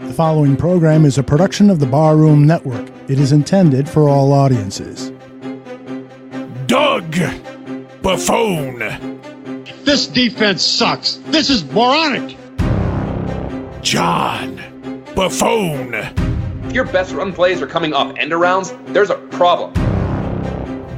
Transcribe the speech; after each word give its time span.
The 0.00 0.14
following 0.14 0.56
program 0.56 1.04
is 1.04 1.18
a 1.18 1.22
production 1.22 1.68
of 1.68 1.78
the 1.78 1.84
Barroom 1.84 2.46
Network. 2.46 2.88
It 3.08 3.20
is 3.20 3.32
intended 3.32 3.86
for 3.86 4.08
all 4.08 4.32
audiences. 4.32 5.10
Doug 6.66 7.12
Buffone. 8.00 9.18
This 9.84 10.06
defense 10.06 10.62
sucks. 10.62 11.16
This 11.26 11.50
is 11.50 11.64
moronic. 11.66 12.34
John 13.82 14.56
Buffone. 15.14 16.66
If 16.66 16.72
your 16.72 16.86
best 16.86 17.12
run 17.12 17.34
plays 17.34 17.60
are 17.60 17.66
coming 17.66 17.92
off 17.92 18.16
end 18.16 18.32
arounds, 18.32 18.74
there's 18.94 19.10
a 19.10 19.16
problem. 19.16 19.74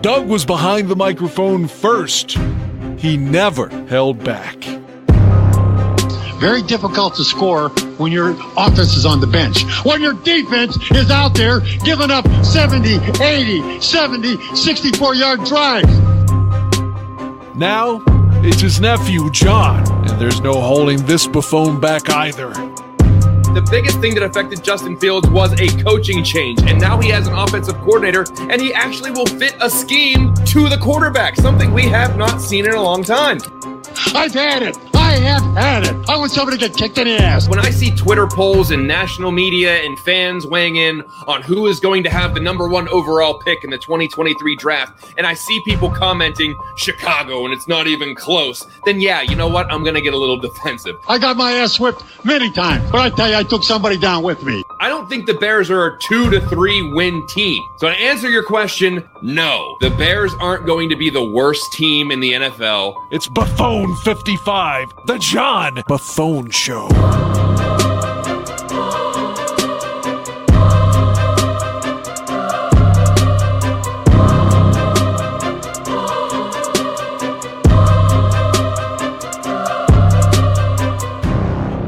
Doug 0.01 0.29
was 0.29 0.45
behind 0.45 0.89
the 0.89 0.97
microphone 0.97 1.67
first. 1.67 2.39
He 2.99 3.17
never 3.17 3.69
held 3.89 4.23
back. 4.23 4.65
Very 6.43 6.61
difficult 6.61 7.15
to 7.15 7.25
score 7.25 7.69
when 7.99 8.11
your 8.11 8.33
offense 8.57 8.97
is 8.97 9.07
on 9.07 9.21
the 9.21 9.29
bench. 9.29 9.63
When 9.85 10.03
your 10.03 10.15
defense 10.15 10.77
is 10.91 11.09
out 11.09 11.35
there 11.35 11.61
giving 11.85 12.11
up 12.11 12.27
70, 12.45 12.97
80, 13.23 13.81
70, 13.81 14.57
64 14.57 15.15
yard 15.15 15.45
drives. 15.45 15.97
Now, 17.55 18.03
it's 18.43 18.61
his 18.61 18.81
nephew, 18.81 19.31
John, 19.31 19.89
and 20.11 20.21
there's 20.21 20.41
no 20.41 20.61
holding 20.61 21.07
this 21.07 21.29
Buffone 21.29 21.81
back 21.81 22.11
either. 22.11 22.49
The 22.49 23.65
biggest 23.71 24.01
thing 24.01 24.15
that 24.15 24.25
affected 24.25 24.65
Justin 24.65 24.99
Fields 24.99 25.31
was 25.31 25.53
a 25.61 25.69
coaching 25.85 26.25
change, 26.25 26.61
and 26.63 26.81
now 26.81 26.99
he 26.99 27.09
has 27.11 27.29
an 27.29 27.35
offensive 27.35 27.77
coordinator, 27.83 28.25
and 28.51 28.61
he 28.61 28.75
actually 28.75 29.13
will 29.13 29.27
fit 29.27 29.55
a 29.61 29.71
scheme 29.71 30.35
to 30.47 30.69
the 30.69 30.79
quarterback, 30.79 31.37
something 31.37 31.73
we 31.73 31.85
have 31.85 32.17
not 32.17 32.41
seen 32.41 32.67
in 32.67 32.73
a 32.73 32.83
long 32.83 33.05
time. 33.05 33.39
I've 34.13 34.35
had 34.35 34.63
it. 34.63 34.77
I 35.13 35.17
have 35.17 35.43
had 35.55 35.85
it. 35.85 36.09
I 36.09 36.17
want 36.17 36.33
somebody 36.33 36.57
to 36.57 36.69
get 36.69 36.75
kicked 36.75 36.97
in 36.97 37.05
the 37.07 37.23
ass. 37.23 37.47
When 37.47 37.59
I 37.59 37.69
see 37.69 37.95
Twitter 37.95 38.27
polls 38.27 38.71
and 38.71 38.89
national 38.89 39.31
media 39.31 39.83
and 39.83 39.99
fans 39.99 40.47
weighing 40.47 40.77
in 40.77 41.03
on 41.27 41.43
who 41.43 41.67
is 41.67 41.81
going 41.81 42.03
to 42.05 42.09
have 42.09 42.33
the 42.33 42.41
number 42.41 42.67
one 42.67 42.89
overall 42.89 43.39
pick 43.39 43.63
in 43.63 43.69
the 43.69 43.77
2023 43.77 44.57
draft, 44.57 45.13
and 45.19 45.27
I 45.27 45.35
see 45.35 45.61
people 45.67 45.91
commenting 45.91 46.57
Chicago 46.77 47.45
and 47.45 47.53
it's 47.53 47.69
not 47.69 47.89
even 47.89 48.15
close, 48.15 48.67
then 48.87 49.03
yeah, 49.03 49.21
you 49.21 49.37
know 49.37 49.49
what? 49.49 49.71
I'm 49.71 49.83
going 49.83 49.97
to 49.97 50.01
get 50.01 50.15
a 50.15 50.17
little 50.17 50.37
defensive. 50.41 50.97
I 51.07 51.19
got 51.19 51.37
my 51.37 51.53
ass 51.53 51.79
whipped 51.79 52.03
many 52.25 52.51
times, 52.51 52.91
but 52.91 53.03
I 53.03 53.11
tell 53.11 53.29
you, 53.29 53.37
I 53.37 53.43
took 53.43 53.65
somebody 53.65 53.99
down 53.99 54.23
with 54.23 54.43
me. 54.43 54.65
I 54.81 54.89
don't 54.89 55.11
think 55.11 55.27
the 55.27 55.35
Bears 55.35 55.71
are 55.71 55.89
a 55.89 55.99
two 55.99 56.31
to 56.31 56.41
three 56.49 56.81
win 56.81 57.27
team. 57.27 57.63
So 57.77 57.89
to 57.91 57.95
answer 57.95 58.31
your 58.31 58.45
question, 58.45 59.07
no, 59.21 59.77
the 59.81 59.91
Bears 59.91 60.33
aren't 60.41 60.65
going 60.65 60.89
to 60.89 60.97
be 60.97 61.11
the 61.11 61.23
worst 61.23 61.71
team 61.75 62.11
in 62.11 62.21
the 62.21 62.33
NFL. 62.33 62.95
It's 63.13 63.29
Buffone 63.29 63.97
55, 64.03 65.02
the 65.05 65.19
John 65.19 65.77
Buffone 65.89 66.53
Show. 66.53 66.89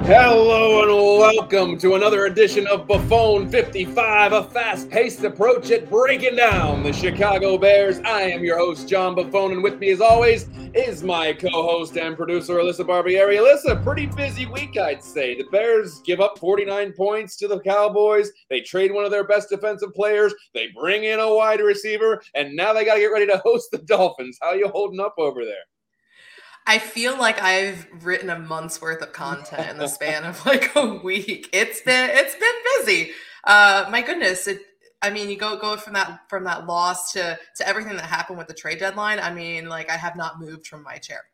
Hello 0.06 0.82
and 0.82 0.93
welcome 1.36 1.76
to 1.76 1.94
another 1.94 2.26
edition 2.26 2.64
of 2.68 2.86
Buffone 2.86 3.50
55, 3.50 4.32
a 4.32 4.44
fast 4.44 4.88
paced 4.88 5.24
approach 5.24 5.70
at 5.72 5.90
breaking 5.90 6.36
down 6.36 6.84
the 6.84 6.92
Chicago 6.92 7.58
Bears. 7.58 7.98
I 8.00 8.22
am 8.22 8.44
your 8.44 8.58
host, 8.58 8.88
John 8.88 9.16
Buffone, 9.16 9.52
and 9.52 9.62
with 9.62 9.78
me, 9.80 9.90
as 9.90 10.00
always, 10.00 10.48
is 10.74 11.02
my 11.02 11.32
co 11.32 11.48
host 11.50 11.96
and 11.96 12.16
producer, 12.16 12.54
Alyssa 12.54 12.86
Barbieri. 12.86 13.38
Alyssa, 13.38 13.82
pretty 13.82 14.06
busy 14.06 14.46
week, 14.46 14.76
I'd 14.78 15.02
say. 15.02 15.36
The 15.36 15.48
Bears 15.50 16.00
give 16.04 16.20
up 16.20 16.38
49 16.38 16.92
points 16.92 17.36
to 17.38 17.48
the 17.48 17.60
Cowboys. 17.60 18.30
They 18.48 18.60
trade 18.60 18.92
one 18.92 19.04
of 19.04 19.10
their 19.10 19.24
best 19.24 19.48
defensive 19.48 19.92
players. 19.92 20.34
They 20.54 20.68
bring 20.78 21.02
in 21.02 21.18
a 21.18 21.34
wide 21.34 21.60
receiver, 21.60 22.22
and 22.34 22.54
now 22.54 22.72
they 22.72 22.84
got 22.84 22.94
to 22.94 23.00
get 23.00 23.06
ready 23.06 23.26
to 23.26 23.38
host 23.38 23.70
the 23.72 23.78
Dolphins. 23.78 24.38
How 24.40 24.52
you 24.52 24.68
holding 24.68 25.00
up 25.00 25.14
over 25.18 25.44
there? 25.44 25.64
I 26.66 26.78
feel 26.78 27.18
like 27.18 27.42
I've 27.42 27.86
written 28.02 28.30
a 28.30 28.38
month's 28.38 28.80
worth 28.80 29.02
of 29.02 29.12
content 29.12 29.70
in 29.70 29.78
the 29.78 29.86
span 29.86 30.24
of 30.24 30.44
like 30.46 30.74
a 30.74 30.94
week. 30.94 31.50
It's 31.52 31.82
been 31.82 32.10
it's 32.12 32.34
been 32.34 32.54
busy. 32.78 33.12
Uh, 33.44 33.86
my 33.90 34.02
goodness, 34.02 34.46
it. 34.46 34.60
I 35.02 35.10
mean, 35.10 35.28
you 35.28 35.36
go 35.36 35.58
go 35.58 35.76
from 35.76 35.92
that 35.92 36.20
from 36.30 36.44
that 36.44 36.66
loss 36.66 37.12
to 37.12 37.38
to 37.56 37.68
everything 37.68 37.96
that 37.96 38.06
happened 38.06 38.38
with 38.38 38.48
the 38.48 38.54
trade 38.54 38.78
deadline. 38.78 39.18
I 39.18 39.32
mean, 39.32 39.68
like 39.68 39.90
I 39.90 39.96
have 39.96 40.16
not 40.16 40.40
moved 40.40 40.66
from 40.66 40.82
my 40.82 40.96
chair. 40.96 41.24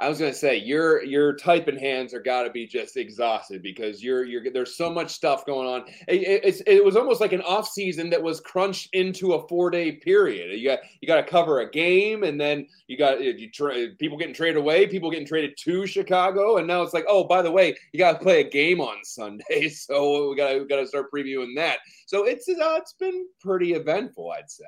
I 0.00 0.08
was 0.08 0.18
gonna 0.18 0.32
say 0.32 0.56
your 0.56 1.04
your 1.04 1.34
typing 1.34 1.78
hands 1.78 2.14
are 2.14 2.22
got 2.22 2.44
to 2.44 2.50
be 2.50 2.66
just 2.66 2.96
exhausted 2.96 3.62
because 3.62 4.02
you're 4.02 4.24
you're 4.24 4.50
there's 4.50 4.74
so 4.74 4.90
much 4.90 5.10
stuff 5.10 5.44
going 5.44 5.68
on. 5.68 5.84
It, 6.08 6.42
it, 6.42 6.62
it 6.66 6.84
was 6.84 6.96
almost 6.96 7.20
like 7.20 7.34
an 7.34 7.42
off 7.42 7.68
season 7.68 8.08
that 8.10 8.22
was 8.22 8.40
crunched 8.40 8.88
into 8.94 9.34
a 9.34 9.46
four 9.46 9.70
day 9.70 9.92
period. 9.92 10.58
You 10.58 10.70
got 10.70 10.78
you 11.02 11.06
got 11.06 11.16
to 11.16 11.22
cover 11.22 11.60
a 11.60 11.70
game, 11.70 12.22
and 12.22 12.40
then 12.40 12.66
you 12.86 12.96
got 12.96 13.22
you 13.22 13.50
tra- 13.50 13.88
people 13.98 14.16
getting 14.16 14.34
traded 14.34 14.56
away, 14.56 14.86
people 14.86 15.10
getting 15.10 15.26
traded 15.26 15.54
to 15.58 15.86
Chicago, 15.86 16.56
and 16.56 16.66
now 16.66 16.80
it's 16.80 16.94
like, 16.94 17.04
oh, 17.06 17.24
by 17.24 17.42
the 17.42 17.50
way, 17.50 17.76
you 17.92 17.98
got 17.98 18.12
to 18.12 18.18
play 18.18 18.40
a 18.40 18.48
game 18.48 18.80
on 18.80 19.04
Sunday, 19.04 19.68
so 19.68 20.30
we 20.30 20.36
got 20.36 20.52
to 20.52 20.64
got 20.64 20.76
to 20.76 20.86
start 20.86 21.12
previewing 21.12 21.54
that. 21.56 21.78
So 22.06 22.24
it's 22.24 22.48
uh, 22.48 22.78
it's 22.78 22.94
been 22.94 23.26
pretty 23.40 23.74
eventful, 23.74 24.30
I'd 24.30 24.50
say. 24.50 24.64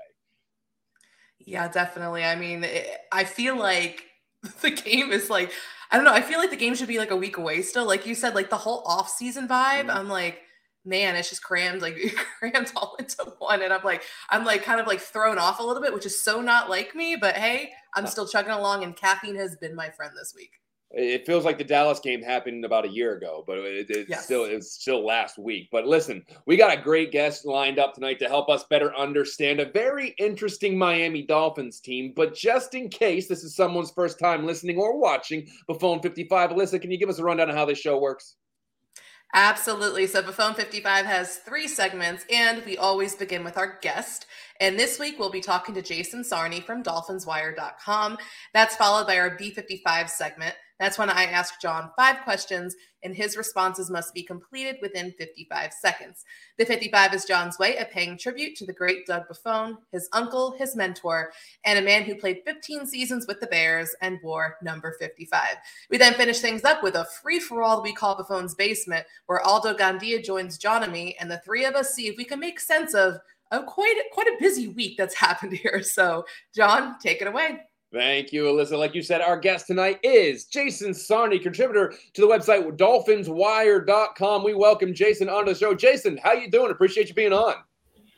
Yeah, 1.39 1.69
definitely. 1.69 2.23
I 2.23 2.37
mean, 2.37 2.65
it, 2.65 2.99
I 3.11 3.25
feel 3.25 3.57
like 3.57 4.05
the 4.61 4.71
game 4.71 5.13
is 5.13 5.31
like 5.31 5.53
I 5.93 5.97
don't 5.97 6.07
know. 6.07 6.15
I 6.15 6.23
feel 6.23 6.39
like 6.39 6.49
the 6.49 6.57
game 6.57 6.75
should 6.75 6.89
be 6.89 6.99
like 6.99 7.11
a 7.11 7.17
week 7.17 7.37
away 7.37 7.61
still. 7.61 7.87
Like 7.87 8.07
you 8.07 8.15
said, 8.15 8.35
like 8.35 8.49
the 8.49 8.57
whole 8.57 8.83
off 8.87 9.11
season 9.11 9.47
vibe. 9.47 9.89
Mm-hmm. 9.89 9.91
I'm 9.91 10.09
like, 10.09 10.41
man, 10.87 11.17
it's 11.17 11.29
just 11.29 11.43
crammed, 11.43 11.83
like 11.83 11.97
crammed 12.39 12.73
all 12.75 12.97
into 12.99 13.35
one. 13.39 13.61
And 13.61 13.75
I'm 13.75 13.85
like, 13.85 14.03
I'm 14.31 14.47
like 14.47 14.63
kind 14.63 14.81
of 14.81 14.87
like 14.87 15.01
thrown 15.01 15.37
off 15.37 15.61
a 15.61 15.63
little 15.63 15.83
bit, 15.83 15.93
which 15.93 16.07
is 16.07 16.23
so 16.23 16.41
not 16.41 16.71
like 16.71 16.95
me. 16.95 17.17
But 17.17 17.37
hey, 17.37 17.73
I'm 17.95 18.07
still 18.07 18.27
chugging 18.27 18.53
along, 18.53 18.85
and 18.85 18.97
caffeine 18.97 19.37
has 19.37 19.55
been 19.57 19.75
my 19.75 19.91
friend 19.91 20.13
this 20.19 20.33
week. 20.35 20.62
It 20.95 21.25
feels 21.27 21.45
like 21.45 21.57
the 21.57 21.65
Dallas 21.65 22.01
game 22.01 22.23
happened 22.23 22.65
about 22.65 22.85
a 22.85 22.89
year 22.89 23.17
ago, 23.17 23.43
but 23.47 23.59
it, 23.59 23.87
it's 23.89 24.11
Yes. 24.11 24.25
still 24.25 24.45
it's 24.45 24.73
still 24.73 25.05
last 25.05 25.39
week. 25.39 25.69
But 25.73 25.87
listen, 25.87 26.25
we 26.47 26.57
got 26.57 26.77
a 26.77 26.83
great 26.83 27.11
guest 27.13 27.47
lined 27.47 27.79
up 27.79 27.95
tonight 27.95 28.19
to 28.19 28.29
help 28.29 28.51
us 28.51 28.65
better 28.65 28.95
understand 28.97 29.61
a 29.61 29.71
very 29.71 30.15
interesting 30.19 30.77
Miami 30.77 31.23
Dolphins 31.23 31.81
team. 31.81 32.13
But 32.15 32.35
just 32.35 32.75
in 32.75 32.89
case 32.91 33.27
this 33.27 33.43
is 33.43 33.57
someone's 33.57 33.91
first 33.91 34.19
time 34.19 34.45
listening 34.45 34.77
or 34.77 34.99
watching 34.99 35.49
Buffone 35.69 36.03
55, 36.03 36.51
Alyssa, 36.51 36.81
can 36.81 36.91
you 36.91 36.99
give 36.99 37.09
us 37.09 37.19
a 37.19 37.25
rundown 37.25 37.49
of 37.49 37.57
how 37.57 37.65
this 37.65 37.79
show 37.79 37.99
works? 37.99 38.37
Absolutely. 39.35 40.07
So 40.07 40.23
Buffone 40.23 40.55
55 40.55 41.07
has 41.07 41.37
three 41.39 41.67
segments, 41.67 42.27
and 42.31 42.63
we 42.67 42.77
always 42.77 43.15
begin 43.15 43.45
with 43.45 43.57
our 43.57 43.79
guest. 43.81 44.27
And 44.63 44.79
this 44.79 45.01
week 45.01 45.19
we'll 45.19 45.29
be 45.29 45.41
talking 45.41 45.75
to 45.75 45.83
Jason 45.83 46.23
Sarney 46.23 46.63
from 46.65 46.85
DolphinsWire.com. 46.85 48.17
That's 48.55 48.77
followed 48.77 49.09
by 49.09 49.19
our 49.19 49.37
B55 49.37 50.09
segment. 50.09 50.55
That's 50.79 50.97
when 50.97 51.11
I 51.11 51.25
ask 51.25 51.61
John 51.61 51.91
five 51.97 52.19
questions, 52.23 52.77
and 53.03 53.13
his 53.13 53.37
responses 53.37 53.91
must 53.91 54.15
be 54.15 54.23
completed 54.23 54.77
within 54.81 55.15
55 55.19 55.73
seconds. 55.73 56.25
The 56.59 56.65
55 56.65 57.13
is 57.13 57.25
John's 57.25 57.59
way 57.59 57.77
of 57.79 57.91
paying 57.91 58.17
tribute 58.17 58.55
to 58.57 58.65
the 58.65 58.73
great 58.73 59.05
Doug 59.05 59.25
Buffone, 59.29 59.79
his 59.91 60.09
uncle, 60.13 60.53
his 60.57 60.77
mentor, 60.77 61.33
and 61.65 61.77
a 61.77 61.83
man 61.83 62.05
who 62.05 62.15
played 62.15 62.43
15 62.47 62.87
seasons 62.87 63.27
with 63.27 63.41
the 63.41 63.49
Bears 63.49 63.97
and 64.01 64.21
wore 64.23 64.59
number 64.63 64.95
55. 65.01 65.57
We 65.91 65.99
then 65.99 66.15
finish 66.15 66.39
things 66.39 66.63
up 66.63 66.85
with 66.85 66.95
a 66.95 67.09
free 67.21 67.41
for 67.41 67.65
all 67.65 67.83
we 67.83 67.93
call 67.93 68.17
Buffone's 68.17 68.55
basement, 68.55 69.07
where 69.27 69.41
Aldo 69.41 69.75
Gandia 69.75 70.23
joins 70.23 70.57
John 70.57 70.85
and 70.85 70.93
me, 70.93 71.17
and 71.19 71.29
the 71.29 71.43
three 71.45 71.65
of 71.65 71.75
us 71.75 71.95
see 71.95 72.07
if 72.07 72.17
we 72.17 72.25
can 72.25 72.39
make 72.39 72.61
sense 72.61 72.95
of 72.95 73.19
a 73.53 73.63
quite 73.63 73.95
quite 74.13 74.27
a 74.27 74.37
busy 74.41 74.69
week 74.69 74.97
that's 74.99 75.15
happened 75.27 75.53
here. 75.53 75.83
So, 75.83 76.25
John, 76.55 76.99
take 76.99 77.23
it 77.23 77.29
away. 77.29 77.61
Thank 77.93 78.33
you, 78.33 78.45
Alyssa. 78.45 78.79
Like 78.79 78.95
you 78.95 79.03
said, 79.03 79.21
our 79.21 79.39
guest 79.39 79.67
tonight 79.67 80.01
is 80.03 80.47
Jason 80.47 80.93
Sarney, 80.93 81.41
contributor 81.41 81.93
to 82.15 82.21
the 82.23 82.27
website 82.27 82.67
dolphinswire.com. 82.79 84.45
We 84.45 84.55
welcome 84.55 84.95
Jason 84.95 85.29
onto 85.29 85.53
the 85.53 85.59
show. 85.59 85.75
Jason, 85.75 86.17
how 86.17 86.33
you 86.33 86.51
doing? 86.51 86.71
Appreciate 86.71 87.11
you 87.11 87.15
being 87.15 87.35
on. 87.35 87.57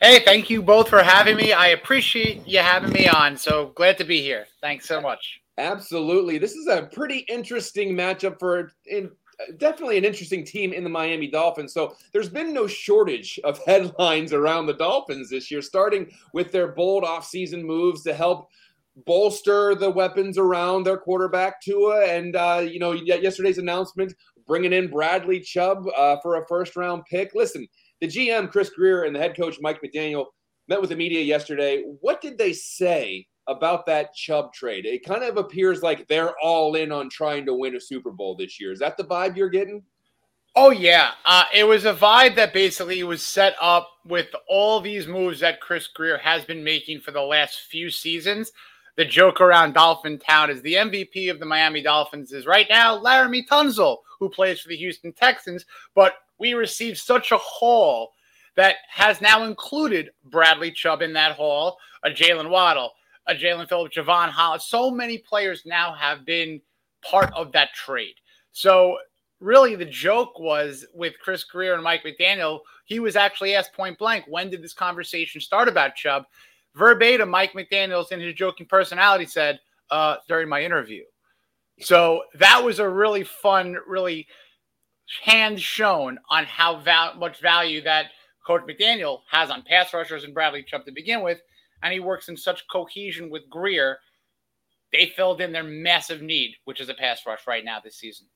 Hey, 0.00 0.20
thank 0.24 0.48
you 0.48 0.62
both 0.62 0.88
for 0.88 1.02
having 1.02 1.36
me. 1.36 1.52
I 1.52 1.68
appreciate 1.68 2.46
you 2.46 2.60
having 2.60 2.92
me 2.92 3.08
on. 3.08 3.36
So 3.36 3.72
glad 3.74 3.98
to 3.98 4.04
be 4.04 4.20
here. 4.20 4.46
Thanks 4.60 4.86
so 4.86 5.00
much. 5.00 5.40
Absolutely. 5.58 6.38
This 6.38 6.54
is 6.54 6.68
a 6.68 6.88
pretty 6.92 7.18
interesting 7.28 7.94
matchup 7.96 8.38
for 8.38 8.72
in 8.86 9.10
definitely 9.56 9.98
an 9.98 10.04
interesting 10.04 10.44
team 10.44 10.72
in 10.72 10.84
the 10.84 10.90
Miami 10.90 11.28
Dolphins. 11.28 11.72
So 11.72 11.96
there's 12.12 12.28
been 12.28 12.52
no 12.52 12.66
shortage 12.66 13.38
of 13.44 13.58
headlines 13.66 14.32
around 14.32 14.66
the 14.66 14.74
Dolphins 14.74 15.30
this 15.30 15.50
year, 15.50 15.62
starting 15.62 16.10
with 16.32 16.52
their 16.52 16.68
bold 16.68 17.04
offseason 17.04 17.62
moves 17.62 18.02
to 18.04 18.14
help 18.14 18.48
bolster 19.06 19.74
the 19.74 19.90
weapons 19.90 20.38
around 20.38 20.84
their 20.84 20.96
quarterback 20.96 21.60
Tua, 21.60 22.06
and 22.06 22.36
uh, 22.36 22.64
you 22.64 22.78
know 22.78 22.92
yesterday's 22.92 23.58
announcement 23.58 24.14
bringing 24.46 24.72
in 24.72 24.88
Bradley 24.90 25.40
Chubb 25.40 25.86
uh, 25.96 26.16
for 26.22 26.36
a 26.36 26.46
first 26.46 26.76
round 26.76 27.04
pick. 27.10 27.34
Listen, 27.34 27.66
the 28.00 28.06
GM 28.06 28.50
Chris 28.50 28.70
Grier 28.70 29.04
and 29.04 29.14
the 29.14 29.20
head 29.20 29.36
coach 29.36 29.58
Mike 29.60 29.80
McDaniel 29.82 30.26
met 30.68 30.80
with 30.80 30.90
the 30.90 30.96
media 30.96 31.20
yesterday. 31.20 31.82
What 32.00 32.20
did 32.20 32.38
they 32.38 32.52
say 32.52 33.26
about 33.46 33.86
that 33.86 34.14
Chubb 34.14 34.52
trade? 34.52 34.86
It 34.86 35.04
kind 35.04 35.22
of 35.22 35.36
appears 35.36 35.82
like 35.82 36.06
they're 36.08 36.34
all 36.42 36.74
in 36.74 36.92
on 36.92 37.10
trying 37.10 37.46
to 37.46 37.54
win 37.54 37.76
a 37.76 37.80
Super 37.80 38.10
Bowl 38.10 38.34
this 38.34 38.60
year. 38.60 38.72
Is 38.72 38.78
that 38.80 38.96
the 38.96 39.04
vibe 39.04 39.36
you're 39.36 39.48
getting? 39.48 39.82
Oh 40.56 40.70
yeah, 40.70 41.12
uh, 41.24 41.44
it 41.52 41.64
was 41.64 41.84
a 41.84 41.92
vibe 41.92 42.36
that 42.36 42.54
basically 42.54 43.02
was 43.02 43.22
set 43.22 43.56
up 43.60 43.90
with 44.04 44.28
all 44.48 44.80
these 44.80 45.08
moves 45.08 45.40
that 45.40 45.60
Chris 45.60 45.88
Grier 45.88 46.16
has 46.18 46.44
been 46.44 46.62
making 46.62 47.00
for 47.00 47.10
the 47.10 47.20
last 47.20 47.62
few 47.70 47.90
seasons. 47.90 48.52
The 48.96 49.04
joke 49.04 49.40
around 49.40 49.74
Dolphin 49.74 50.20
Town 50.20 50.50
is 50.50 50.62
the 50.62 50.74
MVP 50.74 51.28
of 51.28 51.40
the 51.40 51.46
Miami 51.46 51.82
Dolphins 51.82 52.32
is 52.32 52.46
right 52.46 52.66
now 52.70 52.96
Laremy 52.96 53.48
Tunsil, 53.48 53.98
who 54.20 54.28
plays 54.28 54.60
for 54.60 54.68
the 54.68 54.76
Houston 54.76 55.12
Texans. 55.12 55.64
But 55.96 56.14
we 56.38 56.54
received 56.54 56.98
such 56.98 57.32
a 57.32 57.38
haul 57.38 58.12
that 58.54 58.76
has 58.88 59.20
now 59.20 59.42
included 59.42 60.10
Bradley 60.24 60.70
Chubb 60.70 61.02
in 61.02 61.12
that 61.14 61.32
haul, 61.32 61.76
a 62.04 62.10
Jalen 62.10 62.50
Waddle, 62.50 62.92
a 63.26 63.34
Jaelan 63.34 63.68
Phillips, 63.68 63.96
Jevon 63.96 64.28
Holland. 64.28 64.62
So 64.62 64.90
many 64.90 65.18
players 65.18 65.62
now 65.64 65.94
have 65.94 66.24
been 66.24 66.60
part 67.08 67.32
of 67.34 67.52
that 67.52 67.72
trade. 67.74 68.14
So 68.52 68.98
really 69.40 69.74
the 69.74 69.84
joke 69.84 70.38
was 70.38 70.86
with 70.94 71.14
Chris 71.22 71.44
Grier 71.44 71.74
and 71.74 71.82
Mike 71.82 72.04
McDaniel, 72.04 72.60
he 72.84 73.00
was 73.00 73.16
actually 73.16 73.54
asked 73.54 73.72
point 73.72 73.98
blank, 73.98 74.24
when 74.28 74.50
did 74.50 74.62
this 74.62 74.74
conversation 74.74 75.40
start 75.40 75.68
about 75.68 75.96
Chubb? 75.96 76.24
Verbatim, 76.74 77.30
Mike 77.30 77.52
McDaniels 77.52 78.10
in 78.10 78.20
his 78.20 78.34
joking 78.34 78.66
personality 78.66 79.26
said, 79.26 79.60
uh, 79.90 80.16
during 80.28 80.48
my 80.48 80.62
interview. 80.62 81.04
So 81.80 82.22
that 82.34 82.62
was 82.62 82.78
a 82.78 82.88
really 82.88 83.24
fun, 83.24 83.76
really 83.86 84.26
hand 85.22 85.60
shown 85.60 86.18
on 86.30 86.44
how 86.44 86.80
val- 86.80 87.14
much 87.16 87.40
value 87.40 87.82
that 87.82 88.06
Coach 88.46 88.62
McDaniel 88.62 89.20
has 89.30 89.50
on 89.50 89.62
pass 89.62 89.92
rushers 89.92 90.24
and 90.24 90.34
Bradley 90.34 90.62
Chubb 90.62 90.84
to 90.86 90.92
begin 90.92 91.22
with. 91.22 91.38
And 91.84 91.92
he 91.92 92.00
works 92.00 92.28
in 92.28 92.36
such 92.36 92.66
cohesion 92.66 93.30
with 93.30 93.48
Grier. 93.48 93.98
They 94.90 95.12
filled 95.14 95.40
in 95.40 95.52
their 95.52 95.62
massive 95.62 96.22
need, 96.22 96.56
which 96.64 96.80
is 96.80 96.88
a 96.88 96.94
pass 96.94 97.20
rush 97.26 97.46
right 97.46 97.64
now 97.64 97.78
this 97.78 97.96
season. 97.96 98.26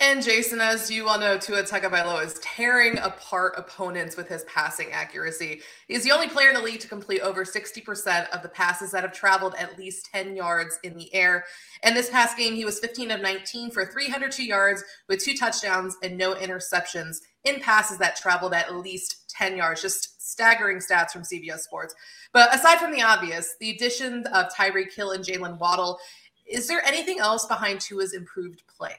And 0.00 0.22
Jason, 0.22 0.60
as 0.60 0.88
you 0.92 1.08
all 1.08 1.18
know, 1.18 1.38
Tua 1.38 1.64
Tagovailoa 1.64 2.24
is 2.24 2.34
tearing 2.34 2.98
apart 2.98 3.54
opponents 3.56 4.16
with 4.16 4.28
his 4.28 4.44
passing 4.44 4.92
accuracy. 4.92 5.60
He's 5.88 6.04
the 6.04 6.12
only 6.12 6.28
player 6.28 6.50
in 6.50 6.54
the 6.54 6.62
league 6.62 6.78
to 6.80 6.88
complete 6.88 7.20
over 7.20 7.44
60% 7.44 8.28
of 8.30 8.42
the 8.42 8.48
passes 8.48 8.92
that 8.92 9.02
have 9.02 9.12
traveled 9.12 9.56
at 9.58 9.76
least 9.76 10.08
10 10.12 10.36
yards 10.36 10.78
in 10.84 10.96
the 10.96 11.12
air. 11.12 11.44
And 11.82 11.96
this 11.96 12.10
past 12.10 12.36
game, 12.36 12.54
he 12.54 12.64
was 12.64 12.78
15 12.78 13.10
of 13.10 13.20
19 13.20 13.72
for 13.72 13.84
302 13.84 14.44
yards 14.44 14.84
with 15.08 15.24
two 15.24 15.34
touchdowns 15.34 15.96
and 16.04 16.16
no 16.16 16.34
interceptions 16.34 17.18
in 17.48 17.60
passes 17.60 17.98
that 17.98 18.16
traveled 18.16 18.54
at 18.54 18.76
least 18.76 19.30
10 19.30 19.56
yards. 19.56 19.82
Just 19.82 20.30
staggering 20.30 20.78
stats 20.78 21.10
from 21.10 21.22
CBS 21.22 21.60
Sports. 21.60 21.94
But 22.32 22.54
aside 22.54 22.78
from 22.78 22.92
the 22.92 23.02
obvious, 23.02 23.54
the 23.60 23.70
addition 23.70 24.26
of 24.28 24.52
Tyreek 24.52 24.92
Hill 24.92 25.12
and 25.12 25.24
Jalen 25.24 25.58
Waddle, 25.58 25.98
is 26.46 26.68
there 26.68 26.84
anything 26.84 27.18
else 27.18 27.46
behind 27.46 27.80
Tua's 27.80 28.14
improved 28.14 28.62
play? 28.68 28.96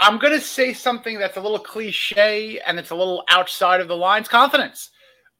I'm 0.00 0.18
going 0.18 0.32
to 0.32 0.40
say 0.40 0.72
something 0.72 1.18
that's 1.18 1.36
a 1.36 1.40
little 1.40 1.58
cliche 1.58 2.58
and 2.66 2.78
it's 2.78 2.90
a 2.90 2.94
little 2.94 3.22
outside 3.28 3.80
of 3.80 3.88
the 3.88 3.96
lines 3.96 4.28
confidence. 4.28 4.90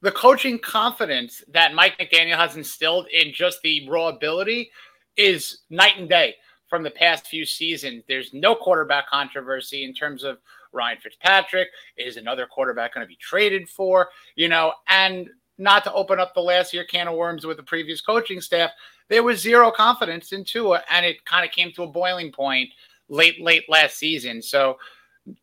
The 0.02 0.12
coaching 0.12 0.58
confidence 0.58 1.42
that 1.52 1.74
Mike 1.74 1.98
McDaniel 1.98 2.36
has 2.36 2.56
instilled 2.56 3.06
in 3.12 3.32
just 3.32 3.60
the 3.62 3.88
raw 3.88 4.08
ability 4.08 4.70
is 5.16 5.58
night 5.70 5.98
and 5.98 6.08
day 6.08 6.34
from 6.68 6.82
the 6.82 6.90
past 6.90 7.26
few 7.26 7.44
seasons. 7.44 8.04
There's 8.08 8.32
no 8.32 8.54
quarterback 8.54 9.08
controversy 9.08 9.84
in 9.84 9.94
terms 9.94 10.24
of 10.24 10.38
Ryan 10.72 10.98
Fitzpatrick. 10.98 11.68
Is 11.96 12.16
another 12.16 12.46
quarterback 12.46 12.94
going 12.94 13.04
to 13.04 13.08
be 13.08 13.16
traded 13.16 13.68
for? 13.68 14.08
You 14.36 14.48
know, 14.48 14.72
and 14.88 15.28
not 15.58 15.84
to 15.84 15.92
open 15.92 16.18
up 16.18 16.34
the 16.34 16.40
last 16.40 16.72
year 16.72 16.84
can 16.84 17.08
of 17.08 17.14
worms 17.14 17.46
with 17.46 17.56
the 17.56 17.62
previous 17.62 18.00
coaching 18.00 18.40
staff, 18.40 18.70
there 19.08 19.22
was 19.22 19.40
zero 19.40 19.70
confidence 19.70 20.32
in 20.32 20.44
Tua, 20.44 20.82
and 20.90 21.04
it 21.04 21.24
kind 21.24 21.44
of 21.44 21.52
came 21.52 21.72
to 21.72 21.82
a 21.82 21.86
boiling 21.86 22.32
point 22.32 22.70
late, 23.08 23.40
late 23.42 23.64
last 23.68 23.98
season. 23.98 24.40
So 24.42 24.78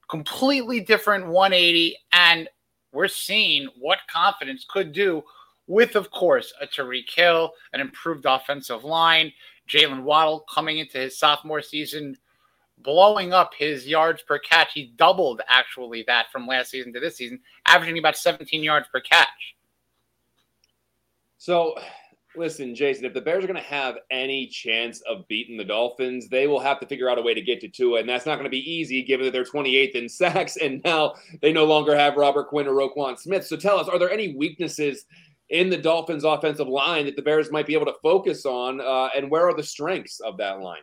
completely 0.10 0.80
different 0.80 1.28
180. 1.28 1.96
And 2.12 2.50
we're 2.92 3.08
seeing 3.08 3.70
what 3.78 4.00
confidence 4.12 4.66
could 4.68 4.92
do 4.92 5.24
with, 5.68 5.96
of 5.96 6.10
course, 6.10 6.52
a 6.60 6.66
Tyreek 6.66 7.10
Hill, 7.14 7.52
an 7.74 7.80
improved 7.80 8.26
offensive 8.26 8.84
line, 8.84 9.31
Jalen 9.70 10.02
Waddle 10.02 10.46
coming 10.52 10.80
into 10.80 10.98
his 10.98 11.18
sophomore 11.18 11.62
season, 11.62 12.18
blowing 12.84 13.34
up 13.34 13.52
his 13.58 13.88
yards 13.88 14.22
per 14.22 14.40
catch. 14.40 14.74
He 14.74 14.94
doubled 14.96 15.42
actually 15.48 16.04
that 16.08 16.31
from 16.31 16.48
last 16.48 16.72
season 16.72 16.94
to 16.94 17.00
this 17.00 17.18
season, 17.18 17.40
averaging 17.66 17.98
about 17.98 18.18
17 18.18 18.64
yards 18.64 18.88
per 18.92 19.02
catch. 19.02 19.56
So 21.38 21.76
Listen, 22.36 22.76
Jason, 22.76 23.06
if 23.06 23.14
the 23.16 23.22
Bears 23.22 23.44
are 23.44 23.48
going 23.48 23.62
to 23.62 23.70
have 23.70 23.98
any 24.12 24.46
chance 24.46 25.02
of 25.02 25.28
beating 25.28 25.58
the 25.58 25.64
Dolphins, 25.64 26.30
they 26.30 26.46
will 26.46 26.60
have 26.60 26.80
to 26.80 26.86
figure 26.86 27.10
out 27.10 27.18
a 27.18 27.22
way 27.24 27.34
to 27.34 27.42
get 27.42 27.60
to 27.62 27.68
Tua, 27.68 28.02
and 28.02 28.08
that's 28.08 28.28
not 28.28 28.36
going 28.36 28.46
to 28.46 28.52
be 28.52 28.72
easy 28.72 29.04
given 29.04 29.26
that 29.26 29.31
they're 29.31 29.44
28th 29.44 29.92
in 29.92 30.08
sacks, 30.08 30.56
and 30.62 30.81
now 30.86 31.16
they 31.42 31.52
no 31.52 31.66
longer 31.66 31.96
have 31.96 32.18
Robert 32.18 32.50
Quinn 32.50 32.68
or 32.68 32.74
Roquan 32.74 33.18
Smith. 33.18 33.48
So 33.48 33.58
tell 33.58 33.80
us, 33.80 33.90
are 33.90 33.98
there 33.98 34.12
any 34.12 34.36
weaknesses 34.36 35.06
in 35.50 35.70
the 35.70 35.78
Dolphins' 35.78 36.24
offensive 36.24 36.68
line 36.68 37.06
that 37.06 37.16
the 37.16 37.24
Bears 37.24 37.52
might 37.52 37.66
be 37.66 37.74
able 37.74 37.88
to 37.88 37.96
focus 38.04 38.46
on, 38.46 38.80
uh, 38.80 39.10
and 39.18 39.31
where 39.31 39.48
are 39.48 39.56
the 39.56 39.64
strengths 39.64 40.20
of 40.20 40.38
that 40.38 40.60
line? 40.60 40.81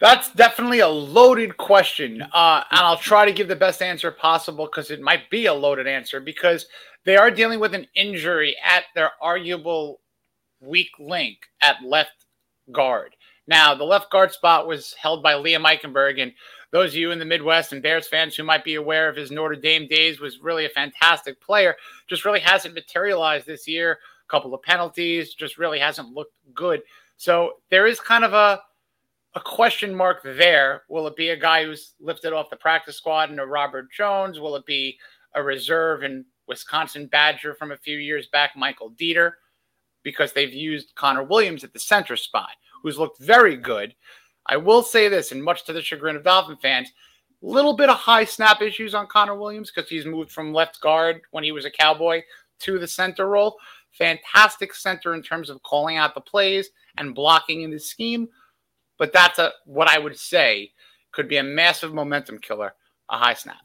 That's 0.00 0.32
definitely 0.32 0.80
a 0.80 0.88
loaded 0.88 1.56
question, 1.56 2.20
uh, 2.20 2.64
and 2.70 2.80
I'll 2.80 2.96
try 2.96 3.24
to 3.24 3.32
give 3.32 3.48
the 3.48 3.56
best 3.56 3.80
answer 3.80 4.10
possible 4.10 4.66
because 4.66 4.90
it 4.90 5.00
might 5.00 5.30
be 5.30 5.46
a 5.46 5.54
loaded 5.54 5.86
answer 5.86 6.20
because 6.20 6.66
they 7.04 7.16
are 7.16 7.30
dealing 7.30 7.60
with 7.60 7.74
an 7.74 7.86
injury 7.94 8.56
at 8.64 8.84
their 8.94 9.12
arguable 9.22 10.00
weak 10.60 10.90
link 10.98 11.38
at 11.62 11.76
left 11.84 12.26
guard. 12.72 13.14
Now, 13.46 13.74
the 13.74 13.84
left 13.84 14.10
guard 14.10 14.32
spot 14.32 14.66
was 14.66 14.94
held 14.94 15.22
by 15.22 15.34
Liam 15.34 15.64
Eichenberg, 15.64 16.20
and 16.20 16.32
those 16.70 16.90
of 16.90 16.96
you 16.96 17.12
in 17.12 17.18
the 17.18 17.24
Midwest 17.24 17.72
and 17.72 17.82
Bears 17.82 18.08
fans 18.08 18.34
who 18.34 18.42
might 18.42 18.64
be 18.64 18.74
aware 18.74 19.08
of 19.08 19.16
his 19.16 19.30
Notre 19.30 19.54
Dame 19.54 19.86
days 19.86 20.18
was 20.18 20.40
really 20.40 20.64
a 20.64 20.70
fantastic 20.70 21.40
player. 21.40 21.76
Just 22.08 22.24
really 22.24 22.40
hasn't 22.40 22.74
materialized 22.74 23.46
this 23.46 23.68
year. 23.68 23.92
A 23.92 24.30
couple 24.30 24.54
of 24.54 24.62
penalties, 24.62 25.34
just 25.34 25.58
really 25.58 25.78
hasn't 25.78 26.14
looked 26.14 26.34
good. 26.52 26.82
So 27.16 27.58
there 27.70 27.86
is 27.86 28.00
kind 28.00 28.24
of 28.24 28.32
a 28.32 28.60
a 29.34 29.40
question 29.40 29.94
mark 29.94 30.22
there. 30.22 30.82
Will 30.88 31.06
it 31.06 31.16
be 31.16 31.30
a 31.30 31.36
guy 31.36 31.64
who's 31.64 31.94
lifted 32.00 32.32
off 32.32 32.50
the 32.50 32.56
practice 32.56 32.96
squad 32.96 33.30
and 33.30 33.40
a 33.40 33.46
Robert 33.46 33.90
Jones? 33.90 34.38
Will 34.38 34.56
it 34.56 34.66
be 34.66 34.98
a 35.34 35.42
reserve 35.42 36.02
and 36.02 36.24
Wisconsin 36.46 37.06
Badger 37.06 37.54
from 37.54 37.72
a 37.72 37.76
few 37.76 37.98
years 37.98 38.28
back, 38.28 38.52
Michael 38.56 38.90
Deiter? 38.90 39.32
because 40.04 40.32
they've 40.32 40.52
used 40.54 40.94
Connor 40.94 41.24
Williams 41.24 41.64
at 41.64 41.72
the 41.72 41.80
center 41.80 42.16
spot, 42.16 42.50
who's 42.82 42.98
looked 42.98 43.18
very 43.18 43.56
good. 43.56 43.94
I 44.46 44.58
will 44.58 44.82
say 44.82 45.08
this, 45.08 45.32
and 45.32 45.42
much 45.42 45.64
to 45.64 45.72
the 45.72 45.82
chagrin 45.82 46.14
of 46.14 46.22
Dolphin 46.22 46.58
fans, 46.58 46.92
a 47.42 47.46
little 47.46 47.74
bit 47.74 47.88
of 47.88 47.96
high 47.96 48.24
snap 48.24 48.62
issues 48.62 48.94
on 48.94 49.06
Connor 49.08 49.34
Williams 49.34 49.72
because 49.74 49.90
he's 49.90 50.06
moved 50.06 50.30
from 50.30 50.52
left 50.52 50.80
guard 50.80 51.22
when 51.32 51.42
he 51.42 51.50
was 51.50 51.64
a 51.64 51.70
Cowboy 51.70 52.22
to 52.60 52.78
the 52.78 52.86
center 52.86 53.26
role. 53.26 53.56
Fantastic 53.92 54.74
center 54.74 55.14
in 55.14 55.22
terms 55.22 55.50
of 55.50 55.62
calling 55.62 55.96
out 55.96 56.14
the 56.14 56.20
plays 56.20 56.68
and 56.98 57.14
blocking 57.14 57.62
in 57.62 57.70
the 57.70 57.78
scheme, 57.78 58.28
but 58.98 59.12
that's 59.12 59.38
a 59.38 59.52
what 59.64 59.88
I 59.88 59.98
would 59.98 60.18
say 60.18 60.72
could 61.12 61.28
be 61.28 61.36
a 61.36 61.42
massive 61.42 61.94
momentum 61.94 62.38
killer, 62.38 62.74
a 63.10 63.18
high 63.18 63.34
snap. 63.34 63.56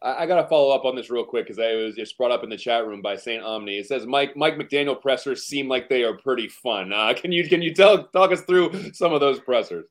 I, 0.00 0.26
got 0.26 0.40
to 0.40 0.48
follow 0.48 0.72
up 0.72 0.84
on 0.84 0.94
this 0.94 1.10
real 1.10 1.24
quick 1.24 1.46
because 1.46 1.58
I 1.58 1.74
was 1.74 1.96
just 1.96 2.16
brought 2.16 2.30
up 2.30 2.44
in 2.44 2.50
the 2.50 2.56
chat 2.56 2.86
room 2.86 3.02
by 3.02 3.16
Saint 3.16 3.42
Omni. 3.42 3.78
It 3.78 3.86
says 3.86 4.06
Mike 4.06 4.36
Mike 4.36 4.54
McDaniel 4.54 5.00
pressers 5.00 5.44
seem 5.44 5.68
like 5.68 5.88
they 5.88 6.04
are 6.04 6.16
pretty 6.16 6.48
fun. 6.48 6.92
Uh, 6.92 7.14
can 7.16 7.32
you 7.32 7.48
can 7.48 7.62
you 7.62 7.74
tell 7.74 8.04
talk 8.08 8.30
us 8.30 8.42
through 8.42 8.92
some 8.92 9.12
of 9.12 9.20
those 9.20 9.40
pressers? 9.40 9.86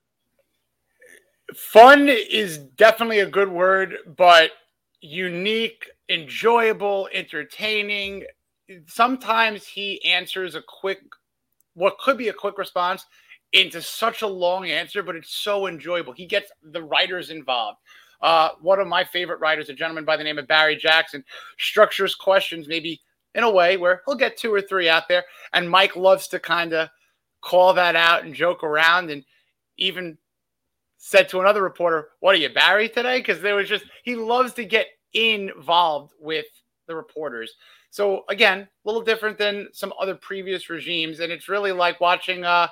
Fun 1.56 2.10
is 2.10 2.58
definitely 2.58 3.20
a 3.20 3.30
good 3.30 3.50
word, 3.50 3.96
but 4.18 4.51
unique, 5.01 5.89
enjoyable, 6.10 7.10
entertaining. 7.13 8.24
Sometimes 8.86 9.66
he 9.66 10.04
answers 10.04 10.56
a 10.56 10.62
quick, 10.62 11.00
what 11.74 11.98
could 12.00 12.18
be 12.18 12.27
a 12.27 12.34
quick 12.34 12.58
response 12.58 13.06
into 13.54 13.82
such 13.82 14.22
a 14.22 14.27
long 14.27 14.70
answer, 14.70 15.01
but 15.01 15.16
it's 15.16 15.34
so 15.34 15.68
enjoyable. 15.68 16.13
He 16.13 16.25
gets 16.25 16.51
the 16.63 16.84
writers 16.84 17.30
involved. 17.30 17.80
Uh, 18.22 18.50
one 18.62 18.80
of 18.80 18.88
my 18.88 19.04
favorite 19.04 19.39
writers, 19.39 19.70
a 19.70 19.74
gentleman 19.74 20.06
by 20.06 20.18
the 20.18 20.24
name 20.24 20.39
of 20.39 20.48
Barry 20.48 20.75
Jackson, 20.75 21.24
structures 21.58 22.16
questions 22.16 22.68
maybe 22.68 23.00
in 23.36 23.44
a 23.44 23.50
way 23.50 23.77
where 23.77 24.01
he'll 24.06 24.16
get 24.16 24.38
two 24.38 24.54
or 24.54 24.62
three 24.62 24.89
out 24.89 25.08
there. 25.08 25.24
And 25.54 25.70
Mike 25.70 25.96
loves 25.96 26.27
to 26.30 26.39
kind 26.39 26.74
of 26.74 26.89
call 27.42 27.74
that 27.75 27.96
out 27.96 28.24
and 28.24 28.34
joke 28.34 28.63
around 28.63 29.10
and 29.12 29.24
even 29.77 30.18
said 30.98 31.30
to 31.30 31.39
another 31.39 31.62
reporter, 31.62 32.10
What 32.20 32.34
are 32.36 32.39
you, 32.39 32.50
Barry, 32.50 32.89
today? 32.89 33.20
Because 33.20 33.42
there 33.42 33.56
was 33.56 33.70
just, 33.70 33.86
he 34.04 34.16
loves 34.16 34.54
to 34.54 34.66
get 34.66 34.88
involved 35.13 36.13
with 36.20 36.46
the 36.88 36.96
reporters. 36.96 37.54
So 37.92 38.25
again, 38.30 38.62
a 38.62 38.68
little 38.86 39.04
different 39.04 39.38
than 39.38 39.68
some 39.72 39.94
other 40.00 40.16
previous 40.16 40.70
regimes. 40.70 41.20
And 41.20 41.32
it's 41.32 41.48
really 41.48 41.72
like 41.72 42.01
watching, 42.01 42.44
uh, 42.44 42.68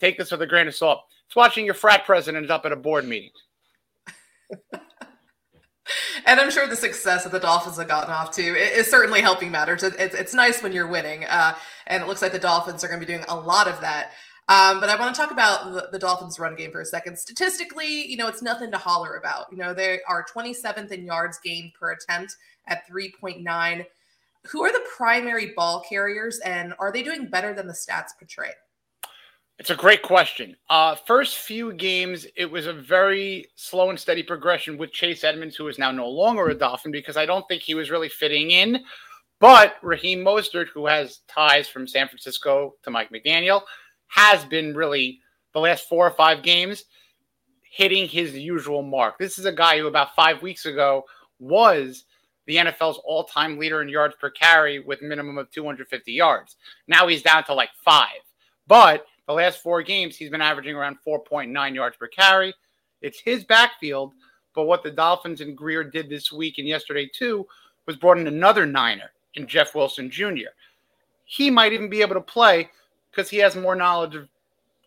take 0.00 0.18
this 0.18 0.30
with 0.30 0.42
a 0.42 0.46
grain 0.46 0.68
of 0.68 0.74
salt. 0.74 1.00
It's 1.26 1.36
watching 1.36 1.64
your 1.64 1.74
frat 1.74 2.04
president 2.06 2.50
up 2.50 2.64
at 2.64 2.72
a 2.72 2.76
board 2.76 3.06
meeting 3.06 3.30
and 6.26 6.40
I'm 6.40 6.50
sure 6.50 6.66
the 6.66 6.76
success 6.76 7.24
that 7.24 7.32
the 7.32 7.40
Dolphins 7.40 7.76
have 7.78 7.88
gotten 7.88 8.12
off 8.12 8.30
to 8.32 8.42
is 8.42 8.90
certainly 8.90 9.20
helping 9.20 9.50
matters. 9.50 9.82
It's, 9.82 10.14
it's 10.14 10.34
nice 10.34 10.62
when 10.62 10.72
you're 10.72 10.86
winning, 10.86 11.24
uh, 11.24 11.54
and 11.86 12.02
it 12.02 12.06
looks 12.06 12.22
like 12.22 12.32
the 12.32 12.38
Dolphins 12.38 12.84
are 12.84 12.88
going 12.88 13.00
to 13.00 13.06
be 13.06 13.12
doing 13.12 13.24
a 13.28 13.36
lot 13.36 13.68
of 13.68 13.80
that. 13.80 14.12
Um, 14.48 14.80
but 14.80 14.88
I 14.88 14.98
want 14.98 15.14
to 15.14 15.20
talk 15.20 15.30
about 15.30 15.72
the, 15.72 15.88
the, 15.92 15.98
Dolphins' 15.98 16.38
run 16.38 16.56
game 16.56 16.70
for 16.72 16.80
a 16.80 16.86
second. 16.86 17.18
Statistically, 17.18 18.06
you 18.10 18.16
know, 18.16 18.28
it's 18.28 18.40
nothing 18.40 18.70
to 18.70 18.78
holler 18.78 19.16
about. 19.16 19.44
You 19.50 19.58
know, 19.58 19.74
they 19.74 20.00
are 20.08 20.24
27th 20.24 20.90
in 20.90 21.04
yards 21.04 21.38
gained 21.44 21.74
per 21.78 21.92
attempt 21.92 22.34
at 22.66 22.88
3.9. 22.88 23.84
Who 24.46 24.62
are 24.62 24.72
the 24.72 24.86
primary 24.96 25.52
ball 25.54 25.84
carriers, 25.86 26.38
and 26.38 26.72
are 26.78 26.90
they 26.90 27.02
doing 27.02 27.28
better 27.28 27.52
than 27.52 27.66
the 27.66 27.74
stats 27.74 28.16
portray? 28.18 28.52
It's 29.58 29.70
a 29.70 29.76
great 29.76 30.02
question. 30.02 30.56
Uh, 30.70 30.94
first 30.94 31.38
few 31.38 31.72
games, 31.72 32.26
it 32.36 32.48
was 32.48 32.66
a 32.66 32.72
very 32.72 33.46
slow 33.56 33.90
and 33.90 33.98
steady 33.98 34.22
progression 34.22 34.78
with 34.78 34.92
Chase 34.92 35.24
Edmonds, 35.24 35.56
who 35.56 35.66
is 35.66 35.80
now 35.80 35.90
no 35.90 36.08
longer 36.08 36.48
a 36.48 36.54
Dolphin 36.54 36.92
because 36.92 37.16
I 37.16 37.26
don't 37.26 37.46
think 37.48 37.62
he 37.62 37.74
was 37.74 37.90
really 37.90 38.08
fitting 38.08 38.52
in. 38.52 38.84
But 39.40 39.76
Raheem 39.82 40.24
Mostert, 40.24 40.68
who 40.68 40.86
has 40.86 41.20
ties 41.28 41.68
from 41.68 41.88
San 41.88 42.06
Francisco 42.06 42.74
to 42.84 42.90
Mike 42.90 43.10
McDaniel, 43.10 43.62
has 44.06 44.44
been 44.44 44.76
really 44.76 45.20
the 45.52 45.60
last 45.60 45.88
four 45.88 46.06
or 46.06 46.12
five 46.12 46.44
games 46.44 46.84
hitting 47.62 48.08
his 48.08 48.36
usual 48.36 48.82
mark. 48.82 49.18
This 49.18 49.38
is 49.38 49.44
a 49.44 49.52
guy 49.52 49.78
who 49.78 49.88
about 49.88 50.14
five 50.14 50.40
weeks 50.40 50.66
ago 50.66 51.04
was 51.40 52.04
the 52.46 52.56
NFL's 52.56 53.00
all 53.04 53.24
time 53.24 53.58
leader 53.58 53.82
in 53.82 53.88
yards 53.88 54.14
per 54.20 54.30
carry 54.30 54.78
with 54.78 55.02
minimum 55.02 55.36
of 55.36 55.50
250 55.50 56.12
yards. 56.12 56.56
Now 56.86 57.08
he's 57.08 57.22
down 57.22 57.42
to 57.44 57.54
like 57.54 57.70
five. 57.84 58.20
But 58.66 59.04
the 59.28 59.34
last 59.34 59.62
four 59.62 59.82
games, 59.82 60.16
he's 60.16 60.30
been 60.30 60.40
averaging 60.40 60.74
around 60.74 60.96
4.9 61.06 61.74
yards 61.74 61.96
per 61.98 62.08
carry. 62.08 62.54
It's 63.02 63.20
his 63.20 63.44
backfield. 63.44 64.14
But 64.54 64.64
what 64.64 64.82
the 64.82 64.90
Dolphins 64.90 65.42
and 65.42 65.56
Grier 65.56 65.84
did 65.84 66.08
this 66.08 66.32
week 66.32 66.58
and 66.58 66.66
yesterday 66.66 67.08
too 67.14 67.46
was 67.86 67.96
brought 67.96 68.18
in 68.18 68.26
another 68.26 68.66
Niner 68.66 69.10
in 69.34 69.46
Jeff 69.46 69.74
Wilson 69.74 70.10
Jr. 70.10 70.48
He 71.26 71.50
might 71.50 71.74
even 71.74 71.90
be 71.90 72.00
able 72.00 72.14
to 72.14 72.20
play 72.22 72.70
because 73.10 73.28
he 73.28 73.36
has 73.36 73.54
more 73.54 73.76
knowledge 73.76 74.16
of 74.16 74.28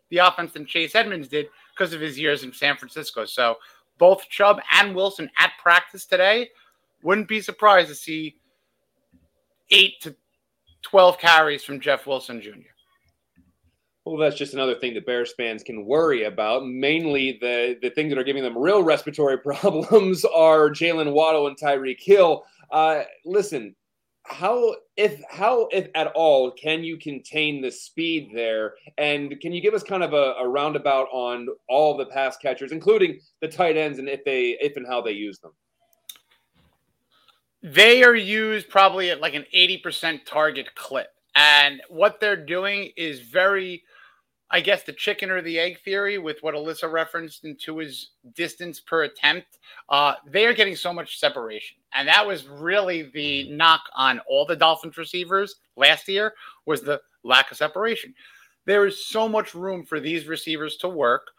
the 0.09 0.17
offense 0.17 0.53
than 0.53 0.65
Chase 0.65 0.95
Edmonds 0.95 1.27
did 1.27 1.47
because 1.73 1.93
of 1.93 2.01
his 2.01 2.19
years 2.19 2.43
in 2.43 2.51
San 2.51 2.75
Francisco. 2.75 3.25
So 3.25 3.57
both 3.99 4.27
Chubb 4.27 4.59
and 4.73 4.95
Wilson 4.95 5.29
at 5.37 5.51
practice 5.61 6.05
today. 6.05 6.49
Wouldn't 7.03 7.27
be 7.27 7.41
surprised 7.41 7.89
to 7.89 7.95
see 7.95 8.37
eight 9.69 10.01
to 10.01 10.15
12 10.81 11.19
carries 11.19 11.63
from 11.63 11.79
Jeff 11.79 12.07
Wilson 12.07 12.41
Jr. 12.41 12.71
Well, 14.05 14.17
that's 14.17 14.35
just 14.35 14.55
another 14.55 14.75
thing 14.75 14.95
that 14.95 15.05
Bears 15.05 15.33
fans 15.37 15.61
can 15.63 15.85
worry 15.85 16.23
about. 16.23 16.65
Mainly, 16.65 17.37
the 17.39 17.77
the 17.81 17.91
things 17.91 18.09
that 18.09 18.17
are 18.17 18.23
giving 18.23 18.43
them 18.43 18.57
real 18.57 18.83
respiratory 18.83 19.37
problems 19.43 20.25
are 20.25 20.69
Jalen 20.69 21.13
Waddle 21.13 21.47
and 21.47 21.57
Tyreek 21.57 22.01
Hill. 22.01 22.43
Uh, 22.71 23.03
listen, 23.25 23.75
how 24.23 24.75
if 24.97 25.21
how 25.29 25.67
if 25.71 25.89
at 25.95 26.07
all 26.07 26.51
can 26.51 26.83
you 26.83 26.97
contain 26.97 27.61
the 27.61 27.71
speed 27.71 28.29
there 28.33 28.75
and 28.97 29.39
can 29.41 29.51
you 29.51 29.61
give 29.61 29.73
us 29.73 29.83
kind 29.83 30.03
of 30.03 30.13
a, 30.13 30.33
a, 30.39 30.47
roundabout 30.47 31.07
on 31.11 31.47
all 31.67 31.97
the 31.97 32.05
pass 32.05 32.37
catchers 32.37 32.71
including 32.71 33.19
the 33.41 33.47
tight 33.47 33.75
ends 33.77 33.97
and 33.97 34.07
if 34.07 34.23
they 34.23 34.57
if 34.61 34.77
and 34.77 34.85
how 34.85 35.01
they 35.01 35.11
use 35.11 35.39
them 35.39 35.51
they 37.63 38.03
are 38.03 38.15
used 38.15 38.69
probably 38.69 39.09
at 39.09 39.21
like 39.21 39.33
an 39.33 39.45
80% 39.55 40.25
target 40.25 40.73
clip 40.75 41.09
and 41.35 41.81
what 41.89 42.19
they're 42.19 42.35
doing 42.35 42.91
is 42.97 43.21
very 43.21 43.83
I 44.53 44.59
guess 44.59 44.83
the 44.83 44.91
chicken 44.91 45.31
or 45.31 45.41
the 45.41 45.57
egg 45.57 45.79
theory 45.79 46.17
with 46.17 46.37
what 46.41 46.55
Alyssa 46.55 46.91
referenced 46.91 47.45
into 47.45 47.77
his 47.77 48.09
distance 48.35 48.81
per 48.81 49.03
attempt, 49.03 49.59
uh, 49.87 50.15
they 50.27 50.45
are 50.45 50.53
getting 50.53 50.75
so 50.75 50.91
much 50.91 51.19
separation. 51.19 51.77
And 51.93 52.05
that 52.09 52.27
was 52.27 52.47
really 52.47 53.03
the 53.13 53.49
knock 53.49 53.81
on 53.95 54.19
all 54.27 54.45
the 54.45 54.57
Dolphins 54.57 54.97
receivers 54.97 55.55
last 55.77 56.09
year 56.09 56.33
was 56.65 56.81
the 56.81 57.01
lack 57.23 57.49
of 57.49 57.57
separation. 57.57 58.13
There 58.65 58.85
is 58.85 59.07
so 59.07 59.29
much 59.29 59.55
room 59.55 59.85
for 59.85 60.01
these 60.01 60.27
receivers 60.27 60.75
to 60.77 60.89
work. 60.89 61.31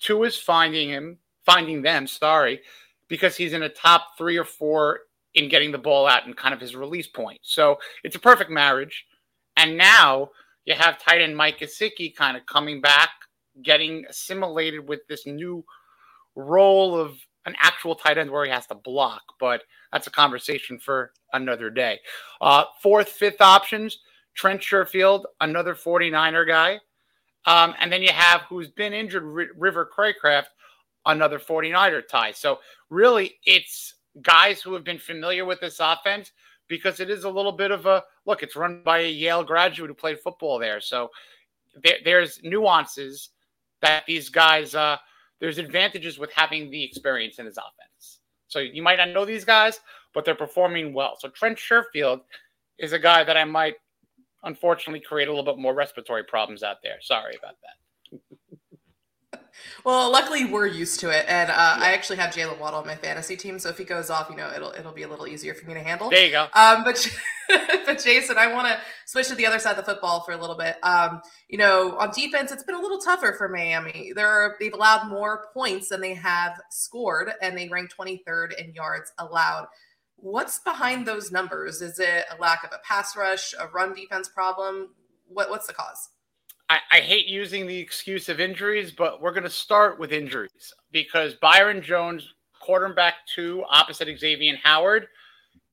Tua 0.00 0.26
is 0.26 0.36
finding 0.36 0.88
him, 0.88 1.18
finding 1.46 1.80
them, 1.80 2.08
sorry, 2.08 2.60
because 3.06 3.36
he's 3.36 3.52
in 3.52 3.62
a 3.62 3.68
top 3.68 4.18
three 4.18 4.36
or 4.36 4.44
four 4.44 5.00
in 5.34 5.48
getting 5.48 5.70
the 5.70 5.78
ball 5.78 6.08
out 6.08 6.26
and 6.26 6.36
kind 6.36 6.52
of 6.52 6.60
his 6.60 6.74
release 6.74 7.06
point. 7.06 7.38
So 7.42 7.78
it's 8.02 8.16
a 8.16 8.20
perfect 8.20 8.50
marriage. 8.50 9.06
And 9.58 9.76
now 9.76 10.30
you 10.64 10.74
have 10.74 11.02
tight 11.02 11.20
end 11.20 11.36
Mike 11.36 11.58
Gesicki 11.58 12.14
kind 12.14 12.36
of 12.36 12.46
coming 12.46 12.80
back, 12.80 13.10
getting 13.62 14.04
assimilated 14.08 14.88
with 14.88 15.00
this 15.08 15.26
new 15.26 15.64
role 16.36 16.96
of 16.98 17.18
an 17.44 17.54
actual 17.60 17.94
tight 17.94 18.18
end 18.18 18.30
where 18.30 18.44
he 18.44 18.50
has 18.50 18.66
to 18.68 18.74
block. 18.76 19.22
But 19.40 19.62
that's 19.92 20.06
a 20.06 20.10
conversation 20.10 20.78
for 20.78 21.12
another 21.32 21.70
day. 21.70 21.98
Uh, 22.40 22.64
fourth, 22.80 23.08
fifth 23.08 23.40
options 23.40 23.98
Trent 24.34 24.60
Sherfield, 24.60 25.24
another 25.40 25.74
49er 25.74 26.46
guy. 26.46 26.78
Um, 27.44 27.74
and 27.80 27.92
then 27.92 28.02
you 28.02 28.12
have 28.12 28.42
who's 28.42 28.70
been 28.70 28.92
injured, 28.92 29.24
R- 29.24 29.54
River 29.56 29.90
Cracraft, 29.92 30.46
another 31.06 31.40
49er 31.40 32.06
tie. 32.06 32.30
So 32.30 32.60
really, 32.88 33.34
it's 33.44 33.94
guys 34.22 34.60
who 34.62 34.74
have 34.74 34.84
been 34.84 34.98
familiar 34.98 35.44
with 35.44 35.60
this 35.60 35.80
offense 35.80 36.30
because 36.68 37.00
it 37.00 37.10
is 37.10 37.24
a 37.24 37.30
little 37.30 37.52
bit 37.52 37.70
of 37.70 37.86
a 37.86 38.04
look. 38.26 38.42
It's 38.42 38.56
run 38.56 38.82
by 38.84 39.00
a 39.00 39.10
Yale 39.10 39.44
graduate 39.44 39.88
who 39.88 39.94
played 39.94 40.20
football 40.20 40.58
there, 40.58 40.80
so 40.80 41.10
there, 41.82 41.96
there's 42.04 42.40
nuances 42.42 43.30
that 43.82 44.04
these 44.06 44.28
guys. 44.28 44.74
Uh, 44.74 44.96
there's 45.40 45.58
advantages 45.58 46.18
with 46.18 46.32
having 46.32 46.70
the 46.70 46.82
experience 46.82 47.38
in 47.38 47.46
his 47.46 47.58
offense. 47.58 48.18
So 48.48 48.58
you 48.58 48.82
might 48.82 48.96
not 48.96 49.10
know 49.10 49.24
these 49.24 49.44
guys, 49.44 49.80
but 50.14 50.24
they're 50.24 50.34
performing 50.34 50.92
well. 50.92 51.16
So 51.18 51.28
Trent 51.28 51.58
Sherfield 51.58 52.22
is 52.78 52.92
a 52.92 52.98
guy 52.98 53.24
that 53.24 53.36
I 53.36 53.44
might 53.44 53.74
unfortunately 54.44 55.00
create 55.00 55.28
a 55.28 55.30
little 55.30 55.44
bit 55.44 55.60
more 55.60 55.74
respiratory 55.74 56.24
problems 56.24 56.62
out 56.62 56.78
there. 56.82 56.96
Sorry 57.00 57.36
about 57.38 57.56
that. 57.62 57.87
Well, 59.84 60.10
luckily 60.10 60.44
we're 60.44 60.66
used 60.66 61.00
to 61.00 61.10
it, 61.10 61.24
and 61.28 61.50
uh, 61.50 61.54
yeah. 61.54 61.84
I 61.84 61.92
actually 61.92 62.16
have 62.16 62.34
Jalen 62.34 62.58
Waddle 62.58 62.80
on 62.80 62.86
my 62.86 62.96
fantasy 62.96 63.36
team, 63.36 63.58
so 63.58 63.68
if 63.68 63.78
he 63.78 63.84
goes 63.84 64.10
off, 64.10 64.28
you 64.30 64.36
know, 64.36 64.50
it'll 64.54 64.72
it'll 64.72 64.92
be 64.92 65.02
a 65.02 65.08
little 65.08 65.26
easier 65.26 65.54
for 65.54 65.66
me 65.66 65.74
to 65.74 65.82
handle. 65.82 66.10
There 66.10 66.24
you 66.24 66.32
go. 66.32 66.48
Um, 66.54 66.84
but 66.84 67.08
but 67.86 68.02
Jason, 68.02 68.36
I 68.38 68.52
want 68.52 68.68
to 68.68 68.78
switch 69.06 69.28
to 69.28 69.34
the 69.34 69.46
other 69.46 69.58
side 69.58 69.72
of 69.72 69.76
the 69.76 69.92
football 69.92 70.22
for 70.22 70.32
a 70.32 70.36
little 70.36 70.56
bit. 70.56 70.76
Um, 70.82 71.22
you 71.48 71.58
know, 71.58 71.96
on 71.98 72.10
defense, 72.10 72.52
it's 72.52 72.64
been 72.64 72.74
a 72.74 72.80
little 72.80 72.98
tougher 72.98 73.34
for 73.36 73.48
Miami. 73.48 74.12
They're 74.14 74.56
they've 74.60 74.74
allowed 74.74 75.08
more 75.08 75.46
points 75.54 75.88
than 75.88 76.00
they 76.00 76.14
have 76.14 76.60
scored, 76.70 77.30
and 77.40 77.56
they 77.56 77.68
rank 77.68 77.90
23rd 77.98 78.54
in 78.58 78.74
yards 78.74 79.12
allowed. 79.18 79.66
What's 80.16 80.58
behind 80.58 81.06
those 81.06 81.30
numbers? 81.30 81.80
Is 81.80 82.00
it 82.00 82.24
a 82.36 82.40
lack 82.40 82.64
of 82.64 82.70
a 82.72 82.80
pass 82.84 83.16
rush, 83.16 83.54
a 83.58 83.68
run 83.68 83.94
defense 83.94 84.28
problem? 84.28 84.94
What 85.28 85.50
what's 85.50 85.66
the 85.66 85.74
cause? 85.74 86.10
I, 86.68 86.78
I 86.92 87.00
hate 87.00 87.26
using 87.26 87.66
the 87.66 87.78
excuse 87.78 88.28
of 88.28 88.40
injuries, 88.40 88.92
but 88.92 89.20
we're 89.20 89.32
going 89.32 89.44
to 89.44 89.50
start 89.50 89.98
with 89.98 90.12
injuries 90.12 90.72
because 90.92 91.34
Byron 91.34 91.82
Jones, 91.82 92.34
quarterback 92.60 93.14
two, 93.34 93.64
opposite 93.68 94.18
Xavier 94.18 94.56
Howard, 94.62 95.06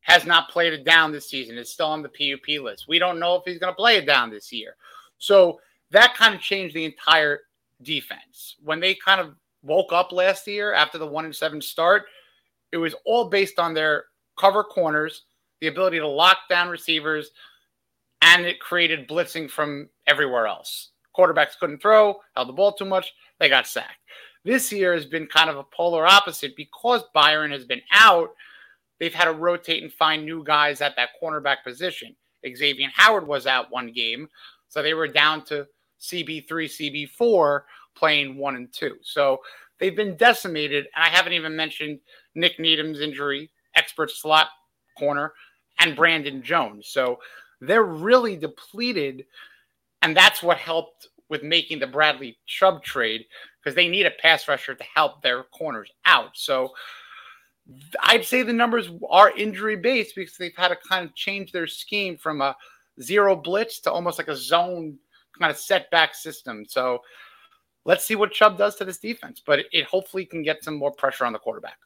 has 0.01 0.25
not 0.25 0.49
played 0.49 0.73
it 0.73 0.85
down 0.85 1.11
this 1.11 1.29
season. 1.29 1.57
It's 1.57 1.71
still 1.71 1.87
on 1.87 2.03
the 2.03 2.09
PUP 2.09 2.61
list. 2.63 2.87
We 2.87 2.99
don't 2.99 3.19
know 3.19 3.35
if 3.35 3.43
he's 3.43 3.57
going 3.57 3.73
to 3.73 3.77
play 3.77 3.97
it 3.97 4.05
down 4.05 4.29
this 4.29 4.53
year. 4.53 4.75
So 5.17 5.59
that 5.91 6.15
kind 6.15 6.35
of 6.35 6.41
changed 6.41 6.75
the 6.75 6.85
entire 6.85 7.41
defense. 7.81 8.55
When 8.63 8.79
they 8.79 8.95
kind 8.95 9.19
of 9.19 9.35
woke 9.63 9.91
up 9.91 10.11
last 10.11 10.47
year 10.47 10.73
after 10.73 10.97
the 10.97 11.07
one 11.07 11.25
and 11.25 11.35
seven 11.35 11.61
start, 11.61 12.03
it 12.71 12.77
was 12.77 12.95
all 13.05 13.29
based 13.29 13.59
on 13.59 13.73
their 13.73 14.05
cover 14.37 14.63
corners, 14.63 15.23
the 15.59 15.67
ability 15.67 15.99
to 15.99 16.07
lock 16.07 16.37
down 16.49 16.69
receivers, 16.69 17.31
and 18.25 18.45
it 18.45 18.59
created 18.59 19.07
blitzing 19.07 19.49
from 19.49 19.87
everywhere 20.07 20.47
else. 20.47 20.89
Quarterbacks 21.15 21.57
couldn't 21.59 21.81
throw, 21.81 22.19
held 22.35 22.49
the 22.49 22.53
ball 22.53 22.73
too 22.73 22.85
much, 22.85 23.13
they 23.39 23.47
got 23.47 23.67
sacked. 23.67 23.99
This 24.43 24.71
year 24.71 24.93
has 24.93 25.05
been 25.05 25.27
kind 25.27 25.49
of 25.49 25.57
a 25.57 25.63
polar 25.63 26.05
opposite 26.05 26.55
because 26.55 27.03
Byron 27.13 27.51
has 27.51 27.65
been 27.65 27.81
out. 27.91 28.29
They've 28.99 29.13
had 29.13 29.25
to 29.25 29.33
rotate 29.33 29.83
and 29.83 29.93
find 29.93 30.25
new 30.25 30.43
guys 30.43 30.81
at 30.81 30.95
that 30.95 31.09
cornerback 31.21 31.57
position. 31.63 32.15
Xavier 32.45 32.89
Howard 32.95 33.27
was 33.27 33.47
out 33.47 33.71
one 33.71 33.91
game, 33.91 34.27
so 34.69 34.81
they 34.81 34.93
were 34.93 35.07
down 35.07 35.43
to 35.45 35.67
CB3, 36.01 36.47
CB4 36.47 37.61
playing 37.95 38.37
one 38.37 38.55
and 38.55 38.71
two. 38.71 38.95
So 39.01 39.39
they've 39.79 39.95
been 39.95 40.17
decimated. 40.17 40.87
And 40.95 41.03
I 41.03 41.09
haven't 41.09 41.33
even 41.33 41.55
mentioned 41.55 41.99
Nik 42.35 42.59
Needham's 42.59 43.01
injury, 43.01 43.49
expert 43.75 44.11
slot 44.11 44.47
corner, 44.97 45.33
and 45.79 45.95
Brandon 45.95 46.43
Jones. 46.43 46.87
So 46.89 47.19
they're 47.61 47.83
really 47.83 48.35
depleted. 48.35 49.25
And 50.01 50.15
that's 50.15 50.43
what 50.43 50.57
helped 50.57 51.07
with 51.29 51.43
making 51.43 51.79
the 51.79 51.87
Bradley 51.87 52.37
Chubb 52.45 52.83
trade 52.83 53.25
because 53.59 53.75
they 53.75 53.87
need 53.87 54.05
a 54.05 54.11
pass 54.11 54.47
rusher 54.47 54.75
to 54.75 54.83
help 54.95 55.21
their 55.21 55.43
corners 55.43 55.91
out. 56.05 56.31
So 56.35 56.73
I'd 58.03 58.25
say 58.25 58.43
the 58.43 58.53
numbers 58.53 58.89
are 59.09 59.31
injury 59.31 59.75
based 59.75 60.15
because 60.15 60.37
they've 60.37 60.55
had 60.55 60.67
to 60.67 60.75
kind 60.75 61.05
of 61.05 61.15
change 61.15 61.51
their 61.51 61.67
scheme 61.67 62.17
from 62.17 62.41
a 62.41 62.55
zero 63.01 63.35
blitz 63.35 63.79
to 63.81 63.91
almost 63.91 64.19
like 64.19 64.27
a 64.27 64.35
zone 64.35 64.97
kind 65.39 65.51
of 65.51 65.57
setback 65.57 66.13
system. 66.13 66.65
So 66.67 66.99
let's 67.85 68.05
see 68.05 68.15
what 68.15 68.31
Chubb 68.31 68.57
does 68.57 68.75
to 68.75 68.85
this 68.85 68.99
defense, 68.99 69.41
but 69.45 69.65
it 69.71 69.85
hopefully 69.85 70.25
can 70.25 70.43
get 70.43 70.63
some 70.63 70.75
more 70.75 70.91
pressure 70.91 71.25
on 71.25 71.33
the 71.33 71.39
quarterback 71.39 71.77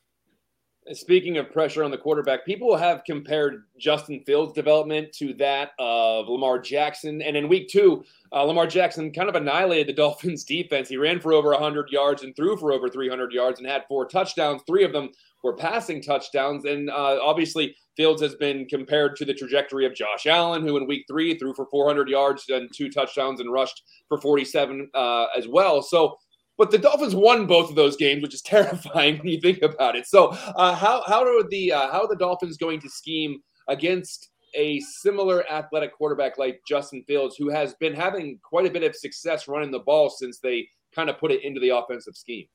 Speaking 0.93 1.37
of 1.37 1.51
pressure 1.51 1.83
on 1.83 1.91
the 1.91 1.97
quarterback, 1.97 2.45
people 2.45 2.75
have 2.75 3.03
compared 3.05 3.65
Justin 3.77 4.23
Fields' 4.25 4.53
development 4.53 5.13
to 5.13 5.33
that 5.35 5.71
of 5.77 6.27
Lamar 6.27 6.57
Jackson. 6.57 7.21
And 7.21 7.37
in 7.37 7.47
week 7.47 7.69
two, 7.69 8.03
uh, 8.31 8.43
Lamar 8.43 8.65
Jackson 8.65 9.11
kind 9.11 9.29
of 9.29 9.35
annihilated 9.35 9.87
the 9.87 9.93
Dolphins' 10.01 10.43
defense. 10.43 10.89
He 10.89 10.97
ran 10.97 11.19
for 11.19 11.33
over 11.33 11.51
100 11.51 11.89
yards 11.91 12.23
and 12.23 12.35
threw 12.35 12.57
for 12.57 12.71
over 12.71 12.89
300 12.89 13.31
yards 13.31 13.59
and 13.59 13.67
had 13.67 13.85
four 13.87 14.07
touchdowns. 14.07 14.63
Three 14.65 14.83
of 14.83 14.91
them 14.91 15.09
were 15.43 15.55
passing 15.55 16.01
touchdowns. 16.01 16.65
And 16.65 16.89
uh, 16.89 17.19
obviously, 17.21 17.75
Fields 17.95 18.21
has 18.21 18.35
been 18.35 18.65
compared 18.65 19.15
to 19.17 19.25
the 19.25 19.33
trajectory 19.33 19.85
of 19.85 19.93
Josh 19.93 20.25
Allen, 20.25 20.65
who 20.65 20.77
in 20.77 20.87
week 20.87 21.05
three 21.07 21.37
threw 21.37 21.53
for 21.53 21.67
400 21.67 22.09
yards 22.09 22.45
and 22.49 22.69
two 22.73 22.89
touchdowns 22.89 23.41
and 23.41 23.51
rushed 23.51 23.83
for 24.07 24.19
47 24.19 24.89
uh, 24.93 25.25
as 25.37 25.47
well. 25.47 25.81
So, 25.81 26.17
but 26.59 26.71
the 26.71 26.77
Dolphins 26.77 27.15
won 27.15 27.47
both 27.47 27.69
of 27.69 27.75
those 27.77 27.95
games, 27.95 28.21
which 28.21 28.33
is 28.33 28.41
terrifying 28.43 29.17
when 29.17 29.29
you 29.29 29.39
think 29.39 29.63
about 29.63 29.95
it. 29.95 30.05
So, 30.05 30.27
uh, 30.27 30.75
how 30.75 31.01
how 31.07 31.23
are 31.23 31.43
the 31.49 31.71
uh, 31.71 31.91
how 31.91 32.01
are 32.01 32.07
the 32.07 32.17
Dolphins 32.17 32.57
going 32.57 32.81
to 32.81 32.89
scheme 32.89 33.41
against 33.67 34.29
a 34.55 34.79
similar 34.81 35.49
athletic 35.49 35.93
quarterback 35.93 36.37
like 36.37 36.59
Justin 36.67 37.03
Fields, 37.07 37.35
who 37.37 37.49
has 37.49 37.75
been 37.75 37.93
having 37.93 38.39
quite 38.43 38.65
a 38.65 38.71
bit 38.71 38.83
of 38.83 38.95
success 38.95 39.47
running 39.47 39.71
the 39.71 39.79
ball 39.79 40.09
since 40.09 40.39
they 40.39 40.67
kind 40.93 41.09
of 41.09 41.17
put 41.17 41.31
it 41.31 41.43
into 41.43 41.59
the 41.59 41.69
offensive 41.69 42.15
scheme? 42.15 42.45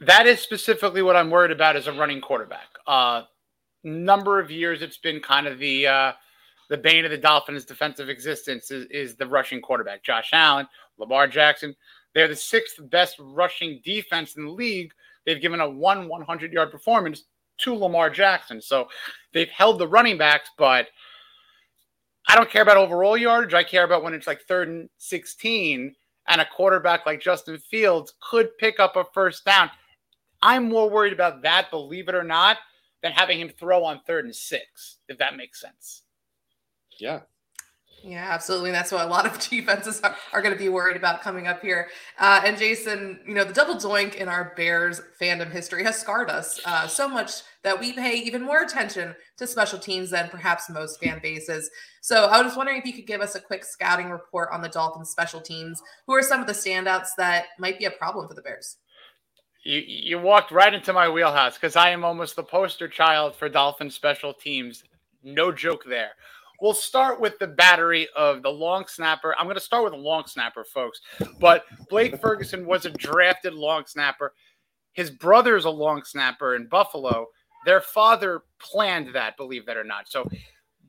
That 0.00 0.26
is 0.26 0.40
specifically 0.40 1.02
what 1.02 1.14
I'm 1.14 1.30
worried 1.30 1.52
about 1.52 1.76
as 1.76 1.86
a 1.86 1.92
running 1.92 2.20
quarterback. 2.20 2.68
Uh, 2.86 3.22
number 3.84 4.40
of 4.40 4.50
years, 4.50 4.82
it's 4.82 4.98
been 4.98 5.20
kind 5.20 5.46
of 5.46 5.58
the 5.58 5.86
uh, 5.86 6.12
the 6.68 6.76
bane 6.76 7.04
of 7.04 7.12
the 7.12 7.18
Dolphins' 7.18 7.64
defensive 7.64 8.08
existence 8.08 8.72
is, 8.72 8.86
is 8.90 9.14
the 9.14 9.26
rushing 9.26 9.60
quarterback. 9.60 10.02
Josh 10.02 10.30
Allen, 10.32 10.66
Lamar 10.98 11.28
Jackson, 11.28 11.76
they're 12.16 12.28
the 12.28 12.34
sixth 12.34 12.76
best 12.88 13.16
rushing 13.20 13.82
defense 13.84 14.36
in 14.36 14.46
the 14.46 14.50
league. 14.50 14.90
They've 15.26 15.40
given 15.40 15.60
a 15.60 15.68
one 15.68 16.08
100 16.08 16.50
yard 16.50 16.70
performance 16.70 17.24
to 17.58 17.74
Lamar 17.74 18.08
Jackson. 18.08 18.62
So 18.62 18.88
they've 19.34 19.50
held 19.50 19.78
the 19.78 19.86
running 19.86 20.16
backs, 20.16 20.48
but 20.56 20.86
I 22.26 22.34
don't 22.34 22.48
care 22.48 22.62
about 22.62 22.78
overall 22.78 23.18
yardage. 23.18 23.52
I 23.52 23.62
care 23.62 23.84
about 23.84 24.02
when 24.02 24.14
it's 24.14 24.26
like 24.26 24.40
third 24.40 24.68
and 24.68 24.88
16 24.96 25.94
and 26.28 26.40
a 26.40 26.46
quarterback 26.46 27.04
like 27.04 27.20
Justin 27.20 27.58
Fields 27.58 28.14
could 28.30 28.56
pick 28.56 28.80
up 28.80 28.96
a 28.96 29.04
first 29.12 29.44
down. 29.44 29.70
I'm 30.40 30.70
more 30.70 30.88
worried 30.88 31.12
about 31.12 31.42
that, 31.42 31.70
believe 31.70 32.08
it 32.08 32.14
or 32.14 32.24
not, 32.24 32.56
than 33.02 33.12
having 33.12 33.38
him 33.38 33.50
throw 33.50 33.84
on 33.84 34.00
third 34.06 34.24
and 34.24 34.34
six, 34.34 34.96
if 35.10 35.18
that 35.18 35.36
makes 35.36 35.60
sense. 35.60 36.04
Yeah, 36.98 37.20
yeah, 38.02 38.28
absolutely. 38.30 38.70
And 38.70 38.76
that's 38.76 38.92
what 38.92 39.04
a 39.04 39.08
lot 39.08 39.26
of 39.26 39.38
defenses 39.50 40.00
are, 40.02 40.16
are 40.32 40.42
going 40.42 40.54
to 40.54 40.58
be 40.58 40.68
worried 40.68 40.96
about 40.96 41.22
coming 41.22 41.46
up 41.48 41.60
here. 41.60 41.88
Uh, 42.18 42.40
and 42.44 42.56
Jason, 42.56 43.20
you 43.26 43.34
know, 43.34 43.44
the 43.44 43.52
double 43.52 43.74
doink 43.74 44.14
in 44.14 44.28
our 44.28 44.52
Bears 44.56 45.00
fandom 45.20 45.50
history 45.50 45.82
has 45.84 45.98
scarred 45.98 46.30
us 46.30 46.60
uh, 46.64 46.86
so 46.86 47.08
much 47.08 47.42
that 47.64 47.78
we 47.78 47.92
pay 47.92 48.14
even 48.14 48.42
more 48.42 48.62
attention 48.62 49.14
to 49.38 49.46
special 49.46 49.78
teams 49.78 50.10
than 50.10 50.28
perhaps 50.28 50.70
most 50.70 51.00
fan 51.00 51.18
bases. 51.22 51.68
So 52.00 52.26
I 52.26 52.42
was 52.42 52.56
wondering 52.56 52.78
if 52.78 52.86
you 52.86 52.92
could 52.92 53.06
give 53.06 53.20
us 53.20 53.34
a 53.34 53.40
quick 53.40 53.64
scouting 53.64 54.10
report 54.10 54.50
on 54.52 54.62
the 54.62 54.68
Dolphins 54.68 55.10
special 55.10 55.40
teams. 55.40 55.82
Who 56.06 56.14
are 56.14 56.22
some 56.22 56.40
of 56.40 56.46
the 56.46 56.52
standouts 56.52 57.08
that 57.18 57.46
might 57.58 57.78
be 57.78 57.86
a 57.86 57.90
problem 57.90 58.28
for 58.28 58.34
the 58.34 58.42
Bears? 58.42 58.76
You, 59.64 59.82
you 59.84 60.18
walked 60.20 60.52
right 60.52 60.72
into 60.72 60.92
my 60.92 61.08
wheelhouse 61.08 61.54
because 61.54 61.74
I 61.74 61.90
am 61.90 62.04
almost 62.04 62.36
the 62.36 62.44
poster 62.44 62.86
child 62.86 63.34
for 63.34 63.48
Dolphin 63.48 63.90
special 63.90 64.32
teams. 64.32 64.84
No 65.24 65.50
joke 65.50 65.82
there. 65.84 66.10
We'll 66.60 66.74
start 66.74 67.20
with 67.20 67.38
the 67.38 67.46
battery 67.46 68.08
of 68.16 68.42
the 68.42 68.50
long 68.50 68.86
snapper. 68.88 69.34
I'm 69.38 69.46
going 69.46 69.56
to 69.56 69.60
start 69.60 69.84
with 69.84 69.92
a 69.92 69.96
long 69.96 70.24
snapper, 70.26 70.64
folks. 70.64 71.00
But 71.38 71.64
Blake 71.88 72.20
Ferguson 72.20 72.66
was 72.66 72.86
a 72.86 72.90
drafted 72.90 73.54
long 73.54 73.84
snapper. 73.86 74.32
His 74.92 75.10
brother 75.10 75.56
is 75.56 75.66
a 75.66 75.70
long 75.70 76.02
snapper 76.04 76.56
in 76.56 76.66
Buffalo. 76.68 77.26
Their 77.66 77.80
father 77.80 78.42
planned 78.58 79.14
that, 79.14 79.36
believe 79.36 79.66
that 79.66 79.76
or 79.76 79.84
not. 79.84 80.08
So 80.08 80.28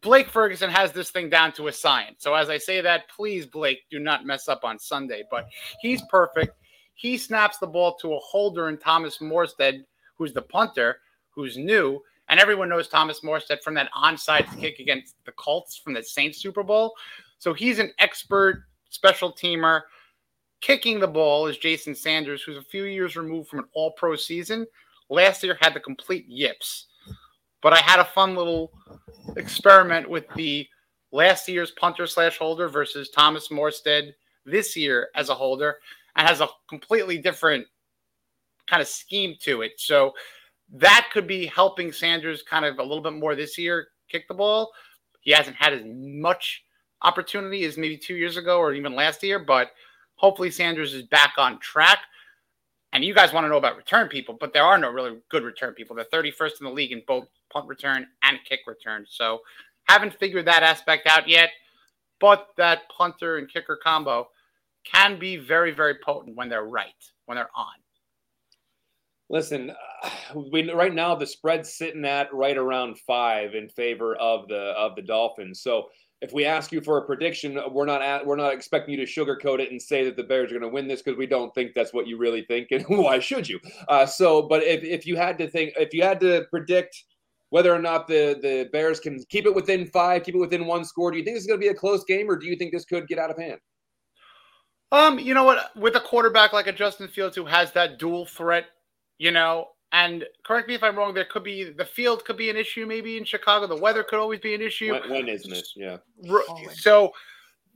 Blake 0.02 0.30
Ferguson 0.30 0.70
has 0.70 0.92
this 0.92 1.10
thing 1.10 1.30
down 1.30 1.52
to 1.54 1.68
a 1.68 1.74
science. 1.74 2.24
So 2.24 2.34
as 2.34 2.50
I 2.50 2.58
say 2.58 2.82
that, 2.82 3.10
please, 3.10 3.46
Blake, 3.46 3.80
do 3.90 4.00
not 4.00 4.26
mess 4.26 4.48
up 4.48 4.62
on 4.64 4.80
Sunday. 4.80 5.24
But 5.30 5.48
he's 5.82 6.02
perfect. 6.10 6.56
He 6.96 7.18
snaps 7.18 7.58
the 7.58 7.68
ball 7.68 7.96
to 7.98 8.14
a 8.14 8.20
holder 8.20 8.70
in 8.70 8.78
Thomas 8.78 9.18
Morstead, 9.18 9.84
who's 10.16 10.34
the 10.34 10.42
punter, 10.42 11.00
who's 11.30 11.58
new 11.58 12.02
and 12.30 12.40
everyone 12.40 12.70
knows 12.70 12.88
Thomas 12.88 13.22
Morstead 13.22 13.62
from 13.62 13.74
that 13.76 13.92
onside 13.94 14.46
kick 14.60 14.80
against 14.80 15.16
the 15.26 15.32
Colts 15.34 15.78
from 15.78 15.94
the 15.94 16.04
Saints 16.04 16.40
Super 16.40 16.64
Bowl. 16.64 16.94
So 17.40 17.54
he's 17.54 17.80
an 17.80 17.92
expert 18.00 18.64
special 18.90 19.32
teamer. 19.32 19.82
Kicking 20.62 21.00
the 21.00 21.08
ball 21.08 21.48
is 21.48 21.58
Jason 21.58 21.94
Sanders, 21.94 22.42
who's 22.42 22.58
a 22.58 22.64
few 22.64 22.86
years 22.86 23.16
removed 23.16 23.50
from 23.50 23.60
an 23.60 23.66
all 23.74 23.92
pro 23.92 24.16
season. 24.16 24.66
Last 25.10 25.44
year 25.44 25.58
had 25.62 25.74
the 25.74 25.80
complete 25.80 26.28
yips. 26.28 26.88
But 27.62 27.74
I 27.74 27.78
had 27.78 28.00
a 28.00 28.06
fun 28.06 28.36
little 28.36 28.72
experiment 29.36 30.10
with 30.10 30.26
the 30.36 30.68
last 31.12 31.48
year's 31.48 31.72
punter 31.72 32.08
slash 32.08 32.38
holder 32.38 32.68
versus 32.70 33.10
Thomas 33.10 33.50
Morstead 33.50 34.14
this 34.46 34.76
year 34.76 35.10
as 35.16 35.30
a 35.30 35.36
holder 35.36 35.78
and 36.16 36.28
has 36.28 36.42
a 36.42 36.48
completely 36.68 37.18
different 37.18 37.66
kind 38.68 38.82
of 38.82 38.88
scheme 38.88 39.36
to 39.42 39.62
it. 39.62 39.74
So 39.78 40.14
that 40.74 41.10
could 41.14 41.28
be 41.28 41.46
helping 41.46 41.92
Sanders 41.92 42.44
kind 42.44 42.66
of 42.66 42.80
a 42.80 42.84
little 42.84 43.02
bit 43.02 43.14
more 43.14 43.36
this 43.36 43.58
year 43.58 43.88
kick 44.10 44.28
the 44.28 44.34
ball. 44.34 44.72
He 45.22 45.32
hasn't 45.32 45.56
had 45.56 45.74
as 45.74 45.84
much 45.86 46.64
opportunity 47.02 47.64
as 47.66 47.78
maybe 47.78 47.98
two 47.98 48.16
years 48.16 48.38
ago 48.38 48.60
or 48.60 48.74
even 48.74 48.96
last 48.96 49.24
year, 49.24 49.40
but 49.40 49.72
hopefully 50.16 50.52
Sanders 50.52 50.94
is 50.94 51.04
back 51.04 51.34
on 51.38 51.60
track. 51.60 52.00
And 52.94 53.04
you 53.04 53.14
guys 53.14 53.34
want 53.34 53.44
to 53.44 53.50
know 53.50 53.58
about 53.58 53.76
return 53.76 54.08
people, 54.08 54.38
but 54.40 54.54
there 54.54 54.64
are 54.64 54.78
no 54.78 54.90
really 54.90 55.18
good 55.30 55.44
return 55.44 55.74
people. 55.74 55.96
They're 55.96 56.06
31st 56.06 56.62
in 56.62 56.66
the 56.66 56.72
league 56.72 56.92
in 56.92 57.04
both 57.06 57.28
punt 57.52 57.68
return 57.68 58.08
and 58.24 58.40
kick 58.46 58.62
return. 58.66 59.06
So 59.10 59.42
haven't 59.84 60.18
figured 60.18 60.48
that 60.48 60.64
aspect 60.64 61.08
out 61.08 61.28
yet. 61.28 61.50
But 62.20 62.48
that 62.58 62.90
punter 62.90 63.38
and 63.38 63.48
kicker 63.48 63.78
combo 63.82 64.30
can 64.84 65.20
be 65.20 65.38
very, 65.38 65.72
very 65.72 65.96
potent 66.04 66.36
when 66.36 66.50
they're 66.50 66.64
right, 66.64 66.94
when 67.26 67.36
they're 67.36 67.50
on. 67.56 67.76
Listen, 69.30 69.72
we, 70.52 70.72
right 70.72 70.94
now 70.94 71.16
the 71.16 71.28
spread's 71.28 71.74
sitting 71.74 72.06
at 72.06 72.34
right 72.34 72.58
around 72.58 72.98
five 73.00 73.56
in 73.56 73.70
favor 73.70 74.16
of 74.16 74.48
the 74.48 74.74
of 74.78 74.96
the 74.96 75.02
Dolphins. 75.02 75.62
So 75.62 75.88
if 76.22 76.34
we 76.34 76.46
ask 76.46 76.72
you 76.72 76.82
for 76.82 76.98
a 76.98 77.06
prediction, 77.06 77.60
we're 77.72 77.86
not 77.86 78.02
at, 78.02 78.26
we're 78.26 78.38
not 78.38 78.54
expecting 78.54 78.98
you 78.98 79.06
to 79.06 79.12
sugarcoat 79.12 79.60
it 79.60 79.72
and 79.72 79.80
say 79.80 80.04
that 80.04 80.16
the 80.16 80.24
Bears 80.24 80.52
are 80.52 80.60
going 80.60 80.70
to 80.70 80.74
win 80.74 80.88
this 80.88 81.02
because 81.02 81.18
we 81.18 81.28
don't 81.28 81.54
think 81.54 81.74
that's 81.76 81.94
what 81.94 82.08
you 82.08 82.18
really 82.18 82.44
think, 82.44 82.70
and 82.72 82.84
why 82.88 83.20
should 83.20 83.48
you? 83.48 83.60
Uh, 83.88 84.06
so, 84.06 84.42
but 84.42 84.64
if, 84.64 84.84
if 84.84 85.06
you 85.06 85.16
had 85.16 85.38
to 85.38 85.48
think, 85.48 85.74
if 85.78 85.94
you 85.94 86.04
had 86.04 86.20
to 86.22 86.46
predict 86.50 87.04
whether 87.50 87.74
or 87.74 87.80
not 87.80 88.08
the 88.08 88.38
the 88.42 88.68
Bears 88.72 89.00
can 89.00 89.24
keep 89.30 89.46
it 89.46 89.54
within 89.54 89.86
five, 89.88 90.24
keep 90.24 90.36
it 90.36 90.40
within 90.40 90.66
one 90.66 90.84
score, 90.86 91.12
do 91.12 91.18
you 91.18 91.24
think 91.24 91.36
this 91.36 91.44
is 91.44 91.48
going 91.48 91.60
to 91.60 91.64
be 91.64 91.72
a 91.72 91.76
close 91.76 92.04
game, 92.06 92.30
or 92.30 92.36
do 92.36 92.48
you 92.48 92.56
think 92.56 92.74
this 92.74 92.86
could 92.86 93.08
get 93.08 93.20
out 93.20 93.30
of 93.30 93.38
hand? 93.38 93.60
Um, 94.92 95.20
you 95.20 95.34
know 95.34 95.44
what? 95.44 95.76
With 95.76 95.96
a 95.98 96.00
quarterback 96.00 96.54
like 96.54 96.68
a 96.68 96.72
Justin 96.72 97.10
Fields 97.10 97.36
who 97.36 97.46
has 97.46 97.74
that 97.74 98.00
dual 98.00 98.26
threat 98.26 98.66
you 99.18 99.32
know. 99.32 99.70
And 99.94 100.26
correct 100.46 100.68
me 100.68 100.76
if 100.76 100.84
I'm 100.84 100.98
wrong. 100.98 101.14
There 101.14 101.26
could 101.26 101.46
be 101.46 101.64
the 101.64 101.86
field 101.86 102.26
could 102.26 102.38
be 102.38 102.50
an 102.50 102.58
issue, 102.58 102.86
maybe 102.86 103.18
in 103.18 103.24
Chicago. 103.24 103.68
The 103.68 103.76
weather 103.78 104.04
could 104.04 104.20
always 104.20 104.42
be 104.42 104.54
an 104.54 104.62
issue. 104.62 104.92
When, 104.92 105.10
when 105.10 105.28
isn't 105.30 105.54
it? 105.54 105.68
Yeah. 105.76 105.98
So 106.74 107.14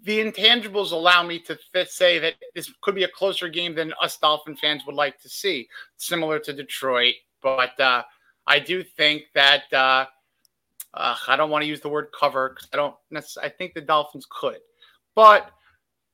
the 0.04 0.20
intangibles 0.20 0.92
allow 0.92 1.24
me 1.24 1.40
to 1.40 1.58
th- 1.74 1.90
say 1.90 2.20
that 2.20 2.36
this 2.56 2.72
could 2.82 2.96
be 2.96 3.04
a 3.04 3.08
closer 3.08 3.48
game 3.48 3.76
than 3.76 3.94
us 4.02 4.18
Dolphin 4.18 4.56
fans 4.56 4.84
would 4.86 4.96
like 4.96 5.20
to 5.22 5.30
see, 5.30 5.68
similar 5.98 6.40
to 6.40 6.54
Detroit. 6.54 7.16
But 7.42 7.80
uh, 7.80 8.04
I 8.48 8.60
do 8.60 8.84
think 8.84 9.24
that 9.34 9.72
uh, 9.72 10.06
uh, 10.94 11.16
I 11.28 11.36
don't 11.36 11.50
want 11.50 11.62
to 11.62 11.68
use 11.68 11.82
the 11.82 11.90
word 11.90 12.08
cover 12.18 12.50
because 12.50 12.68
I 12.74 12.78
don't. 12.78 12.96
I 13.42 13.50
think 13.50 13.74
the 13.74 13.82
Dolphins 13.82 14.28
could, 14.30 14.60
but 15.16 15.52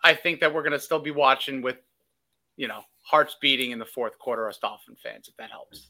I 0.03 0.13
think 0.13 0.39
that 0.41 0.53
we're 0.53 0.63
going 0.63 0.73
to 0.73 0.79
still 0.79 0.99
be 0.99 1.11
watching 1.11 1.61
with, 1.61 1.77
you 2.55 2.67
know, 2.67 2.81
hearts 3.07 3.37
beating 3.41 3.71
in 3.71 3.79
the 3.79 3.85
fourth 3.85 4.19
quarter 4.19 4.47
as 4.47 4.57
Dolphin 4.57 4.95
fans, 5.01 5.27
if 5.27 5.37
that 5.37 5.49
helps. 5.49 5.89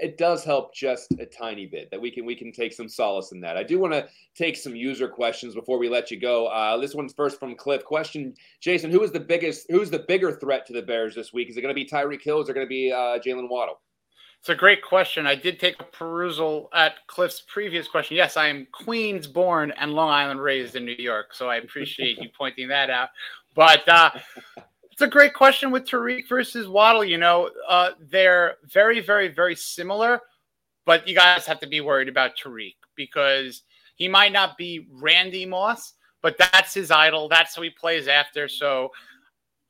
It 0.00 0.16
does 0.16 0.44
help 0.44 0.74
just 0.74 1.12
a 1.18 1.26
tiny 1.26 1.66
bit 1.66 1.90
that 1.90 2.00
we 2.00 2.10
can 2.10 2.24
we 2.24 2.36
can 2.36 2.52
take 2.52 2.72
some 2.72 2.88
solace 2.88 3.32
in 3.32 3.40
that. 3.40 3.56
I 3.56 3.62
do 3.62 3.78
want 3.78 3.94
to 3.94 4.06
take 4.34 4.56
some 4.56 4.76
user 4.76 5.08
questions 5.08 5.54
before 5.54 5.78
we 5.78 5.88
let 5.88 6.10
you 6.10 6.20
go. 6.20 6.46
Uh, 6.46 6.76
this 6.76 6.94
one's 6.94 7.14
first 7.14 7.40
from 7.40 7.56
Cliff. 7.56 7.84
Question, 7.84 8.34
Jason, 8.60 8.90
who 8.90 9.02
is 9.02 9.10
the 9.10 9.20
biggest, 9.20 9.66
who's 9.70 9.90
the 9.90 10.00
bigger 10.00 10.32
threat 10.32 10.66
to 10.66 10.72
the 10.72 10.82
Bears 10.82 11.14
this 11.14 11.32
week? 11.32 11.48
Is 11.48 11.56
it 11.56 11.62
going 11.62 11.74
to 11.74 11.84
be 11.84 11.88
Tyreek 11.88 12.22
Hill? 12.22 12.40
Is 12.40 12.48
it 12.48 12.54
going 12.54 12.66
to 12.66 12.68
be 12.68 12.92
uh, 12.92 13.18
Jalen 13.18 13.48
Waddle? 13.48 13.80
It's 14.40 14.50
a 14.50 14.54
great 14.54 14.82
question. 14.82 15.26
I 15.26 15.34
did 15.34 15.58
take 15.58 15.80
a 15.80 15.84
perusal 15.84 16.68
at 16.72 17.06
Cliff's 17.08 17.42
previous 17.48 17.88
question. 17.88 18.16
Yes, 18.16 18.36
I 18.36 18.46
am 18.48 18.68
Queens 18.72 19.26
born 19.26 19.72
and 19.72 19.92
Long 19.92 20.10
Island 20.10 20.40
raised 20.40 20.76
in 20.76 20.84
New 20.84 20.92
York, 20.92 21.34
so 21.34 21.48
I 21.48 21.56
appreciate 21.56 22.18
you 22.18 22.28
pointing 22.38 22.68
that 22.68 22.88
out. 22.88 23.08
But 23.54 23.88
uh, 23.88 24.10
it's 24.98 25.04
a 25.04 25.08
great 25.08 25.32
question 25.32 25.70
with 25.70 25.84
Tyreek 25.84 26.28
versus 26.28 26.66
Waddle. 26.66 27.04
You 27.04 27.18
know, 27.18 27.50
uh, 27.68 27.90
they're 28.10 28.56
very, 28.64 28.98
very, 28.98 29.28
very 29.28 29.54
similar, 29.54 30.20
but 30.86 31.06
you 31.06 31.14
guys 31.14 31.46
have 31.46 31.60
to 31.60 31.68
be 31.68 31.80
worried 31.80 32.08
about 32.08 32.32
Tyreek 32.36 32.74
because 32.96 33.62
he 33.94 34.08
might 34.08 34.32
not 34.32 34.58
be 34.58 34.88
Randy 34.90 35.46
Moss, 35.46 35.94
but 36.20 36.36
that's 36.36 36.74
his 36.74 36.90
idol. 36.90 37.28
That's 37.28 37.54
who 37.54 37.62
he 37.62 37.70
plays 37.70 38.08
after. 38.08 38.48
So 38.48 38.90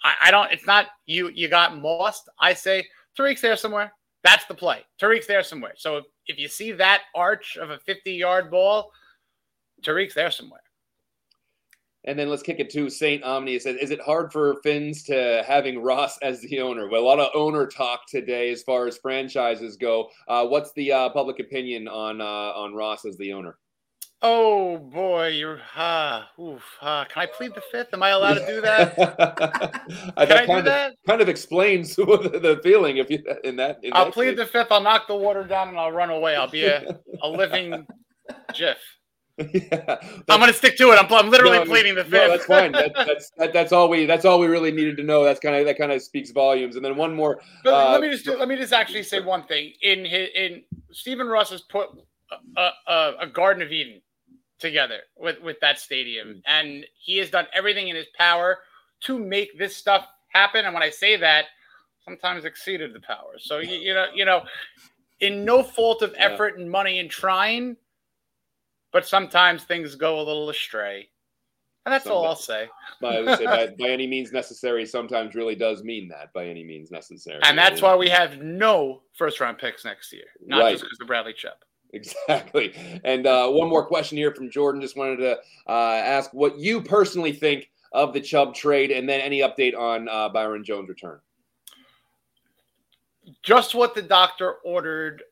I, 0.02 0.14
I 0.22 0.30
don't. 0.30 0.50
It's 0.50 0.66
not 0.66 0.86
you. 1.04 1.28
You 1.28 1.50
got 1.50 1.76
Moss. 1.76 2.26
I 2.40 2.54
say 2.54 2.86
Tyreek's 3.14 3.42
there 3.42 3.56
somewhere. 3.56 3.92
That's 4.24 4.46
the 4.46 4.54
play. 4.54 4.86
Tyreek's 4.98 5.26
there 5.26 5.42
somewhere. 5.42 5.74
So 5.76 5.98
if, 5.98 6.04
if 6.26 6.38
you 6.38 6.48
see 6.48 6.72
that 6.72 7.02
arch 7.14 7.58
of 7.58 7.68
a 7.68 7.78
50 7.80 8.12
yard 8.12 8.50
ball, 8.50 8.90
Tyreek's 9.84 10.14
there 10.14 10.30
somewhere. 10.30 10.62
And 12.04 12.18
then 12.18 12.28
let's 12.28 12.42
kick 12.42 12.60
it 12.60 12.70
to 12.70 12.88
Saint 12.88 13.24
Omni. 13.24 13.56
It 13.56 13.62
says, 13.62 13.76
"Is 13.76 13.90
it 13.90 14.00
hard 14.00 14.32
for 14.32 14.60
Fins 14.62 15.02
to 15.04 15.42
having 15.46 15.82
Ross 15.82 16.16
as 16.18 16.40
the 16.40 16.60
owner?" 16.60 16.88
Well, 16.88 17.02
a 17.02 17.04
lot 17.04 17.18
of 17.18 17.30
owner 17.34 17.66
talk 17.66 18.06
today 18.08 18.50
as 18.50 18.62
far 18.62 18.86
as 18.86 18.98
franchises 18.98 19.76
go. 19.76 20.08
Uh, 20.28 20.46
what's 20.46 20.72
the 20.72 20.92
uh, 20.92 21.08
public 21.10 21.40
opinion 21.40 21.88
on 21.88 22.20
uh, 22.20 22.24
on 22.24 22.74
Ross 22.74 23.04
as 23.04 23.16
the 23.18 23.32
owner? 23.32 23.58
Oh 24.20 24.78
boy, 24.78 25.28
you're 25.28 25.60
uh, 25.76 26.22
oof, 26.40 26.62
uh, 26.82 27.04
can 27.04 27.22
I 27.22 27.26
plead 27.26 27.54
the 27.54 27.62
fifth? 27.70 27.90
Am 27.92 28.02
I 28.02 28.08
allowed 28.10 28.34
to 28.34 28.46
do 28.46 28.60
that? 28.62 28.96
Can 28.96 30.12
I 30.16 30.24
do 30.26 30.34
kind 30.46 30.58
of, 30.58 30.64
that? 30.64 30.94
Kind 31.06 31.20
of 31.20 31.28
explains 31.28 31.94
the, 31.96 32.04
the 32.04 32.60
feeling 32.64 32.96
if 32.96 33.10
you 33.10 33.22
in 33.44 33.54
that. 33.56 33.78
In 33.84 33.92
I'll 33.92 34.06
that 34.06 34.14
plead 34.14 34.30
case. 34.30 34.38
the 34.38 34.46
fifth. 34.46 34.72
I'll 34.72 34.80
knock 34.80 35.06
the 35.06 35.14
water 35.14 35.44
down 35.44 35.68
and 35.68 35.78
I'll 35.78 35.92
run 35.92 36.10
away. 36.10 36.34
I'll 36.34 36.50
be 36.50 36.64
a, 36.64 36.98
a 37.22 37.28
living 37.28 37.86
GIF. 38.54 38.78
yeah, 39.52 39.96
I'm 40.28 40.40
going 40.40 40.50
to 40.50 40.52
stick 40.52 40.76
to 40.78 40.90
it. 40.90 40.98
I'm, 40.98 41.12
I'm 41.12 41.30
literally 41.30 41.58
No, 41.58 41.64
pleading 41.64 41.94
the 41.94 42.02
fifth. 42.02 42.12
No, 42.12 42.28
that's 42.28 42.44
fine. 42.44 42.72
That, 42.72 42.92
that's 43.06 43.30
that, 43.36 43.52
that's 43.52 43.72
all 43.72 43.88
we 43.88 44.04
that's 44.04 44.24
all 44.24 44.40
we 44.40 44.48
really 44.48 44.72
needed 44.72 44.96
to 44.96 45.04
know. 45.04 45.22
That's 45.22 45.38
kind 45.38 45.54
of 45.54 45.64
that 45.66 45.78
kind 45.78 45.92
of 45.92 46.02
speaks 46.02 46.30
volumes. 46.30 46.76
And 46.76 46.84
then 46.84 46.96
one 46.96 47.14
more. 47.14 47.40
But 47.62 47.74
uh, 47.74 47.92
let 47.92 48.00
me 48.00 48.10
just 48.10 48.24
do, 48.24 48.36
let 48.36 48.48
me 48.48 48.56
just 48.56 48.72
actually 48.72 49.04
say 49.04 49.20
one 49.20 49.44
thing. 49.44 49.72
In 49.82 50.04
his, 50.04 50.28
in 50.34 50.62
Stephen 50.90 51.28
Ross 51.28 51.50
has 51.50 51.60
put 51.62 51.88
a, 52.56 52.70
a, 52.88 53.12
a 53.20 53.26
Garden 53.26 53.62
of 53.62 53.70
Eden 53.70 54.00
together 54.58 55.00
with 55.16 55.40
with 55.40 55.60
that 55.60 55.78
stadium, 55.78 56.42
and 56.46 56.84
he 56.98 57.16
has 57.18 57.30
done 57.30 57.46
everything 57.54 57.88
in 57.88 57.96
his 57.96 58.06
power 58.16 58.58
to 59.02 59.18
make 59.18 59.56
this 59.56 59.76
stuff 59.76 60.08
happen. 60.28 60.64
And 60.64 60.74
when 60.74 60.82
I 60.82 60.90
say 60.90 61.16
that, 61.16 61.44
sometimes 62.04 62.44
exceeded 62.44 62.92
the 62.92 63.00
power. 63.00 63.34
So 63.38 63.58
you, 63.58 63.76
you 63.76 63.94
know 63.94 64.06
you 64.12 64.24
know, 64.24 64.42
in 65.20 65.44
no 65.44 65.62
fault 65.62 66.02
of 66.02 66.12
Yeah. 66.14 66.26
effort 66.26 66.58
and 66.58 66.68
money 66.68 66.98
and 66.98 67.08
trying, 67.08 67.76
but 68.92 69.06
sometimes 69.06 69.64
things 69.64 69.94
go 69.94 70.18
a 70.20 70.22
little 70.22 70.48
astray. 70.50 71.08
And 71.86 71.92
that's 71.92 72.06
all 72.06 72.26
I'll 72.26 72.36
say. 72.36 72.68
I 73.02 73.20
would 73.20 73.38
say 73.38 73.46
by, 73.46 73.66
by 73.78 73.88
any 73.88 74.06
means 74.06 74.30
necessary 74.30 74.84
sometimes 74.84 75.34
really 75.34 75.54
does 75.54 75.82
mean 75.82 76.06
that 76.08 76.32
by 76.34 76.46
any 76.46 76.62
means 76.62 76.90
necessary. 76.90 77.40
And 77.44 77.56
that's 77.56 77.80
why 77.80 77.96
we 77.96 78.10
have 78.10 78.38
no 78.38 79.00
first 79.14 79.40
round 79.40 79.56
picks 79.56 79.86
next 79.86 80.12
year, 80.12 80.24
not 80.44 80.60
Right. 80.60 80.72
just 80.72 80.84
because 80.84 80.98
of 81.00 81.06
Bradley 81.06 81.32
Chubb. 81.32 81.56
Exactly. 81.94 82.74
And 83.04 83.26
uh, 83.26 83.48
one 83.48 83.70
more 83.70 83.86
question 83.86 84.18
here 84.18 84.34
from 84.34 84.50
Jordan. 84.50 84.82
Just 84.82 84.98
wanted 84.98 85.16
to 85.18 85.38
uh, 85.66 85.72
ask 85.72 86.34
what 86.34 86.58
you 86.58 86.82
personally 86.82 87.32
think 87.32 87.70
of 87.92 88.12
the 88.12 88.20
Chubb 88.20 88.54
trade, 88.54 88.90
and 88.90 89.08
then 89.08 89.22
any 89.22 89.40
update 89.40 89.74
on 89.74 90.06
uh, 90.10 90.28
Byron 90.28 90.62
Jones' 90.62 90.90
return. 90.90 91.18
just 93.42 93.74
what 93.74 93.94
the 93.94 94.02
doctor 94.02 94.54
ordered 94.64 95.22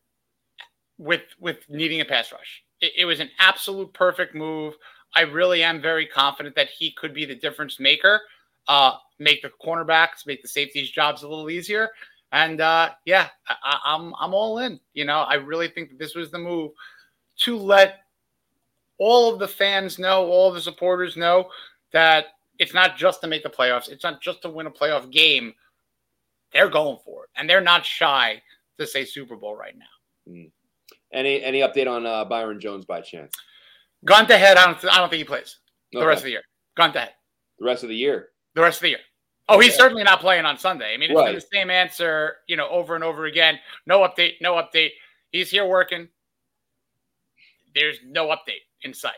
with 0.97 1.23
with 1.39 1.59
needing 1.69 2.01
a 2.01 2.05
pass 2.07 2.33
rush. 2.33 2.63
It, 2.81 2.93
it 2.99 3.05
was 3.05 3.21
an 3.21 3.31
absolute 3.39 3.93
perfect 3.93 4.35
move. 4.35 4.75
I 5.15 5.23
really 5.23 5.63
am 5.63 5.81
very 5.81 6.07
confident 6.07 6.55
that 6.57 6.69
he 6.69 6.93
could 6.93 7.15
be 7.15 7.25
the 7.25 7.35
difference 7.35 7.81
maker. 7.81 8.21
Uh, 8.69 8.93
make 9.19 9.43
the 9.43 9.51
cornerbacks, 9.65 10.27
make 10.27 10.43
the 10.43 10.49
safeties' 10.49 10.91
jobs 10.91 11.23
a 11.23 11.29
little 11.29 11.49
easier. 11.51 11.89
And 12.33 12.61
uh, 12.61 12.91
yeah, 13.05 13.29
I, 13.49 13.55
I- 13.65 13.95
I'm 13.95 14.13
I'm 14.21 14.35
all 14.35 14.59
in. 14.59 14.81
You 14.95 15.05
know, 15.05 15.21
I 15.21 15.35
really 15.35 15.69
think 15.69 15.91
that 15.91 15.99
this 15.99 16.15
was 16.15 16.31
the 16.31 16.39
move 16.39 16.73
to 17.41 17.57
let 17.57 18.01
all 18.99 19.33
of 19.33 19.39
the 19.39 19.49
fans 19.49 19.99
know, 19.99 20.27
all 20.27 20.51
the 20.51 20.61
supporters 20.61 21.17
know 21.17 21.49
that 21.93 22.27
it's 22.59 22.75
not 22.75 22.97
just 22.97 23.21
to 23.21 23.27
make 23.27 23.43
the 23.43 23.49
playoffs. 23.51 23.89
It's 23.89 24.03
not 24.05 24.21
just 24.23 24.43
to 24.43 24.51
win 24.51 24.67
a 24.67 24.71
playoff 24.71 25.11
game. 25.11 25.55
They're 26.53 26.69
going 26.71 26.99
for 27.05 27.25
it, 27.25 27.31
and 27.37 27.49
they're 27.49 27.61
not 27.61 27.85
shy 27.85 28.43
to 28.79 28.87
say 28.87 29.05
Super 29.05 29.37
Bowl 29.37 29.55
right 29.57 29.75
now. 29.77 29.85
Any 31.13 31.43
any 31.43 31.61
update 31.61 31.89
on 31.91 32.05
uh, 32.07 32.25
Byron 32.25 32.61
Jones 32.61 32.85
by 32.85 33.01
chance? 33.01 33.33
Gun 34.05 34.27
to 34.27 34.37
head, 34.37 34.57
I 34.57 34.67
don't, 34.67 34.85
I 34.93 34.99
don't 34.99 35.09
think 35.09 35.19
he 35.19 35.25
plays 35.25 35.59
the 35.93 36.05
rest 36.07 36.21
of 36.21 36.25
the 36.25 36.31
year. 36.31 36.43
Gun 36.77 36.93
to 36.93 37.01
head, 37.01 37.15
the 37.59 37.65
rest 37.65 37.83
of 37.83 37.89
the 37.89 37.97
year. 37.97 38.29
the 38.55 38.63
rest 38.63 38.79
of 38.79 38.83
the 38.83 38.89
year. 38.91 38.99
Oh, 39.49 39.59
he's 39.61 39.71
Okay. 39.73 39.79
certainly 39.79 40.03
not 40.03 40.21
playing 40.21 40.45
on 40.45 40.59
Sunday. 40.59 40.93
I 40.93 40.97
mean, 40.97 41.11
it's 41.11 41.17
been 41.19 41.25
Right. 41.25 41.35
the 41.35 41.47
same 41.53 41.71
answer, 41.71 42.39
you 42.49 42.57
know, 42.57 42.69
over 42.69 42.95
and 42.97 43.05
over 43.05 43.27
again. 43.27 43.59
No 43.87 44.01
update, 44.01 44.35
no 44.41 44.55
update. 44.55 44.91
He's 45.31 45.51
here 45.51 45.65
working. 45.67 46.09
There's 47.75 47.99
no 48.05 48.29
update 48.29 48.65
in 48.83 48.93
sight. 48.93 49.13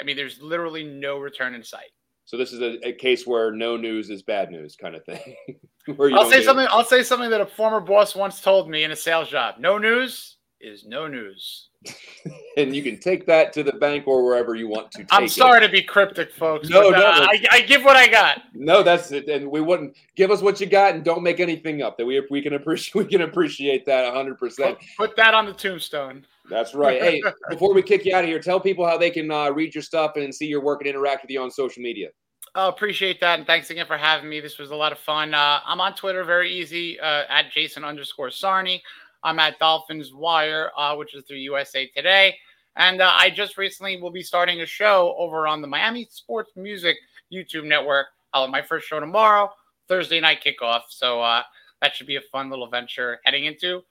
I 0.00 0.04
mean, 0.04 0.16
there's 0.16 0.40
literally 0.42 0.84
no 0.84 1.18
return 1.18 1.54
in 1.54 1.62
sight. 1.62 1.90
So 2.24 2.36
this 2.36 2.52
is 2.52 2.60
a, 2.60 2.86
a 2.88 2.92
case 2.92 3.26
where 3.26 3.50
no 3.52 3.76
news 3.76 4.10
is 4.10 4.22
bad 4.22 4.50
news, 4.50 4.76
kind 4.76 4.94
of 4.94 5.04
thing. 5.04 5.34
I'll 6.14 6.30
say 6.30 6.42
something. 6.42 6.66
I'll 6.70 6.84
say 6.84 7.02
something 7.02 7.30
that 7.30 7.40
a 7.40 7.46
former 7.46 7.80
boss 7.80 8.14
once 8.14 8.40
told 8.40 8.68
me 8.70 8.84
in 8.84 8.90
a 8.90 8.96
sales 8.96 9.28
job. 9.28 9.56
No 9.58 9.78
news 9.78 10.36
is 10.62 10.84
no 10.86 11.06
news. 11.06 11.68
and 12.56 12.74
you 12.74 12.82
can 12.82 12.98
take 12.98 13.26
that 13.26 13.52
to 13.52 13.62
the 13.62 13.72
bank 13.72 14.06
or 14.06 14.24
wherever 14.24 14.54
you 14.54 14.68
want 14.68 14.90
to. 14.92 14.98
Take 14.98 15.08
I'm 15.10 15.24
it. 15.24 15.30
sorry 15.30 15.60
to 15.60 15.68
be 15.68 15.82
cryptic, 15.82 16.32
folks. 16.32 16.68
No, 16.68 16.90
but, 16.90 16.98
no, 16.98 17.06
uh. 17.06 17.26
I, 17.28 17.44
I 17.50 17.60
give 17.62 17.84
what 17.84 17.96
I 17.96 18.08
got. 18.08 18.42
No, 18.54 18.82
that's 18.82 19.10
it. 19.12 19.28
And 19.28 19.50
we 19.50 19.60
wouldn't 19.60 19.96
give 20.16 20.30
us 20.30 20.40
what 20.40 20.60
you 20.60 20.66
got 20.66 20.94
and 20.94 21.04
don't 21.04 21.22
make 21.22 21.40
anything 21.40 21.82
up. 21.82 21.98
That 21.98 22.06
we 22.06 22.24
we 22.30 22.40
can 22.40 22.54
appreciate 22.54 22.94
we 23.04 23.04
can 23.04 23.22
appreciate 23.22 23.84
that 23.86 24.04
100. 24.04 24.38
percent 24.38 24.78
Put, 24.96 25.16
that 25.16 25.34
on 25.34 25.46
the 25.46 25.52
tombstone. 25.52 26.24
That's 26.48 26.74
right. 26.74 27.00
Hey, 27.02 27.22
before 27.50 27.74
we 27.74 27.82
kick 27.82 28.04
you 28.04 28.14
out 28.14 28.24
of 28.24 28.28
here, 28.30 28.38
tell 28.38 28.60
people 28.60 28.86
how 28.86 28.98
they 28.98 29.10
can 29.10 29.30
uh, 29.30 29.50
read 29.50 29.74
your 29.74 29.82
stuff 29.82 30.16
and 30.16 30.34
see 30.34 30.46
your 30.46 30.60
work 30.60 30.80
and 30.80 30.88
interact 30.88 31.22
with 31.22 31.30
you 31.30 31.42
on 31.42 31.50
social 31.50 31.82
media. 31.82 32.08
Oh, 32.54 32.68
appreciate 32.68 33.18
that, 33.20 33.38
and 33.38 33.46
thanks 33.46 33.70
again 33.70 33.86
for 33.86 33.96
having 33.96 34.28
me. 34.28 34.38
This 34.38 34.58
was 34.58 34.72
a 34.72 34.76
lot 34.76 34.92
of 34.92 34.98
fun. 34.98 35.32
Uh, 35.32 35.60
I'm 35.64 35.80
on 35.80 35.94
Twitter, 35.94 36.22
very 36.22 36.52
easy, 36.52 37.00
uh, 37.00 37.22
at 37.30 37.50
Jason 37.50 37.82
underscore 37.82 38.28
Sarney. 38.28 38.82
I'm 39.24 39.38
at 39.38 39.58
Dolphins 39.58 40.12
Wire, 40.12 40.70
uh, 40.76 40.94
which 40.96 41.14
is 41.14 41.24
through 41.24 41.38
USA 41.38 41.86
Today, 41.86 42.36
and 42.76 43.00
uh, 43.00 43.12
I 43.16 43.30
just 43.30 43.58
recently 43.58 44.00
will 44.00 44.10
be 44.10 44.22
starting 44.22 44.60
a 44.60 44.66
show 44.66 45.14
over 45.18 45.46
on 45.46 45.60
the 45.60 45.68
Miami 45.68 46.06
Sports 46.10 46.52
Music 46.56 46.96
YouTube 47.32 47.64
network. 47.64 48.06
I'll 48.32 48.42
have 48.42 48.50
my 48.50 48.62
first 48.62 48.86
show 48.86 49.00
tomorrow, 49.00 49.50
Thursday 49.88 50.20
night 50.20 50.44
kickoff. 50.44 50.82
So 50.88 51.20
uh, 51.20 51.42
that 51.80 51.94
should 51.94 52.06
be 52.06 52.16
a 52.16 52.22
fun 52.32 52.50
little 52.50 52.68
venture 52.68 53.20
heading 53.24 53.44
into 53.44 53.82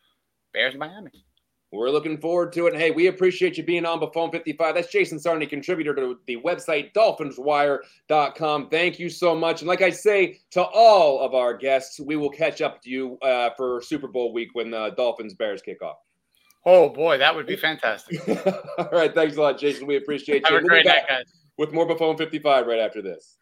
Bears 0.54 0.76
Miami. 0.76 1.26
We're 1.72 1.90
looking 1.90 2.18
forward 2.18 2.52
to 2.54 2.68
it. 2.68 2.74
And 2.74 2.82
hey, 2.82 2.92
we 2.92 3.08
appreciate 3.08 3.58
you 3.58 3.64
being 3.64 3.86
on 3.86 4.00
Buffone 4.00 4.32
55. 4.32 4.76
That's 4.76 4.92
Jason 4.92 5.18
Sarney, 5.18 5.50
contributor 5.50 5.96
to 5.96 6.20
the 6.28 6.38
website 6.38 6.92
dolphinswire.com. 6.94 8.70
Thank 8.70 9.00
you 9.00 9.10
so 9.10 9.36
much. 9.36 9.62
And 9.62 9.70
like 9.70 9.82
I 9.82 9.90
say 9.90 10.40
to 10.52 10.64
all 10.64 11.22
of 11.22 11.34
our 11.34 11.56
guests, 11.56 12.00
we 12.00 12.18
will 12.18 12.30
catch 12.30 12.62
up 12.62 12.82
to 12.84 12.90
you 12.90 13.18
uh, 13.20 13.52
for 13.56 13.82
Super 13.82 14.10
Bowl 14.10 14.34
week 14.34 14.50
when 14.54 14.70
the 14.70 14.94
Dolphins 14.98 15.34
Bears 15.34 15.62
kick 15.62 15.82
off. 15.82 15.98
Oh 16.66 16.90
boy, 16.90 17.18
that 17.18 17.34
would 17.34 17.48
be 17.48 17.56
fantastic. 17.56 18.22
all 18.78 18.90
right. 18.92 19.16
Thanks 19.16 19.38
a 19.38 19.42
lot, 19.42 19.58
Jason. 19.58 19.88
We 19.88 19.96
appreciate 19.96 20.44
you. 20.48 20.54
Have 20.54 20.62
a 20.62 20.64
We'll 20.64 20.68
great 20.68 20.86
night, 20.86 21.08
guys. 21.08 21.26
With 21.58 21.74
more 21.74 21.88
Buffone 21.88 22.18
55 22.18 22.68
right 22.68 22.80
after 22.80 23.02
this. 23.02 23.38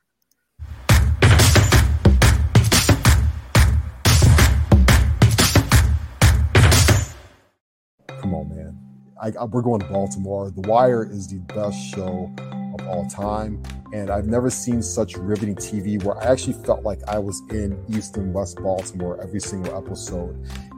I, 9.22 9.32
we're 9.46 9.62
going 9.62 9.82
to 9.82 9.88
Baltimore. 9.88 10.50
The 10.52 10.68
Wire 10.68 11.04
is 11.04 11.28
the 11.28 11.40
best 11.54 11.78
show 11.78 12.32
of 12.80 12.88
all 12.88 13.08
time. 13.08 13.62
And 13.94 14.10
I've 14.10 14.28
never 14.28 14.50
seen 14.50 14.82
such 14.82 15.16
riveting 15.18 15.56
TV 15.56 16.02
where 16.04 16.18
I 16.18 16.32
actually 16.32 16.54
felt 16.64 16.84
like 16.84 17.00
I 17.08 17.18
was 17.18 17.42
in 17.50 17.84
East 17.90 18.18
and 18.18 18.34
West 18.34 18.62
Baltimore 18.62 19.20
every 19.22 19.40
single 19.40 19.76
episode. 19.76 20.36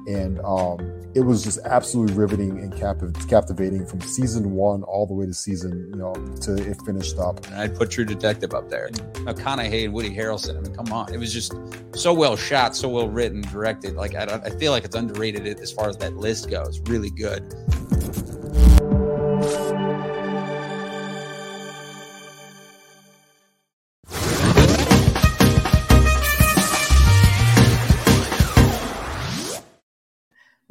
And 0.07 0.39
um, 0.39 0.79
it 1.13 1.21
was 1.21 1.43
just 1.43 1.59
absolutely 1.65 2.15
riveting 2.15 2.59
and 2.59 2.73
captiv- 2.73 3.29
captivating 3.29 3.85
from 3.85 4.01
season 4.01 4.51
one 4.51 4.83
all 4.83 5.05
the 5.05 5.13
way 5.13 5.25
to 5.25 5.33
season, 5.33 5.89
you 5.91 5.99
know, 5.99 6.13
to 6.41 6.55
it 6.55 6.77
finished 6.85 7.19
up. 7.19 7.45
and 7.47 7.55
I'd 7.55 7.75
put 7.75 7.91
True 7.91 8.05
Detective 8.05 8.53
up 8.53 8.69
there. 8.69 8.89
McConaughey 8.89 9.85
and 9.85 9.93
Woody 9.93 10.09
Harrelson. 10.09 10.57
I 10.57 10.61
mean, 10.61 10.73
come 10.73 10.91
on, 10.91 11.13
it 11.13 11.17
was 11.17 11.33
just 11.33 11.53
so 11.93 12.13
well 12.13 12.35
shot, 12.35 12.75
so 12.75 12.89
well 12.89 13.09
written, 13.09 13.41
directed. 13.41 13.95
Like 13.95 14.15
I, 14.15 14.23
I 14.43 14.49
feel 14.51 14.71
like 14.71 14.85
it's 14.85 14.95
underrated 14.95 15.45
as 15.59 15.71
far 15.71 15.89
as 15.89 15.97
that 15.97 16.15
list 16.15 16.49
goes. 16.49 16.79
Really 16.81 17.11
good. 17.11 17.53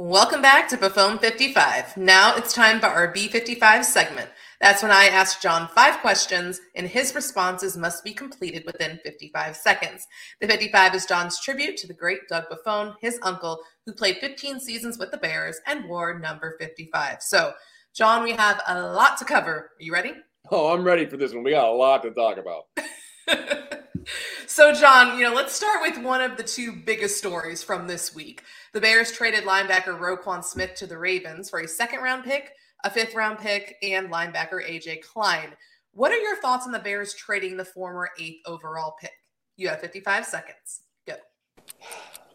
Welcome 0.03 0.41
back 0.41 0.67
to 0.71 0.79
Buffone 0.79 1.21
55. 1.21 1.99
Now 1.99 2.35
it's 2.35 2.55
time 2.55 2.81
for 2.81 2.87
our 2.87 3.13
B55 3.13 3.85
segment. 3.85 4.31
That's 4.59 4.83
when 4.83 4.91
I 4.91 5.05
ask 5.05 5.43
John 5.43 5.69
five 5.69 5.99
questions, 5.99 6.59
and 6.75 6.87
his 6.87 7.15
responses 7.15 7.77
must 7.77 8.03
be 8.03 8.15
completed 8.15 8.65
within 8.65 8.99
55 9.05 9.55
seconds. 9.57 10.07
The 10.41 10.49
55 10.49 10.95
is 10.95 11.05
John's 11.05 11.39
tribute 11.39 11.77
to 11.77 11.87
the 11.87 11.93
great 11.93 12.21
Doug 12.31 12.45
Buffone, 12.51 12.95
his 13.03 13.19
uncle, 13.23 13.61
who 13.85 13.93
played 13.93 14.17
15 14.17 14.59
seasons 14.59 14.99
with 14.99 15.11
the 15.11 15.19
Bears 15.19 15.61
and 15.67 15.87
wore 15.87 16.19
number 16.19 16.57
55. 16.59 17.19
So, 17.21 17.53
John, 17.95 18.25
we 18.25 18.33
have 18.33 18.63
a 18.69 18.81
lot 18.81 19.19
to 19.19 19.27
cover. 19.27 19.53
Are 19.53 19.71
you 19.79 19.93
ready? 19.93 20.15
Oh, 20.51 20.73
I'm 20.73 20.83
ready 20.83 21.05
for 21.05 21.19
this 21.19 21.35
one. 21.35 21.45
We 21.45 21.51
got 21.51 21.69
a 21.69 21.73
lot 21.73 22.03
to 22.05 22.11
talk 22.11 22.39
about. 22.39 22.65
so, 24.47 24.73
John, 24.73 25.19
you 25.19 25.25
know, 25.25 25.35
let's 25.35 25.55
start 25.55 25.83
with 25.83 25.99
one 26.03 26.21
of 26.21 26.37
the 26.37 26.43
two 26.43 26.73
biggest 26.73 27.19
stories 27.19 27.63
from 27.63 27.87
this 27.87 28.15
week. 28.15 28.43
The 28.73 28.81
Bears 28.81 29.13
traded 29.13 29.45
linebacker 29.45 29.99
Roquan 29.99 30.45
Smith 30.45 30.75
to 30.77 30.87
the 30.87 30.99
Ravens 30.99 31.51
for 31.51 31.61
a 31.61 31.69
second 31.69 32.01
round 32.01 32.25
pick, 32.25 32.53
a 32.85 32.91
fifth 32.91 33.15
round 33.15 33.39
pick, 33.39 33.77
and 33.83 34.11
linebacker 34.11 34.67
AJ 34.69 35.03
Klein. 35.03 35.55
What 35.93 36.13
are 36.13 36.19
your 36.19 36.41
thoughts 36.41 36.67
on 36.67 36.73
the 36.73 36.79
Bears 36.79 37.15
trading 37.15 37.57
the 37.57 37.65
former 37.65 38.11
eighth 38.19 38.43
overall 38.47 38.95
pick? 39.01 39.13
You 39.57 39.69
have 39.69 39.81
55 39.81 40.25
seconds. 40.25 40.83
Go. 41.07 41.15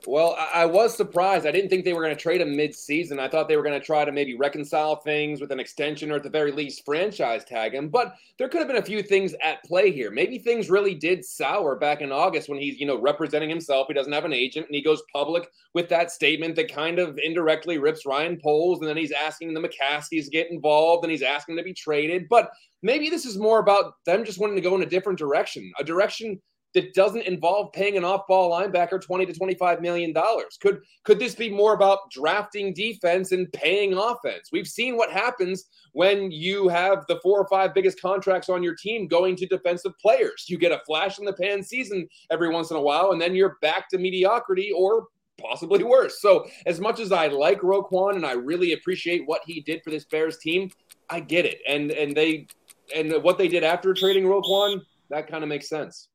Well, 0.07 0.37
I 0.53 0.65
was 0.65 0.95
surprised. 0.95 1.47
I 1.47 1.51
didn't 1.51 1.69
think 1.69 1.83
they 1.83 1.93
were 1.93 2.03
going 2.03 2.15
to 2.15 2.21
trade 2.21 2.41
him 2.41 2.55
mid-season. 2.55 3.19
I 3.19 3.27
thought 3.27 3.47
they 3.47 3.57
were 3.57 3.63
going 3.63 3.79
to 3.79 3.85
try 3.85 4.05
to 4.05 4.11
maybe 4.11 4.35
reconcile 4.35 4.97
things 4.97 5.41
with 5.41 5.51
an 5.51 5.59
extension 5.59 6.11
or 6.11 6.17
at 6.17 6.23
the 6.23 6.29
very 6.29 6.51
least 6.51 6.85
franchise 6.85 7.43
tag 7.43 7.73
him. 7.73 7.89
But 7.89 8.15
there 8.37 8.47
could 8.47 8.59
have 8.59 8.67
been 8.67 8.77
a 8.77 8.85
few 8.85 9.01
things 9.01 9.33
at 9.41 9.63
play 9.63 9.91
here. 9.91 10.11
Maybe 10.11 10.37
things 10.37 10.69
really 10.69 10.93
did 10.93 11.25
sour 11.25 11.75
back 11.75 12.01
in 12.01 12.11
August 12.11 12.49
when 12.49 12.59
he's, 12.59 12.79
you 12.79 12.85
know, 12.85 12.99
representing 12.99 13.49
himself. 13.49 13.87
He 13.87 13.93
doesn't 13.93 14.13
have 14.13 14.25
an 14.25 14.33
agent 14.33 14.67
and 14.67 14.75
he 14.75 14.81
goes 14.81 15.01
public 15.11 15.49
with 15.73 15.89
that 15.89 16.11
statement 16.11 16.55
that 16.55 16.71
kind 16.71 16.99
of 16.99 17.19
indirectly 17.23 17.77
rips 17.77 18.05
Ryan 18.05 18.39
Poles 18.41 18.79
and 18.79 18.87
then 18.87 18.97
he's 18.97 19.11
asking 19.11 19.53
the 19.53 19.61
McCaskeys 19.61 20.25
to 20.25 20.31
get 20.31 20.51
involved 20.51 21.03
and 21.03 21.11
he's 21.11 21.23
asking 21.23 21.57
to 21.57 21.63
be 21.63 21.73
traded. 21.73 22.27
But 22.29 22.51
maybe 22.83 23.09
this 23.09 23.25
is 23.25 23.37
more 23.37 23.59
about 23.59 23.93
them 24.05 24.23
just 24.23 24.39
wanting 24.39 24.55
to 24.55 24.61
go 24.61 24.75
in 24.75 24.83
a 24.83 24.87
different 24.87 25.19
direction, 25.19 25.71
a 25.79 25.83
direction– 25.83 26.41
that 26.75 26.93
doesn't 26.93 27.23
involve 27.23 27.73
paying 27.73 27.97
an 27.97 28.03
off-ball 28.03 28.51
linebacker 28.51 29.01
20 29.01 29.25
to 29.25 29.33
25 29.33 29.81
million 29.81 30.13
dollars? 30.13 30.57
Could 30.61 30.81
could 31.03 31.17
this 31.17 31.33
be 31.33 31.49
more 31.49 31.73
about 31.73 32.11
drafting 32.11 32.73
defense 32.73 33.31
and 33.31 33.51
paying 33.51 33.93
offense? 33.93 34.49
We've 34.51 34.67
seen 34.67 34.95
what 34.95 35.11
happens 35.11 35.65
when 35.93 36.29
you 36.29 36.67
have 36.67 37.05
the 37.07 37.19
four 37.23 37.39
or 37.39 37.47
five 37.47 37.73
biggest 37.73 37.99
contracts 37.99 38.49
on 38.49 38.61
your 38.61 38.75
team 38.75 39.07
going 39.07 39.35
to 39.37 39.47
defensive 39.47 39.97
players. 39.99 40.45
You 40.47 40.57
get 40.57 40.71
a 40.71 40.81
flash 40.85 41.17
in 41.17 41.25
the 41.25 41.33
pan 41.33 41.63
season 41.63 42.07
every 42.29 42.49
once 42.49 42.69
in 42.69 42.77
a 42.77 42.81
while 42.81 43.11
and 43.11 43.21
then 43.21 43.33
you're 43.33 43.57
back 43.61 43.89
to 43.89 43.97
mediocrity 43.97 44.71
or 44.71 45.07
possibly 45.39 45.83
worse. 45.83 46.21
So, 46.21 46.45
as 46.65 46.79
much 46.79 46.99
as 46.99 47.11
I 47.11 47.27
like 47.27 47.61
Roquan 47.61 48.15
and 48.15 48.25
I 48.25 48.33
really 48.33 48.73
appreciate 48.73 49.23
what 49.25 49.41
he 49.45 49.61
did 49.61 49.81
for 49.83 49.89
this 49.89 50.05
Bears 50.05 50.37
team, 50.37 50.69
I 51.09 51.21
get 51.21 51.45
it. 51.45 51.59
And 51.67 51.91
and 51.91 52.15
they 52.15 52.47
and 52.95 53.23
what 53.23 53.37
they 53.37 53.47
did 53.47 53.63
after 53.63 53.93
trading 53.93 54.25
Roquan, 54.25 54.81
that 55.09 55.27
kind 55.27 55.43
of 55.43 55.49
makes 55.49 55.69
sense. 55.69 56.09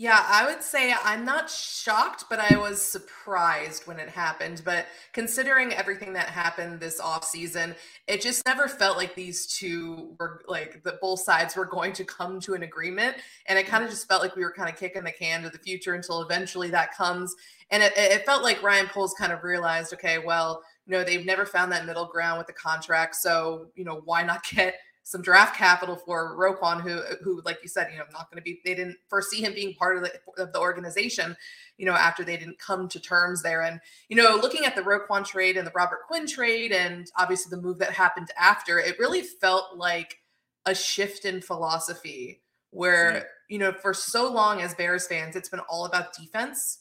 Yeah, 0.00 0.24
I 0.28 0.46
would 0.46 0.62
say 0.62 0.94
I'm 1.02 1.24
not 1.24 1.50
shocked, 1.50 2.26
but 2.30 2.38
I 2.38 2.56
was 2.56 2.80
surprised 2.80 3.88
when 3.88 3.98
it 3.98 4.08
happened. 4.08 4.62
But 4.64 4.86
considering 5.12 5.72
everything 5.72 6.12
that 6.12 6.28
happened 6.28 6.78
this 6.78 7.00
off 7.00 7.24
season, 7.24 7.74
it 8.06 8.20
just 8.20 8.46
never 8.46 8.68
felt 8.68 8.96
like 8.96 9.16
these 9.16 9.44
two 9.48 10.14
were 10.20 10.42
like 10.46 10.84
that 10.84 11.00
both 11.00 11.18
sides 11.18 11.56
were 11.56 11.64
going 11.66 11.92
to 11.94 12.04
come 12.04 12.38
to 12.42 12.54
an 12.54 12.62
agreement. 12.62 13.16
And 13.46 13.58
it 13.58 13.66
kind 13.66 13.82
of 13.82 13.90
just 13.90 14.06
felt 14.06 14.22
like 14.22 14.36
we 14.36 14.44
were 14.44 14.52
kind 14.52 14.68
of 14.68 14.76
kicking 14.76 15.02
the 15.02 15.10
can 15.10 15.42
to 15.42 15.50
the 15.50 15.58
future 15.58 15.94
until 15.94 16.22
eventually 16.22 16.70
that 16.70 16.94
comes. 16.96 17.34
And 17.72 17.82
it, 17.82 17.92
it 17.96 18.24
felt 18.24 18.44
like 18.44 18.62
Ryan 18.62 18.86
Poles 18.86 19.14
kind 19.18 19.32
of 19.32 19.42
realized, 19.42 19.92
okay, 19.94 20.18
well, 20.20 20.62
you 20.86 20.92
know, 20.92 21.02
they've 21.02 21.26
never 21.26 21.44
found 21.44 21.72
that 21.72 21.86
middle 21.86 22.06
ground 22.06 22.38
with 22.38 22.46
the 22.46 22.52
contract. 22.52 23.16
So, 23.16 23.66
you 23.74 23.84
know, 23.84 24.00
why 24.04 24.22
not 24.22 24.44
get 24.54 24.76
some 25.08 25.22
draft 25.22 25.56
capital 25.56 25.96
for 25.96 26.36
Roquan, 26.36 26.82
who, 26.82 27.00
who, 27.24 27.40
like 27.42 27.58
you 27.62 27.68
said, 27.68 27.88
you 27.90 27.96
know, 27.96 28.04
not 28.12 28.30
going 28.30 28.36
to 28.36 28.42
be, 28.42 28.60
they 28.62 28.74
didn't 28.74 28.98
foresee 29.08 29.40
him 29.40 29.54
being 29.54 29.72
part 29.72 29.96
of 29.96 30.02
the, 30.02 30.12
of 30.36 30.52
the 30.52 30.60
organization, 30.60 31.34
you 31.78 31.86
know, 31.86 31.94
after 31.94 32.22
they 32.22 32.36
didn't 32.36 32.58
come 32.58 32.90
to 32.90 33.00
terms 33.00 33.42
there. 33.42 33.62
And, 33.62 33.80
you 34.10 34.16
know, 34.18 34.36
looking 34.36 34.66
at 34.66 34.76
the 34.76 34.82
Roquan 34.82 35.24
trade 35.24 35.56
and 35.56 35.66
the 35.66 35.72
Robert 35.74 36.00
Quinn 36.06 36.26
trade, 36.26 36.72
and 36.72 37.10
obviously 37.16 37.48
the 37.48 37.62
move 37.62 37.78
that 37.78 37.92
happened 37.92 38.28
after, 38.38 38.78
it 38.78 38.98
really 38.98 39.22
felt 39.22 39.78
like 39.78 40.18
a 40.66 40.74
shift 40.74 41.24
in 41.24 41.40
philosophy 41.40 42.42
where, 42.68 43.12
mm-hmm. 43.12 43.24
you 43.48 43.58
know, 43.58 43.72
for 43.72 43.94
so 43.94 44.30
long 44.30 44.60
as 44.60 44.74
Bears 44.74 45.06
fans, 45.06 45.36
it's 45.36 45.48
been 45.48 45.60
all 45.70 45.86
about 45.86 46.12
defense. 46.12 46.80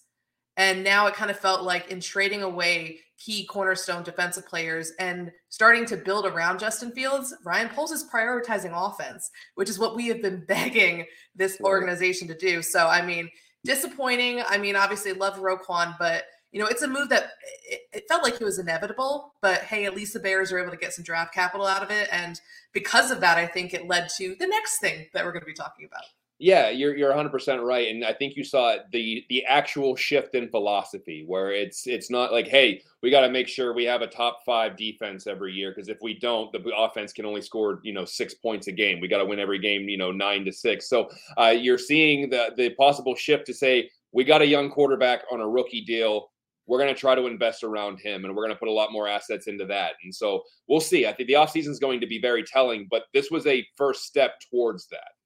And 0.58 0.84
now 0.84 1.08
it 1.08 1.14
kind 1.14 1.32
of 1.32 1.40
felt 1.40 1.64
like 1.64 1.92
in 1.92 2.02
trading 2.02 2.44
away 2.44 3.00
key 3.18 3.46
cornerstone 3.46 4.04
defensive 4.04 4.48
players 4.48 4.92
and 5.00 5.32
starting 5.50 5.86
to 5.86 5.98
build 5.98 6.26
around 6.26 6.60
Justin 6.60 6.92
Fields, 6.92 7.36
Ryan 7.44 7.70
Poles 7.70 7.92
is 7.92 8.06
prioritizing 8.14 8.72
offense, 8.74 9.30
which 9.56 9.70
is 9.70 9.80
what 9.80 9.96
we 9.96 10.08
have 10.08 10.22
been 10.22 10.46
begging 10.48 11.06
this 11.36 11.60
organization 11.62 12.28
to 12.28 12.38
do. 12.38 12.62
So, 12.62 12.88
I 12.88 13.06
mean, 13.06 13.30
disappointing. 13.66 14.42
I 14.48 14.58
mean, 14.58 14.76
obviously, 14.76 15.14
love 15.14 15.38
Roquan, 15.38 15.96
but 16.00 16.26
you 16.52 16.62
know, 16.62 16.68
it's 16.68 16.82
a 16.82 16.88
move 16.88 17.10
that 17.10 17.32
it, 17.70 17.82
it, 17.94 18.04
felt 18.08 18.24
like 18.24 18.36
it 18.36 18.44
was 18.44 18.58
inevitable. 18.58 19.34
But 19.42 19.62
hey, 19.64 19.86
at 19.86 19.96
least 19.96 20.14
the 20.14 20.20
Bears 20.20 20.52
are 20.52 20.60
able 20.60 20.72
to 20.72 20.78
get 20.78 20.94
some 20.94 21.04
draft 21.04 21.34
capital 21.34 21.68
out 21.68 21.84
of 21.84 21.92
it, 21.92 22.08
and 22.12 22.40
because 22.74 23.12
of 23.12 23.20
that, 23.22 23.38
I 23.38 23.46
think 23.46 23.74
it 23.74 23.88
led 23.88 24.10
to 24.18 24.36
the 24.40 24.48
next 24.48 24.80
thing 24.80 25.08
that 25.14 25.26
we're 25.26 25.34
going 25.34 25.42
to 25.42 25.48
be 25.48 25.54
talking 25.54 25.86
about. 25.86 26.04
Yeah, 26.40 26.70
you're 26.70 26.96
you're 26.96 27.10
100% 27.12 27.64
right 27.64 27.88
and 27.88 28.06
I 28.06 28.14
think 28.14 28.36
you 28.36 28.44
saw 28.44 28.76
the 28.92 29.26
the 29.28 29.44
actual 29.46 29.96
shift 29.96 30.36
in 30.36 30.50
philosophy 30.50 31.24
where 31.26 31.52
it's 31.52 31.88
it's 31.88 32.12
not 32.12 32.32
like 32.32 32.48
hey, 32.48 32.84
we 33.02 33.10
got 33.10 33.22
to 33.22 33.30
make 33.30 33.48
sure 33.48 33.74
we 33.74 33.86
have 33.86 34.04
a 34.04 34.08
top 34.08 34.42
5 34.46 34.78
defense 34.78 35.26
every 35.26 35.54
year 35.54 35.72
because 35.76 35.90
if 35.90 35.98
we 36.02 36.14
don't, 36.20 36.52
the 36.52 36.62
offense 36.78 37.12
can 37.12 37.26
only 37.26 37.42
score, 37.42 37.80
you 37.84 37.92
know, 37.92 38.06
6 38.06 38.36
points 38.36 38.68
a 38.68 38.72
game. 38.72 39.00
We 39.00 39.08
got 39.08 39.18
to 39.18 39.26
win 39.26 39.40
every 39.40 39.58
game, 39.58 39.90
you 39.90 39.98
know, 39.98 40.12
9 40.12 40.46
to 40.46 40.52
6. 40.52 40.88
So, 40.88 41.10
uh, 41.40 41.56
you're 41.58 41.78
seeing 41.80 42.30
the 42.30 42.52
the 42.56 42.70
possible 42.72 43.16
shift 43.16 43.48
to 43.48 43.54
say 43.54 43.90
we 44.12 44.24
got 44.24 44.42
a 44.44 44.46
young 44.48 44.70
quarterback 44.70 45.24
on 45.32 45.42
a 45.42 45.48
rookie 45.50 45.82
deal. 45.82 46.30
We're 46.68 46.80
going 46.80 46.94
to 46.94 47.00
try 47.00 47.16
to 47.16 47.26
invest 47.28 47.64
around 47.64 48.00
him 48.00 48.26
and 48.26 48.36
we're 48.36 48.44
going 48.44 48.54
to 48.54 48.60
put 48.60 48.68
a 48.68 48.72
lot 48.72 48.92
more 48.92 49.08
assets 49.08 49.48
into 49.48 49.66
that. 49.68 49.94
And 50.04 50.14
so 50.14 50.44
we'll 50.68 50.82
see. 50.82 51.08
I 51.08 51.14
think 51.14 51.28
the 51.28 51.36
offseason 51.36 51.70
is 51.70 51.80
going 51.80 52.02
to 52.02 52.08
be 52.08 52.20
very 52.20 52.44
telling, 52.44 52.88
but 52.92 53.04
this 53.14 53.32
was 53.32 53.48
a 53.48 53.66
first 53.78 54.04
step 54.04 54.34
towards 54.52 54.88
that. 54.90 55.17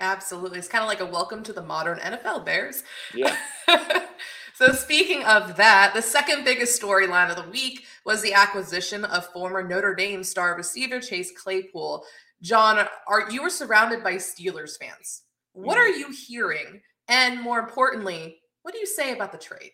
Absolutely. 0.00 0.58
It's 0.58 0.68
kind 0.68 0.82
of 0.82 0.88
like 0.88 1.00
a 1.00 1.06
welcome 1.06 1.42
to 1.44 1.52
the 1.52 1.62
modern 1.62 1.98
NFL 1.98 2.44
Bears. 2.44 2.82
Yeah. 3.14 3.36
so, 4.54 4.72
speaking 4.72 5.24
of 5.24 5.56
that, 5.56 5.92
the 5.94 6.00
second 6.00 6.44
biggest 6.44 6.80
storyline 6.80 7.28
of 7.30 7.36
the 7.36 7.50
week 7.50 7.84
was 8.06 8.22
the 8.22 8.32
acquisition 8.32 9.04
of 9.04 9.26
former 9.26 9.62
Notre 9.66 9.94
Dame 9.94 10.24
star 10.24 10.56
receiver 10.56 11.00
Chase 11.00 11.32
Claypool. 11.36 12.04
John, 12.40 12.86
are 13.06 13.30
you 13.30 13.42
were 13.42 13.50
surrounded 13.50 14.02
by 14.02 14.14
Steelers 14.14 14.78
fans. 14.78 15.22
What 15.52 15.76
mm-hmm. 15.76 15.80
are 15.80 15.88
you 15.88 16.10
hearing? 16.10 16.80
And 17.08 17.40
more 17.42 17.58
importantly, 17.58 18.38
what 18.62 18.72
do 18.72 18.80
you 18.80 18.86
say 18.86 19.12
about 19.12 19.32
the 19.32 19.38
trade? 19.38 19.72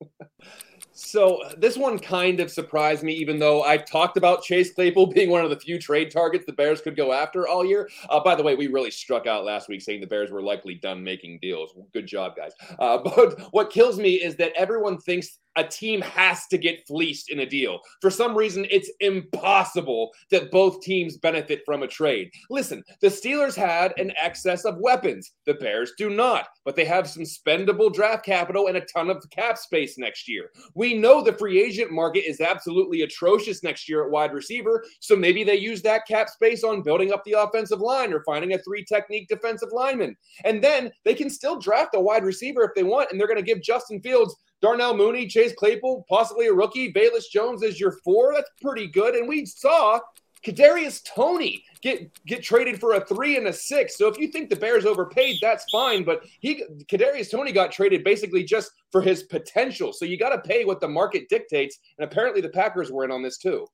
So 0.96 1.40
this 1.58 1.76
one 1.76 1.98
kind 1.98 2.38
of 2.38 2.50
surprised 2.50 3.02
me, 3.02 3.12
even 3.14 3.40
though 3.40 3.64
I 3.64 3.78
talked 3.78 4.16
about 4.16 4.44
Chase 4.44 4.72
Claypool 4.72 5.06
being 5.14 5.28
one 5.28 5.44
of 5.44 5.50
the 5.50 5.58
few 5.58 5.78
trade 5.78 6.12
targets 6.12 6.46
the 6.46 6.52
Bears 6.52 6.80
could 6.80 6.96
go 6.96 7.12
after 7.12 7.48
all 7.48 7.64
year. 7.64 7.90
Uh, 8.08 8.20
by 8.20 8.36
the 8.36 8.42
way, 8.44 8.54
we 8.54 8.68
really 8.68 8.92
struck 8.92 9.26
out 9.26 9.44
last 9.44 9.68
week 9.68 9.82
saying 9.82 10.00
the 10.00 10.06
Bears 10.06 10.30
were 10.30 10.42
likely 10.42 10.76
done 10.76 11.02
making 11.02 11.40
deals. 11.42 11.74
Good 11.92 12.06
job, 12.06 12.36
guys. 12.36 12.52
Uh, 12.78 12.98
but 13.04 13.40
what 13.52 13.70
kills 13.70 13.98
me 13.98 14.14
is 14.14 14.36
that 14.36 14.52
everyone 14.56 14.98
thinks 14.98 15.40
a 15.56 15.64
team 15.64 16.00
has 16.00 16.46
to 16.48 16.58
get 16.58 16.86
fleeced 16.86 17.30
in 17.30 17.40
a 17.40 17.46
deal. 17.46 17.80
For 18.00 18.10
some 18.10 18.36
reason, 18.36 18.66
it's 18.70 18.90
impossible 19.00 20.10
that 20.30 20.50
both 20.50 20.82
teams 20.82 21.16
benefit 21.16 21.62
from 21.64 21.82
a 21.82 21.88
trade. 21.88 22.30
Listen, 22.50 22.82
the 23.00 23.08
Steelers 23.08 23.54
had 23.54 23.98
an 23.98 24.12
excess 24.16 24.64
of 24.64 24.78
weapons. 24.78 25.32
The 25.46 25.54
Bears 25.54 25.92
do 25.96 26.10
not, 26.10 26.48
but 26.64 26.76
they 26.76 26.84
have 26.84 27.08
some 27.08 27.22
spendable 27.22 27.92
draft 27.92 28.24
capital 28.24 28.66
and 28.68 28.76
a 28.76 28.86
ton 28.86 29.10
of 29.10 29.24
cap 29.30 29.58
space 29.58 29.98
next 29.98 30.28
year. 30.28 30.50
We 30.74 30.94
know 30.94 31.22
the 31.22 31.32
free 31.32 31.62
agent 31.62 31.90
market 31.90 32.28
is 32.28 32.40
absolutely 32.40 33.02
atrocious 33.02 33.62
next 33.62 33.88
year 33.88 34.04
at 34.04 34.10
wide 34.10 34.32
receiver, 34.32 34.84
so 35.00 35.16
maybe 35.16 35.44
they 35.44 35.56
use 35.56 35.82
that 35.82 36.06
cap 36.06 36.28
space 36.28 36.64
on 36.64 36.82
building 36.82 37.12
up 37.12 37.24
the 37.24 37.32
offensive 37.32 37.80
line 37.80 38.12
or 38.12 38.22
finding 38.24 38.54
a 38.54 38.58
three 38.58 38.84
technique 38.84 39.28
defensive 39.28 39.70
lineman. 39.72 40.16
And 40.44 40.62
then 40.62 40.90
they 41.04 41.14
can 41.14 41.30
still 41.30 41.58
draft 41.58 41.94
a 41.94 42.00
wide 42.00 42.24
receiver 42.24 42.62
if 42.64 42.74
they 42.74 42.82
want, 42.82 43.10
and 43.10 43.20
they're 43.20 43.28
going 43.28 43.36
to 43.36 43.42
give 43.42 43.62
Justin 43.62 44.00
Fields 44.00 44.36
Darnell 44.64 44.96
Mooney, 44.96 45.26
Chase 45.26 45.52
Claypool, 45.54 46.06
possibly 46.08 46.46
a 46.46 46.52
rookie. 46.54 46.90
Velus 46.90 47.28
Jones 47.30 47.62
is 47.62 47.78
your 47.78 47.92
four. 48.02 48.32
That's 48.32 48.48
pretty 48.62 48.86
good. 48.86 49.14
And 49.14 49.28
we 49.28 49.44
saw 49.44 50.00
Kadarius 50.42 51.04
Toney 51.04 51.62
get 51.82 52.10
get 52.24 52.42
traded 52.42 52.80
for 52.80 52.94
a 52.94 53.04
three 53.04 53.36
and 53.36 53.46
a 53.46 53.52
six. 53.52 53.98
So 53.98 54.08
if 54.08 54.18
you 54.18 54.28
think 54.28 54.48
the 54.48 54.56
Bears 54.56 54.86
overpaid, 54.86 55.36
that's 55.42 55.66
fine. 55.70 56.02
But 56.02 56.24
he 56.40 56.64
Kadarius 56.90 57.30
Toney 57.30 57.52
got 57.52 57.72
traded 57.72 58.04
basically 58.04 58.42
just 58.42 58.70
for 58.90 59.02
his 59.02 59.24
potential. 59.24 59.92
So 59.92 60.06
you 60.06 60.16
got 60.16 60.30
to 60.30 60.40
pay 60.40 60.64
what 60.64 60.80
the 60.80 60.88
market 60.88 61.28
dictates. 61.28 61.78
And 61.98 62.10
apparently 62.10 62.40
the 62.40 62.48
Packers 62.48 62.90
were 62.90 63.04
in 63.04 63.10
on 63.10 63.22
this 63.22 63.36
too. 63.36 63.66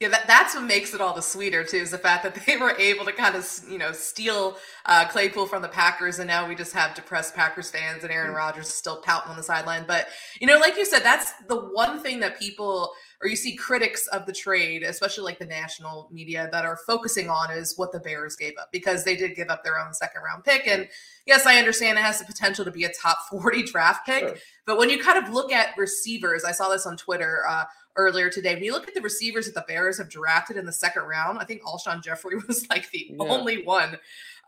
Yeah, 0.00 0.08
that, 0.08 0.26
that's 0.26 0.54
what 0.54 0.64
makes 0.64 0.92
it 0.92 1.00
all 1.00 1.14
the 1.14 1.22
sweeter 1.22 1.62
too, 1.62 1.76
is 1.76 1.92
the 1.92 1.98
fact 1.98 2.24
that 2.24 2.34
they 2.46 2.56
were 2.56 2.72
able 2.78 3.04
to 3.04 3.12
kind 3.12 3.36
of, 3.36 3.48
you 3.70 3.78
know, 3.78 3.92
steal 3.92 4.56
uh, 4.86 5.06
Claypool 5.06 5.46
from 5.46 5.62
the 5.62 5.68
Packers, 5.68 6.18
and 6.18 6.26
now 6.26 6.48
we 6.48 6.54
just 6.54 6.72
have 6.72 6.94
depressed 6.94 7.34
Packers 7.34 7.70
fans 7.70 8.02
and 8.02 8.12
Aaron 8.12 8.32
mm. 8.32 8.36
Rodgers 8.36 8.68
still 8.68 9.00
pouting 9.02 9.30
on 9.30 9.36
the 9.36 9.42
sideline. 9.42 9.84
But 9.86 10.08
you 10.40 10.46
know, 10.46 10.58
like 10.58 10.76
you 10.76 10.84
said, 10.84 11.02
that's 11.04 11.32
the 11.48 11.56
one 11.56 12.00
thing 12.00 12.20
that 12.20 12.38
people 12.40 12.92
or 13.24 13.28
you 13.28 13.36
see 13.36 13.56
critics 13.56 14.06
of 14.08 14.26
the 14.26 14.32
trade, 14.32 14.82
especially 14.82 15.24
like 15.24 15.38
the 15.38 15.46
national 15.46 16.10
media, 16.12 16.46
that 16.52 16.66
are 16.66 16.76
focusing 16.86 17.30
on 17.30 17.50
is 17.50 17.72
what 17.78 17.90
the 17.90 17.98
Bears 17.98 18.36
gave 18.36 18.52
up 18.60 18.68
because 18.70 19.02
they 19.02 19.16
did 19.16 19.34
give 19.34 19.48
up 19.48 19.64
their 19.64 19.80
own 19.80 19.94
second 19.94 20.20
round 20.22 20.44
pick. 20.44 20.66
And 20.66 20.86
yes, 21.24 21.46
I 21.46 21.56
understand 21.56 21.98
it 21.98 22.02
has 22.02 22.18
the 22.18 22.26
potential 22.26 22.66
to 22.66 22.70
be 22.70 22.84
a 22.84 22.92
top 22.92 23.16
40 23.30 23.62
draft 23.62 24.04
pick. 24.04 24.20
Sure. 24.20 24.36
But 24.66 24.76
when 24.76 24.90
you 24.90 25.02
kind 25.02 25.16
of 25.16 25.32
look 25.32 25.52
at 25.52 25.76
receivers, 25.78 26.44
I 26.44 26.52
saw 26.52 26.68
this 26.68 26.84
on 26.84 26.98
Twitter 26.98 27.44
uh, 27.48 27.64
earlier 27.96 28.28
today. 28.28 28.54
When 28.56 28.64
you 28.64 28.72
look 28.72 28.88
at 28.88 28.94
the 28.94 29.00
receivers 29.00 29.46
that 29.46 29.54
the 29.54 29.64
Bears 29.66 29.96
have 29.96 30.10
drafted 30.10 30.58
in 30.58 30.66
the 30.66 30.72
second 30.72 31.04
round, 31.04 31.38
I 31.38 31.44
think 31.44 31.62
Alshon 31.62 32.04
Jeffery 32.04 32.36
was 32.46 32.68
like 32.68 32.90
the 32.90 33.06
yeah. 33.08 33.16
only 33.26 33.64
one. 33.64 33.96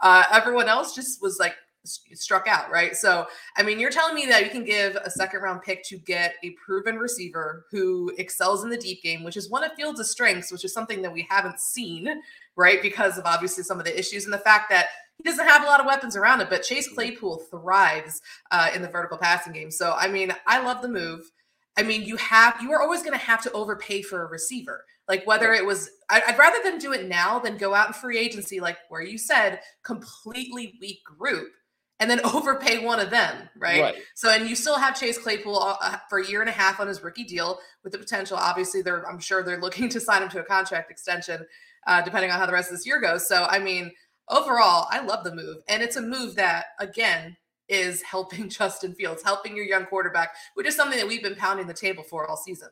Uh, 0.02 0.24
everyone 0.30 0.68
else 0.68 0.94
just 0.94 1.22
was 1.22 1.38
like 1.38 1.54
struck 1.86 2.46
out, 2.46 2.70
right? 2.70 2.96
So, 2.96 3.26
I 3.56 3.62
mean, 3.62 3.78
you're 3.78 3.90
telling 3.90 4.14
me 4.14 4.26
that 4.26 4.44
you 4.44 4.50
can 4.50 4.64
give 4.64 4.96
a 4.96 5.10
second 5.10 5.40
round 5.40 5.62
pick 5.62 5.84
to 5.84 5.98
get 5.98 6.34
a 6.42 6.50
proven 6.50 6.96
receiver 6.96 7.66
who 7.70 8.12
excels 8.18 8.64
in 8.64 8.70
the 8.70 8.76
deep 8.76 9.02
game, 9.02 9.24
which 9.24 9.36
is 9.36 9.50
one 9.50 9.64
of 9.64 9.72
Fields' 9.74 10.10
strengths, 10.10 10.52
which 10.52 10.64
is 10.64 10.72
something 10.72 11.02
that 11.02 11.12
we 11.12 11.26
haven't 11.28 11.60
seen, 11.60 12.22
right? 12.56 12.82
Because 12.82 13.18
of 13.18 13.24
obviously 13.26 13.64
some 13.64 13.78
of 13.78 13.84
the 13.84 13.98
issues 13.98 14.24
and 14.24 14.32
the 14.32 14.38
fact 14.38 14.70
that 14.70 14.86
he 15.16 15.22
doesn't 15.22 15.46
have 15.46 15.62
a 15.62 15.66
lot 15.66 15.80
of 15.80 15.86
weapons 15.86 16.16
around 16.16 16.40
it, 16.40 16.50
but 16.50 16.62
Chase 16.62 16.88
Claypool 16.88 17.38
thrives 17.50 18.20
uh, 18.50 18.70
in 18.74 18.82
the 18.82 18.88
vertical 18.88 19.16
passing 19.16 19.52
game. 19.52 19.70
So, 19.70 19.94
I 19.96 20.08
mean, 20.08 20.32
I 20.46 20.60
love 20.60 20.82
the 20.82 20.88
move. 20.88 21.30
I 21.78 21.82
mean, 21.82 22.02
you 22.02 22.16
have 22.16 22.56
you 22.60 22.72
are 22.72 22.80
always 22.80 23.02
going 23.02 23.18
to 23.18 23.24
have 23.24 23.42
to 23.42 23.52
overpay 23.52 24.02
for 24.02 24.22
a 24.22 24.26
receiver. 24.26 24.84
Like 25.08 25.26
whether 25.26 25.52
it 25.52 25.64
was, 25.64 25.88
I'd 26.10 26.38
rather 26.38 26.62
them 26.62 26.78
do 26.78 26.92
it 26.92 27.06
now 27.06 27.38
than 27.38 27.56
go 27.58 27.74
out 27.74 27.88
in 27.88 27.92
free 27.92 28.18
agency, 28.18 28.58
like 28.58 28.78
where 28.88 29.02
you 29.02 29.18
said, 29.18 29.60
completely 29.84 30.74
weak 30.80 30.98
group 31.04 31.52
and 32.00 32.10
then 32.10 32.20
overpay 32.24 32.84
one 32.84 33.00
of 33.00 33.10
them, 33.10 33.48
right? 33.58 33.80
right? 33.80 33.94
So, 34.14 34.30
and 34.30 34.48
you 34.48 34.54
still 34.54 34.78
have 34.78 34.98
Chase 34.98 35.18
Claypool 35.18 35.58
uh, 35.58 35.98
for 36.08 36.18
a 36.18 36.26
year 36.26 36.40
and 36.40 36.50
a 36.50 36.52
half 36.52 36.80
on 36.80 36.88
his 36.88 37.02
rookie 37.02 37.24
deal 37.24 37.58
with 37.84 37.92
the 37.92 37.98
potential. 37.98 38.36
Obviously, 38.36 38.82
they're 38.82 39.08
I'm 39.08 39.18
sure 39.18 39.42
they're 39.42 39.60
looking 39.60 39.88
to 39.90 40.00
sign 40.00 40.22
him 40.22 40.28
to 40.30 40.40
a 40.40 40.44
contract 40.44 40.90
extension, 40.90 41.46
uh, 41.86 42.02
depending 42.02 42.30
on 42.30 42.38
how 42.38 42.46
the 42.46 42.52
rest 42.52 42.70
of 42.70 42.76
this 42.76 42.86
year 42.86 43.00
goes. 43.00 43.26
So, 43.28 43.46
I 43.48 43.58
mean, 43.58 43.92
overall, 44.28 44.86
I 44.90 45.00
love 45.00 45.24
the 45.24 45.34
move, 45.34 45.58
and 45.68 45.82
it's 45.82 45.96
a 45.96 46.02
move 46.02 46.36
that 46.36 46.66
again 46.78 47.36
is 47.68 48.02
helping 48.02 48.48
Justin 48.48 48.94
Fields, 48.94 49.22
helping 49.22 49.56
your 49.56 49.66
young 49.66 49.86
quarterback, 49.86 50.34
which 50.54 50.66
is 50.66 50.76
something 50.76 50.98
that 50.98 51.08
we've 51.08 51.22
been 51.22 51.36
pounding 51.36 51.66
the 51.66 51.74
table 51.74 52.02
for 52.02 52.28
all 52.28 52.36
season. 52.36 52.68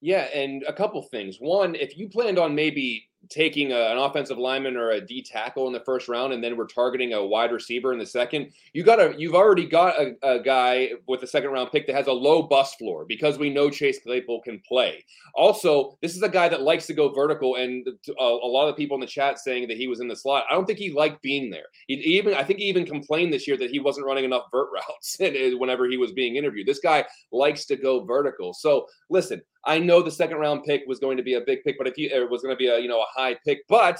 Yeah, 0.00 0.28
and 0.34 0.64
a 0.68 0.72
couple 0.72 1.00
things. 1.02 1.38
One, 1.38 1.74
if 1.74 1.96
you 1.96 2.10
planned 2.10 2.38
on 2.38 2.54
maybe 2.54 3.08
taking 3.28 3.72
a, 3.72 3.76
an 3.76 3.98
offensive 3.98 4.38
lineman 4.38 4.76
or 4.76 4.90
a 4.90 5.00
D 5.00 5.22
tackle 5.22 5.66
in 5.66 5.72
the 5.72 5.80
first 5.80 6.08
round, 6.08 6.32
and 6.32 6.42
then 6.42 6.56
we're 6.56 6.66
targeting 6.66 7.12
a 7.12 7.24
wide 7.24 7.52
receiver 7.52 7.92
in 7.92 7.98
the 7.98 8.06
second, 8.06 8.52
you 8.72 8.82
got 8.82 9.00
a 9.00 9.14
you've 9.16 9.34
already 9.34 9.66
got 9.66 10.00
a, 10.00 10.14
a, 10.22 10.42
guy 10.42 10.90
with 11.06 11.22
a 11.22 11.26
second 11.26 11.50
round 11.50 11.70
pick 11.70 11.86
that 11.86 11.96
has 11.96 12.06
a 12.06 12.12
low 12.12 12.42
bust 12.42 12.78
floor 12.78 13.04
because 13.06 13.38
we 13.38 13.50
know 13.50 13.70
Chase 13.70 14.00
Claypool 14.02 14.42
can 14.42 14.60
play. 14.66 15.04
Also, 15.34 15.96
this 16.02 16.16
is 16.16 16.22
a 16.22 16.28
guy 16.28 16.48
that 16.48 16.62
likes 16.62 16.86
to 16.86 16.94
go 16.94 17.12
vertical, 17.12 17.56
and 17.56 17.86
a, 17.86 18.22
a 18.22 18.24
lot 18.24 18.68
of 18.68 18.76
people 18.76 18.94
in 18.96 19.00
the 19.00 19.06
chat 19.06 19.38
saying 19.38 19.68
that 19.68 19.76
he 19.76 19.88
was 19.88 20.00
in 20.00 20.08
the 20.08 20.16
slot. 20.16 20.44
I 20.50 20.54
don't 20.54 20.66
think 20.66 20.78
he 20.78 20.92
liked 20.92 21.22
being 21.22 21.50
there. 21.50 21.66
He 21.88 21.94
even 21.94 22.34
I 22.34 22.44
think 22.44 22.58
he 22.58 22.66
even 22.66 22.86
complained 22.86 23.32
this 23.32 23.46
year 23.46 23.56
that 23.56 23.70
he 23.70 23.78
wasn't 23.78 24.06
running 24.06 24.24
enough 24.24 24.44
vert 24.50 24.68
routes 24.74 25.16
whenever 25.58 25.88
he 25.88 25.96
was 25.96 26.12
being 26.12 26.36
interviewed. 26.36 26.66
This 26.66 26.80
guy 26.80 27.04
likes 27.32 27.64
to 27.66 27.76
go 27.76 28.04
vertical. 28.04 28.54
So 28.54 28.86
listen, 29.10 29.42
I 29.66 29.78
know 29.78 30.02
the 30.02 30.10
second 30.10 30.38
round 30.38 30.64
pick 30.64 30.82
was 30.86 30.98
going 30.98 31.16
to 31.16 31.22
be 31.22 31.34
a 31.34 31.40
big 31.40 31.62
pick, 31.64 31.78
but 31.78 31.86
if 31.86 31.96
you 31.96 32.08
it 32.12 32.30
was 32.30 32.42
going 32.42 32.54
to 32.54 32.58
be 32.58 32.68
a 32.68 32.78
you 32.78 32.88
know 32.88 33.00
a 33.00 33.06
high 33.14 33.36
pick, 33.44 33.60
but 33.68 33.98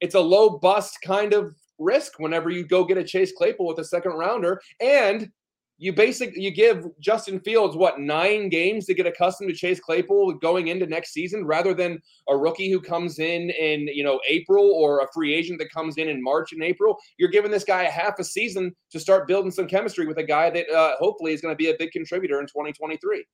it's 0.00 0.14
a 0.14 0.20
low 0.20 0.58
bust 0.58 0.98
kind 1.02 1.32
of 1.32 1.54
risk 1.78 2.18
whenever 2.18 2.50
you 2.50 2.66
go 2.66 2.84
get 2.84 2.98
a 2.98 3.04
Chase 3.04 3.32
Claypool 3.36 3.66
with 3.66 3.78
a 3.78 3.84
second 3.84 4.12
rounder, 4.12 4.60
and 4.80 5.30
you 5.78 5.92
basically 5.92 6.40
you 6.40 6.50
give 6.50 6.86
Justin 7.00 7.40
Fields 7.40 7.76
what 7.76 7.98
nine 7.98 8.48
games 8.48 8.86
to 8.86 8.94
get 8.94 9.06
accustomed 9.06 9.50
to 9.50 9.56
Chase 9.56 9.80
Claypool 9.80 10.34
going 10.34 10.68
into 10.68 10.86
next 10.86 11.12
season, 11.12 11.44
rather 11.44 11.74
than 11.74 12.00
a 12.28 12.36
rookie 12.36 12.70
who 12.70 12.80
comes 12.80 13.18
in 13.18 13.50
in 13.50 13.88
you 13.88 14.04
know 14.04 14.20
April 14.28 14.64
or 14.64 15.00
a 15.00 15.08
free 15.12 15.34
agent 15.34 15.58
that 15.58 15.72
comes 15.72 15.96
in 15.96 16.08
in 16.08 16.22
March 16.22 16.52
and 16.52 16.62
April. 16.62 16.96
You're 17.18 17.30
giving 17.30 17.50
this 17.50 17.64
guy 17.64 17.82
a 17.82 17.90
half 17.90 18.18
a 18.18 18.24
season 18.24 18.74
to 18.90 19.00
start 19.00 19.26
building 19.26 19.50
some 19.50 19.66
chemistry 19.66 20.06
with 20.06 20.18
a 20.18 20.24
guy 20.24 20.50
that 20.50 20.68
uh, 20.70 20.94
hopefully 20.98 21.32
is 21.32 21.40
going 21.40 21.52
to 21.52 21.56
be 21.56 21.70
a 21.70 21.76
big 21.78 21.90
contributor 21.90 22.40
in 22.40 22.46
2023. 22.46 23.24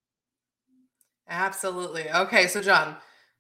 Absolutely. 1.31 2.11
Okay, 2.11 2.49
so 2.49 2.61
John, 2.61 2.97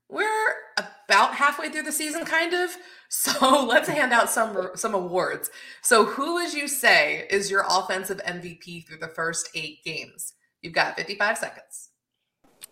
we're 0.08 0.54
about 0.78 1.34
halfway 1.34 1.68
through 1.68 1.82
the 1.82 1.92
season, 1.92 2.24
kind 2.24 2.54
of. 2.54 2.70
So 3.12 3.64
let's 3.64 3.88
hand 3.88 4.12
out 4.12 4.30
some 4.30 4.70
some 4.76 4.94
awards. 4.94 5.50
So 5.82 6.04
who 6.04 6.34
would 6.34 6.54
you 6.54 6.68
say 6.68 7.26
is 7.28 7.50
your 7.50 7.64
offensive 7.68 8.20
MVP 8.24 8.86
through 8.86 8.98
the 8.98 9.08
first 9.08 9.48
eight 9.56 9.82
games? 9.84 10.34
You've 10.62 10.74
got 10.74 10.94
55 10.94 11.36
seconds. 11.36 11.90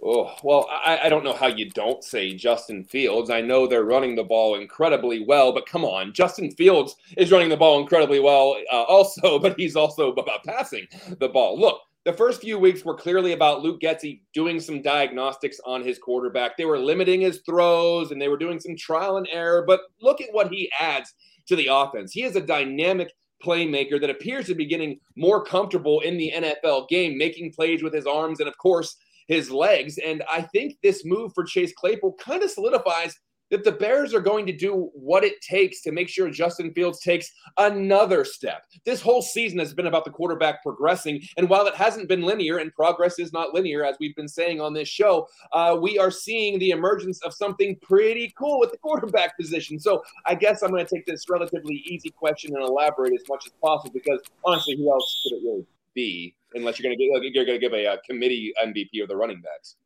Oh, 0.01 0.33
well, 0.45 0.69
I, 0.71 1.01
I, 1.05 1.09
don't 1.09 1.25
know 1.25 1.33
how 1.33 1.49
you 1.49 1.71
don't 1.71 2.05
say 2.05 2.35
Justin 2.35 2.85
Fields. 2.85 3.31
I 3.31 3.41
know 3.41 3.67
they're 3.67 3.83
running 3.83 4.15
the 4.15 4.23
ball 4.23 4.55
incredibly 4.55 5.25
well, 5.25 5.53
but 5.53 5.67
come 5.67 5.85
on. 5.85 6.13
Justin 6.13 6.53
Fields 6.53 6.95
is 7.17 7.33
running 7.33 7.49
the 7.49 7.57
ball 7.57 7.81
incredibly 7.81 8.21
well 8.21 8.57
uh, 8.73 8.85
also, 8.85 9.39
but 9.41 9.59
he's 9.59 9.75
also 9.75 10.13
about 10.13 10.45
passing 10.45 10.87
the 11.19 11.29
ball. 11.29 11.59
Look, 11.59 11.81
the 12.09 12.15
first 12.15 12.41
few 12.41 12.59
weeks 12.59 12.87
were 12.87 12.95
clearly 12.95 13.33
about 13.33 13.61
Luke 13.61 13.83
Getsy 13.83 14.23
doing 14.33 14.61
some 14.61 14.81
diagnostics 14.81 15.61
on 15.67 15.85
his 15.85 15.99
quarterback. 15.99 16.57
They 16.57 16.65
were 16.65 16.79
limiting 16.79 17.21
his 17.21 17.43
throws 17.45 18.11
and 18.13 18.23
they 18.23 18.29
were 18.29 18.39
doing 18.39 18.59
some 18.59 18.77
trial 18.77 19.19
and 19.19 19.29
error, 19.31 19.63
but 19.67 19.81
look 20.01 20.23
at 20.23 20.33
what 20.33 20.49
he 20.49 20.73
adds 20.81 21.13
to 21.49 21.55
the 21.55 21.69
offense. 21.71 22.13
He 22.13 22.23
is 22.23 22.35
a 22.35 22.41
dynamic 22.41 23.13
playmaker 23.45 24.01
that 24.01 24.09
appears 24.09 24.47
to 24.47 24.55
be 24.55 24.65
getting 24.65 24.99
more 25.17 25.45
comfortable 25.45 26.01
in 26.01 26.17
the 26.17 26.33
NFL 26.35 26.89
game, 26.89 27.19
making 27.19 27.53
plays 27.53 27.83
with 27.83 27.93
his 27.93 28.07
arms 28.07 28.41
and, 28.41 28.49
of 28.49 28.57
course, 28.57 28.97
his 29.27 29.51
legs. 29.51 29.99
And 29.99 30.25
I 30.33 30.41
think 30.41 30.79
this 30.83 31.05
move 31.05 31.33
for 31.35 31.45
Chase 31.45 31.75
Claypool 31.77 32.15
kind 32.19 32.43
of 32.43 32.51
solidifies 32.51 33.19
that 33.51 33.65
the 33.65 33.73
Bears 33.73 34.15
are 34.15 34.21
going 34.21 34.47
to 34.47 34.53
do 34.53 34.91
what 34.95 35.25
it 35.25 35.41
takes 35.41 35.81
to 35.83 35.93
make 35.93 36.09
sure 36.09 36.31
Justin 36.31 36.73
Fields 36.73 37.01
takes 37.01 37.31
another 37.57 38.25
step. 38.25 38.65
This 38.85 39.01
whole 39.01 39.23
season 39.23 39.59
has 39.59 39.75
been 39.75 39.87
about 39.87 40.05
the 40.05 40.11
quarterback 40.11 40.63
progressing. 40.63 41.23
And 41.37 41.49
while 41.49 41.67
it 41.67 41.75
hasn't 41.75 42.09
been 42.09 42.23
linear, 42.23 42.59
and 42.59 42.75
progress 42.75 43.19
is 43.19 43.33
not 43.33 43.55
linear, 43.55 43.85
as 43.85 43.97
we've 44.01 44.17
been 44.17 44.29
saying 44.29 44.61
on 44.61 44.75
this 44.75 44.89
show, 44.89 45.29
uh, 45.53 45.77
we 45.81 45.99
are 45.99 46.11
seeing 46.11 46.59
the 46.59 46.71
emergence 46.71 47.23
of 47.23 47.35
something 47.35 47.77
pretty 47.83 48.33
cool 48.39 48.61
with 48.61 48.71
the 48.71 48.79
quarterback 48.79 49.37
position. 49.37 49.79
So 49.79 50.03
I 50.27 50.35
guess 50.35 50.63
I'm 50.63 50.71
going 50.71 50.85
to 50.85 50.95
take 50.95 51.07
this 51.07 51.29
relatively 51.29 51.77
easy 51.87 52.11
question 52.11 52.55
and 52.55 52.65
elaborate 52.65 53.15
as 53.15 53.27
much 53.29 53.47
as 53.47 53.53
possible 53.63 53.93
because 53.93 54.21
honestly, 54.45 54.77
who 54.77 54.93
else 54.93 55.23
could 55.25 55.37
it 55.37 55.43
really 55.45 55.67
be 55.95 56.35
unless 56.55 56.79
you're 56.79 56.89
going 56.89 56.99
to 56.99 57.21
get, 57.21 57.35
you're 57.35 57.45
going 57.45 57.61
to 57.61 57.67
give 57.67 57.73
a, 57.73 57.87
a 57.87 57.99
committee 58.09 58.53
MVP 58.63 59.03
of 59.03 59.09
the 59.09 59.17
running 59.17 59.41
backs? 59.41 59.77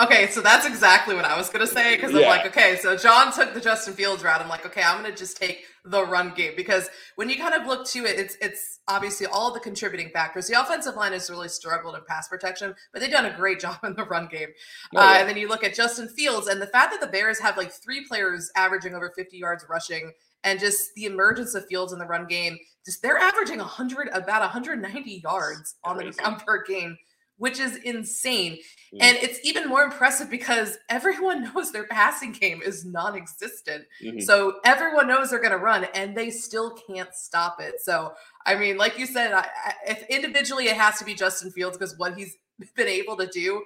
Okay, 0.00 0.28
so 0.30 0.40
that's 0.40 0.64
exactly 0.64 1.16
what 1.16 1.24
I 1.24 1.36
was 1.36 1.50
gonna 1.50 1.66
say 1.66 1.96
because 1.96 2.14
I'm 2.14 2.22
like, 2.22 2.46
okay, 2.46 2.76
so 2.80 2.96
John 2.96 3.32
took 3.32 3.52
the 3.52 3.60
Justin 3.60 3.94
Fields 3.94 4.22
route. 4.22 4.40
I'm 4.40 4.48
like, 4.48 4.64
okay, 4.64 4.82
I'm 4.82 5.02
gonna 5.02 5.14
just 5.14 5.36
take 5.36 5.64
the 5.84 6.04
run 6.04 6.32
game 6.36 6.52
because 6.56 6.88
when 7.16 7.28
you 7.28 7.36
kind 7.36 7.54
of 7.54 7.66
look 7.66 7.84
to 7.88 8.04
it, 8.04 8.16
it's 8.16 8.36
it's 8.40 8.78
obviously 8.86 9.26
all 9.26 9.52
the 9.52 9.58
contributing 9.58 10.10
factors. 10.10 10.46
The 10.46 10.60
offensive 10.60 10.94
line 10.94 11.12
has 11.12 11.28
really 11.30 11.48
struggled 11.48 11.96
in 11.96 12.02
pass 12.06 12.28
protection, 12.28 12.74
but 12.92 13.00
they've 13.00 13.10
done 13.10 13.26
a 13.26 13.34
great 13.34 13.58
job 13.60 13.78
in 13.82 13.94
the 13.94 14.04
run 14.04 14.28
game. 14.30 14.48
Oh, 14.94 15.02
yeah. 15.02 15.08
uh, 15.08 15.14
and 15.20 15.28
then 15.28 15.36
you 15.36 15.48
look 15.48 15.64
at 15.64 15.74
Justin 15.74 16.08
Fields 16.08 16.46
and 16.46 16.62
the 16.62 16.66
fact 16.66 16.92
that 16.92 17.00
the 17.00 17.10
Bears 17.10 17.40
have 17.40 17.56
like 17.56 17.72
three 17.72 18.06
players 18.06 18.52
averaging 18.54 18.94
over 18.94 19.12
50 19.16 19.36
yards 19.36 19.64
rushing, 19.68 20.12
and 20.44 20.60
just 20.60 20.94
the 20.94 21.06
emergence 21.06 21.56
of 21.56 21.66
Fields 21.66 21.92
in 21.92 21.98
the 21.98 22.06
run 22.06 22.26
game, 22.26 22.56
just 22.84 23.02
they're 23.02 23.18
averaging 23.18 23.58
100 23.58 24.10
about 24.12 24.42
190 24.42 25.22
yards 25.24 25.74
on 25.82 25.96
the 25.96 26.12
ground 26.12 26.40
per 26.46 26.62
game 26.64 26.96
which 27.38 27.58
is 27.58 27.76
insane. 27.76 28.52
Mm-hmm. 28.52 28.98
And 29.00 29.16
it's 29.18 29.40
even 29.44 29.68
more 29.68 29.82
impressive 29.82 30.28
because 30.28 30.76
everyone 30.88 31.44
knows 31.54 31.72
their 31.72 31.86
passing 31.86 32.32
game 32.32 32.60
is 32.62 32.84
non 32.84 33.16
existent. 33.16 33.84
Mm-hmm. 34.02 34.20
So 34.20 34.60
everyone 34.64 35.08
knows 35.08 35.30
they're 35.30 35.38
going 35.38 35.52
to 35.52 35.58
run 35.58 35.86
and 35.94 36.16
they 36.16 36.30
still 36.30 36.76
can't 36.88 37.14
stop 37.14 37.60
it. 37.60 37.80
So, 37.80 38.12
I 38.44 38.56
mean, 38.56 38.76
like 38.76 38.98
you 38.98 39.06
said, 39.06 39.32
I, 39.32 39.40
I, 39.40 39.72
if 39.86 40.02
individually 40.08 40.66
it 40.66 40.76
has 40.76 40.98
to 40.98 41.04
be 41.04 41.14
Justin 41.14 41.50
Fields 41.50 41.78
because 41.78 41.96
what 41.96 42.16
he's 42.16 42.36
been 42.76 42.88
able 42.88 43.16
to 43.16 43.26
do, 43.26 43.64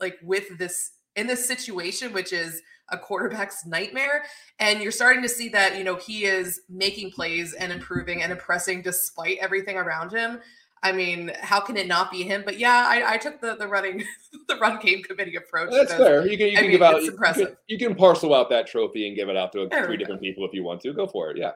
like 0.00 0.18
with 0.22 0.58
this 0.58 0.92
in 1.16 1.26
this 1.26 1.46
situation, 1.46 2.12
which 2.12 2.32
is 2.32 2.62
a 2.90 2.98
quarterback's 2.98 3.64
nightmare. 3.66 4.24
And 4.58 4.82
you're 4.82 4.92
starting 4.92 5.22
to 5.22 5.28
see 5.28 5.48
that, 5.50 5.78
you 5.78 5.84
know, 5.84 5.96
he 5.96 6.24
is 6.24 6.62
making 6.68 7.12
plays 7.12 7.54
and 7.54 7.72
improving 7.72 8.22
and 8.22 8.32
impressing 8.32 8.82
despite 8.82 9.38
everything 9.40 9.76
around 9.76 10.12
him. 10.12 10.40
I 10.82 10.92
mean, 10.92 11.32
how 11.40 11.60
can 11.60 11.76
it 11.76 11.86
not 11.86 12.10
be 12.10 12.22
him? 12.22 12.42
But 12.44 12.58
yeah, 12.58 12.84
I, 12.86 13.14
I 13.14 13.16
took 13.18 13.40
the 13.40 13.54
the 13.56 13.68
running 13.68 14.02
the 14.48 14.56
run 14.56 14.78
game 14.80 15.02
committee 15.02 15.36
approach. 15.36 15.70
That's 15.72 15.92
fair. 15.92 16.26
You 16.26 16.38
can 16.38 16.48
you 16.48 16.54
can 16.54 16.62
mean, 16.62 16.70
give 16.72 16.82
out 16.82 17.02
you 17.02 17.12
can, 17.12 17.56
you 17.68 17.78
can, 17.78 17.94
parcel 17.94 18.34
out 18.34 18.48
that 18.50 18.66
trophy 18.66 19.06
and 19.06 19.16
give 19.16 19.28
it 19.28 19.36
out 19.36 19.52
to 19.52 19.68
there 19.70 19.84
three 19.84 19.96
different 19.96 20.22
people 20.22 20.44
if 20.46 20.54
you 20.54 20.64
want 20.64 20.80
to. 20.82 20.92
Go 20.92 21.06
for 21.06 21.30
it. 21.30 21.36
Yeah. 21.36 21.52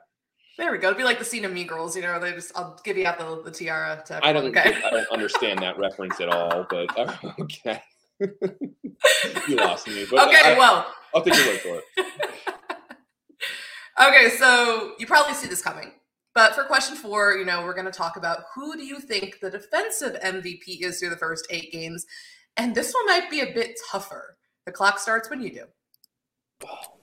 There 0.58 0.70
we 0.70 0.78
go. 0.78 0.88
It'd 0.88 0.98
be 0.98 1.04
like 1.04 1.18
the 1.18 1.24
scene 1.24 1.44
of 1.44 1.52
Mean 1.52 1.66
Girls, 1.66 1.96
you 1.96 2.02
know. 2.02 2.20
They 2.20 2.32
just 2.32 2.52
I'll 2.54 2.78
give 2.84 2.96
you 2.96 3.06
out 3.06 3.18
the, 3.18 3.42
the 3.42 3.50
tiara. 3.50 4.02
To 4.06 4.24
I 4.24 4.32
don't 4.32 4.44
okay. 4.46 4.76
I 4.84 4.90
don't 4.90 5.10
understand 5.10 5.60
that 5.60 5.78
reference 5.78 6.20
at 6.20 6.28
all, 6.28 6.66
but 6.68 6.96
uh, 6.98 7.12
okay. 7.40 7.82
you 8.20 9.56
lost 9.56 9.88
me. 9.88 10.06
But 10.10 10.28
okay, 10.28 10.54
I, 10.54 10.58
well, 10.58 10.86
I'll 11.14 11.22
take 11.22 11.34
your 11.34 11.46
word 11.46 11.60
for 11.60 11.76
it. 11.78 12.16
okay, 14.00 14.36
so 14.36 14.92
you 14.98 15.06
probably 15.06 15.34
see 15.34 15.48
this 15.48 15.62
coming. 15.62 15.90
But 16.34 16.54
for 16.54 16.64
question 16.64 16.96
four, 16.96 17.34
you 17.34 17.44
know, 17.44 17.62
we're 17.62 17.74
going 17.74 17.84
to 17.86 17.92
talk 17.92 18.16
about 18.16 18.44
who 18.54 18.76
do 18.76 18.84
you 18.84 18.98
think 18.98 19.38
the 19.40 19.50
defensive 19.50 20.20
MVP 20.20 20.82
is 20.82 20.98
through 20.98 21.10
the 21.10 21.16
first 21.16 21.46
eight 21.50 21.70
games? 21.72 22.04
And 22.56 22.74
this 22.74 22.92
one 22.92 23.06
might 23.06 23.30
be 23.30 23.40
a 23.40 23.52
bit 23.52 23.78
tougher 23.90 24.36
The 24.66 24.72
clock 24.72 24.98
starts 24.98 25.30
when 25.30 25.42
you 25.42 25.50
do. 25.50 25.64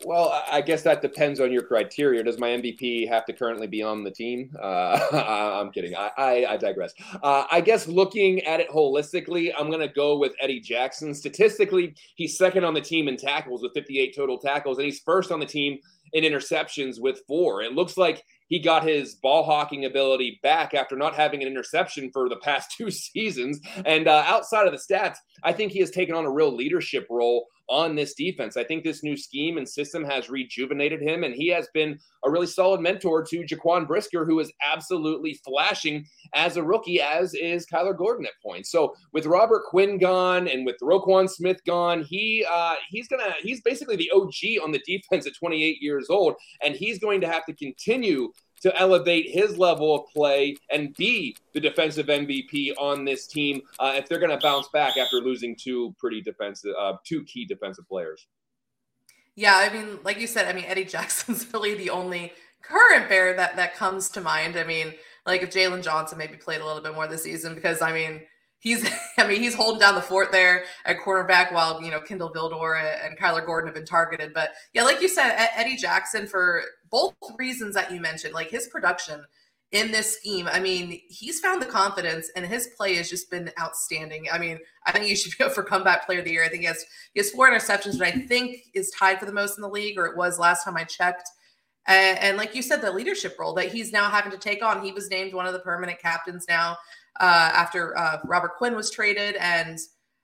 Well, 0.05 0.43
I 0.51 0.61
guess 0.61 0.81
that 0.83 1.01
depends 1.01 1.39
on 1.39 1.51
your 1.51 1.61
criteria. 1.61 2.23
Does 2.23 2.39
my 2.39 2.49
MVP 2.49 3.07
have 3.07 3.25
to 3.25 3.33
currently 3.33 3.67
be 3.67 3.83
on 3.83 4.03
the 4.03 4.09
team? 4.09 4.51
Uh, 4.59 4.99
I'm 5.61 5.71
kidding. 5.71 5.95
I, 5.95 6.09
I, 6.17 6.45
I 6.53 6.57
digress. 6.57 6.93
Uh, 7.21 7.45
I 7.51 7.61
guess 7.61 7.87
looking 7.87 8.41
at 8.41 8.59
it 8.59 8.69
holistically, 8.69 9.51
I'm 9.57 9.67
going 9.67 9.87
to 9.87 9.93
go 9.93 10.17
with 10.17 10.33
Eddie 10.41 10.61
Jackson. 10.61 11.13
Statistically, 11.13 11.93
he's 12.15 12.37
second 12.37 12.63
on 12.63 12.73
the 12.73 12.81
team 12.81 13.07
in 13.07 13.17
tackles 13.17 13.61
with 13.61 13.73
58 13.75 14.15
total 14.15 14.39
tackles, 14.39 14.77
and 14.77 14.85
he's 14.85 14.99
first 14.99 15.31
on 15.31 15.39
the 15.39 15.45
team 15.45 15.77
in 16.13 16.23
interceptions 16.23 16.99
with 16.99 17.21
four. 17.27 17.61
It 17.61 17.73
looks 17.73 17.97
like 17.97 18.23
he 18.51 18.59
got 18.59 18.83
his 18.83 19.15
ball 19.15 19.43
hawking 19.43 19.85
ability 19.85 20.37
back 20.43 20.73
after 20.73 20.97
not 20.97 21.15
having 21.15 21.41
an 21.41 21.47
interception 21.47 22.11
for 22.11 22.27
the 22.27 22.35
past 22.35 22.71
two 22.77 22.91
seasons. 22.91 23.61
And 23.85 24.07
uh, 24.09 24.25
outside 24.27 24.67
of 24.67 24.73
the 24.73 24.77
stats, 24.77 25.15
I 25.41 25.53
think 25.53 25.71
he 25.71 25.79
has 25.79 25.89
taken 25.89 26.13
on 26.13 26.25
a 26.25 26.31
real 26.31 26.53
leadership 26.53 27.07
role 27.09 27.47
on 27.71 27.95
this 27.95 28.13
defense. 28.13 28.57
I 28.57 28.65
think 28.65 28.83
this 28.83 29.01
new 29.01 29.15
scheme 29.15 29.57
and 29.57 29.67
system 29.67 30.03
has 30.03 30.29
rejuvenated 30.29 31.01
him, 31.01 31.23
and 31.23 31.33
he 31.33 31.47
has 31.47 31.69
been 31.73 31.97
a 32.25 32.29
really 32.29 32.45
solid 32.45 32.81
mentor 32.81 33.23
to 33.23 33.43
Jaquan 33.43 33.87
Brisker, 33.87 34.25
who 34.25 34.39
is 34.41 34.51
absolutely 34.61 35.39
flashing 35.45 36.05
as 36.33 36.57
a 36.57 36.63
rookie, 36.63 37.01
as 37.01 37.33
is 37.33 37.65
Kyler 37.65 37.97
Gordon 37.97 38.25
at 38.25 38.33
points. 38.43 38.69
So 38.69 38.93
with 39.13 39.25
Robert 39.25 39.63
Quinn 39.69 39.97
gone 39.97 40.49
and 40.49 40.65
with 40.65 40.75
Roquan 40.83 41.29
Smith 41.29 41.61
gone, 41.65 42.03
he 42.03 42.45
uh, 42.51 42.75
he's 42.89 43.07
gonna 43.07 43.33
he's 43.41 43.61
basically 43.61 43.95
the 43.95 44.11
OG 44.13 44.61
on 44.61 44.71
the 44.71 44.81
defense 44.85 45.25
at 45.25 45.35
28 45.39 45.81
years 45.81 46.09
old, 46.09 46.35
and 46.61 46.75
he's 46.75 46.99
going 46.99 47.21
to 47.21 47.27
have 47.27 47.45
to 47.45 47.53
continue 47.53 48.31
to 48.61 48.79
elevate 48.79 49.29
his 49.29 49.57
level 49.57 49.95
of 49.95 50.07
play 50.13 50.55
and 50.69 50.95
be 50.95 51.35
the 51.53 51.59
defensive 51.59 52.07
MVP 52.07 52.73
on 52.77 53.05
this 53.05 53.27
team 53.27 53.61
uh, 53.79 53.93
if 53.95 54.07
they're 54.07 54.19
going 54.19 54.31
to 54.31 54.43
bounce 54.43 54.67
back 54.69 54.97
after 54.97 55.17
losing 55.17 55.55
two 55.55 55.95
pretty 55.99 56.21
defensive, 56.21 56.73
uh, 56.79 56.93
two 57.03 57.23
key 57.23 57.45
defensive 57.45 57.87
players. 57.87 58.27
Yeah, 59.35 59.55
I 59.55 59.73
mean, 59.73 59.99
like 60.03 60.19
you 60.19 60.27
said, 60.27 60.47
I 60.47 60.53
mean 60.53 60.65
Eddie 60.65 60.85
Jackson's 60.95 61.51
really 61.53 61.75
the 61.75 61.89
only 61.89 62.33
current 62.61 63.09
bear 63.09 63.35
that 63.35 63.55
that 63.55 63.75
comes 63.75 64.09
to 64.09 64.21
mind. 64.21 64.57
I 64.57 64.63
mean, 64.63 64.93
like 65.25 65.41
if 65.41 65.51
Jaylon 65.51 65.83
Johnson 65.83 66.17
maybe 66.17 66.35
played 66.35 66.61
a 66.61 66.65
little 66.65 66.81
bit 66.81 66.93
more 66.93 67.07
this 67.07 67.23
season, 67.23 67.55
because 67.55 67.81
I 67.81 67.93
mean 67.93 68.21
he's 68.59 68.87
I 69.17 69.27
mean 69.27 69.41
he's 69.41 69.55
holding 69.55 69.79
down 69.79 69.95
the 69.95 70.01
fort 70.01 70.31
there 70.31 70.65
at 70.85 70.99
cornerback 70.99 71.51
while 71.51 71.81
you 71.81 71.91
know 71.91 72.01
Kindle 72.01 72.31
Vildor 72.31 72.79
and 73.05 73.17
Kyler 73.17 73.45
Gordon 73.45 73.67
have 73.67 73.75
been 73.75 73.85
targeted. 73.85 74.33
But 74.33 74.51
yeah, 74.73 74.83
like 74.83 75.01
you 75.01 75.07
said, 75.07 75.35
Eddie 75.55 75.77
Jackson 75.77 76.27
for 76.27 76.63
both 76.91 77.15
reasons 77.37 77.75
that 77.75 77.91
you 77.91 77.99
mentioned, 77.99 78.33
like 78.33 78.49
his 78.49 78.67
production 78.67 79.23
in 79.71 79.91
this 79.91 80.17
scheme. 80.17 80.49
I 80.51 80.59
mean, 80.59 80.99
he's 81.07 81.39
found 81.39 81.61
the 81.61 81.65
confidence 81.65 82.29
and 82.35 82.45
his 82.45 82.67
play 82.75 82.95
has 82.95 83.09
just 83.09 83.31
been 83.31 83.51
outstanding. 83.59 84.27
I 84.31 84.37
mean, 84.37 84.59
I 84.85 84.91
think 84.91 85.05
he 85.05 85.15
should 85.15 85.37
go 85.37 85.49
for 85.49 85.63
comeback 85.63 86.05
player 86.05 86.19
of 86.19 86.25
the 86.25 86.31
year. 86.31 86.43
I 86.43 86.49
think 86.49 86.61
he 86.61 86.67
has 86.67 86.85
he 87.13 87.19
has 87.19 87.31
four 87.31 87.49
interceptions, 87.49 87.99
which 87.99 88.01
I 88.01 88.11
think 88.11 88.57
is 88.73 88.91
tied 88.91 89.19
for 89.19 89.25
the 89.25 89.33
most 89.33 89.57
in 89.57 89.61
the 89.61 89.69
league, 89.69 89.97
or 89.97 90.05
it 90.05 90.17
was 90.17 90.39
last 90.39 90.65
time 90.65 90.77
I 90.77 90.83
checked. 90.83 91.29
And, 91.87 92.19
and 92.19 92.37
like 92.37 92.53
you 92.53 92.61
said, 92.61 92.81
the 92.81 92.91
leadership 92.91 93.37
role 93.39 93.53
that 93.55 93.71
he's 93.71 93.91
now 93.91 94.09
having 94.09 94.31
to 94.31 94.37
take 94.37 94.63
on. 94.63 94.83
He 94.83 94.91
was 94.91 95.09
named 95.09 95.33
one 95.33 95.47
of 95.47 95.53
the 95.53 95.59
permanent 95.59 95.99
captains 95.99 96.45
now 96.47 96.77
uh, 97.19 97.51
after 97.53 97.97
uh, 97.97 98.17
Robert 98.25 98.55
Quinn 98.57 98.75
was 98.75 98.91
traded. 98.91 99.35
And 99.37 99.79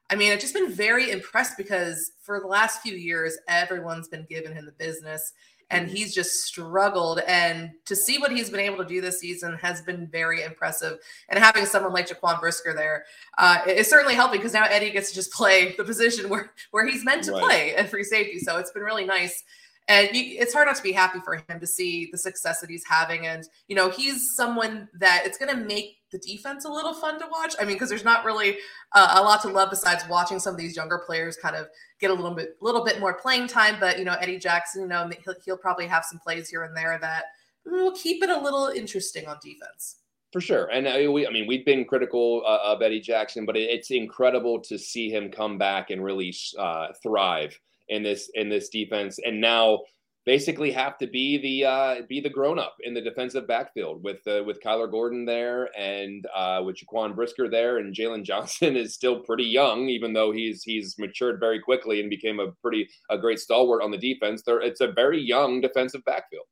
I 0.09 0.15
mean, 0.15 0.32
I've 0.32 0.39
just 0.39 0.53
been 0.53 0.72
very 0.72 1.09
impressed 1.09 1.57
because 1.57 2.11
for 2.22 2.39
the 2.39 2.47
last 2.47 2.82
few 2.82 2.93
years, 2.93 3.38
everyone's 3.47 4.07
been 4.07 4.26
giving 4.30 4.53
him 4.53 4.65
the 4.65 4.72
business 4.74 5.34
and 5.70 5.89
he's 5.89 6.13
just 6.13 6.45
struggled. 6.45 7.20
And 7.28 7.72
to 7.86 7.95
see 7.95 8.18
what 8.18 8.32
he's 8.32 8.49
been 8.49 8.59
able 8.59 8.78
to 8.78 8.86
do 8.86 9.01
this 9.01 9.20
season 9.20 9.57
has 9.61 9.82
been 9.82 10.07
very 10.07 10.43
impressive. 10.43 10.99
And 11.30 11.38
having 11.39 11.65
someone 11.65 11.93
like 11.93 12.07
Jaquan 12.07 12.39
Brisker 12.39 12.74
there 12.74 13.05
uh, 13.38 13.61
is 13.68 13.89
certainly 13.89 14.15
helping 14.15 14.39
because 14.39 14.53
now 14.53 14.65
Eddie 14.65 14.91
gets 14.91 15.09
to 15.09 15.15
just 15.15 15.32
play 15.38 15.76
the 15.78 15.84
position 15.84 16.30
where 16.30 16.53
where 16.72 16.86
he's 16.88 17.03
meant 17.03 17.24
to 17.26 17.34
right. 17.34 17.43
play 17.43 17.76
at 17.76 17.89
free 17.89 18.03
safety. 18.03 18.39
So 18.39 18.57
it's 18.57 18.72
been 18.72 18.84
really 18.84 19.05
nice. 19.05 19.43
And 19.90 20.14
you, 20.14 20.38
it's 20.40 20.54
hard 20.54 20.68
not 20.68 20.76
to 20.76 20.84
be 20.84 20.92
happy 20.92 21.20
for 21.24 21.36
him 21.36 21.60
to 21.60 21.68
see 21.68 22.10
the 22.12 22.18
success 22.18 22.60
that 22.60 22.70
he's 22.70 22.84
having. 22.86 23.26
And, 23.26 23.48
you 23.68 23.76
know, 23.76 23.90
he's 23.90 24.36
someone 24.36 24.90
that 25.00 25.24
it's 25.26 25.38
going 25.38 25.56
to 25.56 25.64
make 25.64 25.98
the 26.12 26.18
defense 26.20 26.66
a 26.66 26.70
little 26.70 26.94
fun 26.94 27.20
to 27.20 27.26
watch. 27.32 27.56
I 27.60 27.64
mean, 27.64 27.76
because 27.76 27.90
there's 27.90 28.04
not 28.04 28.26
really 28.26 28.58
uh, 28.94 29.16
a 29.18 29.22
lot 29.22 29.42
to 29.44 29.50
love 29.50 29.70
besides 29.70 30.04
watching 30.10 30.40
some 30.40 30.54
of 30.54 30.60
these 30.60 30.76
younger 30.76 31.02
players 31.06 31.38
kind 31.38 31.56
of 31.56 31.68
get 32.00 32.12
a 32.12 32.14
little 32.14 32.36
bit, 32.36 32.58
little 32.62 32.84
bit 32.84 33.00
more 33.00 33.14
playing 33.14 33.48
time. 33.48 33.78
But 33.80 33.98
you 33.98 34.06
know, 34.06 34.16
Eddie 34.20 34.40
Jackson, 34.40 34.82
you 34.84 34.88
know, 34.88 35.10
he'll, 35.24 35.36
he'll 35.46 35.58
probably 35.58 35.88
have 35.88 36.04
some 36.04 36.20
plays 36.20 36.50
here 36.50 36.64
and 36.64 36.76
there 36.76 36.98
that 37.00 37.26
will 37.66 37.94
keep 37.94 38.24
it 38.24 38.30
a 38.30 38.40
little 38.40 38.68
interesting 38.68 39.26
on 39.28 39.38
defense. 39.42 39.98
For 40.34 40.42
sure, 40.42 40.66
and 40.66 40.88
uh, 40.88 41.10
we, 41.10 41.26
I 41.26 41.32
mean, 41.32 41.48
we've 41.48 41.66
been 41.66 41.86
critical 41.86 42.44
uh, 42.46 42.60
of 42.62 42.82
Eddie 42.82 43.00
Jackson, 43.00 43.46
but 43.46 43.56
it, 43.56 43.70
it's 43.70 43.92
incredible 43.92 44.60
to 44.60 44.78
see 44.78 45.10
him 45.10 45.32
come 45.32 45.58
back 45.58 45.90
and 45.90 46.04
really 46.04 46.36
uh, 46.60 46.88
thrive 47.02 47.58
in 47.90 48.04
this 48.04 48.30
in 48.34 48.50
this 48.50 48.70
defense. 48.70 49.20
And 49.26 49.40
now 49.42 49.82
basically 50.28 50.72
have 50.72 50.98
to 50.98 51.08
be 51.08 51.38
the 51.38 51.66
uh, 51.66 51.96
be 52.10 52.20
the 52.20 52.30
grown 52.30 52.60
up 52.60 52.76
in 52.84 52.94
the 52.94 53.02
defensive 53.02 53.48
backfield 53.48 54.04
with 54.04 54.18
uh, 54.28 54.44
with 54.46 54.62
Kyler 54.62 54.92
Gordon 54.92 55.26
there 55.26 55.70
and 55.80 56.26
uh, 56.36 56.62
with 56.66 56.76
Jaquan 56.76 57.16
Brisker 57.16 57.50
there 57.50 57.78
and 57.78 57.96
Jaylon 57.96 58.24
Johnson 58.24 58.76
is 58.84 58.94
still 58.94 59.22
pretty 59.22 59.46
young 59.46 59.88
even 59.88 60.12
though 60.12 60.34
he's 60.34 60.64
he's 60.64 60.96
matured 61.00 61.40
very 61.40 61.62
quickly 61.62 62.02
and 62.02 62.10
became 62.10 62.42
a 62.42 62.52
pretty 62.62 62.90
a 63.10 63.18
great 63.18 63.40
stalwart 63.40 63.82
on 63.82 63.90
the 63.90 63.98
defense. 63.98 64.44
There 64.44 64.60
it's 64.60 64.82
a 64.82 64.92
very 64.92 65.22
young 65.22 65.62
defensive 65.62 66.04
backfield. 66.06 66.46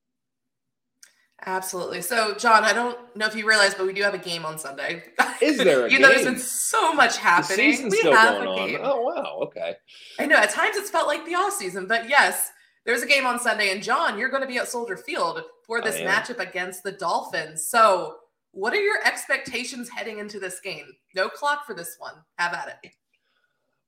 Absolutely. 1.48 2.02
So, 2.02 2.34
John, 2.36 2.64
I 2.64 2.74
don't 2.74 2.98
know 3.16 3.28
if 3.28 3.36
you 3.36 3.48
realize, 3.48 3.76
but 3.76 3.86
we 3.86 3.93
do 3.93 4.02
have 4.02 4.16
a 4.16 4.20
game 4.20 4.46
on 4.46 4.58
Sunday. 4.58 5.04
Is 5.41 5.58
there? 5.58 5.88
you 5.88 5.89
game? 5.89 5.91
You 5.91 6.00
know, 6.00 6.10
there's 6.10 6.26
been 6.26 6.39
so 6.39 6.93
much 6.93 7.18
happening. 7.18 7.58
The 7.58 7.74
season's 7.74 7.91
we 7.91 8.00
still 8.00 8.16
have 8.16 8.43
going 8.43 8.60
a 8.60 8.68
game. 8.68 8.82
on. 8.82 8.91
Oh 8.91 9.02
wow, 9.02 9.39
okay. 9.43 9.76
I 10.20 10.26
know. 10.26 10.38
At 10.38 10.50
times, 10.50 10.76
it's 10.76 10.89
felt 10.89 11.08
like 11.08 11.26
the 11.26 11.36
off 11.36 11.54
season, 11.54 11.88
but 11.88 12.10
yes, 12.10 12.52
there's 12.86 13.04
a 13.04 13.08
game 13.08 13.26
on 13.26 13.39
Sunday, 13.39 13.72
and 13.72 13.84
John, 13.84 14.18
you're 14.18 14.30
going 14.30 14.41
to 14.41 14.48
be 14.48 14.58
at 14.58 14.68
Soldier 14.68 14.98
Field 14.98 15.41
for 15.66 15.82
this 15.82 15.98
matchup 15.98 16.39
against 16.39 16.84
the 16.84 16.91
Dolphins. 16.91 17.68
So, 17.68 18.16
what 18.52 18.74
are 18.74 18.82
your 18.82 19.06
expectations 19.06 19.89
heading 19.89 20.20
into 20.20 20.39
this 20.39 20.60
game? 20.60 20.86
No 21.16 21.30
clock 21.30 21.66
for 21.66 21.76
this 21.76 21.96
one. 22.00 22.14
Have 22.38 22.54
at 22.54 22.80
it. 22.84 22.91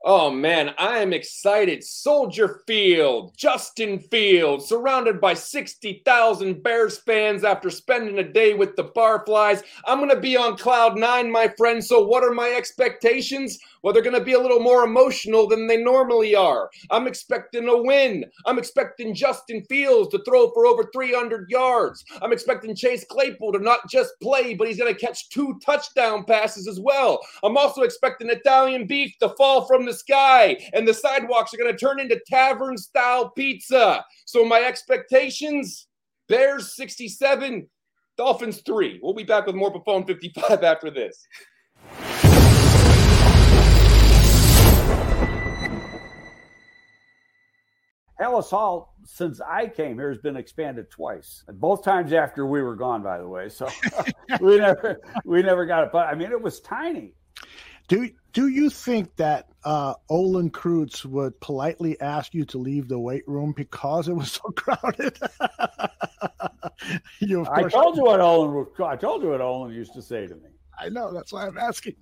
Oh 0.03 0.29
man, 0.29 0.73
I 0.77 0.99
am 0.99 1.11
excited. 1.11 1.83
Soldier 1.83 2.61
Field, 2.67 3.33
Justin 3.35 3.99
Field, 3.99 4.65
surrounded 4.65 5.19
by 5.19 5.33
60,000 5.33 6.61
Bears 6.61 6.99
fans 6.99 7.43
after 7.43 7.69
spending 7.71 8.19
a 8.19 8.23
day 8.23 8.53
with 8.53 8.75
the 8.75 8.85
Barflies. 8.85 9.63
I'm 9.85 9.97
going 9.97 10.11
to 10.11 10.19
be 10.19 10.37
on 10.37 10.55
cloud 10.55 10.97
nine, 10.97 11.31
my 11.31 11.51
friend. 11.57 11.83
So, 11.83 12.05
what 12.05 12.23
are 12.23 12.31
my 12.31 12.49
expectations? 12.49 13.57
Well, 13.83 13.93
they're 13.93 14.03
going 14.03 14.17
to 14.17 14.23
be 14.23 14.33
a 14.33 14.39
little 14.39 14.59
more 14.59 14.83
emotional 14.83 15.47
than 15.47 15.67
they 15.67 15.77
normally 15.77 16.35
are. 16.35 16.69
I'm 16.91 17.07
expecting 17.07 17.67
a 17.67 17.81
win. 17.81 18.25
I'm 18.45 18.57
expecting 18.57 19.13
Justin 19.13 19.63
Fields 19.69 20.09
to 20.09 20.23
throw 20.23 20.51
for 20.51 20.65
over 20.65 20.89
300 20.93 21.49
yards. 21.49 22.03
I'm 22.21 22.33
expecting 22.33 22.75
Chase 22.75 23.05
Claypool 23.09 23.53
to 23.53 23.59
not 23.59 23.89
just 23.89 24.13
play, 24.21 24.53
but 24.53 24.67
he's 24.67 24.77
going 24.77 24.93
to 24.93 24.99
catch 24.99 25.29
two 25.29 25.59
touchdown 25.65 26.23
passes 26.25 26.67
as 26.67 26.79
well. 26.79 27.19
I'm 27.43 27.57
also 27.57 27.81
expecting 27.81 28.29
Italian 28.29 28.87
beef 28.87 29.13
to 29.19 29.29
fall 29.29 29.65
from 29.65 29.85
the 29.85 29.93
sky, 29.93 30.57
and 30.73 30.87
the 30.87 30.93
sidewalks 30.93 31.53
are 31.53 31.57
going 31.57 31.71
to 31.71 31.77
turn 31.77 31.99
into 31.99 32.19
tavern 32.27 32.77
style 32.77 33.29
pizza. 33.31 34.03
So, 34.25 34.45
my 34.45 34.61
expectations 34.61 35.87
Bears 36.27 36.75
67, 36.75 37.67
Dolphins 38.17 38.61
3. 38.65 38.99
We'll 39.01 39.13
be 39.13 39.23
back 39.23 39.45
with 39.45 39.55
more 39.55 39.73
Buffone 39.73 40.05
55 40.05 40.63
after 40.63 40.91
this. 40.91 41.25
Halas 48.19 48.49
Hall, 48.49 48.95
since 49.05 49.39
I 49.41 49.67
came 49.67 49.97
here, 49.97 50.09
has 50.09 50.17
been 50.17 50.37
expanded 50.37 50.89
twice. 50.89 51.43
Both 51.53 51.83
times 51.83 52.13
after 52.13 52.45
we 52.47 52.61
were 52.61 52.75
gone, 52.75 53.03
by 53.03 53.19
the 53.19 53.27
way. 53.27 53.49
So 53.49 53.69
we 54.41 54.57
never 54.57 54.99
we 55.23 55.43
never 55.43 55.65
got 55.65 55.83
it. 55.83 55.91
But 55.91 56.07
I 56.07 56.15
mean, 56.15 56.31
it 56.31 56.41
was 56.41 56.59
tiny. 56.59 57.13
Do 57.87 58.09
do 58.33 58.47
you 58.47 58.69
think 58.69 59.15
that 59.17 59.49
uh, 59.63 59.93
Olin 60.09 60.49
Kreutz 60.49 61.05
would 61.05 61.39
politely 61.39 61.99
ask 62.01 62.33
you 62.33 62.43
to 62.45 62.57
leave 62.57 62.87
the 62.87 62.99
weight 62.99 63.27
room 63.27 63.53
because 63.55 64.07
it 64.07 64.13
was 64.13 64.31
so 64.33 64.49
crowded? 64.55 65.17
you, 67.19 67.45
I 67.51 67.63
told 67.63 67.97
you 67.97 68.03
what 68.03 68.19
Olin 68.19 68.65
I 68.83 68.95
told 68.95 69.21
you 69.23 69.29
what 69.29 69.41
Olin 69.41 69.73
used 69.73 69.93
to 69.93 70.01
say 70.01 70.27
to 70.27 70.35
me. 70.35 70.49
I 70.77 70.89
know. 70.89 71.13
That's 71.13 71.31
why 71.31 71.47
I'm 71.47 71.57
asking. 71.57 71.95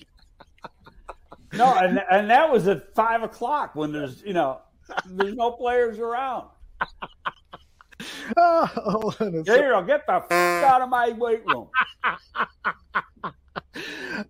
no, 1.54 1.76
and 1.76 2.02
and 2.10 2.30
that 2.30 2.50
was 2.50 2.68
at 2.68 2.96
five 2.96 3.22
o'clock 3.22 3.76
when 3.76 3.92
there's 3.92 4.22
you 4.24 4.34
know 4.34 4.62
there's 5.06 5.36
no 5.36 5.52
players 5.52 6.00
around. 6.00 6.48
oh, 8.38 9.16
there 9.20 9.30
you 9.30 9.44
go. 9.44 9.84
Get 9.84 10.06
the 10.08 10.16
f- 10.16 10.32
out 10.32 10.82
of 10.82 10.90
my 10.90 11.10
weight 11.10 11.46
room. 11.46 11.70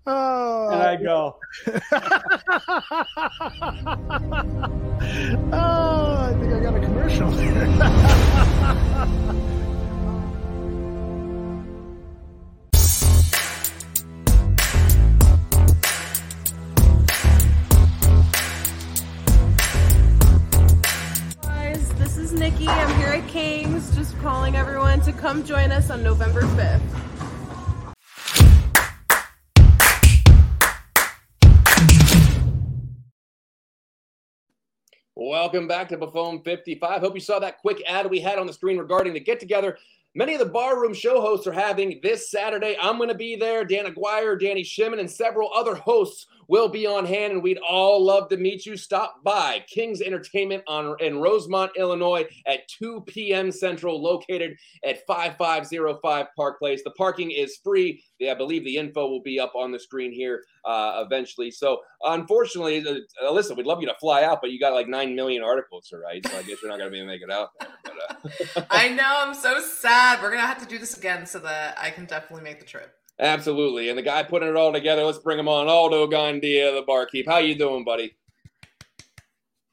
Oh. 0.07 0.69
And 0.71 0.81
I 0.81 0.95
go. 0.95 1.37
oh, 5.51 6.17
I 6.21 6.33
think 6.39 6.53
I 6.53 6.59
got 6.59 6.75
a 6.75 6.79
commercial 6.79 7.29
right, 22.39 23.27
Kings. 23.27 23.95
Just 23.95 24.17
calling 24.19 24.55
everyone 24.55 24.99
to 25.01 25.13
come 25.13 25.43
join 25.43 25.71
us 25.71 25.89
on 25.89 26.03
November 26.03 26.41
5th. 26.41 26.81
Welcome 35.15 35.67
back 35.67 35.87
to 35.89 35.97
Buffone 35.97 36.43
55. 36.43 37.01
Hope 37.01 37.13
you 37.13 37.21
saw 37.21 37.39
that 37.39 37.59
quick 37.59 37.81
ad 37.87 38.09
we 38.09 38.19
had 38.19 38.37
on 38.37 38.47
the 38.47 38.53
screen 38.53 38.77
regarding 38.77 39.13
the 39.13 39.19
get 39.19 39.39
together. 39.39 39.77
Many 40.13 40.33
of 40.33 40.39
the 40.39 40.45
barroom 40.45 40.93
show 40.93 41.21
hosts 41.21 41.47
are 41.47 41.53
having 41.53 41.99
this 42.03 42.29
Saturday. 42.29 42.77
I'm 42.81 42.97
going 42.97 43.09
to 43.09 43.15
be 43.15 43.35
there. 43.35 43.65
Dan 43.65 43.85
Aguirre, 43.85 44.37
Danny 44.37 44.63
Shimon, 44.63 44.99
and 44.99 45.09
several 45.09 45.51
other 45.53 45.75
hosts 45.75 46.27
will 46.47 46.67
be 46.67 46.85
on 46.85 47.05
hand, 47.05 47.33
and 47.33 47.43
we'd 47.43 47.59
all 47.67 48.03
love 48.03 48.29
to 48.29 48.37
meet 48.37 48.65
you. 48.65 48.77
Stop 48.77 49.23
by 49.23 49.63
King's 49.67 50.01
Entertainment 50.01 50.63
on 50.67 50.95
in 50.99 51.19
Rosemont, 51.19 51.71
Illinois, 51.77 52.25
at 52.47 52.67
2 52.67 53.03
p.m. 53.07 53.51
Central, 53.51 54.01
located 54.01 54.55
at 54.83 55.05
5505 55.05 56.27
Park 56.35 56.59
Place. 56.59 56.81
The 56.83 56.91
parking 56.91 57.31
is 57.31 57.57
free. 57.63 58.03
I 58.29 58.33
believe 58.33 58.63
the 58.63 58.77
info 58.77 59.07
will 59.07 59.21
be 59.21 59.39
up 59.39 59.53
on 59.55 59.71
the 59.71 59.79
screen 59.79 60.11
here 60.11 60.43
uh, 60.63 61.03
eventually. 61.05 61.51
So, 61.51 61.81
unfortunately, 62.03 62.85
uh, 62.87 63.25
Alyssa, 63.25 63.55
we'd 63.55 63.65
love 63.65 63.81
you 63.81 63.87
to 63.87 63.95
fly 63.99 64.23
out, 64.23 64.39
but 64.41 64.51
you 64.51 64.59
got 64.59 64.73
like 64.73 64.87
nine 64.87 65.15
million 65.15 65.43
articles 65.43 65.87
to 65.89 65.97
write, 65.97 66.27
so 66.27 66.37
I 66.37 66.43
guess 66.43 66.61
you're 66.61 66.71
not 66.71 66.79
going 66.79 66.89
to 66.89 66.91
be 66.91 66.99
able 66.99 67.07
to 67.07 67.13
make 67.13 67.21
it 67.21 67.31
out. 67.31 67.49
But, 67.59 68.57
uh... 68.57 68.65
I 68.69 68.89
know. 68.89 69.03
I'm 69.05 69.33
so 69.33 69.59
sad. 69.59 70.21
We're 70.21 70.29
going 70.29 70.41
to 70.41 70.47
have 70.47 70.61
to 70.61 70.67
do 70.67 70.79
this 70.79 70.97
again 70.97 71.25
so 71.25 71.39
that 71.39 71.77
I 71.79 71.89
can 71.89 72.05
definitely 72.05 72.43
make 72.43 72.59
the 72.59 72.65
trip. 72.65 72.93
Absolutely. 73.19 73.89
And 73.89 73.97
the 73.97 74.01
guy 74.01 74.23
putting 74.23 74.49
it 74.49 74.55
all 74.55 74.73
together, 74.73 75.03
let's 75.03 75.19
bring 75.19 75.39
him 75.39 75.47
on. 75.47 75.67
Aldo 75.67 76.07
Gandia, 76.07 76.75
the 76.75 76.83
barkeep. 76.85 77.27
How 77.27 77.37
you 77.37 77.55
doing, 77.55 77.83
buddy? 77.83 78.15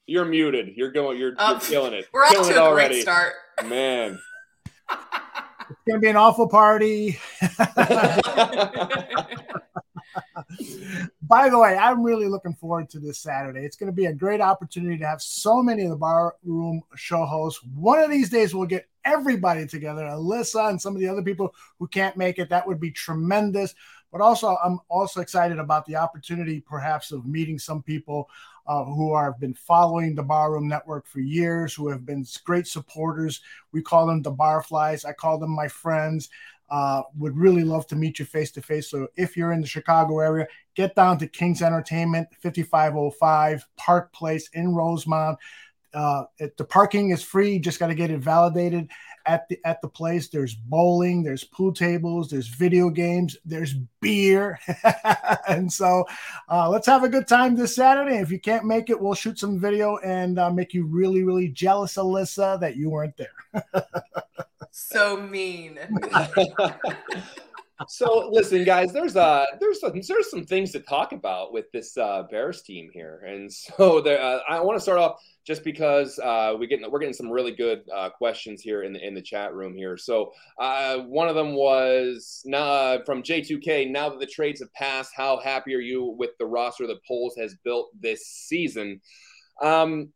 You're 0.06 0.24
muted. 0.24 0.76
You're 0.76 0.92
going. 0.92 1.18
You're, 1.18 1.30
you're 1.30 1.40
um, 1.40 1.60
killing 1.60 1.92
it. 1.92 2.08
We're 2.12 2.28
killing 2.28 2.50
off 2.50 2.54
to 2.54 2.60
a 2.60 2.64
already. 2.64 2.94
great 2.94 3.02
start, 3.02 3.34
man. 3.64 4.18
it's 4.90 5.80
gonna 5.88 6.00
be 6.00 6.08
an 6.08 6.16
awful 6.16 6.48
party. 6.48 7.18
By 11.22 11.48
the 11.48 11.58
way, 11.58 11.76
I'm 11.76 12.02
really 12.02 12.26
looking 12.26 12.54
forward 12.54 12.90
to 12.90 13.00
this 13.00 13.18
Saturday. 13.18 13.60
It's 13.60 13.76
going 13.76 13.90
to 13.90 13.96
be 13.96 14.06
a 14.06 14.12
great 14.12 14.40
opportunity 14.40 14.98
to 14.98 15.06
have 15.06 15.22
so 15.22 15.62
many 15.62 15.84
of 15.84 15.90
the 15.90 15.96
bar 15.96 16.36
room 16.44 16.82
show 16.96 17.24
hosts. 17.24 17.62
One 17.74 17.98
of 17.98 18.10
these 18.10 18.30
days, 18.30 18.54
we'll 18.54 18.66
get 18.66 18.88
everybody 19.04 19.66
together, 19.66 20.02
Alyssa 20.02 20.70
and 20.70 20.80
some 20.80 20.94
of 20.94 21.00
the 21.00 21.08
other 21.08 21.22
people 21.22 21.54
who 21.78 21.88
can't 21.88 22.16
make 22.16 22.38
it. 22.38 22.48
That 22.50 22.66
would 22.66 22.80
be 22.80 22.90
tremendous. 22.90 23.74
But 24.12 24.20
also, 24.20 24.58
I'm 24.62 24.78
also 24.88 25.20
excited 25.20 25.58
about 25.58 25.86
the 25.86 25.96
opportunity, 25.96 26.60
perhaps, 26.60 27.12
of 27.12 27.24
meeting 27.24 27.58
some 27.58 27.82
people 27.82 28.28
uh, 28.66 28.84
who 28.84 29.16
have 29.16 29.40
been 29.40 29.54
following 29.54 30.14
the 30.14 30.22
Barroom 30.22 30.68
Network 30.68 31.06
for 31.06 31.20
years, 31.20 31.74
who 31.74 31.88
have 31.88 32.04
been 32.04 32.26
great 32.44 32.66
supporters. 32.66 33.40
We 33.72 33.82
call 33.82 34.06
them 34.06 34.22
the 34.22 34.32
Barflies. 34.32 35.06
I 35.06 35.12
call 35.12 35.38
them 35.38 35.50
my 35.50 35.66
friends. 35.66 36.28
Uh, 36.72 37.02
would 37.18 37.36
really 37.36 37.64
love 37.64 37.86
to 37.86 37.94
meet 37.94 38.18
you 38.18 38.24
face 38.24 38.50
to 38.50 38.62
face. 38.62 38.88
So 38.88 39.06
if 39.14 39.36
you're 39.36 39.52
in 39.52 39.60
the 39.60 39.66
Chicago 39.66 40.20
area, 40.20 40.48
get 40.74 40.96
down 40.96 41.18
to 41.18 41.26
King's 41.28 41.60
Entertainment, 41.60 42.28
5505 42.40 43.66
Park 43.76 44.10
Place 44.14 44.48
in 44.54 44.74
Rosemont. 44.74 45.38
Uh, 45.92 46.24
it, 46.38 46.56
the 46.56 46.64
parking 46.64 47.10
is 47.10 47.22
free. 47.22 47.52
You 47.52 47.60
Just 47.60 47.78
got 47.78 47.88
to 47.88 47.94
get 47.94 48.10
it 48.10 48.20
validated 48.20 48.88
at 49.26 49.46
the 49.50 49.58
at 49.66 49.82
the 49.82 49.88
place. 49.88 50.28
There's 50.28 50.54
bowling, 50.54 51.22
there's 51.22 51.44
pool 51.44 51.74
tables, 51.74 52.30
there's 52.30 52.48
video 52.48 52.88
games, 52.88 53.36
there's 53.44 53.74
beer, 54.00 54.58
and 55.46 55.70
so 55.70 56.06
uh, 56.48 56.70
let's 56.70 56.86
have 56.86 57.04
a 57.04 57.08
good 57.10 57.28
time 57.28 57.54
this 57.54 57.76
Saturday. 57.76 58.16
If 58.16 58.30
you 58.30 58.40
can't 58.40 58.64
make 58.64 58.88
it, 58.88 58.98
we'll 58.98 59.12
shoot 59.12 59.38
some 59.38 59.60
video 59.60 59.98
and 59.98 60.38
uh, 60.38 60.50
make 60.50 60.72
you 60.72 60.86
really 60.86 61.22
really 61.22 61.48
jealous, 61.48 61.96
Alyssa, 61.96 62.58
that 62.60 62.76
you 62.76 62.88
weren't 62.88 63.16
there. 63.18 63.84
so 64.72 65.20
mean. 65.20 65.78
so 67.88 68.30
listen, 68.32 68.64
guys, 68.64 68.92
there's 68.92 69.16
uh 69.16 69.44
there's 69.60 69.80
some, 69.80 69.92
there's 70.08 70.30
some 70.30 70.44
things 70.44 70.72
to 70.72 70.80
talk 70.80 71.12
about 71.12 71.52
with 71.52 71.70
this 71.72 71.96
uh, 71.98 72.24
Bears 72.30 72.62
team 72.62 72.88
here, 72.92 73.22
and 73.26 73.52
so 73.52 74.00
there, 74.00 74.20
uh, 74.20 74.40
I 74.48 74.60
want 74.60 74.76
to 74.76 74.80
start 74.80 74.98
off 74.98 75.20
just 75.46 75.62
because 75.62 76.18
uh, 76.18 76.54
we 76.58 76.66
get 76.66 76.80
we're 76.90 76.98
getting 77.00 77.14
some 77.14 77.30
really 77.30 77.52
good 77.52 77.82
uh, 77.94 78.08
questions 78.10 78.62
here 78.62 78.82
in 78.82 78.94
the 78.94 79.06
in 79.06 79.14
the 79.14 79.22
chat 79.22 79.54
room 79.54 79.74
here. 79.76 79.98
So 79.98 80.32
uh, 80.58 81.00
one 81.00 81.28
of 81.28 81.34
them 81.34 81.54
was 81.54 82.42
now 82.46 82.98
from 83.04 83.22
J2K. 83.22 83.90
Now 83.90 84.08
that 84.08 84.20
the 84.20 84.26
trades 84.26 84.60
have 84.60 84.72
passed, 84.72 85.12
how 85.14 85.38
happy 85.38 85.74
are 85.74 85.80
you 85.80 86.16
with 86.18 86.30
the 86.38 86.46
roster 86.46 86.86
that 86.86 87.04
Poles 87.06 87.36
has 87.36 87.54
built 87.62 87.90
this 88.00 88.26
season? 88.26 89.02
Um, 89.60 90.12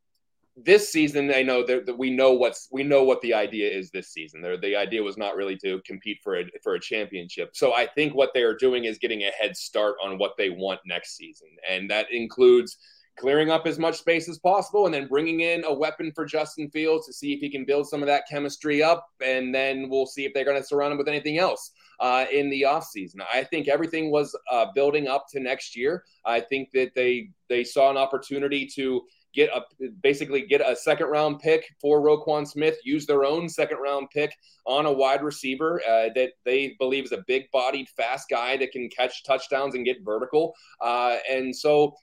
this 0.56 0.90
season, 0.90 1.30
I 1.34 1.42
know 1.42 1.64
that 1.66 1.98
we 1.98 2.10
know 2.10 2.32
what's 2.32 2.68
we 2.72 2.82
know 2.82 3.04
what 3.04 3.20
the 3.20 3.34
idea 3.34 3.70
is 3.70 3.90
this 3.90 4.08
season. 4.08 4.40
There, 4.40 4.56
the 4.56 4.74
idea 4.74 5.02
was 5.02 5.18
not 5.18 5.36
really 5.36 5.56
to 5.58 5.80
compete 5.84 6.18
for 6.22 6.38
a 6.38 6.44
for 6.62 6.74
a 6.74 6.80
championship. 6.80 7.50
So 7.54 7.74
I 7.74 7.86
think 7.86 8.14
what 8.14 8.30
they 8.32 8.42
are 8.42 8.54
doing 8.54 8.84
is 8.84 8.96
getting 8.98 9.22
a 9.22 9.30
head 9.38 9.56
start 9.56 9.96
on 10.02 10.16
what 10.18 10.32
they 10.38 10.48
want 10.48 10.80
next 10.86 11.16
season, 11.16 11.48
and 11.68 11.90
that 11.90 12.06
includes 12.10 12.78
clearing 13.18 13.50
up 13.50 13.66
as 13.66 13.78
much 13.78 13.96
space 13.96 14.28
as 14.28 14.38
possible 14.38 14.84
and 14.84 14.94
then 14.94 15.08
bringing 15.08 15.40
in 15.40 15.64
a 15.64 15.72
weapon 15.72 16.12
for 16.14 16.24
Justin 16.24 16.70
Fields 16.70 17.06
to 17.06 17.12
see 17.12 17.32
if 17.32 17.40
he 17.40 17.50
can 17.50 17.64
build 17.64 17.88
some 17.88 18.02
of 18.02 18.06
that 18.06 18.24
chemistry 18.28 18.82
up. 18.82 19.08
And 19.24 19.54
then 19.54 19.88
we'll 19.88 20.06
see 20.06 20.26
if 20.26 20.34
they're 20.34 20.44
going 20.44 20.60
to 20.60 20.66
surround 20.66 20.92
him 20.92 20.98
with 20.98 21.08
anything 21.08 21.38
else 21.38 21.72
uh, 22.00 22.26
in 22.30 22.50
the 22.50 22.62
offseason. 22.62 23.20
I 23.32 23.44
think 23.44 23.68
everything 23.68 24.10
was 24.10 24.36
uh, 24.50 24.66
building 24.74 25.08
up 25.08 25.26
to 25.30 25.40
next 25.40 25.76
year. 25.76 26.04
I 26.24 26.40
think 26.40 26.70
that 26.74 26.94
they 26.94 27.30
they 27.48 27.64
saw 27.64 27.90
an 27.90 27.96
opportunity 27.96 28.66
to 28.74 29.02
get 29.36 29.50
a 29.54 29.62
basically 30.02 30.46
get 30.46 30.60
a 30.60 30.74
second 30.74 31.06
round 31.06 31.38
pick 31.38 31.64
for 31.80 32.00
Roquan 32.00 32.48
Smith, 32.48 32.76
use 32.84 33.06
their 33.06 33.24
own 33.24 33.48
second 33.48 33.78
round 33.78 34.08
pick 34.10 34.34
on 34.64 34.86
a 34.86 34.92
wide 34.92 35.22
receiver 35.22 35.80
uh, 35.88 36.08
that 36.14 36.30
they 36.44 36.74
believe 36.78 37.04
is 37.04 37.12
a 37.12 37.22
big 37.28 37.44
bodied, 37.52 37.88
fast 37.90 38.28
guy 38.28 38.56
that 38.56 38.72
can 38.72 38.88
catch 38.88 39.22
touchdowns 39.24 39.74
and 39.74 39.84
get 39.84 39.98
vertical. 40.04 40.54
Uh, 40.80 41.18
and 41.30 41.54
so 41.54 41.94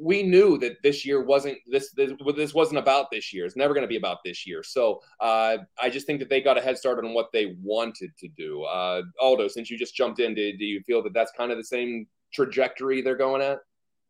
we 0.00 0.22
knew 0.22 0.58
that 0.58 0.82
this 0.82 1.06
year 1.06 1.22
wasn't 1.22 1.56
this 1.66 1.92
this, 1.92 2.12
this 2.36 2.54
wasn't 2.54 2.78
about 2.78 3.10
this 3.10 3.32
year. 3.32 3.46
It's 3.46 3.56
never 3.56 3.74
going 3.74 3.82
to 3.84 3.88
be 3.88 3.96
about 3.96 4.18
this 4.24 4.46
year. 4.46 4.62
So 4.62 5.00
uh, 5.20 5.58
I 5.80 5.88
just 5.88 6.06
think 6.06 6.18
that 6.18 6.28
they 6.28 6.40
got 6.40 6.58
a 6.58 6.60
head 6.60 6.76
start 6.76 7.04
on 7.04 7.14
what 7.14 7.30
they 7.32 7.56
wanted 7.62 8.10
to 8.18 8.28
do. 8.28 8.64
Uh, 8.64 9.02
Aldo, 9.20 9.48
since 9.48 9.70
you 9.70 9.78
just 9.78 9.94
jumped 9.94 10.18
in, 10.18 10.34
do, 10.34 10.56
do 10.56 10.64
you 10.64 10.80
feel 10.82 11.02
that 11.04 11.14
that's 11.14 11.32
kind 11.36 11.52
of 11.52 11.58
the 11.58 11.64
same 11.64 12.06
trajectory 12.34 13.02
they're 13.02 13.16
going 13.16 13.42
at? 13.42 13.58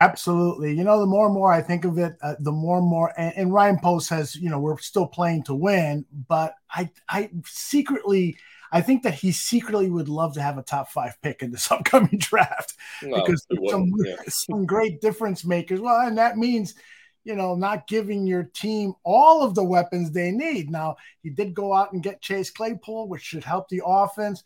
Absolutely. 0.02 0.76
You 0.76 0.84
know, 0.84 0.98
the 1.00 1.06
more 1.06 1.26
and 1.26 1.34
more 1.34 1.52
I 1.52 1.60
think 1.60 1.84
of 1.84 1.98
it, 1.98 2.16
uh, 2.22 2.34
the 2.40 2.52
more 2.52 2.78
and 2.78 2.86
more. 2.86 3.12
And, 3.16 3.32
and 3.36 3.52
Ryan 3.52 3.78
Poles 3.78 4.06
says, 4.06 4.34
you 4.34 4.50
know, 4.50 4.58
we're 4.58 4.78
still 4.78 5.06
playing 5.06 5.44
to 5.44 5.54
win, 5.54 6.04
but 6.28 6.54
I, 6.70 6.90
I 7.08 7.30
secretly 7.44 8.36
I 8.72 8.80
think 8.80 9.02
that 9.02 9.14
he 9.14 9.32
secretly 9.32 9.90
would 9.90 10.08
love 10.08 10.32
to 10.34 10.42
have 10.42 10.56
a 10.56 10.62
top 10.62 10.90
five 10.90 11.20
pick 11.22 11.42
in 11.42 11.52
this 11.52 11.70
upcoming 11.70 12.18
draft 12.18 12.74
well, 13.04 13.22
because 13.22 13.46
some, 13.70 13.92
yeah. 14.04 14.16
some 14.28 14.66
great 14.66 15.00
difference 15.00 15.44
makers. 15.44 15.78
Well, 15.78 16.06
and 16.06 16.16
that 16.16 16.38
means, 16.38 16.74
you 17.22 17.36
know, 17.36 17.54
not 17.54 17.86
giving 17.86 18.26
your 18.26 18.44
team 18.44 18.94
all 19.04 19.42
of 19.42 19.54
the 19.54 19.62
weapons 19.62 20.10
they 20.10 20.30
need. 20.30 20.70
Now, 20.70 20.96
he 21.22 21.28
did 21.28 21.54
go 21.54 21.74
out 21.74 21.92
and 21.92 22.02
get 22.02 22.22
Chase 22.22 22.50
Claypool, 22.50 23.08
which 23.08 23.22
should 23.22 23.44
help 23.44 23.68
the 23.68 23.82
offense. 23.84 24.42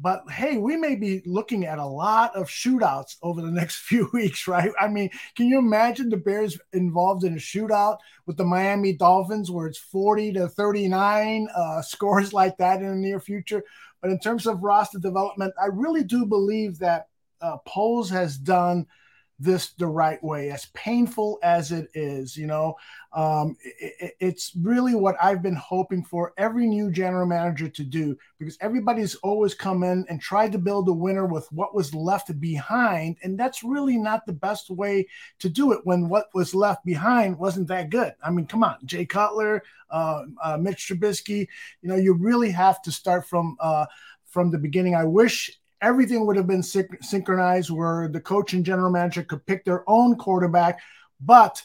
But 0.00 0.30
hey, 0.30 0.56
we 0.58 0.76
may 0.76 0.94
be 0.94 1.22
looking 1.26 1.66
at 1.66 1.78
a 1.78 1.86
lot 1.86 2.36
of 2.36 2.48
shootouts 2.48 3.16
over 3.22 3.42
the 3.42 3.50
next 3.60 3.76
few 3.76 4.08
weeks, 4.12 4.46
right? 4.46 4.70
I 4.80 4.88
mean, 4.88 5.10
can 5.36 5.46
you 5.46 5.58
imagine 5.58 6.08
the 6.08 6.16
Bears 6.16 6.58
involved 6.72 7.24
in 7.24 7.34
a 7.34 7.36
shootout 7.36 7.98
with 8.26 8.36
the 8.36 8.44
Miami 8.44 8.92
Dolphins 8.92 9.50
where 9.50 9.66
it's 9.66 9.78
40 9.78 10.34
to 10.34 10.48
39 10.48 11.48
uh, 11.54 11.82
scores 11.82 12.32
like 12.32 12.56
that 12.58 12.80
in 12.80 12.88
the 12.88 12.94
near 12.94 13.20
future? 13.20 13.64
But 14.00 14.10
in 14.10 14.20
terms 14.20 14.46
of 14.46 14.62
roster 14.62 14.98
development, 14.98 15.54
I 15.60 15.66
really 15.66 16.04
do 16.04 16.24
believe 16.26 16.78
that 16.78 17.08
uh, 17.40 17.56
Poles 17.66 18.10
has 18.10 18.38
done– 18.38 18.86
this 19.38 19.70
the 19.74 19.86
right 19.86 20.22
way, 20.22 20.50
as 20.50 20.66
painful 20.74 21.38
as 21.42 21.70
it 21.72 21.88
is. 21.94 22.36
You 22.36 22.46
know, 22.46 22.76
um, 23.12 23.56
it, 23.62 24.14
it's 24.20 24.52
really 24.56 24.94
what 24.94 25.16
I've 25.22 25.42
been 25.42 25.54
hoping 25.54 26.02
for 26.04 26.32
every 26.36 26.66
new 26.66 26.90
general 26.90 27.26
manager 27.26 27.68
to 27.68 27.84
do 27.84 28.16
because 28.38 28.58
everybody's 28.60 29.14
always 29.16 29.54
come 29.54 29.82
in 29.82 30.04
and 30.08 30.20
tried 30.20 30.52
to 30.52 30.58
build 30.58 30.88
a 30.88 30.92
winner 30.92 31.26
with 31.26 31.50
what 31.52 31.74
was 31.74 31.94
left 31.94 32.38
behind. 32.40 33.16
And 33.22 33.38
that's 33.38 33.62
really 33.62 33.96
not 33.96 34.26
the 34.26 34.32
best 34.32 34.70
way 34.70 35.06
to 35.38 35.48
do 35.48 35.72
it 35.72 35.80
when 35.84 36.08
what 36.08 36.28
was 36.34 36.54
left 36.54 36.84
behind 36.84 37.38
wasn't 37.38 37.68
that 37.68 37.90
good. 37.90 38.14
I 38.22 38.30
mean, 38.30 38.46
come 38.46 38.64
on, 38.64 38.76
Jay 38.84 39.06
Cutler, 39.06 39.62
uh, 39.90 40.24
uh, 40.42 40.56
Mitch 40.56 40.88
Trubisky, 40.88 41.48
you 41.80 41.88
know, 41.88 41.96
you 41.96 42.14
really 42.14 42.50
have 42.50 42.82
to 42.82 42.92
start 42.92 43.26
from. 43.26 43.56
Uh, 43.60 43.86
from 44.28 44.50
the 44.50 44.58
beginning. 44.58 44.94
I 44.94 45.04
wish 45.04 45.50
everything 45.80 46.26
would 46.26 46.36
have 46.36 46.46
been 46.46 46.62
synchronized 46.62 47.70
where 47.70 48.08
the 48.08 48.20
coach 48.20 48.52
and 48.52 48.64
general 48.64 48.90
manager 48.90 49.22
could 49.22 49.44
pick 49.46 49.64
their 49.64 49.84
own 49.86 50.16
quarterback. 50.16 50.80
But 51.20 51.62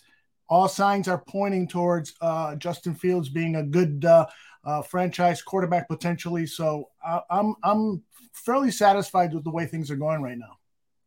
all 0.49 0.67
signs 0.67 1.07
are 1.07 1.23
pointing 1.27 1.67
towards 1.67 2.13
uh, 2.21 2.55
Justin 2.55 2.95
Fields 2.95 3.29
being 3.29 3.55
a 3.55 3.63
good 3.63 4.05
uh, 4.05 4.25
uh, 4.63 4.81
franchise 4.81 5.41
quarterback 5.41 5.87
potentially. 5.87 6.45
So 6.45 6.89
I, 7.05 7.21
I'm 7.29 7.55
I'm 7.63 8.03
fairly 8.33 8.71
satisfied 8.71 9.33
with 9.33 9.43
the 9.43 9.51
way 9.51 9.65
things 9.65 9.89
are 9.91 9.95
going 9.95 10.21
right 10.21 10.37
now. 10.37 10.57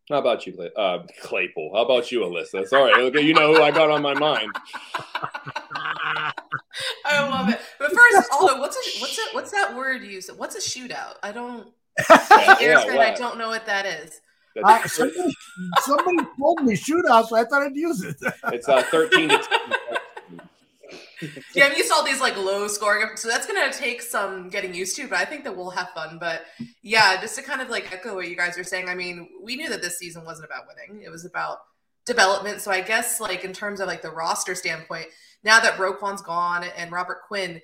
How 0.08 0.18
about 0.18 0.46
you, 0.46 0.56
uh, 0.76 1.04
Claypool? 1.22 1.72
How 1.74 1.84
about 1.84 2.12
you, 2.12 2.20
Alyssa? 2.20 2.64
Sorry, 2.68 2.92
okay, 3.06 3.22
you 3.22 3.34
know 3.34 3.52
who 3.52 3.60
I 3.60 3.72
got 3.72 3.90
on 3.90 4.02
my 4.02 4.14
mind. 4.14 4.52
I 7.04 7.28
love 7.28 7.48
it. 7.48 7.60
But 7.80 7.92
first, 7.92 8.28
Aldo, 8.32 8.60
what's 8.60 8.76
a 8.76 8.80
what's 9.34 9.50
that 9.50 9.74
word 9.76 10.04
you 10.04 10.20
said? 10.20 10.38
What's 10.38 10.54
a 10.54 10.60
shootout? 10.60 11.14
I 11.24 11.32
don't. 11.32 11.66
Yeah, 12.10 12.56
Bears 12.58 12.84
fan, 12.84 12.98
I 12.98 13.14
don't 13.14 13.38
know 13.38 13.48
what 13.48 13.66
that 13.66 13.86
is. 13.86 14.20
I, 14.64 14.86
somebody, 14.86 15.36
somebody 15.80 16.18
told 16.38 16.62
me 16.62 16.74
shootout, 16.74 17.26
so 17.28 17.36
I 17.36 17.44
thought 17.44 17.62
I'd 17.62 17.76
use 17.76 18.02
it. 18.02 18.16
It's 18.52 18.68
uh, 18.68 18.82
13 18.90 19.28
to 19.28 19.38
10. 19.38 19.48
Yeah, 21.54 21.66
I'm 21.66 21.76
used 21.76 21.88
to 21.88 21.94
all 21.94 22.04
these 22.04 22.20
like 22.20 22.36
low 22.36 22.68
scoring, 22.68 23.06
so 23.16 23.28
that's 23.28 23.46
gonna 23.46 23.72
take 23.72 24.02
some 24.02 24.50
getting 24.50 24.74
used 24.74 24.96
to. 24.96 25.08
But 25.08 25.18
I 25.18 25.24
think 25.24 25.44
that 25.44 25.56
we'll 25.56 25.70
have 25.70 25.88
fun. 25.90 26.18
But 26.18 26.44
yeah, 26.82 27.18
just 27.20 27.36
to 27.36 27.42
kind 27.42 27.62
of 27.62 27.70
like 27.70 27.90
echo 27.92 28.14
what 28.14 28.28
you 28.28 28.36
guys 28.36 28.58
are 28.58 28.64
saying. 28.64 28.88
I 28.88 28.94
mean, 28.94 29.28
we 29.42 29.56
knew 29.56 29.68
that 29.70 29.80
this 29.80 29.98
season 29.98 30.24
wasn't 30.24 30.46
about 30.46 30.64
winning; 30.68 31.02
it 31.02 31.10
was 31.10 31.24
about 31.24 31.58
development. 32.04 32.60
So 32.60 32.70
I 32.70 32.82
guess 32.82 33.18
like 33.18 33.44
in 33.44 33.54
terms 33.54 33.80
of 33.80 33.88
like 33.88 34.02
the 34.02 34.10
roster 34.10 34.54
standpoint, 34.54 35.06
now 35.42 35.58
that 35.58 35.78
Roquan's 35.78 36.20
gone 36.20 36.64
and 36.76 36.92
Robert 36.92 37.22
Quinn, 37.26 37.62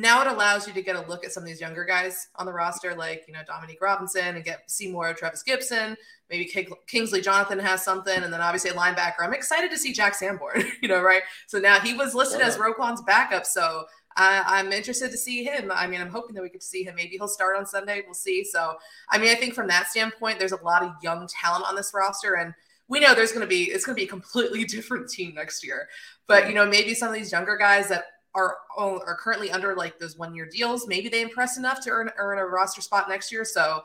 now 0.00 0.22
it 0.22 0.26
allows 0.26 0.66
you 0.66 0.72
to 0.74 0.82
get 0.82 0.96
a 0.96 1.06
look 1.08 1.24
at 1.24 1.32
some 1.32 1.42
of 1.42 1.46
these 1.46 1.60
younger 1.60 1.84
guys 1.84 2.28
on 2.36 2.46
the 2.46 2.52
roster, 2.52 2.94
like 2.94 3.24
you 3.26 3.34
know 3.34 3.40
Dominique 3.46 3.80
Robinson 3.80 4.36
and 4.36 4.44
get 4.44 4.70
see 4.70 4.90
more 4.90 5.08
of 5.08 5.16
Trevis 5.16 5.42
Gipson. 5.46 5.96
Maybe 6.30 6.44
King- 6.44 6.72
Kingsley 6.86 7.20
Jonathan 7.20 7.58
has 7.58 7.84
something, 7.84 8.22
and 8.22 8.32
then 8.32 8.40
obviously 8.40 8.70
a 8.70 8.74
linebacker. 8.74 9.20
I'm 9.22 9.34
excited 9.34 9.70
to 9.70 9.78
see 9.78 9.92
Jack 9.92 10.14
Sanborn. 10.14 10.64
You 10.82 10.88
know, 10.88 11.02
right? 11.02 11.22
So 11.46 11.58
now 11.58 11.80
he 11.80 11.94
was 11.94 12.14
listed 12.14 12.40
as 12.40 12.58
Roquan's 12.58 13.02
backup, 13.02 13.46
so 13.46 13.86
I, 14.16 14.42
I'm 14.46 14.72
interested 14.72 15.10
to 15.10 15.16
see 15.16 15.44
him. 15.44 15.70
I 15.74 15.86
mean, 15.86 16.00
I'm 16.00 16.10
hoping 16.10 16.34
that 16.34 16.42
we 16.42 16.48
get 16.48 16.60
to 16.60 16.66
see 16.66 16.84
him. 16.84 16.94
Maybe 16.94 17.16
he'll 17.16 17.28
start 17.28 17.56
on 17.56 17.66
Sunday. 17.66 18.02
We'll 18.04 18.14
see. 18.14 18.44
So, 18.44 18.76
I 19.10 19.18
mean, 19.18 19.30
I 19.30 19.34
think 19.34 19.54
from 19.54 19.68
that 19.68 19.88
standpoint, 19.88 20.38
there's 20.38 20.52
a 20.52 20.62
lot 20.62 20.82
of 20.82 20.92
young 21.02 21.28
talent 21.28 21.64
on 21.66 21.74
this 21.76 21.92
roster, 21.94 22.34
and 22.34 22.54
we 22.88 23.00
know 23.00 23.14
there's 23.14 23.32
going 23.32 23.42
to 23.42 23.48
be 23.48 23.64
it's 23.64 23.84
going 23.84 23.94
to 23.96 24.00
be 24.00 24.06
a 24.06 24.10
completely 24.10 24.64
different 24.76 25.08
team 25.08 25.34
next 25.34 25.64
year. 25.64 25.88
But 26.26 26.48
you 26.48 26.54
know, 26.54 26.66
maybe 26.66 26.94
some 26.94 27.08
of 27.08 27.14
these 27.14 27.32
younger 27.32 27.56
guys 27.56 27.88
that 27.88 28.04
are 28.36 28.58
are 28.76 29.16
currently 29.16 29.50
under 29.50 29.74
like 29.74 29.98
those 29.98 30.16
one 30.16 30.34
year 30.34 30.46
deals, 30.46 30.86
maybe 30.86 31.08
they 31.08 31.22
impress 31.22 31.56
enough 31.56 31.80
to 31.80 31.90
earn 31.90 32.10
earn 32.18 32.38
a 32.38 32.44
roster 32.44 32.82
spot 32.82 33.08
next 33.08 33.32
year. 33.32 33.44
So, 33.44 33.82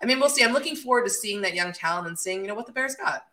I 0.00 0.06
mean, 0.06 0.20
we'll 0.20 0.28
see. 0.28 0.44
I'm 0.44 0.52
looking 0.52 0.76
forward 0.76 1.04
to 1.04 1.10
seeing 1.10 1.40
that 1.40 1.54
young 1.54 1.72
talent 1.72 2.06
and 2.06 2.18
seeing 2.18 2.42
you 2.42 2.46
know 2.46 2.54
what 2.54 2.66
the 2.66 2.72
Bears 2.72 2.94
got. 2.94 3.24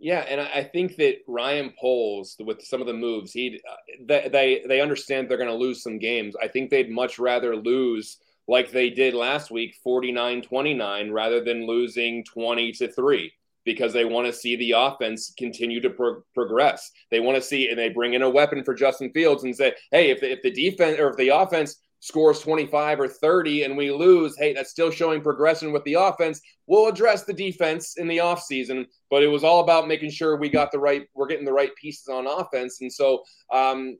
Yeah, 0.00 0.20
and 0.20 0.40
I 0.40 0.62
think 0.62 0.96
that 0.96 1.22
Ryan 1.26 1.72
Poles, 1.78 2.36
with 2.38 2.62
some 2.62 2.80
of 2.80 2.86
the 2.86 2.92
moves, 2.92 3.32
he 3.32 3.60
uh, 3.68 3.74
they 4.04 4.28
they, 4.30 4.64
they 4.66 4.80
understand 4.80 5.28
they're 5.28 5.38
going 5.38 5.48
to 5.48 5.54
lose 5.54 5.82
some 5.82 5.98
games. 5.98 6.34
I 6.40 6.48
think 6.48 6.70
they'd 6.70 6.90
much 6.90 7.18
rather 7.18 7.56
lose 7.56 8.18
like 8.46 8.70
they 8.70 8.90
did 8.90 9.12
last 9.12 9.50
week, 9.50 9.76
49-29, 9.86 11.12
rather 11.12 11.44
than 11.44 11.66
losing 11.66 12.24
20 12.24 12.72
to 12.72 12.88
3 12.88 13.32
because 13.68 13.92
they 13.92 14.06
want 14.06 14.26
to 14.26 14.32
see 14.32 14.56
the 14.56 14.72
offense 14.72 15.34
continue 15.36 15.78
to 15.78 15.90
pro- 15.90 16.22
progress. 16.34 16.90
They 17.10 17.20
want 17.20 17.36
to 17.36 17.42
see, 17.42 17.68
and 17.68 17.78
they 17.78 17.90
bring 17.90 18.14
in 18.14 18.22
a 18.22 18.30
weapon 18.30 18.64
for 18.64 18.72
Justin 18.72 19.12
Fields 19.12 19.44
and 19.44 19.54
say, 19.54 19.74
hey, 19.92 20.10
if, 20.10 20.22
if 20.22 20.40
the 20.42 20.50
defense 20.50 20.98
or 20.98 21.10
if 21.10 21.16
the 21.18 21.28
offense 21.28 21.76
scores 22.00 22.40
25 22.40 23.00
or 23.00 23.08
30 23.08 23.64
and 23.64 23.76
we 23.76 23.90
lose, 23.90 24.38
hey, 24.38 24.54
that's 24.54 24.70
still 24.70 24.90
showing 24.90 25.20
progression 25.20 25.70
with 25.70 25.84
the 25.84 25.94
offense. 25.94 26.40
We'll 26.66 26.88
address 26.88 27.24
the 27.24 27.34
defense 27.34 27.98
in 27.98 28.08
the 28.08 28.18
offseason, 28.18 28.86
but 29.10 29.22
it 29.22 29.26
was 29.26 29.44
all 29.44 29.60
about 29.60 29.86
making 29.86 30.12
sure 30.12 30.36
we 30.36 30.48
got 30.48 30.72
the 30.72 30.78
right, 30.78 31.06
we're 31.14 31.26
getting 31.26 31.44
the 31.44 31.52
right 31.52 31.74
pieces 31.76 32.08
on 32.08 32.26
offense. 32.26 32.80
And 32.80 32.90
so, 32.90 33.22
um, 33.52 33.98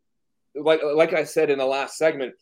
like, 0.54 0.80
like 0.82 1.12
I 1.12 1.24
said 1.24 1.50
in 1.50 1.58
the 1.58 1.66
last 1.66 1.98
segment, 1.98 2.32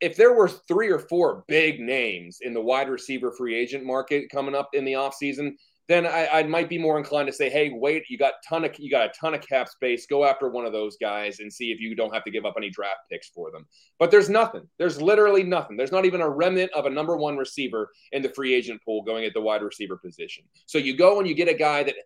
if 0.00 0.16
there 0.16 0.32
were 0.32 0.48
three 0.48 0.90
or 0.90 0.98
four 0.98 1.44
big 1.46 1.80
names 1.80 2.38
in 2.40 2.54
the 2.54 2.60
wide 2.60 2.88
receiver 2.88 3.32
free 3.32 3.54
agent 3.54 3.84
market 3.84 4.30
coming 4.30 4.54
up 4.54 4.70
in 4.72 4.86
the 4.86 4.94
offseason, 4.94 5.52
then 5.90 6.06
I, 6.06 6.28
I 6.28 6.42
might 6.44 6.68
be 6.68 6.78
more 6.78 6.98
inclined 6.98 7.26
to 7.26 7.32
say, 7.32 7.50
"Hey, 7.50 7.70
wait, 7.74 8.04
you 8.08 8.16
got 8.16 8.34
ton 8.48 8.64
of 8.64 8.78
you 8.78 8.88
got 8.88 9.06
a 9.06 9.12
ton 9.20 9.34
of 9.34 9.40
cap 9.40 9.68
space. 9.68 10.06
Go 10.06 10.24
after 10.24 10.48
one 10.48 10.64
of 10.64 10.72
those 10.72 10.96
guys 11.00 11.40
and 11.40 11.52
see 11.52 11.72
if 11.72 11.80
you 11.80 11.96
don't 11.96 12.14
have 12.14 12.22
to 12.24 12.30
give 12.30 12.46
up 12.46 12.54
any 12.56 12.70
draft 12.70 13.00
picks 13.10 13.28
for 13.30 13.50
them." 13.50 13.66
But 13.98 14.12
there's 14.12 14.30
nothing. 14.30 14.68
There's 14.78 15.02
literally 15.02 15.42
nothing. 15.42 15.76
There's 15.76 15.90
not 15.90 16.04
even 16.04 16.20
a 16.20 16.28
remnant 16.28 16.70
of 16.74 16.86
a 16.86 16.90
number 16.90 17.16
one 17.16 17.36
receiver 17.36 17.90
in 18.12 18.22
the 18.22 18.28
free 18.28 18.54
agent 18.54 18.80
pool 18.84 19.02
going 19.02 19.24
at 19.24 19.34
the 19.34 19.40
wide 19.40 19.62
receiver 19.62 19.96
position. 19.96 20.44
So 20.66 20.78
you 20.78 20.96
go 20.96 21.18
and 21.18 21.28
you 21.28 21.34
get 21.34 21.48
a 21.48 21.54
guy 21.54 21.82
that 21.82 21.96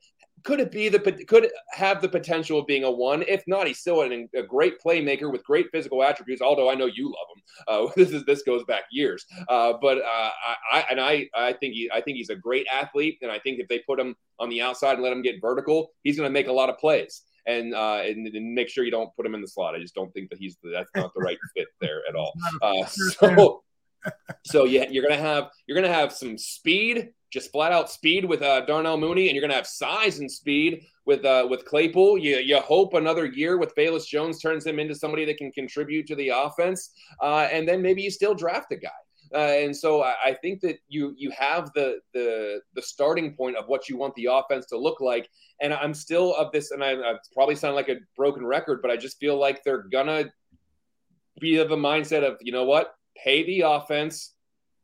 could 0.44 0.60
it 0.60 0.70
be 0.70 0.88
the 0.90 0.98
could 1.26 1.50
have 1.70 2.02
the 2.02 2.08
potential 2.08 2.58
of 2.58 2.66
being 2.66 2.84
a 2.84 2.90
one? 2.90 3.24
If 3.26 3.42
not, 3.46 3.66
he's 3.66 3.78
still 3.78 4.02
an, 4.02 4.28
a 4.34 4.42
great 4.42 4.74
playmaker 4.80 5.32
with 5.32 5.42
great 5.42 5.70
physical 5.72 6.02
attributes. 6.02 6.42
Although 6.42 6.70
I 6.70 6.74
know 6.74 6.86
you 6.86 7.06
love 7.06 7.26
him. 7.34 7.42
Uh, 7.66 7.92
this 7.96 8.12
is 8.12 8.24
this 8.24 8.42
goes 8.42 8.62
back 8.64 8.84
years. 8.90 9.24
Uh, 9.48 9.72
but 9.80 9.98
uh, 9.98 10.02
I, 10.04 10.56
I 10.72 10.84
and 10.90 11.00
I 11.00 11.28
I 11.34 11.52
think 11.54 11.74
he 11.74 11.90
I 11.92 12.00
think 12.00 12.18
he's 12.18 12.30
a 12.30 12.36
great 12.36 12.66
athlete, 12.72 13.18
and 13.22 13.32
I 13.32 13.38
think 13.38 13.58
if 13.58 13.68
they 13.68 13.80
put 13.80 13.98
him 13.98 14.14
on 14.38 14.50
the 14.50 14.60
outside 14.60 14.94
and 14.94 15.02
let 15.02 15.12
him 15.12 15.22
get 15.22 15.40
vertical, 15.40 15.90
he's 16.02 16.16
going 16.16 16.28
to 16.28 16.32
make 16.32 16.48
a 16.48 16.52
lot 16.52 16.68
of 16.68 16.78
plays. 16.78 17.22
And, 17.46 17.74
uh, 17.74 18.00
and, 18.02 18.26
and 18.26 18.54
make 18.54 18.70
sure 18.70 18.84
you 18.84 18.90
don't 18.90 19.14
put 19.16 19.26
him 19.26 19.34
in 19.34 19.42
the 19.42 19.46
slot. 19.46 19.74
I 19.74 19.78
just 19.78 19.94
don't 19.94 20.10
think 20.14 20.30
that 20.30 20.38
he's 20.38 20.56
the, 20.62 20.70
that's 20.70 20.88
not 20.96 21.12
the 21.12 21.20
right 21.20 21.36
fit 21.54 21.66
there 21.78 22.00
at 22.08 22.14
all. 22.14 22.32
Uh, 22.62 22.86
so 22.86 23.62
so 24.44 24.64
yeah, 24.64 24.86
you're 24.90 25.02
gonna 25.02 25.20
have 25.20 25.50
you're 25.66 25.80
gonna 25.80 25.92
have 25.92 26.12
some 26.12 26.36
speed, 26.38 27.10
just 27.34 27.50
flat 27.50 27.72
out 27.72 27.90
speed 27.90 28.24
with 28.24 28.42
uh, 28.42 28.60
Darnell 28.64 28.96
Mooney, 28.96 29.26
and 29.28 29.34
you're 29.34 29.42
gonna 29.42 29.54
have 29.54 29.66
size 29.66 30.20
and 30.20 30.30
speed 30.30 30.86
with 31.04 31.24
uh, 31.24 31.46
with 31.50 31.64
Claypool. 31.64 32.16
You 32.16 32.36
you 32.36 32.58
hope 32.60 32.94
another 32.94 33.26
year 33.26 33.58
with 33.58 33.74
Velus 33.74 34.06
Jones 34.06 34.40
turns 34.40 34.64
him 34.64 34.78
into 34.78 34.94
somebody 34.94 35.24
that 35.24 35.36
can 35.36 35.50
contribute 35.50 36.06
to 36.06 36.14
the 36.14 36.28
offense, 36.28 36.92
uh, 37.20 37.48
and 37.50 37.68
then 37.68 37.82
maybe 37.82 38.02
you 38.02 38.10
still 38.10 38.34
draft 38.34 38.70
a 38.70 38.76
guy. 38.76 38.88
Uh, 39.34 39.64
and 39.64 39.76
so 39.76 40.04
I, 40.04 40.14
I 40.26 40.34
think 40.34 40.60
that 40.60 40.78
you 40.86 41.12
you 41.18 41.32
have 41.36 41.72
the 41.74 41.98
the 42.12 42.60
the 42.74 42.82
starting 42.82 43.34
point 43.34 43.56
of 43.56 43.66
what 43.66 43.88
you 43.88 43.96
want 43.96 44.14
the 44.14 44.28
offense 44.30 44.66
to 44.66 44.78
look 44.78 45.00
like. 45.00 45.28
And 45.60 45.74
I'm 45.74 45.92
still 45.92 46.36
of 46.36 46.52
this, 46.52 46.70
and 46.70 46.84
I, 46.84 46.92
I 46.92 47.14
probably 47.32 47.56
sound 47.56 47.74
like 47.74 47.88
a 47.88 47.96
broken 48.16 48.46
record, 48.46 48.80
but 48.80 48.92
I 48.92 48.96
just 48.96 49.18
feel 49.18 49.36
like 49.36 49.64
they're 49.64 49.82
gonna 49.82 50.32
be 51.40 51.56
of 51.56 51.68
the 51.68 51.76
mindset 51.76 52.22
of 52.22 52.36
you 52.40 52.52
know 52.52 52.64
what 52.64 52.94
pay 53.16 53.44
the 53.44 53.62
offense 53.62 54.34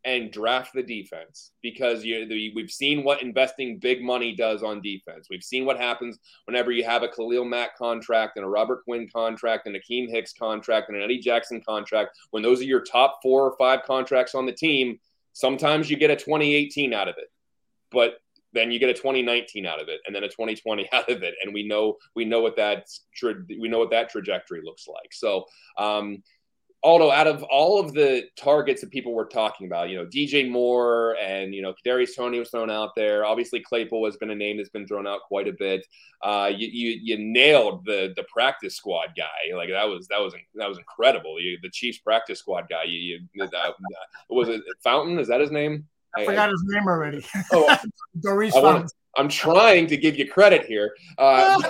and 0.04 0.32
draft 0.32 0.72
the 0.72 0.82
defense 0.82 1.52
because 1.62 2.04
you 2.04 2.26
the, 2.26 2.52
we've 2.54 2.70
seen 2.70 3.04
what 3.04 3.22
investing 3.22 3.78
big 3.78 4.02
money 4.02 4.34
does 4.34 4.62
on 4.62 4.80
defense. 4.80 5.26
We've 5.28 5.42
seen 5.42 5.66
what 5.66 5.78
happens 5.78 6.18
whenever 6.46 6.72
you 6.72 6.84
have 6.84 7.02
a 7.02 7.08
Khalil 7.08 7.44
Mack 7.44 7.76
contract 7.76 8.36
and 8.36 8.44
a 8.44 8.48
Robert 8.48 8.84
Quinn 8.84 9.08
contract 9.14 9.66
and 9.66 9.76
a 9.76 9.80
Keem 9.80 10.08
Hicks 10.08 10.32
contract 10.32 10.88
and 10.88 10.96
an 10.96 11.02
Eddie 11.02 11.18
Jackson 11.18 11.60
contract. 11.60 12.16
When 12.30 12.42
those 12.42 12.60
are 12.60 12.64
your 12.64 12.80
top 12.80 13.18
four 13.22 13.44
or 13.44 13.56
five 13.58 13.82
contracts 13.84 14.34
on 14.34 14.46
the 14.46 14.52
team, 14.52 14.98
sometimes 15.32 15.90
you 15.90 15.96
get 15.96 16.10
a 16.10 16.16
2018 16.16 16.94
out 16.94 17.08
of 17.08 17.16
it, 17.18 17.30
but 17.90 18.20
then 18.52 18.70
you 18.70 18.78
get 18.78 18.90
a 18.90 18.94
2019 18.94 19.66
out 19.66 19.80
of 19.80 19.88
it 19.88 20.00
and 20.06 20.16
then 20.16 20.24
a 20.24 20.28
2020 20.28 20.88
out 20.92 21.08
of 21.10 21.22
it 21.22 21.34
and 21.42 21.52
we 21.54 21.66
know 21.66 21.96
we 22.16 22.24
know 22.24 22.40
what 22.40 22.56
that 22.56 22.88
tra- 23.14 23.44
we 23.60 23.68
know 23.68 23.78
what 23.78 23.90
that 23.90 24.10
trajectory 24.10 24.60
looks 24.64 24.88
like 24.88 25.12
so 25.12 25.44
um 25.78 26.22
Aldo, 26.82 27.10
out 27.10 27.26
of 27.26 27.42
all 27.42 27.78
of 27.78 27.92
the 27.92 28.24
targets 28.38 28.80
that 28.80 28.90
people 28.90 29.12
were 29.12 29.26
talking 29.26 29.66
about, 29.66 29.90
you 29.90 29.96
know, 29.96 30.06
DJ 30.06 30.50
Moore 30.50 31.14
and 31.20 31.54
you 31.54 31.60
know, 31.60 31.74
Kadarius 31.74 32.16
Toney 32.16 32.38
was 32.38 32.48
thrown 32.48 32.70
out 32.70 32.94
there. 32.96 33.26
Obviously, 33.26 33.60
Claypool 33.60 34.06
has 34.06 34.16
been 34.16 34.30
a 34.30 34.34
name 34.34 34.56
that's 34.56 34.70
been 34.70 34.86
thrown 34.86 35.06
out 35.06 35.20
quite 35.28 35.46
a 35.46 35.52
bit. 35.52 35.86
Uh, 36.22 36.50
you, 36.54 36.68
you 36.68 36.98
you 37.02 37.18
nailed 37.18 37.84
the 37.84 38.14
the 38.16 38.24
practice 38.32 38.76
squad 38.76 39.08
guy. 39.14 39.54
Like 39.54 39.68
that 39.68 39.88
was 39.88 40.08
that 40.08 40.20
was 40.20 40.34
that 40.54 40.68
was 40.68 40.78
incredible. 40.78 41.38
You, 41.38 41.58
the 41.62 41.70
Chiefs 41.70 41.98
practice 41.98 42.38
squad 42.38 42.66
guy. 42.70 42.84
You, 42.84 43.20
you 43.36 43.48
that, 43.50 43.74
was 44.30 44.48
it 44.48 44.62
Fountain? 44.82 45.18
Is 45.18 45.28
that 45.28 45.40
his 45.40 45.50
name? 45.50 45.86
I 46.16 46.24
forgot 46.24 46.50
his 46.50 46.62
name 46.66 46.86
already. 46.86 47.24
Oh, 47.52 47.76
Daurice 48.20 48.54
I 48.56 48.84
I'm 49.16 49.28
trying 49.28 49.86
to 49.88 49.96
give 49.96 50.16
you 50.16 50.30
credit 50.30 50.66
here. 50.66 50.94
Uh, 51.18 51.60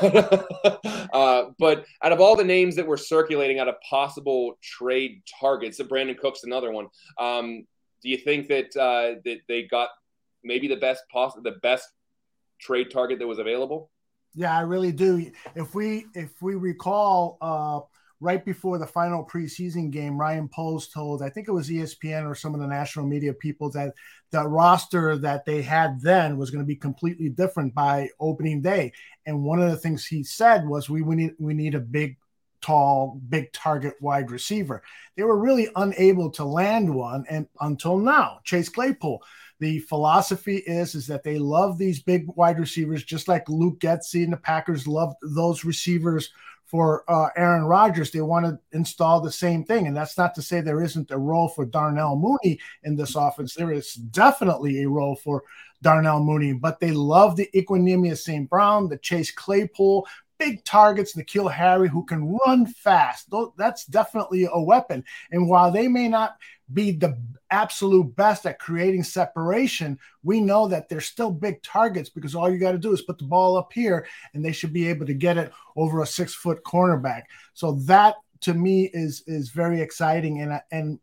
uh, 1.12 1.44
but 1.58 1.86
out 2.02 2.12
of 2.12 2.20
all 2.20 2.36
the 2.36 2.44
names 2.44 2.76
that 2.76 2.86
were 2.86 2.98
circulating 2.98 3.58
out 3.58 3.68
of 3.68 3.76
possible 3.88 4.58
trade 4.62 5.22
targets, 5.40 5.78
so 5.78 5.84
Brandin 5.84 6.18
Cooks's 6.18 6.44
another 6.44 6.70
one. 6.70 6.88
Um, 7.18 7.66
do 8.02 8.08
you 8.08 8.18
think 8.18 8.48
that 8.48 8.76
uh, 8.76 9.20
that 9.24 9.40
they 9.48 9.62
got 9.64 9.88
maybe 10.44 10.68
the 10.68 10.76
best 10.76 11.02
possible, 11.10 11.42
the 11.42 11.58
best 11.62 11.88
trade 12.60 12.90
target 12.90 13.18
that 13.18 13.26
was 13.26 13.38
available? 13.38 13.90
Yeah, 14.34 14.56
I 14.56 14.60
really 14.60 14.92
do. 14.92 15.30
If 15.54 15.74
we 15.74 16.06
if 16.14 16.30
we 16.40 16.54
recall, 16.54 17.38
uh, 17.40 17.80
right 18.20 18.44
before 18.44 18.78
the 18.78 18.86
final 18.86 19.26
preseason 19.26 19.90
game, 19.90 20.18
Ryan 20.18 20.48
Poles 20.48 20.88
told 20.88 21.22
I 21.22 21.30
think 21.30 21.48
it 21.48 21.52
was 21.52 21.70
ESPN 21.70 22.28
or 22.28 22.34
some 22.34 22.54
of 22.54 22.60
the 22.60 22.66
national 22.66 23.06
media 23.06 23.32
people 23.32 23.70
that 23.70 23.94
the 24.30 24.46
roster 24.46 25.16
that 25.18 25.44
they 25.44 25.62
had 25.62 26.00
then 26.00 26.36
was 26.36 26.50
going 26.50 26.62
to 26.62 26.66
be 26.66 26.76
completely 26.76 27.30
different 27.30 27.74
by 27.74 28.10
opening 28.20 28.60
day. 28.60 28.92
And 29.26 29.42
one 29.42 29.60
of 29.60 29.70
the 29.70 29.76
things 29.76 30.06
he 30.06 30.22
said 30.22 30.66
was, 30.66 30.90
"We, 30.90 31.02
we 31.02 31.16
need 31.16 31.34
we 31.38 31.54
need 31.54 31.74
a 31.74 31.80
big." 31.80 32.16
tall 32.62 33.18
big 33.30 33.50
target 33.54 33.94
wide 34.02 34.30
receiver 34.30 34.82
they 35.16 35.22
were 35.22 35.40
really 35.40 35.66
unable 35.76 36.28
to 36.28 36.44
land 36.44 36.94
one 36.94 37.24
and 37.30 37.48
until 37.62 37.96
now 37.96 38.38
chase 38.44 38.68
claypool 38.68 39.22
the 39.60 39.78
philosophy 39.80 40.56
is 40.56 40.94
is 40.94 41.06
that 41.06 41.22
they 41.22 41.38
love 41.38 41.78
these 41.78 42.02
big 42.02 42.24
wide 42.28 42.58
receivers, 42.58 43.04
just 43.04 43.28
like 43.28 43.48
Luke 43.48 43.78
Getsy 43.78 44.24
and 44.24 44.32
the 44.32 44.38
Packers 44.38 44.88
loved 44.88 45.16
those 45.22 45.64
receivers 45.64 46.30
for 46.70 47.04
uh, 47.10 47.28
Aaron 47.36 47.64
Rodgers. 47.64 48.10
They 48.10 48.20
want 48.20 48.46
to 48.46 48.58
install 48.72 49.20
the 49.20 49.32
same 49.32 49.64
thing, 49.64 49.88
and 49.88 49.96
that's 49.96 50.16
not 50.16 50.34
to 50.36 50.42
say 50.42 50.60
there 50.60 50.82
isn't 50.82 51.10
a 51.10 51.18
role 51.18 51.48
for 51.48 51.66
Darnell 51.66 52.16
Mooney 52.16 52.60
in 52.84 52.94
this 52.94 53.16
offense. 53.16 53.54
There 53.54 53.72
is 53.72 53.94
definitely 53.94 54.82
a 54.82 54.88
role 54.88 55.16
for 55.16 55.42
Darnell 55.82 56.22
Mooney, 56.22 56.52
but 56.52 56.78
they 56.78 56.92
love 56.92 57.36
the 57.36 57.48
Equanimeous 57.54 58.18
St. 58.18 58.48
Brown, 58.48 58.88
the 58.88 58.98
Chase 58.98 59.32
Claypool 59.32 60.06
big 60.40 60.64
targets, 60.64 61.14
N'Keal 61.14 61.52
Harry, 61.52 61.88
who 61.88 62.04
can 62.04 62.36
run 62.46 62.66
fast. 62.66 63.28
That's 63.56 63.84
definitely 63.84 64.48
a 64.50 64.60
weapon. 64.60 65.04
And 65.30 65.48
while 65.48 65.70
they 65.70 65.86
may 65.86 66.08
not 66.08 66.36
be 66.72 66.92
the 66.92 67.16
absolute 67.50 68.16
best 68.16 68.46
at 68.46 68.58
creating 68.58 69.02
separation, 69.02 69.98
we 70.22 70.40
know 70.40 70.66
that 70.68 70.88
they're 70.88 71.00
still 71.00 71.30
big 71.30 71.62
targets 71.62 72.08
because 72.08 72.34
all 72.34 72.50
you 72.50 72.58
got 72.58 72.72
to 72.72 72.78
do 72.78 72.92
is 72.92 73.02
put 73.02 73.18
the 73.18 73.24
ball 73.24 73.56
up 73.56 73.70
here 73.72 74.06
and 74.32 74.42
they 74.42 74.52
should 74.52 74.72
be 74.72 74.88
able 74.88 75.04
to 75.06 75.14
get 75.14 75.36
it 75.36 75.52
over 75.76 76.00
a 76.00 76.06
six 76.06 76.34
foot 76.34 76.64
cornerback. 76.64 77.24
So 77.52 77.72
that 77.84 78.14
to 78.40 78.54
me 78.54 78.90
is 78.94 79.22
is 79.26 79.50
very 79.50 79.82
exciting. 79.82 80.40
And 80.40 80.60
and 80.72 80.98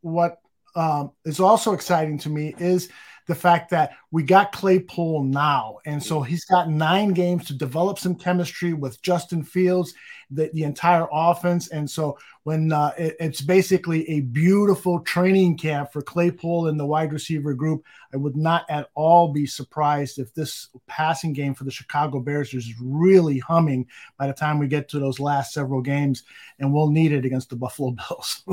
what 0.00 0.40
um, 0.74 1.12
is 1.26 1.40
also 1.40 1.74
exciting 1.74 2.18
to 2.20 2.30
me 2.30 2.54
is 2.58 2.88
the 3.26 3.34
fact 3.34 3.70
that 3.70 3.92
we 4.10 4.22
got 4.22 4.52
Claypool 4.52 5.24
now. 5.24 5.78
And 5.86 6.02
so 6.02 6.20
he's 6.20 6.44
got 6.44 6.68
nine 6.68 7.12
games 7.12 7.46
to 7.46 7.54
develop 7.54 7.98
some 7.98 8.14
chemistry 8.14 8.72
with 8.72 9.00
Justin 9.02 9.44
Fields, 9.44 9.94
the, 10.30 10.50
the 10.52 10.64
entire 10.64 11.06
offense. 11.12 11.68
And 11.68 11.88
so 11.88 12.18
when 12.42 12.72
uh, 12.72 12.92
it, 12.98 13.16
it's 13.20 13.40
basically 13.40 14.08
a 14.10 14.20
beautiful 14.20 15.00
training 15.00 15.58
camp 15.58 15.92
for 15.92 16.02
Claypool 16.02 16.68
and 16.68 16.80
the 16.80 16.86
wide 16.86 17.12
receiver 17.12 17.54
group, 17.54 17.84
I 18.12 18.16
would 18.16 18.36
not 18.36 18.64
at 18.68 18.88
all 18.94 19.32
be 19.32 19.46
surprised 19.46 20.18
if 20.18 20.34
this 20.34 20.68
passing 20.86 21.32
game 21.32 21.54
for 21.54 21.64
the 21.64 21.70
Chicago 21.70 22.20
Bears 22.20 22.52
is 22.54 22.74
really 22.80 23.38
humming 23.38 23.86
by 24.18 24.26
the 24.26 24.32
time 24.32 24.58
we 24.58 24.66
get 24.66 24.88
to 24.88 24.98
those 24.98 25.20
last 25.20 25.52
several 25.52 25.82
games. 25.82 26.24
And 26.58 26.72
we'll 26.72 26.90
need 26.90 27.12
it 27.12 27.24
against 27.24 27.50
the 27.50 27.56
Buffalo 27.56 27.90
Bills. 28.08 28.44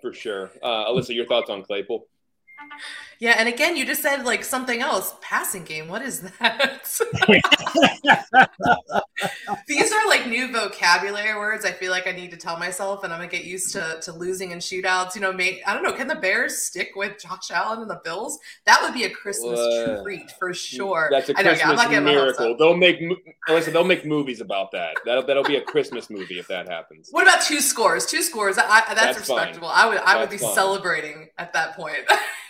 for 0.00 0.12
sure. 0.12 0.52
Uh, 0.62 0.86
Alyssa, 0.86 1.14
your 1.14 1.26
thoughts 1.26 1.50
on 1.50 1.64
Claypool? 1.64 2.06
Yeah, 3.18 3.36
and 3.38 3.48
again, 3.48 3.76
you 3.76 3.86
just 3.86 4.02
said 4.02 4.24
like 4.24 4.44
something 4.44 4.82
else. 4.82 5.14
Passing 5.22 5.64
game. 5.64 5.88
What 5.88 6.02
is 6.02 6.20
that? 6.20 6.86
These 9.66 9.92
are 9.92 10.08
like 10.08 10.26
new 10.26 10.52
vocabulary 10.52 11.34
words. 11.34 11.64
I 11.64 11.72
feel 11.72 11.90
like 11.90 12.06
I 12.06 12.12
need 12.12 12.30
to 12.32 12.36
tell 12.36 12.58
myself, 12.58 13.04
and 13.04 13.12
I'm 13.12 13.18
gonna 13.18 13.30
get 13.30 13.44
used 13.44 13.72
to 13.72 13.98
to 14.02 14.12
losing 14.12 14.50
in 14.50 14.58
shootouts. 14.58 15.14
You 15.14 15.22
know, 15.22 15.32
may, 15.32 15.62
I 15.66 15.72
don't 15.72 15.82
know. 15.82 15.92
Can 15.92 16.08
the 16.08 16.16
Bears 16.16 16.58
stick 16.58 16.90
with 16.94 17.18
Josh 17.18 17.50
Allen 17.50 17.80
and 17.80 17.90
the 17.90 18.00
Bills? 18.04 18.38
That 18.66 18.80
would 18.82 18.92
be 18.92 19.04
a 19.04 19.10
Christmas 19.10 19.58
uh, 19.58 20.02
treat 20.02 20.30
for 20.38 20.52
sure. 20.52 21.08
That's 21.10 21.30
a 21.30 21.34
Christmas 21.34 21.84
know, 21.84 21.90
yeah, 21.90 22.00
miracle. 22.00 22.56
They'll 22.58 22.76
make 22.76 23.00
listen. 23.48 23.72
They'll 23.72 23.84
make 23.84 24.04
movies 24.04 24.42
about 24.42 24.72
that. 24.72 24.96
That'll 25.06 25.24
that'll 25.24 25.44
be 25.44 25.56
a 25.56 25.62
Christmas 25.62 26.10
movie 26.10 26.38
if 26.38 26.48
that 26.48 26.68
happens. 26.68 27.08
What 27.10 27.22
about 27.22 27.42
two 27.42 27.60
scores? 27.60 28.04
Two 28.04 28.20
scores. 28.20 28.58
I, 28.58 28.66
that's, 28.66 28.94
that's, 28.94 29.18
respectable. 29.20 29.68
Fine. 29.68 29.84
I 29.84 29.88
would 29.88 29.98
I 29.98 30.04
that's 30.04 30.20
would 30.20 30.30
be 30.30 30.38
fine. 30.38 30.54
celebrating 30.54 31.28
at 31.38 31.54
that 31.54 31.76
point. 31.76 31.98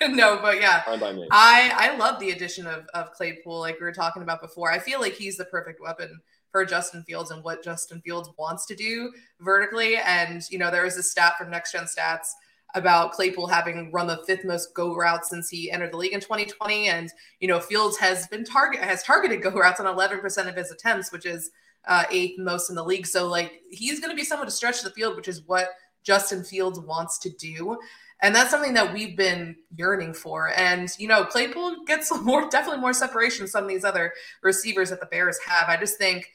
no, 0.11 0.39
but 0.41 0.61
yeah, 0.61 0.83
I 1.31 1.73
I 1.75 1.97
love 1.97 2.21
the 2.21 2.31
addition 2.31 2.67
of 2.67 2.87
of 2.95 3.13
Claypool. 3.13 3.61
Like 3.61 3.79
we 3.81 3.85
were 3.85 3.93
talking 3.93 4.23
about 4.23 4.41
before, 4.41 4.71
I 4.71 4.79
feel 4.79 5.01
like 5.01 5.15
he's 5.15 5.37
the 5.37 5.45
perfect 5.47 5.81
weapon 5.81 6.21
for 6.51 6.65
Justin 6.65 7.03
Fields 7.03 7.31
and 7.31 7.45
what 7.45 7.63
Justin 7.63 8.01
Fields 8.01 8.31
wants 8.39 8.67
to 8.67 8.75
do 8.75 9.13
vertically. 9.41 9.97
And 9.97 10.43
you 10.51 10.59
know, 10.59 10.71
there 10.71 10.85
was 10.85 10.97
a 10.97 11.03
stat 11.03 11.35
from 11.39 11.51
Next 11.51 11.73
Gen 11.73 11.85
Stats 11.85 12.29
about 12.75 13.13
Claypool 13.13 13.47
having 13.47 13.91
run 13.93 14.07
the 14.07 14.23
fifth 14.27 14.45
most 14.45 14.75
go 14.75 14.95
routes 14.95 15.31
since 15.31 15.49
he 15.49 15.71
entered 15.71 15.93
the 15.93 15.97
league 15.97 16.13
in 16.13 16.21
2020. 16.21 16.89
And 16.89 17.11
you 17.41 17.49
know, 17.49 17.61
Fields 17.61 17.97
has 17.99 18.27
been 18.29 18.45
target 18.45 18.81
has 18.81 19.03
targeted 19.03 19.43
go 19.43 19.51
routes 19.51 19.81
on 19.81 19.87
11% 19.87 20.49
of 20.49 20.57
his 20.57 20.71
attempts, 20.71 21.13
which 21.13 21.27
is 21.27 21.51
uh, 21.87 22.05
eighth 22.11 22.39
most 22.39 22.71
in 22.71 22.77
the 22.77 22.85
league. 22.85 23.07
So 23.07 23.27
like 23.27 23.63
he's 23.71 24.01
going 24.01 24.11
to 24.11 24.17
be 24.17 24.25
someone 24.25 24.47
to 24.47 24.53
stretch 24.53 24.83
the 24.83 24.91
field, 24.91 25.17
which 25.17 25.29
is 25.29 25.43
what 25.47 25.71
Justin 26.03 26.45
Fields 26.45 26.81
wants 26.81 27.19
to 27.19 27.31
do. 27.31 27.79
And 28.23 28.35
that's 28.35 28.51
something 28.51 28.75
that 28.75 28.93
we've 28.93 29.17
been 29.17 29.57
yearning 29.77 30.15
for. 30.15 30.51
And, 30.57 30.89
you 30.99 31.07
know, 31.07 31.25
Claypool 31.25 31.85
gets 31.87 32.11
more, 32.23 32.49
definitely 32.49 32.81
more 32.81 32.93
separation 32.93 33.45
than 33.45 33.49
some 33.49 33.65
of 33.65 33.69
these 33.69 33.85
other 33.85 34.13
receivers 34.43 34.91
that 34.91 35.01
the 35.01 35.07
Bears 35.07 35.39
have. 35.47 35.69
I 35.69 35.77
just 35.77 35.99
think, 35.99 36.31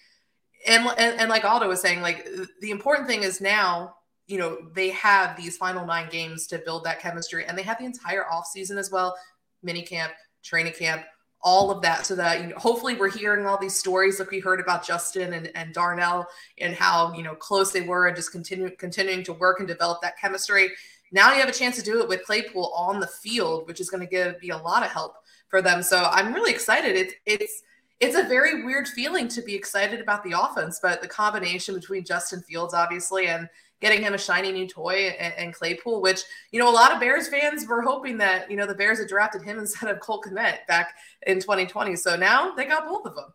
and, 0.67 0.87
and, 0.97 1.19
and 1.19 1.29
like 1.29 1.43
Aldo 1.43 1.67
was 1.67 1.81
saying, 1.81 2.01
like 2.01 2.27
the 2.61 2.71
important 2.71 3.07
thing 3.07 3.23
is 3.23 3.41
now, 3.41 3.95
you 4.27 4.37
know, 4.37 4.59
they 4.73 4.89
have 4.91 5.35
these 5.35 5.57
final 5.57 5.85
nine 5.85 6.07
games 6.09 6.47
to 6.47 6.59
build 6.59 6.83
that 6.83 6.99
chemistry 6.99 7.45
and 7.45 7.57
they 7.57 7.63
have 7.63 7.79
the 7.79 7.85
entire 7.85 8.25
offseason 8.31 8.77
as 8.77 8.91
well, 8.91 9.17
mini 9.63 9.81
camp, 9.81 10.13
training 10.43 10.73
camp, 10.73 11.03
all 11.43 11.71
of 11.71 11.81
that 11.81 12.05
so 12.05 12.15
that 12.15 12.41
you 12.41 12.47
know, 12.47 12.55
hopefully 12.57 12.95
we're 12.95 13.09
hearing 13.09 13.45
all 13.45 13.57
these 13.57 13.75
stories 13.75 14.19
like 14.19 14.29
we 14.29 14.39
heard 14.39 14.59
about 14.59 14.85
Justin 14.85 15.33
and, 15.33 15.51
and 15.55 15.73
Darnell 15.73 16.27
and 16.59 16.75
how 16.75 17.13
you 17.13 17.23
know 17.23 17.33
close 17.35 17.71
they 17.71 17.81
were 17.81 18.07
and 18.07 18.15
just 18.15 18.31
continue 18.31 18.69
continuing 18.77 19.23
to 19.23 19.33
work 19.33 19.59
and 19.59 19.67
develop 19.67 20.01
that 20.01 20.19
chemistry 20.19 20.69
now 21.11 21.33
you 21.33 21.39
have 21.39 21.49
a 21.49 21.53
chance 21.53 21.75
to 21.77 21.83
do 21.83 22.01
it 22.01 22.07
with 22.07 22.23
Claypool 22.23 22.71
on 22.75 22.99
the 22.99 23.07
field, 23.07 23.67
which 23.67 23.79
is 23.79 23.89
going 23.89 24.01
to 24.01 24.09
give 24.09 24.39
be 24.39 24.49
a 24.49 24.57
lot 24.57 24.83
of 24.83 24.91
help 24.91 25.15
for 25.49 25.61
them. 25.61 25.83
So 25.83 26.03
I'm 26.11 26.33
really 26.33 26.51
excited. 26.51 26.95
It's 26.95 27.13
it's 27.25 27.63
it's 27.99 28.15
a 28.15 28.23
very 28.23 28.63
weird 28.63 28.87
feeling 28.87 29.27
to 29.27 29.43
be 29.43 29.53
excited 29.53 30.01
about 30.01 30.23
the 30.23 30.33
offense, 30.39 30.79
but 30.81 31.01
the 31.01 31.07
combination 31.07 31.75
between 31.75 32.03
Justin 32.03 32.41
Fields, 32.41 32.73
obviously, 32.73 33.27
and 33.27 33.47
getting 33.79 34.01
him 34.01 34.13
a 34.13 34.17
shiny 34.17 34.51
new 34.51 34.67
toy 34.67 35.15
and, 35.19 35.33
and, 35.35 35.53
Claypool, 35.53 36.01
which, 36.01 36.21
you 36.51 36.59
know, 36.59 36.69
a 36.69 36.71
lot 36.71 36.91
of 36.91 36.99
Bears 36.99 37.27
fans 37.27 37.67
were 37.67 37.81
hoping 37.81 38.17
that, 38.19 38.49
you 38.49 38.55
know, 38.55 38.67
the 38.67 38.75
Bears 38.75 38.99
had 38.99 39.07
drafted 39.07 39.43
him 39.43 39.59
instead 39.59 39.89
of 39.89 39.99
Cole 39.99 40.21
Kmet 40.21 40.65
back 40.67 40.95
in 41.27 41.39
2020. 41.39 41.95
So 41.95 42.15
now 42.15 42.53
they 42.53 42.65
got 42.65 42.87
both 42.87 43.05
of 43.05 43.15
them. 43.15 43.33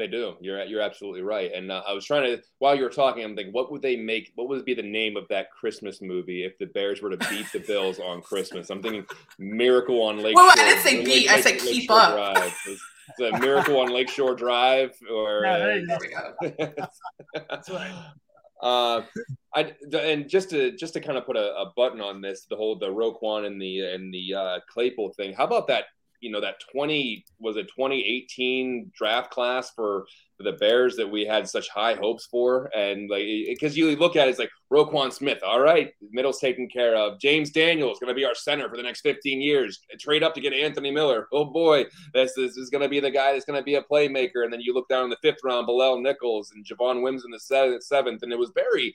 They 0.00 0.06
do. 0.06 0.34
You're 0.40 0.64
you're 0.64 0.80
absolutely 0.80 1.20
right. 1.20 1.52
And 1.52 1.70
uh, 1.70 1.82
I 1.86 1.92
was 1.92 2.06
trying 2.06 2.22
to 2.22 2.42
while 2.58 2.74
you 2.74 2.84
were 2.84 2.88
talking, 2.88 3.22
I'm 3.22 3.36
thinking, 3.36 3.52
what 3.52 3.70
would 3.70 3.82
they 3.82 3.96
make? 3.96 4.32
What 4.34 4.48
would 4.48 4.64
be 4.64 4.72
the 4.72 4.82
name 4.82 5.14
of 5.14 5.28
that 5.28 5.50
Christmas 5.50 6.00
movie 6.00 6.42
if 6.42 6.56
the 6.56 6.64
Bears 6.64 7.02
were 7.02 7.10
to 7.10 7.18
beat 7.28 7.52
the 7.52 7.58
Bills 7.58 7.98
on 7.98 8.22
Christmas? 8.22 8.70
I'm 8.70 8.80
thinking 8.80 9.04
Miracle 9.38 10.00
on 10.00 10.22
Lake. 10.22 10.36
Well, 10.36 10.50
Shore, 10.56 10.64
I 10.64 10.68
didn't 10.70 10.82
say 10.82 11.04
beat. 11.04 11.28
Lake, 11.28 11.30
I 11.30 11.40
said 11.42 11.52
Lake, 11.52 11.60
keep 11.60 11.90
Lake 11.90 12.00
up. 12.00 12.14
Drive. 12.34 12.56
It's, 12.66 12.82
it's, 13.10 13.34
a 13.34 13.38
Miracle 13.40 13.78
on 13.78 13.92
Lakeshore 13.92 14.34
Drive, 14.34 14.96
or 15.12 15.42
no, 15.42 15.58
there, 15.58 15.86
there 15.86 15.98
we 16.00 16.48
go. 16.48 16.72
That's 17.50 17.68
right. 17.68 17.92
Uh, 18.62 19.02
I 19.54 19.74
and 19.92 20.30
just 20.30 20.48
to 20.50 20.74
just 20.78 20.94
to 20.94 21.00
kind 21.00 21.18
of 21.18 21.26
put 21.26 21.36
a, 21.36 21.54
a, 21.56 21.72
button 21.76 22.00
on 22.00 22.22
this, 22.22 22.46
the 22.48 22.56
whole 22.56 22.78
the 22.78 22.86
Roquan 22.86 23.44
and 23.46 23.60
the 23.60 23.80
and 23.80 24.14
the 24.14 24.34
uh, 24.34 24.60
Claypool 24.66 25.12
thing. 25.12 25.34
How 25.34 25.44
about 25.44 25.66
that 25.66 25.84
you 26.20 26.30
know 26.30 26.40
that 26.40 26.56
20 26.72 27.24
was 27.38 27.56
a 27.56 27.62
2018 27.62 28.90
draft 28.94 29.30
class 29.30 29.70
for, 29.70 30.06
for 30.36 30.42
the 30.42 30.52
Bears 30.52 30.96
that 30.96 31.10
we 31.10 31.24
had 31.24 31.48
such 31.48 31.68
high 31.68 31.94
hopes 31.94 32.26
for, 32.26 32.70
and 32.76 33.10
like 33.10 33.24
because 33.48 33.76
you 33.76 33.96
look 33.96 34.16
at 34.16 34.28
it, 34.28 34.30
it's 34.30 34.38
like 34.38 34.50
Roquan 34.72 35.12
Smith, 35.12 35.38
all 35.44 35.60
right, 35.60 35.92
middle's 36.12 36.38
taken 36.38 36.68
care 36.68 36.94
of. 36.96 37.18
James 37.18 37.50
Daniels 37.50 37.98
going 37.98 38.08
to 38.08 38.14
be 38.14 38.24
our 38.24 38.34
center 38.34 38.68
for 38.68 38.76
the 38.76 38.82
next 38.82 39.00
15 39.00 39.40
years. 39.40 39.80
Trade 39.98 40.22
up 40.22 40.34
to 40.34 40.40
get 40.40 40.52
Anthony 40.52 40.90
Miller. 40.90 41.26
Oh 41.32 41.44
boy, 41.44 41.84
this, 42.14 42.34
this 42.34 42.56
is 42.56 42.70
going 42.70 42.82
to 42.82 42.88
be 42.88 43.00
the 43.00 43.10
guy 43.10 43.32
that's 43.32 43.44
going 43.44 43.58
to 43.58 43.64
be 43.64 43.74
a 43.74 43.82
playmaker. 43.82 44.44
And 44.44 44.52
then 44.52 44.60
you 44.60 44.72
look 44.72 44.88
down 44.88 45.04
in 45.04 45.10
the 45.10 45.16
fifth 45.22 45.40
round, 45.44 45.66
Bilal 45.66 46.00
Nichols 46.00 46.52
and 46.52 46.64
Javon 46.64 47.02
Wims 47.02 47.24
in 47.24 47.30
the 47.30 47.80
seventh, 47.80 48.22
and 48.22 48.32
it 48.32 48.38
was 48.38 48.52
very 48.54 48.94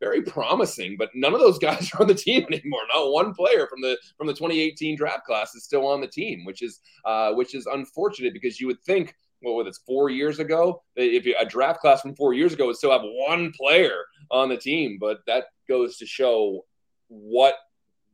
very 0.00 0.22
promising, 0.22 0.96
but 0.96 1.10
none 1.14 1.34
of 1.34 1.40
those 1.40 1.58
guys 1.68 1.90
are 1.94 2.02
on 2.02 2.08
the 2.08 2.14
team 2.14 2.46
anymore. 2.50 2.80
Not 2.94 3.12
one 3.12 3.34
player 3.34 3.66
from 3.66 3.80
the 3.80 3.98
from 4.16 4.26
the 4.26 4.34
2018 4.34 4.96
draft 4.96 5.24
class 5.24 5.54
is 5.54 5.64
still 5.64 5.86
on 5.86 6.00
the 6.00 6.06
team, 6.06 6.44
which 6.44 6.62
is 6.62 6.80
uh, 7.04 7.32
which 7.32 7.54
is 7.54 7.66
unfortunate 7.66 8.32
because 8.32 8.60
you 8.60 8.66
would 8.66 8.82
think, 8.82 9.14
well, 9.42 9.56
with 9.56 9.66
it's 9.66 9.78
four 9.86 10.10
years 10.10 10.38
ago, 10.38 10.82
if 10.96 11.26
a 11.26 11.48
draft 11.48 11.80
class 11.80 12.00
from 12.00 12.14
four 12.14 12.34
years 12.34 12.52
ago 12.52 12.66
would 12.66 12.76
still 12.76 12.92
have 12.92 13.02
one 13.02 13.52
player 13.52 14.04
on 14.30 14.48
the 14.48 14.56
team, 14.56 14.98
but 15.00 15.18
that 15.26 15.46
goes 15.68 15.96
to 15.98 16.06
show 16.06 16.64
what 17.08 17.54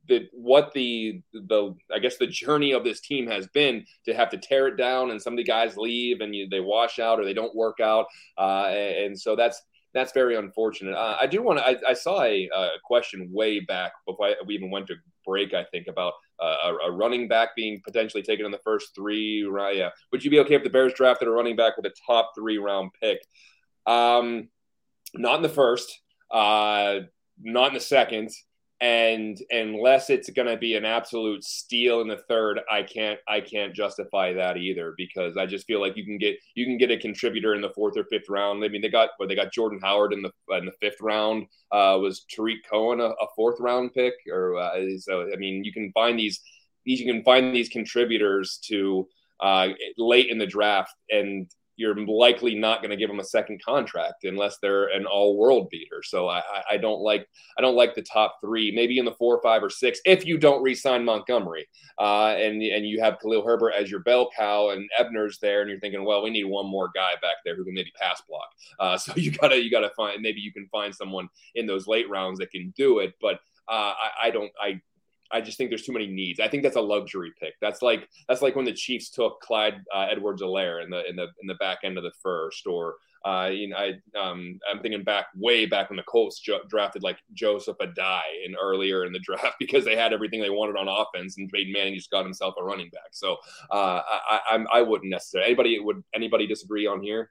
the 0.09 0.29
what 0.33 0.73
the 0.75 1.23
the 1.33 1.75
I 1.93 1.99
guess 1.99 2.19
the 2.19 2.27
journey 2.27 2.73
of 2.73 2.85
this 2.85 3.01
team 3.01 3.27
has 3.27 3.47
been 3.49 3.87
to 4.05 4.15
have 4.15 4.31
to 4.31 4.39
tear 4.39 4.69
it 4.69 4.77
down 4.77 5.11
and 5.11 5.21
some 5.21 5.33
of 5.33 5.39
the 5.39 5.45
guys 5.45 5.77
leave 5.77 6.21
and 6.21 6.35
you, 6.35 6.49
they 6.49 6.61
wash 6.61 6.99
out 6.99 7.19
or 7.19 7.25
they 7.25 7.33
don't 7.33 7.55
work 7.55 7.81
out 7.81 8.07
uh, 8.39 8.67
and 8.67 9.19
so 9.19 9.35
that's 9.35 9.63
that's 9.95 10.13
very 10.13 10.37
unfortunate. 10.37 10.95
Uh, 10.95 11.17
I 11.21 11.27
do 11.27 11.41
want 11.41 11.61
to. 11.61 11.65
I, 11.65 11.77
I, 11.91 11.95
saw 11.95 12.23
a, 12.23 12.49
a, 12.55 12.71
question 12.85 13.31
way 13.33 13.61
back 13.61 13.93
before 14.07 14.27
I, 14.27 14.35
we 14.45 14.55
even 14.55 14.71
went 14.71 14.89
to 14.89 14.97
break. 15.25 15.55
I 15.55 15.65
think 15.71 15.87
about 15.87 16.15
uh, 16.43 16.57
a, 16.65 16.75
a, 16.89 16.91
running 16.91 17.29
back 17.29 17.51
being 17.55 17.81
potentially 17.85 18.23
taken 18.23 18.45
in 18.45 18.51
the 18.51 18.59
first 18.65 18.95
three. 18.95 19.45
Right? 19.45 19.77
Yeah. 19.77 19.91
Would 20.11 20.25
you 20.25 20.31
be 20.31 20.41
okay 20.41 20.57
if 20.57 20.65
the 20.65 20.71
Bears 20.71 20.93
drafted 20.95 21.29
a 21.29 21.31
running 21.31 21.55
back 21.55 21.77
with 21.77 21.87
a 21.87 21.95
top 22.07 22.33
three 22.37 22.59
round 22.59 22.91
pick? 23.01 23.21
Um, 23.87 24.49
not 25.15 25.37
in 25.37 25.43
the 25.43 25.49
first. 25.49 26.01
Uh, 26.31 27.01
not 27.41 27.69
in 27.69 27.75
the 27.75 27.81
second 27.81 28.31
and 28.85 29.39
unless 29.49 30.11
it's 30.11 30.29
going 30.29 30.47
to 30.47 30.59
be 30.59 30.75
an 30.75 30.85
absolute 30.85 31.43
steal 31.43 32.03
in 32.03 32.09
the 32.09 32.19
third 32.29 32.61
i 32.71 32.83
can't 32.83 33.19
i 33.27 33.41
can't 33.41 33.75
justify 33.75 34.31
that 34.35 34.59
either 34.59 34.93
because 34.99 35.39
i 35.39 35.47
just 35.47 35.67
feel 35.67 35.81
like 35.81 35.97
you 35.97 36.05
can 36.05 36.19
get 36.19 36.37
you 36.55 36.67
can 36.67 36.77
get 36.77 36.91
a 36.91 36.99
contributor 36.99 37.55
in 37.55 37.63
the 37.63 37.71
fourth 37.71 37.97
or 37.97 38.05
fifth 38.05 38.29
round. 38.29 38.63
I 38.63 38.69
mean 38.69 38.83
they 38.83 38.91
got 38.91 39.11
well, 39.19 39.27
they 39.27 39.35
got 39.35 39.55
jordan 39.55 39.81
howard 39.83 40.13
in 40.13 40.21
the 40.21 40.31
in 40.51 40.67
the 40.67 40.73
fifth 40.83 41.01
round. 41.01 41.47
Uh, 41.73 41.97
was 41.99 42.27
tarik 42.29 42.59
cohen 42.69 43.01
a, 43.01 43.05
a, 43.05 43.27
fourth 43.35 43.59
round 43.59 43.95
pick? 43.95 44.13
Or 44.31 44.59
uh, 44.59 44.77
so 44.99 45.31
i 45.33 45.37
mean 45.37 45.65
you 45.65 45.73
can 45.73 45.91
find 45.93 46.19
these 46.19 46.43
these 46.85 47.01
you 47.01 47.11
can 47.11 47.25
find 47.25 47.57
these 47.57 47.71
contributors 47.71 48.59
to 48.67 49.09
uh, 49.41 49.69
late 49.97 50.29
in 50.29 50.39
the 50.39 50.47
draft. 50.47 50.95
And 51.11 51.51
you're 51.77 51.97
likely 52.07 52.55
not 52.55 52.81
going 52.81 52.91
to 52.91 52.97
give 52.97 53.09
them 53.09 53.21
a 53.21 53.25
second 53.25 53.63
contract 53.63 54.25
unless 54.25 54.59
they're 54.59 54.87
an 54.87 55.07
all-world 55.07 55.69
beater. 55.71 56.03
So 56.03 56.29
I, 56.29 56.43
I 56.71 56.77
don't 56.77 57.01
like 57.01 57.29
I 57.59 57.63
don't 57.63 57.77
like 57.77 57.95
the 57.95 58.03
top 58.03 58.39
three. 58.41 58.73
Maybe 58.73 58.99
in 58.99 59.05
the 59.05 59.13
four, 59.13 59.41
five, 59.43 59.63
or 59.63 59.71
six 59.71 60.01
if 60.05 60.25
you 60.25 60.39
don't 60.39 60.63
re-sign 60.63 61.05
Montgomery 61.05 61.67
uh, 61.99 62.35
and 62.37 62.63
and 62.63 62.87
you 62.87 63.01
have 63.01 63.19
Khalil 63.21 63.45
Herbert 63.45 63.73
as 63.73 63.91
your 63.91 64.01
bell 64.01 64.31
cow 64.37 64.71
and 64.71 64.89
Ebner's 64.99 65.39
there, 65.39 65.61
and 65.61 65.71
you're 65.71 65.81
thinking, 65.81 66.05
well, 66.05 66.23
we 66.23 66.31
need 66.31 66.45
one 66.45 66.67
more 66.67 66.91
guy 66.95 67.13
back 67.23 67.37
there 67.45 67.57
who 67.57 67.65
can 67.65 67.75
maybe 67.75 67.93
pass 68.01 68.23
block. 68.29 68.49
Uh, 68.79 68.97
so 68.99 69.13
you 69.17 69.33
gotta 69.33 69.63
you 69.63 69.71
gotta 69.71 69.91
find 69.97 70.21
maybe 70.23 70.41
you 70.41 70.53
can 70.53 70.69
find 70.69 70.95
someone 70.95 71.29
in 71.55 71.67
those 71.67 71.87
late 71.87 72.09
rounds 72.09 72.39
that 72.39 72.51
can 72.51 72.73
do 72.77 73.01
it, 73.01 73.15
but. 73.21 73.41
Uh, 73.67 73.95
I, 73.97 74.27
I 74.27 74.31
don't. 74.31 74.53
I 74.61 74.79
I 75.35 75.41
just 75.41 75.59
think 75.59 75.69
there's 75.69 75.83
too 75.83 75.93
many 75.93 76.07
needs. 76.07 76.39
I 76.39 76.47
think 76.47 76.63
that's 76.63 76.77
a 76.77 76.81
luxury 76.81 77.33
pick. 77.39 77.55
That's 77.61 77.83
like 77.83 78.09
that's 78.29 78.41
like 78.41 78.55
when 78.55 78.65
the 78.65 78.73
Chiefs 78.73 79.11
took 79.11 79.41
Clyde 79.41 79.83
uh, 79.93 80.07
Edwards-Helaire 80.09 80.83
in 80.83 80.91
the 80.91 81.07
in 81.09 81.17
the 81.17 81.27
in 81.43 81.49
the 81.49 81.57
back 81.57 81.79
end 81.83 81.99
of 81.99 82.05
the 82.05 82.13
first, 82.23 82.69
or 82.69 82.95
uh, 83.25 83.51
you 83.53 83.69
know, 83.69 83.77
I 83.77 83.95
um, 84.17 84.61
I'm 84.71 84.81
thinking 84.81 85.03
back 85.03 85.27
way 85.35 85.67
back 85.67 85.91
when 85.91 85.97
the 85.97 86.05
Colts 86.05 86.39
jo- 86.39 86.61
drafted 86.69 87.03
like 87.03 87.19
Joseph 87.33 87.77
Addai 87.79 88.21
in 88.47 88.55
earlier 88.55 89.05
in 89.07 89.13
the 89.13 89.19
draft 89.25 89.57
because 89.59 89.85
they 89.85 89.97
had 89.97 90.13
everything 90.13 90.41
they 90.41 90.51
wanted 90.51 90.77
on 90.77 90.87
offense, 90.89 91.37
and 91.37 91.51
Peyton 91.51 91.73
Manning 91.73 91.95
just 91.95 92.13
got 92.13 92.25
himself 92.25 92.55
a 92.59 92.65
running 92.65 92.91
back. 92.91 93.11
So 93.13 93.39
uh, 93.73 94.03
I, 94.09 94.41
I 94.51 94.65
I 94.73 94.83
wouldn't 94.83 95.11
necessarily. 95.11 95.49
Anybody 95.49 95.81
would 95.81 96.05
anybody 96.15 96.47
disagree 96.47 96.87
on 96.87 97.03
here? 97.03 97.31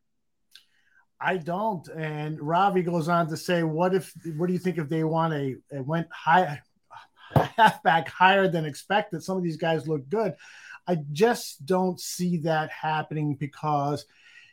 I 1.22 1.38
don't. 1.38 1.88
And 1.88 2.38
Ravi 2.42 2.82
goes 2.82 3.08
on 3.08 3.30
to 3.30 3.38
say, 3.38 3.64
"What 3.64 3.96
if? 3.96 4.12
What 4.36 4.48
do 4.48 4.54
you 4.54 4.60
think 4.60 4.78
if 4.78 4.90
they 4.90 5.06
want 5.06 5.34
a, 5.34 5.56
a 5.72 5.82
went 5.82 6.08
high 6.12 6.60
halfback 7.36 8.08
higher 8.08 8.48
than 8.48 8.66
expected. 8.66 9.24
Some 9.24 9.38
of 9.38 9.44
these 9.44 9.58
guys 9.58 9.88
look 9.88 10.08
good. 10.10 10.34
I 10.88 10.98
just 11.12 11.66
don't 11.66 12.00
see 12.00 12.38
that 12.38 12.70
happening 12.70 13.36
because, 13.36 14.06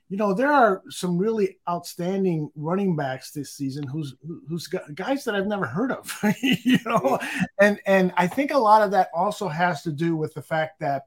you 0.08 0.16
know, 0.16 0.32
there 0.32 0.52
are 0.52 0.82
some 0.88 1.18
really 1.18 1.58
outstanding 1.68 2.50
running 2.54 2.94
backs 2.96 3.32
this 3.32 3.52
season 3.52 3.86
who's 3.86 4.14
who's 4.48 4.68
guys 4.68 5.24
that 5.24 5.34
I've 5.34 5.46
never 5.46 5.66
heard 5.66 5.92
of, 5.92 6.12
you 6.42 6.78
know, 6.84 7.18
and 7.60 7.80
and 7.86 8.12
I 8.16 8.26
think 8.26 8.52
a 8.52 8.58
lot 8.58 8.82
of 8.82 8.92
that 8.92 9.08
also 9.14 9.48
has 9.48 9.82
to 9.82 9.92
do 9.92 10.16
with 10.16 10.34
the 10.34 10.42
fact 10.42 10.80
that 10.80 11.06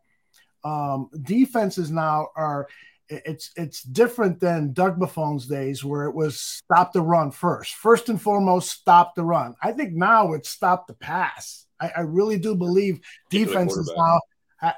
um, 0.63 1.09
defenses 1.21 1.91
now 1.91 2.29
are 2.35 2.67
it's 3.09 3.51
it's 3.55 3.83
different 3.83 4.39
than 4.39 4.73
Doug 4.73 4.99
Buffone's 4.99 5.47
days 5.47 5.83
where 5.83 6.05
it 6.05 6.15
was 6.15 6.39
stop 6.39 6.93
the 6.93 7.01
run 7.01 7.31
first. 7.31 7.75
First 7.75 8.09
and 8.09 8.21
foremost, 8.21 8.71
stop 8.71 9.15
the 9.15 9.23
run. 9.23 9.55
I 9.61 9.71
think 9.71 9.93
now 9.93 10.33
it's 10.33 10.49
stop 10.49 10.87
the 10.87 10.93
pass. 10.93 11.65
I, 11.79 11.91
I 11.97 12.01
really 12.01 12.37
do 12.37 12.55
believe 12.55 13.01
defenses 13.29 13.91
now 13.95 14.19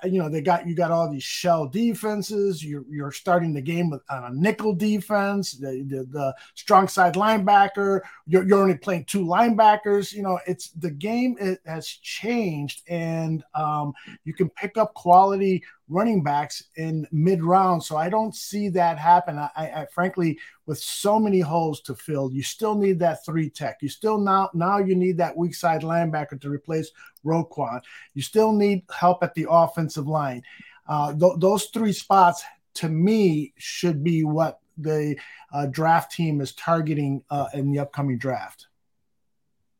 you 0.03 0.19
know 0.19 0.29
they 0.29 0.41
got 0.41 0.67
you 0.67 0.75
got 0.75 0.91
all 0.91 1.09
these 1.09 1.23
shell 1.23 1.67
defenses. 1.67 2.63
You're 2.63 2.85
you're 2.89 3.11
starting 3.11 3.53
the 3.53 3.61
game 3.61 3.89
with 3.89 4.01
on 4.09 4.23
a 4.23 4.33
nickel 4.33 4.73
defense, 4.73 5.53
the, 5.53 5.83
the, 5.87 6.05
the 6.09 6.35
strong 6.55 6.87
side 6.87 7.13
linebacker. 7.13 8.01
You're, 8.25 8.47
you're 8.47 8.61
only 8.61 8.77
playing 8.77 9.05
two 9.05 9.23
linebackers. 9.23 10.11
You 10.11 10.23
know 10.23 10.39
it's 10.47 10.69
the 10.71 10.91
game 10.91 11.37
it 11.39 11.59
has 11.65 11.87
changed, 11.87 12.81
and 12.87 13.43
um, 13.53 13.93
you 14.23 14.33
can 14.33 14.49
pick 14.49 14.77
up 14.77 14.93
quality 14.95 15.63
running 15.87 16.23
backs 16.23 16.63
in 16.77 17.07
mid 17.11 17.43
round. 17.43 17.83
So 17.83 17.95
I 17.95 18.09
don't 18.09 18.35
see 18.35 18.69
that 18.69 18.97
happen. 18.97 19.37
I, 19.37 19.49
I, 19.55 19.85
frankly, 19.93 20.39
with 20.65 20.79
so 20.79 21.19
many 21.19 21.39
holes 21.39 21.81
to 21.81 21.95
fill, 21.95 22.31
you 22.31 22.43
still 22.43 22.75
need 22.75 22.99
that 22.99 23.25
three 23.25 23.49
tech. 23.49 23.77
You 23.81 23.89
still 23.89 24.17
now 24.17 24.49
now 24.53 24.79
you 24.79 24.95
need 24.95 25.17
that 25.17 25.37
weak 25.37 25.55
side 25.55 25.81
linebacker 25.81 26.39
to 26.41 26.49
replace 26.49 26.91
Roquan. 27.23 27.81
You 28.13 28.21
still 28.21 28.51
need 28.51 28.83
help 28.91 29.23
at 29.23 29.33
the 29.35 29.47
offensive 29.49 30.07
line. 30.07 30.41
Uh, 30.87 31.13
th- 31.13 31.39
those 31.39 31.65
three 31.65 31.93
spots, 31.93 32.43
to 32.75 32.89
me, 32.89 33.53
should 33.57 34.03
be 34.03 34.23
what 34.23 34.59
the 34.77 35.17
uh, 35.53 35.65
draft 35.67 36.11
team 36.11 36.41
is 36.41 36.53
targeting 36.53 37.23
uh, 37.29 37.47
in 37.53 37.71
the 37.71 37.79
upcoming 37.79 38.17
draft. 38.17 38.67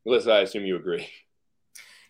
Listen, 0.06 0.32
I 0.32 0.40
assume 0.40 0.66
you 0.66 0.78
agree. 0.78 1.08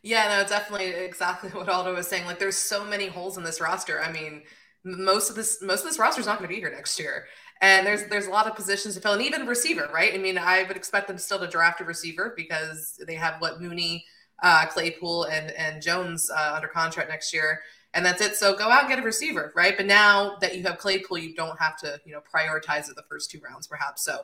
Yeah, 0.05 0.27
no, 0.41 0.47
definitely 0.47 0.87
exactly 0.89 1.49
what 1.53 1.69
Aldo 1.69 1.95
was 1.95 2.07
saying. 2.07 2.25
Like, 2.25 2.39
there's 2.39 2.57
so 2.57 2.85
many 2.85 3.07
holes 3.07 3.37
in 3.37 3.43
this 3.43 3.59
roster. 3.59 4.01
I 4.01 4.11
mean, 4.11 4.43
most 4.83 5.31
of 5.31 5.35
this 5.35 5.61
most 5.63 5.79
of 5.81 5.87
this 5.89 5.97
roster 5.99 6.21
is 6.21 6.27
not 6.27 6.37
going 6.37 6.47
to 6.47 6.53
be 6.55 6.61
here 6.61 6.71
next 6.71 6.99
year, 6.99 7.25
and 7.61 7.85
there's 7.87 8.05
there's 8.07 8.27
a 8.27 8.31
lot 8.31 8.45
of 8.47 8.55
positions 8.55 8.93
to 8.95 9.01
fill, 9.01 9.13
and 9.13 9.23
even 9.23 9.47
receiver, 9.47 9.89
right? 9.93 10.13
I 10.13 10.17
mean, 10.19 10.37
I 10.37 10.63
would 10.63 10.77
expect 10.77 11.07
them 11.07 11.17
still 11.17 11.39
to 11.39 11.47
draft 11.47 11.81
a 11.81 11.85
receiver 11.85 12.33
because 12.37 12.99
they 13.07 13.15
have 13.15 13.41
what 13.41 13.61
Mooney 13.61 14.05
uh, 14.43 14.67
Claypool 14.67 15.25
and 15.25 15.51
and 15.53 15.81
Jones 15.81 16.29
uh, 16.29 16.53
under 16.55 16.67
contract 16.67 17.09
next 17.09 17.33
year, 17.33 17.61
and 17.95 18.05
that's 18.05 18.21
it. 18.21 18.35
So 18.35 18.55
go 18.55 18.69
out 18.69 18.81
and 18.81 18.89
get 18.89 18.99
a 18.99 19.03
receiver, 19.03 19.51
right? 19.55 19.75
But 19.75 19.87
now 19.87 20.37
that 20.41 20.55
you 20.55 20.63
have 20.65 20.77
Claypool, 20.77 21.17
you 21.17 21.33
don't 21.33 21.59
have 21.59 21.77
to 21.79 21.99
you 22.05 22.13
know 22.13 22.21
prioritize 22.31 22.89
it 22.91 22.95
the 22.95 23.03
first 23.09 23.31
two 23.31 23.39
rounds, 23.39 23.65
perhaps. 23.67 24.03
So, 24.05 24.19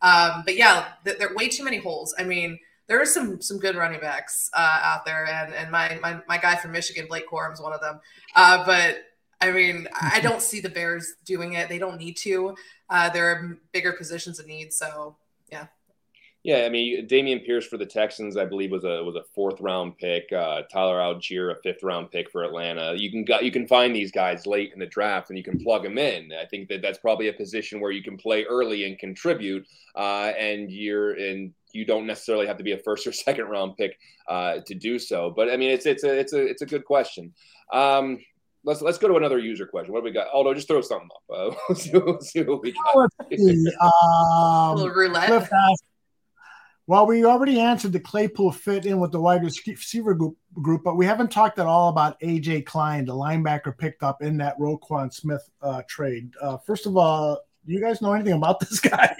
um, 0.00 0.42
but 0.46 0.56
yeah, 0.56 0.86
th- 1.04 1.18
there 1.18 1.28
are 1.30 1.34
way 1.36 1.48
too 1.48 1.64
many 1.64 1.76
holes. 1.78 2.14
I 2.18 2.24
mean. 2.24 2.58
There 2.88 3.00
are 3.00 3.06
some 3.06 3.40
some 3.40 3.58
good 3.58 3.74
running 3.74 4.00
backs 4.00 4.48
uh, 4.54 4.80
out 4.82 5.04
there, 5.04 5.26
and 5.26 5.52
and 5.54 5.70
my, 5.70 5.98
my 6.02 6.20
my 6.28 6.38
guy 6.38 6.56
from 6.56 6.72
Michigan, 6.72 7.06
Blake 7.08 7.28
Corum, 7.28 7.52
is 7.52 7.60
one 7.60 7.72
of 7.72 7.80
them. 7.80 8.00
Uh, 8.34 8.64
but 8.64 8.98
I 9.40 9.50
mean, 9.50 9.88
I 9.92 10.20
don't 10.20 10.40
see 10.40 10.60
the 10.60 10.68
Bears 10.68 11.14
doing 11.24 11.54
it. 11.54 11.68
They 11.68 11.78
don't 11.78 11.98
need 11.98 12.16
to. 12.18 12.54
Uh, 12.88 13.10
there 13.10 13.30
are 13.30 13.58
bigger 13.72 13.92
positions 13.92 14.38
of 14.38 14.46
need. 14.46 14.72
So, 14.72 15.16
yeah. 15.50 15.66
Yeah, 16.42 16.58
I 16.64 16.68
mean 16.68 17.08
Dameon 17.08 17.44
Pierce 17.44 17.66
for 17.66 17.76
the 17.76 17.84
Texans, 17.84 18.36
I 18.36 18.44
believe 18.44 18.70
was 18.70 18.84
a 18.84 19.02
was 19.02 19.16
a 19.16 19.24
fourth 19.34 19.60
round 19.60 19.98
pick. 19.98 20.32
Uh, 20.32 20.62
Tyler 20.72 20.98
Allgeier, 20.98 21.50
a 21.50 21.60
fifth 21.60 21.82
round 21.82 22.12
pick 22.12 22.30
for 22.30 22.44
Atlanta. 22.44 22.94
You 22.96 23.10
can 23.10 23.24
got 23.24 23.44
you 23.44 23.50
can 23.50 23.66
find 23.66 23.94
these 23.94 24.12
guys 24.12 24.46
late 24.46 24.72
in 24.72 24.78
the 24.78 24.86
draft 24.86 25.28
and 25.28 25.36
you 25.36 25.42
can 25.42 25.58
plug 25.58 25.82
them 25.82 25.98
in. 25.98 26.30
I 26.40 26.44
think 26.44 26.68
that 26.68 26.82
that's 26.82 26.98
probably 26.98 27.26
a 27.26 27.32
position 27.32 27.80
where 27.80 27.90
you 27.90 28.00
can 28.00 28.16
play 28.16 28.44
early 28.44 28.84
and 28.84 28.96
contribute, 28.96 29.66
uh, 29.96 30.32
and 30.38 30.70
you're 30.70 31.16
in 31.16 31.52
you 31.76 31.84
don't 31.84 32.06
necessarily 32.06 32.46
have 32.46 32.56
to 32.56 32.64
be 32.64 32.72
a 32.72 32.78
first 32.78 33.06
or 33.06 33.12
second 33.26 33.46
round 33.46 33.76
pick 33.76 33.98
uh, 34.28 34.58
to 34.66 34.74
do 34.74 34.98
so. 34.98 35.32
But 35.34 35.50
I 35.50 35.56
mean, 35.56 35.70
it's 35.70 35.86
it's 35.86 36.04
a 36.04 36.18
it's 36.18 36.32
a 36.32 36.44
it's 36.44 36.62
a 36.62 36.66
good 36.66 36.84
question. 36.84 37.32
Um, 37.72 38.18
let's 38.64 38.82
let's 38.82 38.98
go 38.98 39.08
to 39.08 39.16
another 39.16 39.38
user 39.38 39.66
question. 39.66 39.92
What 39.92 40.00
do 40.00 40.04
we 40.04 40.12
got? 40.12 40.28
Although 40.32 40.54
just 40.54 40.68
throw 40.68 40.80
something 40.80 41.08
up. 41.14 41.36
Uh, 41.36 41.54
we'll, 41.68 41.76
see, 41.76 41.90
we'll 41.92 42.20
see 42.20 42.42
what 42.42 42.62
we 42.62 42.72
got. 42.72 43.10
um, 44.80 44.92
roulette. 44.92 45.48
Well, 46.88 47.04
we 47.04 47.24
already 47.24 47.58
answered 47.58 47.92
the 47.92 47.98
Claypool 47.98 48.52
fit 48.52 48.86
in 48.86 49.00
with 49.00 49.10
the 49.10 49.20
wide 49.20 49.42
receiver 49.42 50.14
group, 50.14 50.36
group, 50.62 50.84
but 50.84 50.96
we 50.96 51.04
haven't 51.04 51.32
talked 51.32 51.58
at 51.58 51.66
all 51.66 51.88
about 51.88 52.20
AJ 52.20 52.64
Klein, 52.64 53.04
the 53.04 53.12
linebacker 53.12 53.76
picked 53.76 54.04
up 54.04 54.22
in 54.22 54.36
that 54.36 54.56
Roquan 54.56 55.12
Smith 55.12 55.42
uh, 55.62 55.82
trade. 55.88 56.30
Uh, 56.40 56.58
first 56.58 56.86
of 56.86 56.96
all, 56.96 57.40
do 57.66 57.72
you 57.72 57.80
guys 57.80 58.00
know 58.00 58.12
anything 58.12 58.34
about 58.34 58.60
this 58.68 58.80
guy? 58.80 59.14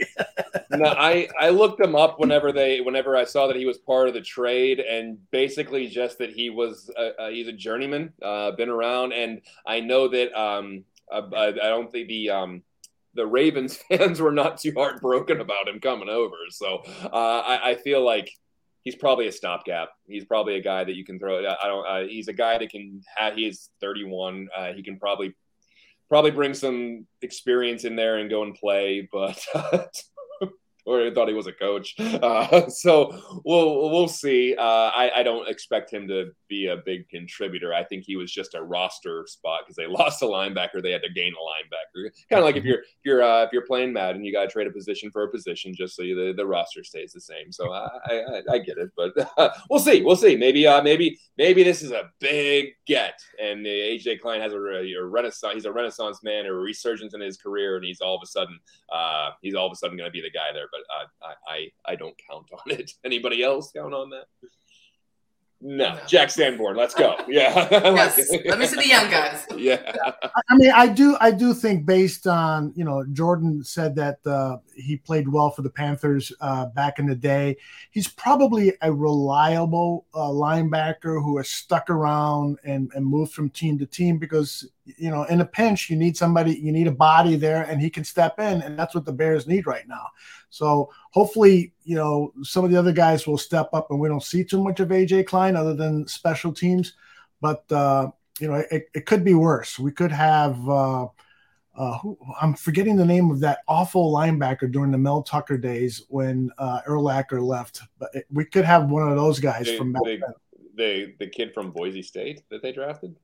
no, 0.71 0.87
I 0.87 1.29
I 1.41 1.51
looked 1.51 1.81
him 1.81 1.95
up 1.95 2.19
whenever 2.19 2.53
they 2.53 2.81
whenever 2.81 3.17
I 3.17 3.25
saw 3.25 3.47
that 3.47 3.57
he 3.57 3.67
was 3.67 3.79
part 3.79 4.09
of 4.09 4.15
the 4.15 4.21
trade, 4.21 4.81
and 4.81 5.19
basically 5.31 5.89
just 5.89 6.19
that 6.19 6.31
he 6.31 6.51
was 6.51 6.91
a, 6.97 7.11
a, 7.19 7.31
he's 7.31 7.49
a 7.49 7.53
journeyman, 7.53 8.13
uh, 8.23 8.53
been 8.53 8.69
around, 8.69 9.13
and 9.13 9.41
I 9.67 9.81
know 9.81 10.09
that 10.09 10.39
um 10.39 10.85
I, 11.11 11.19
I 11.49 11.53
don't 11.53 11.91
think 11.91 12.09
the 12.09 12.31
um 12.31 12.63
the 13.15 13.27
Ravens 13.27 13.77
fans 13.89 14.21
were 14.21 14.33
not 14.33 14.59
too 14.59 14.73
heartbroken 14.77 15.41
about 15.41 15.69
him 15.69 15.81
coming 15.81 16.09
over. 16.09 16.37
So 16.51 16.83
uh, 17.05 17.43
I, 17.45 17.71
I, 17.71 17.75
feel 17.77 18.05
like 18.05 18.31
he's 18.85 18.95
probably 18.95 19.27
a 19.27 19.33
stopgap. 19.33 19.89
He's 20.07 20.27
probably 20.27 20.57
a 20.57 20.63
guy 20.63 20.85
that 20.85 20.95
you 20.95 21.05
can 21.05 21.19
throw. 21.19 21.39
I 21.39 21.67
don't. 21.67 21.87
Uh, 21.87 22.07
he's 22.07 22.29
a 22.29 22.33
guy 22.33 22.59
that 22.59 22.71
can 22.71 23.03
have. 23.17 23.35
He 23.35 23.47
is 23.47 23.71
31. 23.81 24.49
Uh, 24.55 24.73
he 24.75 24.83
can 24.83 24.99
probably 24.99 25.35
probably 26.09 26.31
bring 26.31 26.55
some 26.55 27.07
experience 27.23 27.85
in 27.85 27.97
there 27.97 28.19
and 28.19 28.31
go 28.31 28.43
and 28.43 28.55
play. 28.55 29.09
But 29.11 29.43
uh, 29.55 29.85
or 30.87 31.11
thought 31.11 31.29
he 31.29 31.35
was 31.35 31.47
a 31.47 31.53
coach. 31.53 31.95
Uh, 32.17 32.69
so 32.69 33.21
we'll 33.45 33.91
we'll 33.91 34.09
see. 34.09 34.55
Uh, 34.57 34.91
I, 34.95 35.11
I 35.17 35.23
don't 35.23 35.49
expect 35.49 35.93
him 35.93 36.09
to 36.09 36.31
be 36.49 36.67
a 36.69 36.77
big 36.77 37.09
contributor. 37.09 37.75
I 37.75 37.85
think 37.85 38.05
he 38.05 38.17
was 38.17 38.33
just 38.33 38.55
a 38.55 38.63
roster 38.63 39.27
spot 39.29 39.61
because 39.65 39.77
they 39.77 39.87
lost 40.03 40.23
a 40.23 40.25
linebacker. 40.25 40.83
They 40.83 40.93
had 40.93 41.03
to 41.03 41.13
gain 41.13 41.33
a 41.35 41.37
linebacker. 41.37 42.11
Kind 42.31 42.41
of 42.41 42.45
like 42.45 42.57
if 42.57 42.65
you're 42.65 42.79
if 42.79 43.05
you're 43.05 43.23
uh, 43.23 43.43
if 43.45 43.53
you're 43.53 43.67
playing 43.67 43.93
Madden, 43.93 44.25
you 44.25 44.33
got 44.33 44.43
to 44.45 44.49
trade 44.49 44.67
a 44.67 44.71
position 44.71 45.11
for 45.11 45.25
a 45.25 45.31
position 45.31 45.75
just 45.75 45.95
so 45.95 46.03
you, 46.03 46.15
the 46.15 46.33
the 46.33 46.47
roster 46.47 46.83
stays 46.83 47.13
the 47.13 47.21
same. 47.21 47.53
So 47.53 47.71
I 47.71 47.89
I, 48.07 48.43
I 48.53 48.59
get 48.59 48.79
it, 48.79 48.91
but 48.97 49.13
we'll 49.71 49.81
see. 49.81 50.03
We'll 50.03 50.17
see. 50.17 50.37
Maybe 50.37 50.67
uh 50.67 50.83
maybe 50.83 51.19
maybe 51.37 51.63
this 51.63 51.83
is 51.83 51.91
a 51.91 52.11
big 52.19 52.71
get, 52.87 53.21
and 53.41 53.65
AJ 53.65 54.21
Klein 54.21 54.41
has 54.41 54.53
a, 54.53 54.57
a 54.57 55.05
renaissance. 55.05 55.55
He's 55.55 55.65
a 55.67 55.73
renaissance 55.73 56.23
man, 56.23 56.47
or 56.47 56.59
a 56.59 56.63
resurgence 56.63 57.15
in 57.15 57.21
his 57.21 57.37
career, 57.37 57.77
and 57.77 57.85
he's 57.85 58.01
all 58.01 58.17
of 58.17 58.23
a 58.23 58.27
sudden 58.27 58.59
uh 58.93 59.31
he's 59.43 59.55
all 59.55 59.67
of 59.67 59.73
a 59.73 59.77
sudden 59.77 59.97
going 59.97 60.09
to 60.09 60.13
be 60.13 60.23
the 60.23 60.31
guy 60.31 60.53
there. 60.53 60.69
But 60.73 60.76
uh, 60.77 61.07
I 61.23 61.53
I 61.53 61.93
I 61.93 61.97
don't 61.97 62.15
count 62.31 62.47
on 62.53 62.79
it. 62.79 62.93
Anybody 63.05 63.43
else 63.43 63.73
count 63.73 63.95
on 63.95 64.11
that? 64.11 64.27
No, 65.61 65.95
no, 65.95 66.01
Jack 66.07 66.31
Sanborn. 66.31 66.77
Let's 66.77 66.95
go. 66.95 67.17
Yeah. 67.29 67.69
yes. 67.71 68.31
Let 68.45 68.59
me 68.59 68.67
see 68.67 68.77
the 68.77 68.87
young 68.87 69.11
guys. 69.11 69.47
Yeah. 69.57 69.93
I 70.05 70.57
mean, 70.57 70.71
I 70.71 70.87
do, 70.87 71.17
I 71.21 71.31
do 71.31 71.55
think 71.55 71.87
based 71.87 72.27
on 72.27 72.73
you 72.77 72.85
know, 72.85 73.05
Jordan 73.13 73.65
said 73.65 73.95
that 73.97 74.25
uh, 74.27 74.59
he 74.77 74.97
played 74.97 75.29
well 75.29 75.51
for 75.51 75.63
the 75.63 75.71
Panthers 75.71 76.31
uh, 76.41 76.67
back 76.67 76.99
in 76.99 77.07
the 77.07 77.15
day. 77.15 77.57
He's 77.91 78.07
probably 78.07 78.75
a 78.83 78.93
reliable 78.93 80.07
uh, 80.15 80.29
linebacker 80.29 81.23
who 81.23 81.39
has 81.39 81.51
stuck 81.51 81.91
around 81.91 82.59
and, 82.65 82.91
and 82.95 83.05
moved 83.05 83.33
from 83.33 83.51
team 83.51 83.79
to 83.79 83.87
team 83.87 84.19
because 84.19 84.69
you 84.97 85.11
know, 85.11 85.25
in 85.25 85.41
a 85.41 85.45
pinch, 85.45 85.91
you 85.91 85.97
need 85.97 86.17
somebody, 86.17 86.53
you 86.59 86.71
need 86.73 86.87
a 86.87 86.93
body 86.93 87.37
there, 87.37 87.65
and 87.65 87.81
he 87.81 87.91
can 87.91 88.05
step 88.05 88.39
in, 88.39 88.63
and 88.63 88.79
that's 88.79 88.95
what 88.95 89.05
the 89.05 89.13
Bears 89.13 89.47
need 89.47 89.67
right 89.67 89.87
now. 89.89 90.07
So 90.51 90.91
hopefully, 91.11 91.73
you 91.85 91.97
know, 91.97 92.33
some 92.43 92.65
of 92.65 92.71
the 92.71 92.77
other 92.79 92.93
guys 92.93 93.27
will 93.27 93.39
step 93.39 93.69
up, 93.73 93.91
and 93.91 93.99
we 93.99 94.09
don't 94.09 94.23
see 94.23 94.45
too 94.45 94.63
much 94.63 94.81
of 94.81 94.89
AJ 94.89 95.27
Klein 95.27 95.57
other 95.57 95.75
than 95.75 96.07
special 96.07 96.53
teams. 96.53 96.95
But 97.41 97.71
uh, 97.73 98.11
you 98.41 98.49
know, 98.49 98.63
it, 98.71 98.89
it 98.95 99.07
could 99.07 99.25
be 99.25 99.35
worse. 99.35 99.79
We 99.79 99.91
could 99.93 100.13
have. 100.13 100.69
Uh, 100.69 101.09
uh, 101.79 101.99
who, 101.99 102.17
I'm 102.41 102.55
forgetting 102.55 102.97
the 102.97 103.05
name 103.05 103.31
of 103.31 103.41
that 103.41 103.59
awful 103.69 104.11
linebacker 104.11 104.73
during 104.73 104.91
the 104.91 104.97
Mel 104.97 105.23
Tucker 105.23 105.59
days 105.59 106.05
when 106.09 106.51
uh, 106.57 106.81
Urlacher 106.89 107.43
left. 107.43 107.83
But 107.99 108.09
it, 108.15 108.25
we 108.33 108.47
could 108.47 108.65
have 108.65 108.89
one 108.89 109.07
of 109.07 109.15
those 109.17 109.41
guys 109.41 109.67
They- 109.67 109.77
from 109.77 109.93
back 109.93 110.03
they- 110.05 110.17
then. 110.17 110.33
the 110.75 111.15
the 111.19 111.27
kid 111.27 111.53
from 111.53 111.73
Boise 111.73 112.03
State 112.03 112.43
that 112.49 112.63
they 112.63 112.73
drafted. 112.73 113.17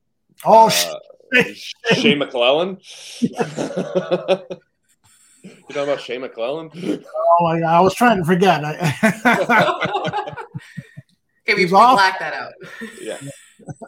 Oh, 0.45 0.67
Uh, 0.67 1.43
Shea 1.93 2.15
McClellin. 2.15 2.77
you 3.21 3.29
talking 5.69 5.83
about 5.83 6.01
Shea 6.01 6.17
McClellin? 6.17 6.69
oh 7.07 7.37
my 7.45 7.59
God, 7.59 7.67
I 7.73 7.79
was 7.81 7.95
trying 7.95 8.17
to 8.19 8.25
forget. 8.25 8.61
I, 8.63 10.33
Okay, 11.45 11.55
we, 11.55 11.61
He's 11.63 11.71
we 11.71 11.77
off. 11.77 11.95
blacked 11.97 12.19
that 12.21 12.33
out. 12.33 12.53
yeah, 13.01 13.17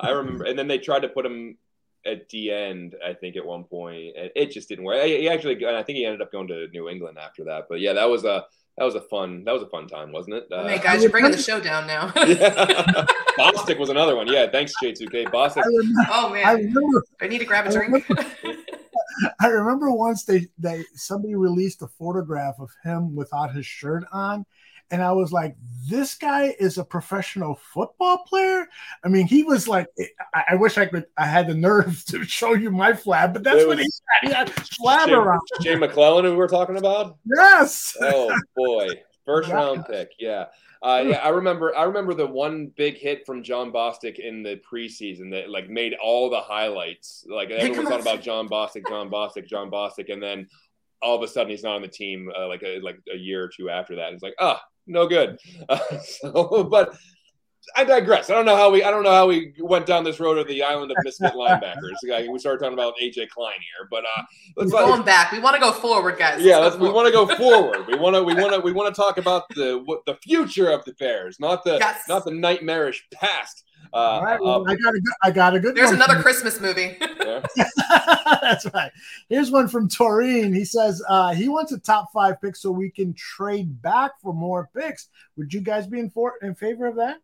I 0.02 0.10
remember. 0.10 0.44
And 0.44 0.60
then 0.60 0.68
they 0.68 0.78
tried 0.78 1.02
to 1.04 1.08
put 1.08 1.26
him 1.26 1.58
at 2.06 2.28
the 2.30 2.52
end. 2.52 2.96
I 3.06 3.14
think 3.14 3.38
at 3.38 3.46
one 3.46 3.64
point, 3.64 4.14
and 4.18 4.30
it 4.36 4.52
just 4.52 4.68
didn't 4.68 4.84
work. 4.84 5.02
He 5.06 5.30
actually, 5.30 5.66
I 5.66 5.82
think 5.84 5.96
he 5.98 6.06
ended 6.06 6.22
up 6.22 6.34
going 6.34 6.50
to 6.50 6.68
New 6.74 6.90
England 6.90 7.18
after 7.18 7.46
that. 7.46 7.68
But 7.70 7.80
yeah, 7.80 7.94
that 7.94 8.10
was 8.10 8.26
a 8.26 8.44
that 8.78 8.84
was 8.84 8.96
a 8.96 9.02
fun 9.02 9.44
that 9.46 9.54
was 9.54 9.62
a 9.62 9.68
fun 9.68 9.88
time, 9.88 10.12
wasn't 10.12 10.36
it? 10.36 10.48
Uh, 10.52 10.68
hey 10.68 10.80
guys, 10.80 11.02
you're 11.02 11.12
bringing 11.12 11.32
the 11.32 11.38
show 11.38 11.60
down 11.60 11.88
now. 11.88 12.12
yeah. 12.16 13.06
Bostic 13.38 13.80
was 13.80 13.90
another 13.90 14.16
one. 14.16 14.28
Yeah, 14.28 14.50
thanks 14.50 14.74
J2K. 14.84 15.28
Bostic. 15.30 15.64
I 15.64 15.68
remember, 15.68 16.02
oh 16.12 16.34
I 16.34 16.44
man, 16.44 16.56
remember 16.58 17.04
I 17.22 17.28
need 17.28 17.40
to 17.40 17.46
grab 17.46 17.68
a 17.68 17.72
drink. 17.72 18.06
I 19.40 19.48
remember 19.48 19.92
once 19.92 20.26
they 20.26 20.48
they 20.58 20.84
somebody 20.94 21.36
released 21.36 21.82
a 21.82 21.88
photograph 21.88 22.56
of 22.60 22.70
him 22.84 23.16
without 23.16 23.54
his 23.54 23.66
shirt 23.66 24.04
on, 24.12 24.46
and 24.92 25.02
I 25.02 25.12
was 25.12 25.32
like, 25.32 25.56
"This 25.90 26.16
guy 26.16 26.56
is 26.60 26.78
a 26.78 26.84
professional 26.84 27.56
football 27.56 28.20
player." 28.28 28.68
I 29.04 29.08
mean, 29.08 29.28
he 29.28 29.44
was 29.44 29.68
like, 29.68 29.88
I, 30.34 30.44
I 30.52 30.56
wish 30.56 30.78
I 30.78 30.86
could. 30.86 31.06
I 31.18 31.26
had 31.26 31.48
the 31.48 31.56
nerve 31.56 32.04
to 32.10 32.24
show 32.24 32.54
you 32.54 32.72
my 32.72 32.94
flab, 32.94 33.34
but 33.34 33.44
that's 33.44 33.66
what 33.66 33.80
he 33.80 33.90
had. 34.22 34.28
He 34.30 34.34
had 34.34 34.48
flab 34.50 35.06
Shea, 35.08 35.14
around. 35.14 35.42
Shea 35.62 35.76
McClellin, 35.76 36.24
who 36.24 36.32
we 36.32 36.38
were 36.38 36.48
talking 36.48 36.78
about. 36.78 37.18
Yes. 37.26 37.96
Oh 38.02 38.36
boy, 38.56 38.90
first 39.26 39.50
Yeah. 39.50 39.56
round 39.56 39.86
pick. 39.86 40.12
Yeah. 40.20 40.46
Uh, 40.84 41.04
yeah, 41.08 41.18
I 41.18 41.30
remember. 41.30 41.76
I 41.76 41.84
remember 41.86 42.14
the 42.14 42.28
one 42.28 42.72
big 42.76 42.96
hit 42.98 43.26
from 43.26 43.42
Jon 43.42 43.72
Bostic 43.72 44.20
in 44.20 44.44
the 44.44 44.62
preseason 44.72 45.32
that 45.32 45.50
like 45.50 45.68
made 45.68 45.96
all 45.96 46.30
the 46.30 46.42
highlights. 46.42 47.26
Like 47.28 47.50
everyone's 47.50 47.90
talking 47.90 48.02
about 48.02 48.22
Jon 48.22 48.48
Bostic, 48.48 48.88
Jon 48.88 49.10
Bostic, 49.10 49.48
Jon 49.48 49.72
Bostic, 49.72 50.14
and 50.14 50.22
then 50.22 50.48
all 51.02 51.16
of 51.16 51.24
a 51.24 51.28
sudden 51.28 51.50
he's 51.50 51.64
not 51.64 51.76
on 51.76 51.82
the 51.82 51.88
team. 51.88 52.30
Uh, 52.38 52.48
like 52.48 52.62
a, 52.62 52.80
like 52.82 53.00
a 53.12 53.18
year 53.18 53.44
or 53.44 53.48
two 53.50 53.68
after 53.68 53.96
that, 53.96 54.14
it's 54.14 54.22
like 54.22 54.36
ah, 54.40 54.62
no 54.88 55.08
good. 55.08 55.40
Uh, 55.70 55.80
so, 56.00 56.64
but 56.70 56.96
I 57.76 57.84
digress. 57.84 58.30
I 58.30 58.34
don't 58.36 58.46
know 58.46 58.56
how 58.56 58.70
we. 58.70 58.84
I 58.84 58.92
don't 58.92 59.04
know 59.04 59.12
how 59.12 59.28
we 59.28 59.54
went 59.60 59.86
down 59.88 60.04
this 60.04 60.20
road 60.20 60.38
of 60.38 60.48
the 60.48 60.62
island 60.62 60.92
of 60.92 60.98
misfit 61.04 61.34
linebackers. 61.36 61.96
Like, 62.08 62.30
we 62.30 62.38
started 62.38 62.60
talking 62.60 62.76
about 62.76 62.94
AJ 63.02 63.30
Klein 63.30 63.54
here, 63.56 63.88
but 63.90 64.04
uh, 64.04 64.22
let's 64.56 64.72
We're 64.72 64.86
going 64.86 65.02
back. 65.04 65.32
We 65.32 65.40
want 65.40 65.56
to 65.56 65.60
go 65.60 65.72
forward, 65.72 66.18
guys. 66.20 66.42
yeah, 66.44 66.58
Let's 66.58 66.76
let's, 66.76 66.84
we 66.84 66.90
want 66.92 67.08
to 67.08 67.12
go 67.12 67.26
forward. 67.38 67.88
We 67.88 67.96
want 67.98 68.16
to 68.16 68.24
we 68.24 68.36
want 68.36 68.54
to 68.54 68.60
we 68.60 68.72
want 68.72 68.94
to 68.94 69.02
talk 69.02 69.18
about 69.18 69.50
the 69.56 69.82
what, 69.86 70.06
the 70.06 70.16
future 70.16 70.70
of 70.70 70.86
the 70.86 70.94
Bears, 70.94 71.40
not 71.40 71.64
the 71.64 71.78
Yes. 71.80 72.04
not 72.08 72.24
the 72.26 72.32
nightmarish 72.32 73.08
past. 73.12 73.64
Uh, 73.94 73.98
All 73.98 74.24
right, 74.24 74.42
well, 74.42 74.62
of- 74.62 74.68
I 74.68 74.76
got 74.76 74.96
a 74.96 75.00
good. 75.00 75.14
I 75.24 75.32
got 75.32 75.56
a 75.56 75.60
good. 75.60 75.76
There's 75.76 75.88
one 75.88 75.96
another 75.96 76.22
Christmas 76.22 76.60
movie. 76.60 76.98
yeah. 77.00 77.46
That's 78.42 78.66
right. 78.74 78.92
Here's 79.30 79.52
one 79.52 79.68
from 79.68 79.88
Taurine. 79.88 80.54
He 80.54 80.66
says 80.66 81.02
uh, 81.08 81.34
he 81.34 81.48
wants 81.48 81.72
a 81.72 81.80
top 81.80 82.12
five 82.14 82.42
pick 82.42 82.56
so 82.56 82.72
we 82.72 82.90
can 82.90 83.14
trade 83.14 83.82
back 83.82 84.12
for 84.22 84.34
more 84.34 84.70
picks. 84.76 85.10
Would 85.38 85.54
you 85.54 85.62
guys 85.62 85.88
be 85.88 86.00
in 86.00 86.10
for 86.10 86.34
in 86.42 86.56
favor 86.56 86.86
of 86.88 86.96
that? 86.98 87.18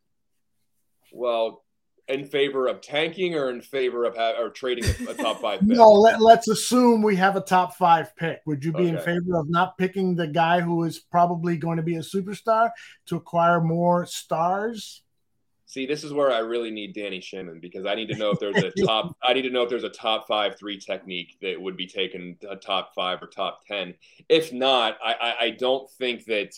Well, 1.12 1.64
in 2.08 2.26
favor 2.26 2.68
of 2.68 2.82
tanking 2.82 3.36
or 3.36 3.50
in 3.50 3.62
favor 3.62 4.06
of 4.06 4.16
ha- 4.16 4.36
or 4.40 4.50
trading 4.50 4.86
a, 5.08 5.12
a 5.12 5.14
top 5.14 5.42
five 5.42 5.60
pick? 5.62 5.70
No, 5.70 5.92
let, 5.92 6.22
let's 6.22 6.48
assume 6.48 7.02
we 7.02 7.16
have 7.18 7.36
a 7.36 7.42
top 7.42 7.76
five 7.76 8.16
pick. 8.16 8.42
Would 8.46 8.64
you 8.64 8.74
be 8.74 8.88
in 8.88 8.98
favor 9.00 9.36
of 9.38 9.50
not 9.50 9.78
picking 9.78 10.16
the 10.16 10.28
guy 10.28 10.62
who 10.62 10.84
is 10.84 11.00
probably 11.00 11.58
going 11.58 11.78
to 11.78 11.84
be 11.84 11.96
a 11.96 12.02
superstar 12.02 12.72
to 13.08 13.16
acquire 13.16 13.62
more 13.62 14.06
stars? 14.06 15.04
See, 15.72 15.86
this 15.86 16.04
is 16.04 16.12
where 16.12 16.34
I 16.34 16.40
really 16.40 16.70
need 16.70 16.94
Danny 16.94 17.22
Shimon 17.22 17.62
because 17.62 17.86
I 17.86 17.96
need 17.96 18.08
to 18.08 18.16
know 18.16 18.32
if 18.32 18.40
there's 18.42 18.58
a 18.58 18.72
top. 18.86 19.16
I 19.24 19.32
need 19.32 19.44
to 19.44 19.50
know 19.50 19.64
if 19.64 19.70
there's 19.70 19.86
a 19.86 19.90
top 19.90 20.28
five 20.28 20.60
three 20.60 20.78
technique 20.78 21.38
that 21.42 21.62
would 21.62 21.78
be 21.78 21.88
taken 21.88 22.36
a 22.50 22.58
top 22.58 22.94
five 22.94 23.24
or 23.24 23.28
top 23.28 23.62
ten. 23.66 23.94
If 24.28 24.52
not, 24.52 24.98
I, 25.02 25.14
I, 25.14 25.46
I 25.46 25.50
don't 25.52 25.90
think 25.92 26.26
that. 26.26 26.52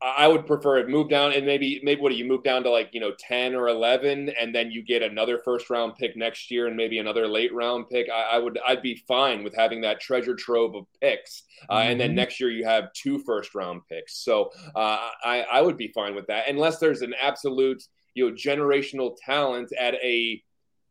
I 0.00 0.28
would 0.28 0.46
prefer 0.46 0.78
it 0.78 0.88
move 0.88 1.10
down 1.10 1.32
and 1.32 1.44
maybe 1.44 1.80
maybe 1.82 2.00
what 2.00 2.10
do 2.12 2.14
you 2.14 2.24
move 2.24 2.44
down 2.44 2.62
to 2.62 2.70
like 2.70 2.90
you 2.92 3.00
know 3.00 3.10
ten 3.18 3.56
or 3.56 3.66
eleven 3.68 4.28
and 4.40 4.54
then 4.54 4.70
you 4.70 4.80
get 4.84 5.02
another 5.02 5.40
first 5.44 5.68
round 5.70 5.96
pick 5.96 6.16
next 6.16 6.52
year 6.52 6.68
and 6.68 6.76
maybe 6.76 7.00
another 7.00 7.26
late 7.26 7.52
round 7.52 7.88
pick. 7.90 8.06
I, 8.08 8.36
I 8.36 8.38
would 8.38 8.60
I'd 8.64 8.80
be 8.80 9.02
fine 9.08 9.42
with 9.42 9.56
having 9.56 9.80
that 9.80 10.00
treasure 10.00 10.36
trove 10.36 10.76
of 10.76 10.84
picks 11.02 11.42
uh, 11.68 11.78
and 11.78 12.00
then 12.00 12.12
Mhm. 12.12 12.14
next 12.14 12.38
year 12.38 12.48
you 12.48 12.64
have 12.64 12.92
two 12.92 13.18
first 13.18 13.56
round 13.56 13.80
picks. 13.88 14.14
So 14.24 14.52
uh, 14.76 15.10
I 15.24 15.44
I 15.50 15.60
would 15.62 15.76
be 15.76 15.88
fine 15.88 16.14
with 16.14 16.28
that 16.28 16.48
unless 16.48 16.78
there's 16.78 17.02
an 17.02 17.14
absolute 17.20 17.82
you 18.14 18.28
know 18.28 18.34
generational 18.34 19.16
talent 19.24 19.72
at 19.78 19.94
a 19.94 20.42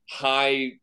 high 0.09 0.73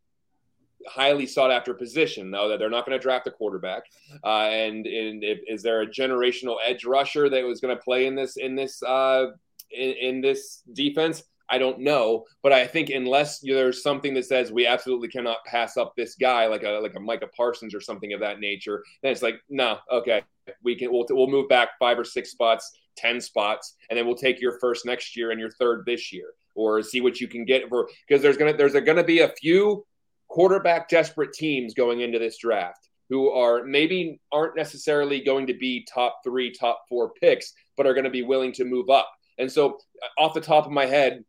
highly 0.87 1.26
sought 1.26 1.51
after 1.51 1.74
position. 1.74 2.30
Though 2.30 2.49
that 2.49 2.59
they're 2.59 2.70
not 2.70 2.87
going 2.87 2.99
to 2.99 3.03
draft 3.03 3.26
a 3.26 3.30
quarterback 3.30 3.85
uh, 4.22 4.49
and 4.49 4.87
and 4.87 5.24
if, 5.24 5.41
is 5.47 5.62
there 5.62 5.82
a 5.82 5.87
generational 5.87 6.57
edge 6.64 6.85
rusher 6.85 7.28
that 7.28 7.45
was 7.45 7.61
going 7.61 7.76
to 7.76 7.82
play 7.82 8.07
in 8.07 8.14
this 8.14 8.37
in 8.37 8.55
this 8.55 8.82
uh, 8.82 9.26
in, 9.70 9.91
in 9.93 10.20
this 10.20 10.62
defense? 10.72 11.22
I 11.51 11.59
don't 11.59 11.80
know, 11.80 12.24
but 12.43 12.53
I 12.53 12.66
think 12.66 12.89
unless 12.89 13.41
there's 13.41 13.82
something 13.82 14.14
that 14.14 14.24
says 14.24 14.51
we 14.51 14.66
absolutely 14.66 15.09
cannot 15.09 15.45
pass 15.45 15.76
up 15.76 15.95
this 15.95 16.14
guy, 16.14 16.47
like 16.47 16.62
a 16.62 16.70
like 16.70 16.95
a 16.97 17.01
Micah 17.01 17.28
Parsons 17.37 17.74
or 17.74 17.80
something 17.80 18.14
of 18.14 18.20
that 18.20 18.41
nature, 18.41 18.82
then 19.03 19.12
it's 19.12 19.22
like, 19.22 19.41
no, 19.51 19.78
okay, 19.93 20.22
we 20.62 20.74
can 20.74 20.91
we'll, 20.91 21.07
we'll 21.11 21.26
move 21.26 21.49
back 21.49 21.70
five 21.78 21.99
or 21.99 22.05
six 22.05 22.30
spots, 22.30 22.78
ten 22.97 23.20
spots, 23.20 23.76
and 23.90 23.99
then 23.99 24.07
we'll 24.07 24.16
take 24.16 24.40
your 24.40 24.59
first 24.59 24.86
next 24.86 25.16
year 25.16 25.30
and 25.30 25.40
your 25.40 25.51
third 25.51 25.84
this 25.86 26.12
year, 26.12 26.32
or 26.55 26.82
see 26.82 27.01
what 27.01 27.20
you 27.20 27.28
can 27.28 27.45
get 27.45 27.68
for 27.68 27.88
because 28.07 28.22
there's 28.22 28.36
gonna 28.36 28.57
there's 28.57 28.74
gonna 28.74 29.05
be 29.05 29.20
a 29.20 29.28
few 29.28 29.84
quarterback 30.28 30.88
desperate 30.88 31.32
teams 31.32 31.74
going 31.74 32.01
into 32.01 32.18
this 32.18 32.38
draft 32.38 32.88
who 33.09 33.30
are 33.30 33.64
maybe 33.64 34.20
aren't 34.32 34.57
necessarily 34.57 35.20
going 35.20 35.47
to 35.47 35.55
be 35.55 35.86
top 35.92 36.20
three, 36.24 36.51
top 36.51 36.84
four 36.88 37.12
picks, 37.20 37.53
but 37.76 37.86
are 37.86 37.95
going 37.95 38.05
to 38.05 38.11
be 38.11 38.22
willing 38.22 38.53
to 38.53 38.64
move 38.64 38.88
up. 38.88 39.11
And 39.38 39.51
so, 39.51 39.78
uh, 40.03 40.22
off 40.22 40.34
the 40.34 40.40
top 40.40 40.66
of 40.66 40.72
my 40.72 40.86
head, 40.86 41.24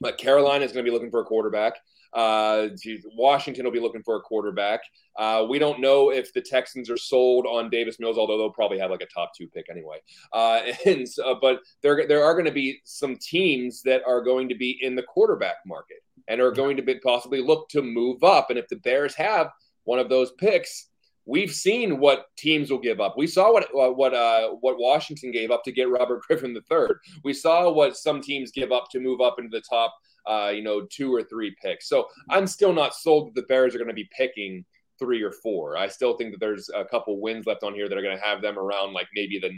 like 0.00 0.18
Carolina 0.18 0.64
is 0.64 0.72
going 0.72 0.84
to 0.84 0.90
be 0.90 0.94
looking 0.94 1.10
for 1.10 1.20
a 1.20 1.24
quarterback. 1.24 1.74
Uh, 2.16 2.68
Washington 3.14 3.64
will 3.64 3.72
be 3.72 3.78
looking 3.78 4.02
for 4.02 4.16
a 4.16 4.20
quarterback. 4.20 4.80
Uh, 5.16 5.46
we 5.48 5.58
don't 5.58 5.80
know 5.80 6.10
if 6.10 6.32
the 6.32 6.40
Texans 6.40 6.88
are 6.88 6.96
sold 6.96 7.46
on 7.46 7.68
Davis 7.68 8.00
Mills, 8.00 8.16
although 8.16 8.38
they'll 8.38 8.50
probably 8.50 8.78
have 8.78 8.90
like 8.90 9.02
a 9.02 9.06
top 9.06 9.32
two 9.36 9.46
pick 9.48 9.66
anyway. 9.70 9.98
Uh, 10.32 10.62
and 10.86 11.06
so, 11.06 11.38
but 11.40 11.60
there 11.82 12.08
there 12.08 12.24
are 12.24 12.32
going 12.32 12.46
to 12.46 12.52
be 12.52 12.80
some 12.84 13.16
teams 13.16 13.82
that 13.82 14.02
are 14.06 14.22
going 14.22 14.48
to 14.48 14.54
be 14.54 14.78
in 14.82 14.96
the 14.96 15.02
quarterback 15.02 15.56
market 15.66 15.98
and 16.26 16.40
are 16.40 16.52
going 16.52 16.76
to 16.78 16.82
be 16.82 16.98
possibly 17.00 17.42
look 17.42 17.68
to 17.68 17.82
move 17.82 18.24
up. 18.24 18.48
And 18.48 18.58
if 18.58 18.66
the 18.68 18.76
Bears 18.76 19.14
have 19.14 19.50
one 19.84 19.98
of 19.98 20.08
those 20.08 20.32
picks, 20.32 20.88
we've 21.26 21.52
seen 21.52 21.98
what 21.98 22.26
teams 22.36 22.70
will 22.70 22.78
give 22.78 23.00
up. 23.00 23.18
We 23.18 23.26
saw 23.26 23.52
what 23.52 23.64
uh, 23.64 23.90
what 23.92 24.14
uh, 24.14 24.50
what 24.60 24.78
Washington 24.78 25.32
gave 25.32 25.50
up 25.50 25.64
to 25.64 25.72
get 25.72 25.90
Robert 25.90 26.22
Griffin 26.22 26.56
III. 26.56 26.86
We 27.24 27.34
saw 27.34 27.70
what 27.70 27.96
some 27.96 28.22
teams 28.22 28.52
give 28.52 28.72
up 28.72 28.88
to 28.92 29.00
move 29.00 29.20
up 29.20 29.38
into 29.38 29.50
the 29.50 29.62
top, 29.68 29.94
uh, 30.26 30.50
you 30.54 30.62
know, 30.62 30.86
two 30.90 31.14
or 31.14 31.22
three 31.22 31.54
picks. 31.62 31.88
So 31.88 32.08
I'm 32.30 32.46
still 32.46 32.72
not 32.72 32.94
sold 32.94 33.28
that 33.28 33.34
the 33.40 33.46
Bears 33.46 33.74
are 33.74 33.78
going 33.78 33.88
to 33.88 33.94
be 33.94 34.08
picking 34.16 34.64
three 34.98 35.22
or 35.22 35.32
four. 35.32 35.76
I 35.76 35.88
still 35.88 36.16
think 36.16 36.32
that 36.32 36.40
there's 36.40 36.70
a 36.74 36.84
couple 36.84 37.20
wins 37.20 37.46
left 37.46 37.62
on 37.62 37.74
here 37.74 37.88
that 37.88 37.96
are 37.96 38.02
going 38.02 38.16
to 38.16 38.24
have 38.24 38.42
them 38.42 38.58
around 38.58 38.92
like 38.92 39.08
maybe 39.14 39.38
the 39.38 39.50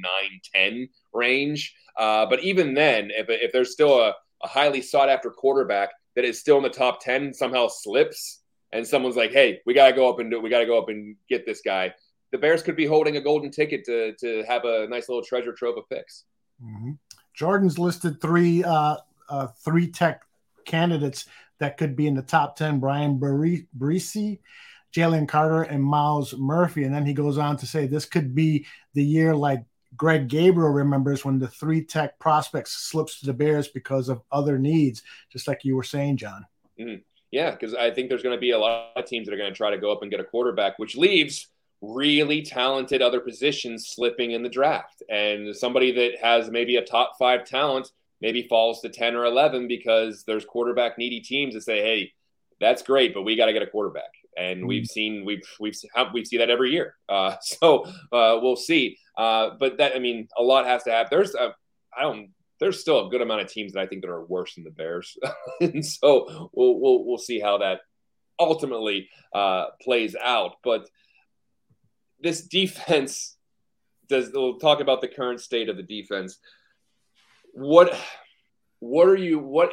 9-10 0.54 0.88
range. 1.12 1.74
Uh, 1.96 2.26
but 2.26 2.42
even 2.42 2.74
then, 2.74 3.10
if 3.12 3.26
if 3.28 3.52
there's 3.52 3.72
still 3.72 4.00
a, 4.00 4.14
a 4.42 4.48
highly 4.48 4.80
sought 4.82 5.08
after 5.08 5.30
quarterback 5.30 5.90
that 6.16 6.24
is 6.24 6.40
still 6.40 6.56
in 6.56 6.62
the 6.62 6.70
top 6.70 7.02
10 7.02 7.32
somehow 7.34 7.68
slips 7.68 8.42
and 8.72 8.86
someone's 8.86 9.16
like, 9.16 9.32
"Hey, 9.32 9.60
we 9.66 9.74
got 9.74 9.88
to 9.88 9.94
go 9.94 10.08
up 10.08 10.18
and 10.18 10.30
do 10.30 10.40
we 10.40 10.50
got 10.50 10.60
to 10.60 10.66
go 10.66 10.78
up 10.78 10.88
and 10.88 11.16
get 11.28 11.46
this 11.46 11.60
guy." 11.64 11.94
The 12.30 12.38
Bears 12.38 12.62
could 12.62 12.76
be 12.76 12.86
holding 12.86 13.16
a 13.16 13.20
golden 13.20 13.50
ticket 13.50 13.84
to 13.86 14.14
to 14.16 14.44
have 14.46 14.64
a 14.64 14.86
nice 14.88 15.08
little 15.08 15.24
treasure 15.24 15.52
trove 15.52 15.78
of 15.78 15.88
picks. 15.88 16.24
Mhm. 16.62 16.98
Jordan's 17.34 17.78
listed 17.78 18.20
three 18.20 18.62
uh, 18.64 18.96
uh, 19.28 19.46
three 19.64 19.90
tech 19.90 20.22
candidates 20.68 21.26
that 21.58 21.76
could 21.76 21.96
be 21.96 22.06
in 22.06 22.14
the 22.14 22.22
top 22.22 22.54
ten: 22.54 22.78
Bryan 22.78 23.18
Bresee, 23.18 24.38
Jalen 24.94 25.26
Carter, 25.26 25.62
and 25.62 25.82
Myles 25.82 26.36
Murphy. 26.36 26.84
And 26.84 26.94
then 26.94 27.04
he 27.04 27.12
goes 27.14 27.38
on 27.38 27.56
to 27.56 27.66
say 27.66 27.86
this 27.86 28.04
could 28.04 28.34
be 28.34 28.66
the 28.94 29.04
year 29.04 29.34
like 29.34 29.64
Greg 29.96 30.28
Gabriel 30.28 30.70
remembers 30.70 31.24
when 31.24 31.38
the 31.38 31.48
three 31.48 31.82
tech 31.82 32.18
prospects 32.18 32.72
slips 32.72 33.20
to 33.20 33.26
the 33.26 33.32
Bears 33.32 33.68
because 33.68 34.08
of 34.08 34.22
other 34.30 34.58
needs, 34.58 35.02
just 35.32 35.48
like 35.48 35.64
you 35.64 35.74
were 35.74 35.82
saying, 35.82 36.18
John. 36.18 36.46
Mhm. 36.78 37.02
Yeah, 37.30 37.50
because 37.50 37.74
I 37.74 37.90
think 37.90 38.08
there's 38.08 38.22
going 38.22 38.36
to 38.36 38.40
be 38.40 38.52
a 38.52 38.58
lot 38.58 38.92
of 38.96 39.04
teams 39.04 39.26
that 39.26 39.34
are 39.34 39.38
going 39.38 39.52
to 39.52 39.56
try 39.56 39.70
to 39.70 39.78
go 39.78 39.90
up 39.92 40.02
and 40.02 40.10
get 40.10 40.20
a 40.20 40.24
quarterback, 40.24 40.78
which 40.78 40.96
leaves 40.96 41.48
really 41.80 42.42
talented 42.42 43.02
other 43.02 43.20
positions 43.20 43.88
slipping 43.88 44.32
in 44.32 44.42
the 44.42 44.48
draft. 44.48 45.02
And 45.10 45.54
somebody 45.54 45.92
that 45.92 46.18
has 46.22 46.50
maybe 46.50 46.76
a 46.76 46.84
top 46.84 47.12
five 47.18 47.44
talent 47.44 47.90
maybe 48.20 48.42
falls 48.42 48.80
to 48.80 48.88
10 48.88 49.14
or 49.14 49.24
11 49.24 49.68
because 49.68 50.24
there's 50.24 50.44
quarterback 50.44 50.98
needy 50.98 51.20
teams 51.20 51.54
that 51.54 51.62
say, 51.62 51.80
hey, 51.80 52.12
that's 52.60 52.82
great, 52.82 53.14
but 53.14 53.22
we 53.22 53.36
got 53.36 53.46
to 53.46 53.52
get 53.52 53.62
a 53.62 53.66
quarterback. 53.66 54.10
And 54.36 54.66
we've 54.66 54.82
mm-hmm. 54.82 54.92
seen 54.92 55.24
we've 55.24 55.42
we've 55.58 55.74
we 56.12 56.24
see 56.24 56.38
that 56.38 56.50
every 56.50 56.70
year. 56.70 56.94
Uh, 57.08 57.36
so 57.40 57.84
uh, 58.12 58.38
we'll 58.40 58.54
see. 58.54 58.98
Uh, 59.16 59.50
but 59.58 59.78
that 59.78 59.96
I 59.96 59.98
mean, 59.98 60.28
a 60.36 60.42
lot 60.42 60.66
has 60.66 60.84
to 60.84 60.90
happen. 60.90 61.08
There's 61.10 61.34
a 61.34 61.54
I 61.96 62.02
don't 62.02 62.30
there's 62.60 62.80
still 62.80 63.06
a 63.06 63.10
good 63.10 63.22
amount 63.22 63.40
of 63.40 63.48
teams 63.48 63.72
that 63.72 63.80
I 63.80 63.86
think 63.86 64.02
that 64.02 64.10
are 64.10 64.24
worse 64.24 64.54
than 64.54 64.64
the 64.64 64.70
Bears, 64.70 65.16
and 65.60 65.84
so 65.84 66.50
we'll 66.52 66.78
we'll 66.78 67.04
we'll 67.04 67.18
see 67.18 67.40
how 67.40 67.58
that 67.58 67.80
ultimately 68.38 69.08
uh, 69.34 69.66
plays 69.82 70.14
out. 70.14 70.56
But 70.62 70.88
this 72.20 72.42
defense 72.42 73.36
does. 74.08 74.30
We'll 74.32 74.58
talk 74.58 74.80
about 74.80 75.00
the 75.00 75.08
current 75.08 75.40
state 75.40 75.68
of 75.68 75.76
the 75.76 75.82
defense. 75.82 76.38
What 77.52 77.98
what 78.80 79.08
are 79.08 79.16
you 79.16 79.38
what 79.38 79.72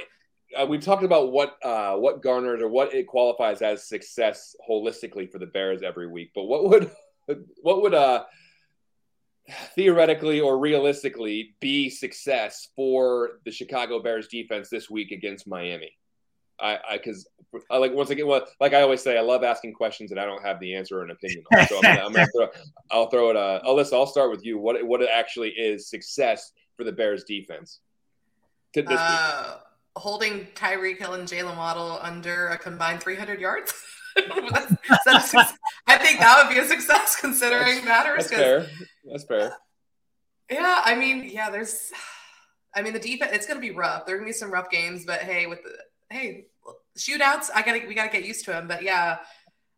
uh, 0.55 0.65
we've 0.65 0.84
talked 0.84 1.03
about 1.03 1.32
what 1.32 1.57
uh, 1.63 1.95
what 1.95 2.21
garners 2.21 2.61
or 2.61 2.69
what 2.69 2.93
it 2.93 3.07
qualifies 3.07 3.61
as 3.61 3.88
success 3.88 4.55
holistically 4.67 5.32
for 5.32 5.39
the 5.39 5.47
Bears 5.47 5.82
every 5.82 6.07
week. 6.07 6.32
But 6.34 6.43
what 6.45 6.69
would 6.69 6.91
what 7.61 7.82
would 7.82 7.93
uh 7.93 8.23
theoretically 9.76 10.41
or 10.41 10.57
realistically 10.57 11.55
be 11.59 11.89
success 11.89 12.69
for 12.76 13.39
the 13.45 13.51
Chicago 13.51 14.01
Bears 14.01 14.28
defense 14.28 14.69
this 14.69 14.89
week 14.89 15.11
against 15.11 15.47
Miami? 15.47 15.91
I 16.59 16.80
because 16.93 17.28
I, 17.53 17.76
I, 17.76 17.78
like 17.78 17.93
once 17.93 18.09
again, 18.11 18.28
well, 18.28 18.45
like 18.61 18.73
I 18.73 18.82
always 18.82 19.01
say, 19.01 19.17
I 19.17 19.21
love 19.21 19.43
asking 19.43 19.73
questions 19.73 20.11
and 20.11 20.19
I 20.19 20.26
don't 20.26 20.43
have 20.43 20.59
the 20.59 20.76
answer 20.76 20.99
or 20.99 21.03
an 21.03 21.11
opinion 21.11 21.43
on. 21.53 21.67
So 21.67 21.78
I'm 21.78 21.82
gonna, 21.82 22.05
I'm 22.05 22.13
gonna 22.13 22.28
throw, 22.36 22.47
I'll 22.91 23.09
throw 23.09 23.30
it. 23.30 23.36
Uh, 23.36 23.61
Alyssa, 23.65 23.93
I'll 23.93 24.07
start 24.07 24.32
with 24.32 24.45
you. 24.45 24.57
What 24.57 24.82
what 24.86 25.01
it 25.01 25.09
actually 25.11 25.49
is 25.49 25.89
success 25.89 26.53
for 26.78 26.84
the 26.84 26.91
Bears 26.91 27.23
defense? 27.23 27.80
Uh, 28.76 29.57
holding 29.95 30.47
Tyreek 30.55 30.97
Hill 30.97 31.13
and 31.13 31.28
Jaylen 31.28 31.57
Waddle 31.57 31.97
under 32.01 32.49
a 32.49 32.57
combined 32.57 33.01
300 33.01 33.39
yards. 33.39 33.73
I 34.17 35.97
think 35.97 36.19
that 36.19 36.43
would 36.43 36.53
be 36.53 36.59
a 36.59 36.65
success 36.65 37.17
considering 37.19 37.76
that's, 37.76 37.86
matters. 37.86 38.30
That's 38.30 38.30
fair. 38.30 38.67
That's 39.05 39.23
fair. 39.23 39.57
Yeah, 40.49 40.82
I 40.84 40.95
mean, 40.95 41.30
yeah, 41.32 41.49
there's, 41.49 41.91
I 42.76 42.82
mean, 42.82 42.93
the 42.93 42.99
defense. 42.99 43.32
It's 43.34 43.47
going 43.47 43.57
to 43.57 43.67
be 43.67 43.71
rough. 43.71 44.05
There 44.05 44.15
are 44.15 44.17
going 44.17 44.28
to 44.28 44.34
be 44.34 44.38
some 44.38 44.51
rough 44.51 44.69
games, 44.69 45.05
but 45.05 45.21
hey, 45.21 45.47
with 45.47 45.63
the 45.63 45.71
hey 46.09 46.45
shootouts, 46.97 47.49
I 47.53 47.61
gotta 47.61 47.82
we 47.88 47.93
gotta 47.93 48.11
get 48.11 48.26
used 48.26 48.45
to 48.45 48.51
them. 48.51 48.67
But 48.67 48.84
yeah, 48.84 49.17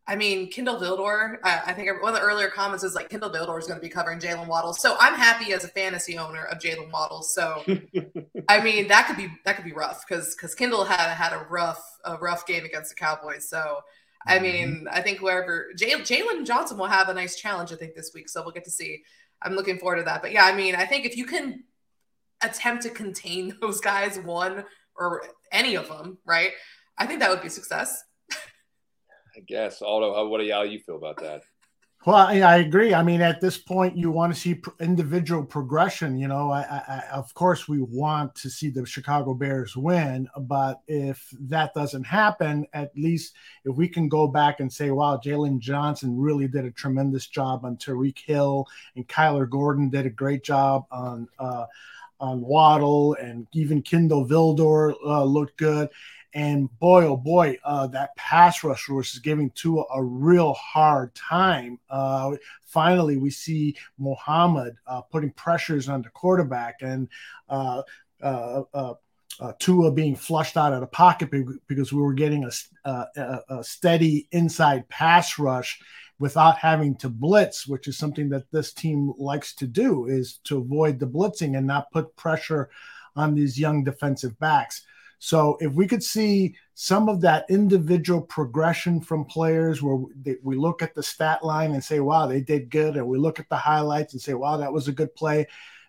I 0.09 0.15
mean, 0.15 0.49
Kindle 0.49 0.79
Vildor, 0.79 1.37
I, 1.43 1.61
I 1.67 1.73
think 1.73 2.01
one 2.01 2.13
of 2.13 2.19
the 2.19 2.25
earlier 2.25 2.47
comments 2.47 2.83
is 2.83 2.95
like 2.95 3.09
Kindle 3.09 3.29
Vildor 3.29 3.59
is 3.59 3.67
going 3.67 3.77
to 3.77 3.83
be 3.83 3.89
covering 3.89 4.19
Jalen 4.19 4.47
Waddle. 4.47 4.73
So 4.73 4.95
I'm 4.99 5.15
happy 5.15 5.51
as 5.51 5.65
a 5.65 5.67
fantasy 5.67 6.17
owner 6.17 6.45
of 6.45 6.59
Jalen 6.59 6.91
Waddle. 6.91 7.23
So 7.23 7.63
I 8.47 8.61
mean, 8.61 8.87
that 8.87 9.07
could 9.07 9.17
be 9.17 9.27
that 9.43 9.57
could 9.57 9.65
be 9.65 9.73
rough 9.73 10.05
because 10.07 10.33
because 10.33 10.55
Kindle 10.55 10.85
had 10.85 11.13
had 11.13 11.33
a 11.33 11.45
rough 11.49 11.83
a 12.05 12.15
rough 12.17 12.45
game 12.47 12.63
against 12.63 12.89
the 12.91 12.95
Cowboys. 12.95 13.49
So 13.49 13.81
I 14.25 14.35
mm-hmm. 14.35 14.43
mean, 14.43 14.87
I 14.89 15.01
think 15.01 15.21
wherever 15.21 15.67
Jaylon 15.77 16.45
Johnson 16.45 16.77
will 16.77 16.87
have 16.87 17.09
a 17.09 17.13
nice 17.13 17.35
challenge, 17.35 17.73
I 17.73 17.75
think 17.75 17.93
this 17.93 18.11
week. 18.13 18.29
So 18.29 18.41
we'll 18.41 18.51
get 18.51 18.63
to 18.63 18.71
see. 18.71 19.03
I'm 19.41 19.55
looking 19.55 19.77
forward 19.77 19.97
to 19.97 20.03
that. 20.03 20.21
But 20.21 20.31
yeah, 20.31 20.45
I 20.45 20.55
mean, 20.55 20.75
I 20.75 20.85
think 20.85 21.05
if 21.05 21.17
you 21.17 21.25
can 21.25 21.63
attempt 22.41 22.83
to 22.83 22.89
contain 22.89 23.57
those 23.61 23.81
guys, 23.81 24.19
one 24.19 24.63
or 24.95 25.23
any 25.51 25.75
of 25.75 25.89
them, 25.89 26.17
right? 26.25 26.51
I 26.97 27.05
think 27.05 27.19
that 27.19 27.29
would 27.29 27.41
be 27.41 27.49
success. 27.49 28.03
I 29.37 29.41
guess. 29.41 29.81
Aldo, 29.83 30.15
how, 30.15 30.27
what 30.27 30.39
do 30.39 30.45
y'all 30.45 30.65
you 30.65 30.79
feel 30.79 30.97
about 30.97 31.17
that? 31.17 31.43
Well, 32.05 32.15
I, 32.15 32.39
I, 32.39 32.57
agree. 32.57 32.93
I 32.93 33.03
mean, 33.03 33.21
at 33.21 33.41
this 33.41 33.57
point, 33.57 33.97
you 33.97 34.11
want 34.11 34.33
to 34.33 34.39
see 34.39 34.61
individual 34.79 35.43
progression. 35.43 36.17
You 36.17 36.27
know, 36.29 36.51
I, 36.51 36.61
I, 36.61 37.03
of 37.11 37.33
course, 37.33 37.67
we 37.67 37.81
want 37.81 38.33
to 38.35 38.49
see 38.49 38.69
the 38.69 38.85
Chicago 38.85 39.33
Bears 39.33 39.75
win, 39.75 40.27
but 40.41 40.81
if 40.87 41.27
that 41.41 41.73
doesn't 41.73 42.05
happen, 42.05 42.65
at 42.73 42.91
least 42.95 43.35
if 43.65 43.75
we 43.75 43.89
can 43.89 44.07
go 44.07 44.27
back 44.27 44.59
and 44.59 44.71
say, 44.71 44.89
"Wow, 44.89 45.19
Jaylon 45.23 45.59
Johnson 45.59 46.17
really 46.17 46.47
did 46.47 46.65
a 46.65 46.71
tremendous 46.71 47.27
job 47.27 47.65
on 47.65 47.77
Tyreek 47.77 48.19
Hill, 48.19 48.65
and 48.95 49.07
Kyler 49.07 49.49
Gordon 49.49 49.89
did 49.89 50.05
a 50.05 50.11
great 50.11 50.43
job 50.43 50.85
on 50.91 51.27
uh, 51.39 51.65
on 52.19 52.41
Waddle, 52.41 53.15
and 53.15 53.47
even 53.53 53.81
Kindle 53.81 54.25
Vildor 54.25 54.93
uh, 55.05 55.23
looked 55.25 55.57
good." 55.57 55.89
And 56.37 56.69
boy, 56.77 57.05
oh 57.05 57.17
boy, 57.17 57.57
uh, 57.63 57.87
that 57.87 58.15
pass 58.15 58.63
rush 58.63 58.87
was 58.89 59.17
giving 59.17 59.49
Tua 59.55 59.83
a 59.91 60.03
real 60.03 60.53
hard 60.53 61.15
time. 61.15 61.79
Uh, 61.89 62.35
finally, 62.63 63.17
we 63.17 63.31
see 63.31 63.75
Muhammad 63.97 64.75
uh, 64.85 65.01
putting 65.01 65.31
pressures 65.31 65.89
on 65.89 66.03
the 66.03 66.09
quarterback 66.09 66.75
and 66.81 67.09
uh, 67.49 67.81
uh, 68.21 68.61
uh, 68.71 68.93
Tua 69.57 69.91
being 69.91 70.15
flushed 70.15 70.57
out 70.57 70.73
of 70.73 70.81
the 70.81 70.85
pocket 70.85 71.31
because 71.65 71.91
we 71.91 72.03
were 72.03 72.13
getting 72.13 72.43
a, 72.43 72.51
a, 72.85 73.39
a 73.49 73.63
steady 73.63 74.27
inside 74.31 74.87
pass 74.89 75.39
rush 75.39 75.81
without 76.19 76.59
having 76.59 76.95
to 76.97 77.09
blitz, 77.09 77.67
which 77.67 77.87
is 77.87 77.97
something 77.97 78.29
that 78.29 78.51
this 78.51 78.73
team 78.73 79.11
likes 79.17 79.55
to 79.55 79.65
do, 79.65 80.05
is 80.05 80.39
to 80.43 80.59
avoid 80.59 80.99
the 80.99 81.07
blitzing 81.07 81.57
and 81.57 81.65
not 81.65 81.91
put 81.91 82.15
pressure 82.15 82.69
on 83.15 83.33
these 83.33 83.59
young 83.59 83.83
defensive 83.83 84.37
backs. 84.37 84.85
So 85.19 85.57
if 85.59 85.73
we 85.73 85.87
could 85.87 86.03
see 86.03 86.55
some 86.75 87.09
of 87.09 87.21
that 87.21 87.45
individual 87.49 88.21
progression 88.21 89.01
from 89.01 89.25
players 89.25 89.81
where 89.81 89.97
we 90.43 90.55
look 90.55 90.81
at 90.81 90.93
the 90.93 91.01
stat 91.01 91.43
line 91.43 91.71
and 91.71 91.83
say, 91.83 91.99
wow, 91.99 92.27
they 92.27 92.41
did 92.41 92.69
good, 92.69 92.97
and 92.97 93.07
we 93.07 93.17
look 93.17 93.39
at 93.39 93.49
the 93.49 93.55
highlights 93.55 94.13
and 94.13 94.21
say, 94.21 94.35
wow, 94.35 94.57
that 94.57 94.71
was 94.71 94.87
a 94.87 94.91
good 94.93 95.13
play, 95.15 95.47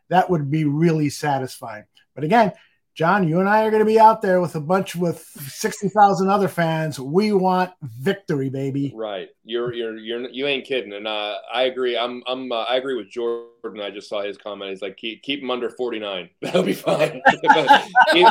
that 0.08 0.30
would 0.30 0.50
be 0.50 0.64
really 0.64 1.10
satisfying. 1.10 1.84
But 2.14 2.24
again, 2.24 2.52
John, 2.99 3.28
you 3.28 3.38
and 3.38 3.49
I 3.49 3.64
are 3.64 3.70
going 3.70 3.78
to 3.78 3.86
be 3.86 4.01
out 4.01 4.22
there 4.22 4.40
with 4.40 4.57
a 4.57 4.61
bunch 4.61 4.96
with 4.96 5.20
sixty 5.20 5.88
thousand 5.88 6.30
other 6.30 6.49
fans. 6.49 6.99
We 6.99 7.32
want 7.32 7.70
victory, 7.80 8.49
baby. 8.49 8.92
Right. 8.92 9.28
You're 9.44 9.72
you're 9.72 9.96
you're 9.96 10.28
you 10.30 10.49
ain't 10.49 10.66
kidding, 10.66 10.92
and 10.92 11.07
uh, 11.07 11.36
I 11.55 11.66
agree. 11.66 11.96
I'm 11.96 12.24
I'm 12.26 12.51
uh, 12.51 12.64
I 12.64 12.74
agree 12.74 12.96
with 12.96 13.09
Jordan. 13.09 13.80
I 13.80 13.90
just 13.90 14.09
saw 14.09 14.22
his 14.22 14.36
comment. 14.36 14.70
He's 14.70 14.82
like, 14.82 14.96
keep 14.96 15.22
keep 15.22 15.40
him 15.40 15.51
under 15.53 15.70
forty 15.70 16.01
nine. 16.01 16.28
That'll 16.42 16.64
be 16.64 16.72
fine. 16.72 17.22
keep, 18.12 18.26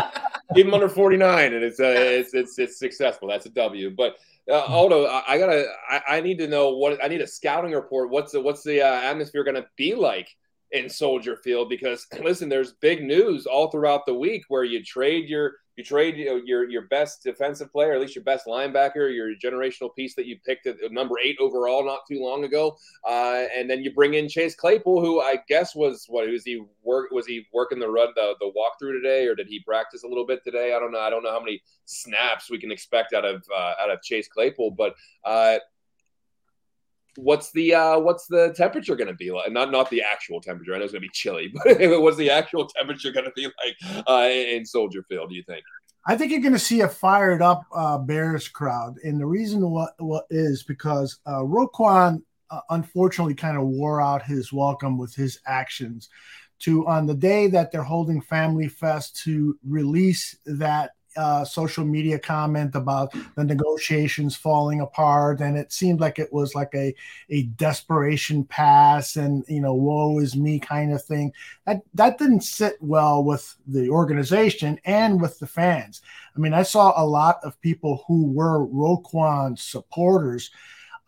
keep 0.53 0.65
him 0.65 0.73
under 0.73 0.89
forty 0.89 1.15
nine, 1.15 1.53
and 1.53 1.63
it's 1.63 1.79
uh, 1.79 1.95
it's 1.95 2.33
it's 2.33 2.59
it's 2.59 2.77
successful. 2.77 3.29
That's 3.29 3.45
a 3.45 3.51
W. 3.51 3.91
But 3.91 4.17
uh, 4.51 4.65
Aldo, 4.65 5.05
I, 5.05 5.23
I 5.29 5.37
gotta 5.37 5.65
I, 5.89 6.01
I, 6.09 6.19
need 6.19 6.39
to 6.39 6.47
know 6.49 6.71
what 6.71 7.01
I 7.01 7.07
need 7.07 7.21
a 7.21 7.27
scouting 7.27 7.71
report. 7.71 8.09
What's 8.09 8.33
the 8.33 8.41
what's 8.41 8.63
the 8.63 8.81
uh, 8.81 9.01
atmosphere 9.01 9.45
going 9.45 9.55
to 9.55 9.67
be 9.77 9.95
like? 9.95 10.35
In 10.71 10.89
Soldier 10.89 11.37
Field 11.37 11.69
because 11.69 12.05
listen, 12.23 12.49
there's 12.49 12.73
big 12.73 13.03
news 13.03 13.45
all 13.45 13.69
throughout 13.69 14.05
the 14.05 14.13
week 14.13 14.43
where 14.49 14.63
you 14.63 14.83
trade 14.83 15.29
your 15.29 15.53
you 15.77 15.83
trade 15.83 16.17
you 16.17 16.25
know, 16.25 16.41
your 16.43 16.67
your 16.67 16.87
best 16.87 17.23
defensive 17.23 17.71
player, 17.71 17.93
at 17.93 18.01
least 18.01 18.15
your 18.15 18.23
best 18.23 18.47
linebacker, 18.47 19.13
your 19.13 19.29
generational 19.35 19.93
piece 19.95 20.15
that 20.15 20.25
you 20.25 20.37
picked 20.43 20.65
at 20.65 20.77
number 20.89 21.15
eight 21.23 21.37
overall 21.39 21.85
not 21.85 21.99
too 22.09 22.19
long 22.19 22.43
ago, 22.43 22.75
uh, 23.07 23.45
and 23.55 23.69
then 23.69 23.83
you 23.83 23.93
bring 23.93 24.15
in 24.15 24.27
Chase 24.27 24.55
Claypool, 24.55 25.01
who 25.01 25.21
I 25.21 25.37
guess 25.47 25.75
was 25.75 26.05
what 26.09 26.27
was 26.27 26.43
he 26.43 26.63
work 26.83 27.11
was 27.11 27.27
he 27.27 27.45
working 27.53 27.79
the 27.79 27.87
run 27.87 28.09
the 28.15 28.33
the 28.39 28.51
walkthrough 28.51 28.93
today, 28.93 29.27
or 29.27 29.35
did 29.35 29.47
he 29.47 29.59
practice 29.59 30.03
a 30.03 30.07
little 30.07 30.25
bit 30.25 30.43
today? 30.43 30.73
I 30.75 30.79
don't 30.79 30.91
know. 30.91 30.99
I 30.99 31.11
don't 31.11 31.23
know 31.23 31.31
how 31.31 31.39
many 31.39 31.61
snaps 31.85 32.49
we 32.49 32.57
can 32.57 32.71
expect 32.71 33.13
out 33.13 33.23
of 33.23 33.43
uh, 33.55 33.73
out 33.79 33.91
of 33.91 34.01
Chase 34.01 34.27
Claypool, 34.27 34.71
but 34.71 34.95
uh, 35.25 35.59
what's 37.17 37.51
the 37.51 37.73
uh, 37.73 37.99
what's 37.99 38.27
the 38.27 38.53
temperature 38.55 38.95
going 38.95 39.07
to 39.07 39.13
be 39.15 39.31
like? 39.31 39.51
Not 39.51 39.71
not 39.71 39.89
the 39.89 40.01
actual 40.01 40.39
temperature. 40.39 40.73
I 40.73 40.77
know 40.77 40.83
it's 40.83 40.93
going 40.93 41.01
to 41.01 41.07
be 41.07 41.11
chilly, 41.11 41.51
but 41.65 42.01
what's 42.01 42.17
the 42.17 42.29
actual 42.29 42.67
temperature 42.67 43.11
going 43.11 43.25
to 43.25 43.31
be 43.35 43.45
like 43.45 44.05
uh, 44.07 44.29
in 44.29 44.65
Soldier 44.65 45.03
Field? 45.03 45.29
Do 45.29 45.35
you 45.35 45.43
think? 45.43 45.63
I 46.05 46.15
think 46.15 46.31
you're 46.31 46.41
going 46.41 46.53
to 46.53 46.59
see 46.59 46.81
a 46.81 46.87
fired 46.87 47.41
up 47.41 47.63
uh, 47.75 47.97
Bears 47.97 48.47
crowd, 48.47 48.95
and 49.03 49.19
the 49.19 49.25
reason 49.25 49.69
what 49.69 49.93
what 49.97 50.25
is 50.29 50.63
because 50.63 51.19
uh, 51.25 51.41
Roquan 51.41 52.21
uh, 52.49 52.61
unfortunately 52.69 53.35
kind 53.35 53.57
of 53.57 53.63
wore 53.63 53.99
out 53.99 54.23
his 54.23 54.53
welcome 54.53 54.97
with 54.97 55.13
his 55.15 55.39
actions. 55.45 56.09
To 56.61 56.87
on 56.87 57.05
the 57.05 57.13
day 57.13 57.47
that 57.47 57.71
they're 57.71 57.83
holding 57.83 58.21
Family 58.21 58.67
Fest 58.67 59.21
to 59.23 59.59
release 59.63 60.35
that 60.45 60.91
uh, 61.17 61.43
social 61.43 61.83
media 61.83 62.19
comment 62.19 62.75
about 62.75 63.13
the 63.35 63.43
negotiations 63.43 64.35
falling 64.35 64.81
apart, 64.81 65.41
and 65.41 65.57
it 65.57 65.73
seemed 65.73 65.99
like 65.99 66.19
it 66.19 66.31
was 66.31 66.55
like 66.55 66.73
a 66.75 66.93
a 67.29 67.43
desperation 67.43 68.43
pass, 68.43 69.15
and 69.15 69.43
you 69.47 69.59
know, 69.59 69.73
woe 69.73 70.19
is 70.19 70.35
me 70.35 70.59
kind 70.59 70.93
of 70.93 71.03
thing. 71.03 71.33
That 71.65 71.81
that 71.95 72.17
didn't 72.17 72.41
sit 72.41 72.75
well 72.79 73.23
with 73.23 73.55
the 73.65 73.89
organization 73.89 74.79
and 74.85 75.21
with 75.21 75.39
the 75.39 75.47
fans. 75.47 76.01
I 76.35 76.39
mean, 76.39 76.53
I 76.53 76.63
saw 76.63 76.93
a 76.95 77.05
lot 77.05 77.39
of 77.43 77.59
people 77.61 78.03
who 78.07 78.31
were 78.31 78.67
Roquan 78.67 79.57
supporters. 79.57 80.51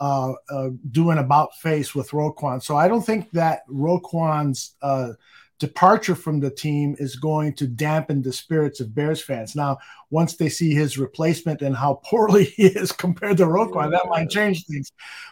Uh, 0.02 0.32
uh, 0.50 0.70
doing 0.92 1.18
about 1.18 1.54
face 1.56 1.94
with 1.94 2.12
Roquan. 2.12 2.64
So 2.64 2.78
I 2.78 2.88
don't 2.88 3.06
think 3.06 3.30
that 3.32 3.68
Roquan's 3.68 4.76
uh, 4.82 5.12
departure 5.60 6.16
from 6.16 6.40
the 6.40 6.50
team 6.50 6.96
is 7.00 7.18
going 7.18 7.54
to 7.54 7.68
dampen 7.68 8.22
the 8.22 8.32
spirits 8.32 8.80
of 8.80 8.96
Bears 8.96 9.22
fans. 9.22 9.56
Now, 9.56 9.78
once 10.10 10.36
they 10.36 10.48
see 10.48 10.74
his 10.74 10.98
replacement 10.98 11.62
and 11.62 11.76
how 11.76 12.02
poorly 12.06 12.46
he 12.56 12.68
is 12.68 12.92
compared 12.92 13.38
to 13.38 13.46
Roquan, 13.46 13.92
that 13.92 14.08
might 14.10 14.30
change 14.30 14.66
things. 14.66 14.92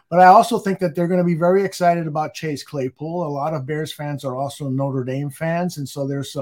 But 0.09 0.19
I 0.19 0.25
also 0.25 0.59
think 0.59 0.79
that 0.79 0.95
they're 0.95 1.07
going 1.07 1.19
to 1.19 1.23
be 1.23 1.35
very 1.35 1.63
excited 1.63 2.07
about 2.07 2.33
Chase 2.33 2.63
Claypool. 2.63 3.25
A 3.25 3.27
lot 3.27 3.53
of 3.53 3.65
Bears 3.65 3.93
fans 3.93 4.23
are 4.23 4.37
also 4.37 4.69
Notre 4.69 5.03
Dame 5.03 5.29
fans, 5.29 5.77
and 5.77 5.87
so 5.87 6.05
there's 6.05 6.35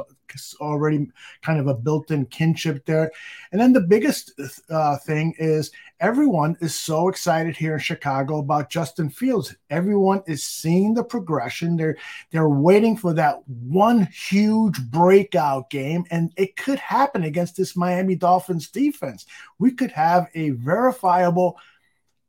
already 0.59 1.07
kind 1.41 1.59
of 1.59 1.67
a 1.67 1.73
built-in 1.73 2.25
kinship 2.25 2.85
there. 2.85 3.11
And 3.51 3.61
then 3.61 3.73
the 3.73 3.81
biggest 3.81 4.33
uh, 4.69 4.97
thing 4.97 5.33
is 5.37 5.71
everyone 5.99 6.57
is 6.61 6.75
so 6.75 7.07
excited 7.07 7.55
here 7.55 7.73
in 7.73 7.79
Chicago 7.79 8.39
about 8.39 8.69
Justin 8.69 9.09
Fields. 9.09 9.55
Everyone 9.69 10.21
is 10.27 10.45
seeing 10.45 10.93
the 10.93 11.03
progression. 11.03 11.77
They're 11.77 11.97
they're 12.31 12.49
waiting 12.49 12.97
for 12.97 13.13
that 13.13 13.47
one 13.47 14.07
huge 14.07 14.81
breakout 14.81 15.69
game, 15.69 16.05
and 16.11 16.31
it 16.37 16.55
could 16.55 16.79
happen 16.79 17.23
against 17.23 17.57
this 17.57 17.75
Miami 17.75 18.15
Dolphins 18.15 18.69
defense. 18.69 19.25
We 19.59 19.71
could 19.71 19.91
have 19.91 20.27
a 20.35 20.51
verifiable, 20.51 21.57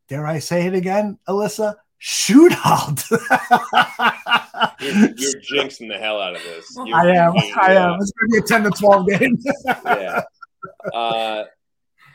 dare 0.08 0.26
I 0.26 0.38
say 0.38 0.66
it 0.66 0.74
again, 0.74 1.18
Alyssa, 1.28 1.76
shootout. 2.00 3.08
you're, 4.80 4.94
you're, 5.16 5.40
jinxing 5.40 5.88
the 5.88 5.98
hell 5.98 6.20
out 6.20 6.36
of 6.36 6.42
this. 6.42 6.66
You're, 6.84 6.96
I 6.96 7.10
am. 7.10 7.32
I 7.60 7.72
am. 7.74 7.98
It's 8.00 8.12
going 8.12 8.30
to 8.30 8.32
be 8.32 8.38
a 8.38 8.42
10 8.42 8.62
to 8.64 8.70
12 8.70 9.08
game. 9.08 9.38
yeah. 9.86 10.22
Uh, 10.92 11.44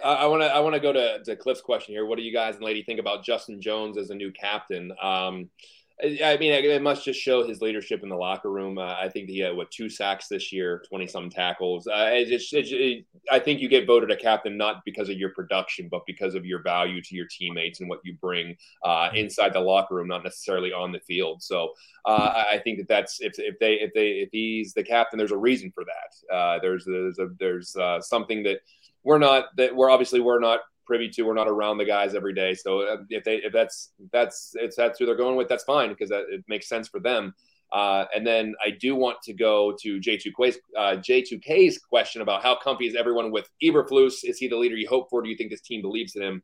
I 0.04 0.26
want 0.28 0.42
to 0.42 0.48
I 0.48 0.60
want 0.60 0.76
to 0.76 0.82
go 0.82 0.94
to, 0.94 1.24
to 1.24 1.36
Cliff's 1.36 1.62
question 1.62 1.94
here. 1.94 2.06
What 2.06 2.18
do 2.18 2.24
you 2.24 2.34
guys 2.34 2.56
and 2.56 2.64
lady 2.64 2.84
think 2.84 3.00
about 3.00 3.24
Justin 3.24 3.62
Jones 3.62 3.98
as 3.98 4.10
a 4.10 4.16
new 4.16 4.32
captain? 4.32 4.92
Um, 5.02 5.50
I 6.04 6.36
mean, 6.38 6.52
it 6.52 6.82
must 6.82 7.06
just 7.06 7.20
show 7.20 7.48
his 7.48 7.62
leadership 7.62 8.02
in 8.02 8.10
the 8.10 8.16
locker 8.16 8.50
room. 8.50 8.80
Uh, 8.80 8.96
I 8.96 9.08
think 9.08 9.30
he 9.30 9.38
had 9.38 9.56
what 9.56 9.70
two 9.70 9.88
sacks 9.88 10.28
this 10.28 10.52
year, 10.52 10.84
twenty 10.90 11.06
some 11.06 11.30
tackles. 11.30 11.86
Uh, 11.86 12.10
it 12.12 12.26
just, 12.26 12.52
it, 12.54 12.66
it, 12.72 13.06
I 13.32 13.38
think 13.38 13.62
you 13.62 13.70
get 13.70 13.86
voted 13.86 14.10
a 14.10 14.16
captain 14.16 14.58
not 14.58 14.84
because 14.84 15.10
of 15.10 15.18
your 15.18 15.30
production, 15.30 15.90
but 15.92 16.02
because 16.08 16.34
of 16.34 16.44
your 16.44 16.64
value 16.64 17.04
to 17.04 17.16
your 17.16 17.28
teammates 17.30 17.82
and 17.82 17.90
what 17.90 18.00
you 18.04 18.16
bring 18.20 18.56
uh, 18.84 19.10
mm-hmm. 19.10 19.18
inside 19.18 19.54
the 19.54 19.60
locker 19.60 19.94
room, 19.94 20.08
not 20.08 20.24
necessarily 20.24 20.74
on 20.74 20.92
the 20.92 21.02
field. 21.02 21.44
So 21.44 21.70
uh, 22.06 22.46
I 22.52 22.58
think 22.58 22.80
that 22.80 22.88
that's 22.88 23.22
if, 23.22 23.34
if 23.38 23.60
they 23.60 23.74
if 23.76 23.94
they 23.94 24.08
if 24.22 24.30
he's 24.32 24.74
the 24.74 24.84
captain, 24.84 25.20
there's 25.20 25.32
a 25.32 25.38
reason 25.38 25.72
for 25.72 25.84
that. 25.84 26.36
Uh, 26.36 26.60
there's 26.64 26.84
there's 26.86 27.20
a, 27.20 27.28
there's 27.38 27.76
uh, 27.76 28.02
something 28.02 28.42
that 28.42 28.62
we're 29.04 29.20
not 29.20 29.46
that 29.58 29.76
we're 29.76 29.90
obviously 29.90 30.20
we're 30.20 30.40
not 30.40 30.62
privy 30.86 31.10
to. 31.10 31.24
We're 31.24 31.34
not 31.34 31.48
around 31.48 31.78
the 31.78 31.86
guys 31.86 32.16
every 32.16 32.34
day. 32.34 32.54
So 32.54 32.82
uh, 32.82 32.98
if 33.10 33.24
they 33.24 33.38
if 33.38 33.54
that's 33.54 33.94
that's 34.12 34.52
if 34.56 34.76
that's 34.76 35.00
who 35.00 35.06
they're 35.06 35.16
going 35.16 35.36
with, 35.36 35.48
that's 35.48 35.64
fine 35.64 35.90
because 35.90 36.10
that, 36.10 36.26
it 36.30 36.44
makes 36.48 36.68
sense 36.68 36.88
for 36.88 37.00
them. 37.00 37.34
Uh, 37.72 38.06
and 38.14 38.28
then 38.28 38.54
I 38.66 38.72
do 38.72 38.96
want 38.96 39.22
to 39.24 39.34
go 39.34 39.74
to 39.82 40.00
J2K's, 40.02 40.58
uh, 40.78 40.98
J2K's 40.98 41.78
question 41.78 42.22
about 42.22 42.44
how 42.44 42.58
comfy 42.58 42.86
is 42.86 42.96
everyone 42.96 43.32
with 43.32 43.50
Eberflus? 43.64 44.26
Is 44.26 44.38
he 44.38 44.50
the 44.50 44.58
leader 44.58 44.76
you 44.76 44.90
hope 44.90 45.10
for? 45.10 45.22
Do 45.22 45.30
you 45.30 45.38
think 45.38 45.52
this 45.52 45.62
team 45.62 45.82
believes 45.82 46.18
in 46.18 46.22
him? 46.22 46.44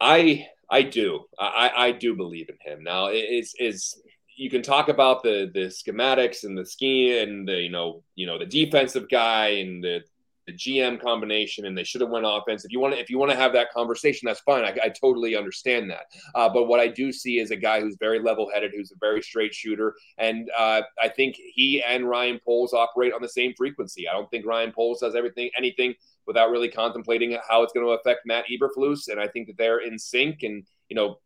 I 0.00 0.46
I 0.70 0.82
do. 0.82 1.24
I, 1.38 1.70
I 1.76 1.92
do 1.92 2.14
believe 2.14 2.48
in 2.48 2.56
him. 2.72 2.82
Now 2.82 3.08
it's 3.12 3.54
is 3.58 4.00
you 4.36 4.48
can 4.48 4.62
talk 4.62 4.88
about 4.88 5.22
the 5.22 5.50
the 5.52 5.66
schematics 5.66 6.44
and 6.44 6.56
the 6.56 6.64
scheme 6.64 7.28
and 7.28 7.48
the 7.48 7.60
you 7.60 7.70
know 7.70 8.02
you 8.14 8.26
know 8.26 8.38
the 8.38 8.46
defensive 8.46 9.08
guy 9.10 9.48
and 9.48 9.84
the 9.84 10.00
the 10.48 10.54
GM 10.54 10.98
combination 10.98 11.66
and 11.66 11.76
they 11.76 11.84
should 11.84 12.00
have 12.00 12.08
went 12.08 12.24
offense. 12.26 12.64
If 12.64 12.72
you 12.72 12.80
want 12.80 12.94
to, 12.94 13.00
if 13.00 13.10
you 13.10 13.18
want 13.18 13.30
to 13.30 13.36
have 13.36 13.52
that 13.52 13.70
conversation, 13.70 14.26
that's 14.26 14.40
fine. 14.40 14.64
I, 14.64 14.76
I 14.82 14.88
totally 14.88 15.36
understand 15.36 15.90
that. 15.90 16.06
Uh, 16.34 16.48
but 16.48 16.64
what 16.64 16.80
I 16.80 16.88
do 16.88 17.12
see 17.12 17.38
is 17.38 17.50
a 17.50 17.56
guy 17.56 17.80
who's 17.80 17.96
very 18.00 18.18
level 18.18 18.50
headed, 18.52 18.72
who's 18.74 18.90
a 18.90 18.96
very 18.98 19.22
straight 19.22 19.54
shooter, 19.54 19.94
and 20.16 20.50
uh, 20.58 20.82
I 21.00 21.08
think 21.08 21.36
he 21.36 21.82
and 21.82 22.08
Ryan 22.08 22.40
Poles 22.42 22.72
operate 22.72 23.12
on 23.12 23.20
the 23.20 23.28
same 23.28 23.52
frequency. 23.56 24.08
I 24.08 24.14
don't 24.14 24.30
think 24.30 24.46
Ryan 24.46 24.72
Poles 24.72 25.00
does 25.00 25.14
everything 25.14 25.50
anything 25.56 25.94
without 26.26 26.50
really 26.50 26.68
contemplating 26.70 27.36
how 27.48 27.62
it's 27.62 27.72
going 27.72 27.86
to 27.86 27.92
affect 27.92 28.20
Matt 28.24 28.46
Eberflus, 28.50 29.08
and 29.08 29.20
I 29.20 29.28
think 29.28 29.48
that 29.48 29.58
they're 29.58 29.80
in 29.80 29.98
sync 29.98 30.42
and 30.42 30.64
you 30.88 30.96
know, 30.96 31.18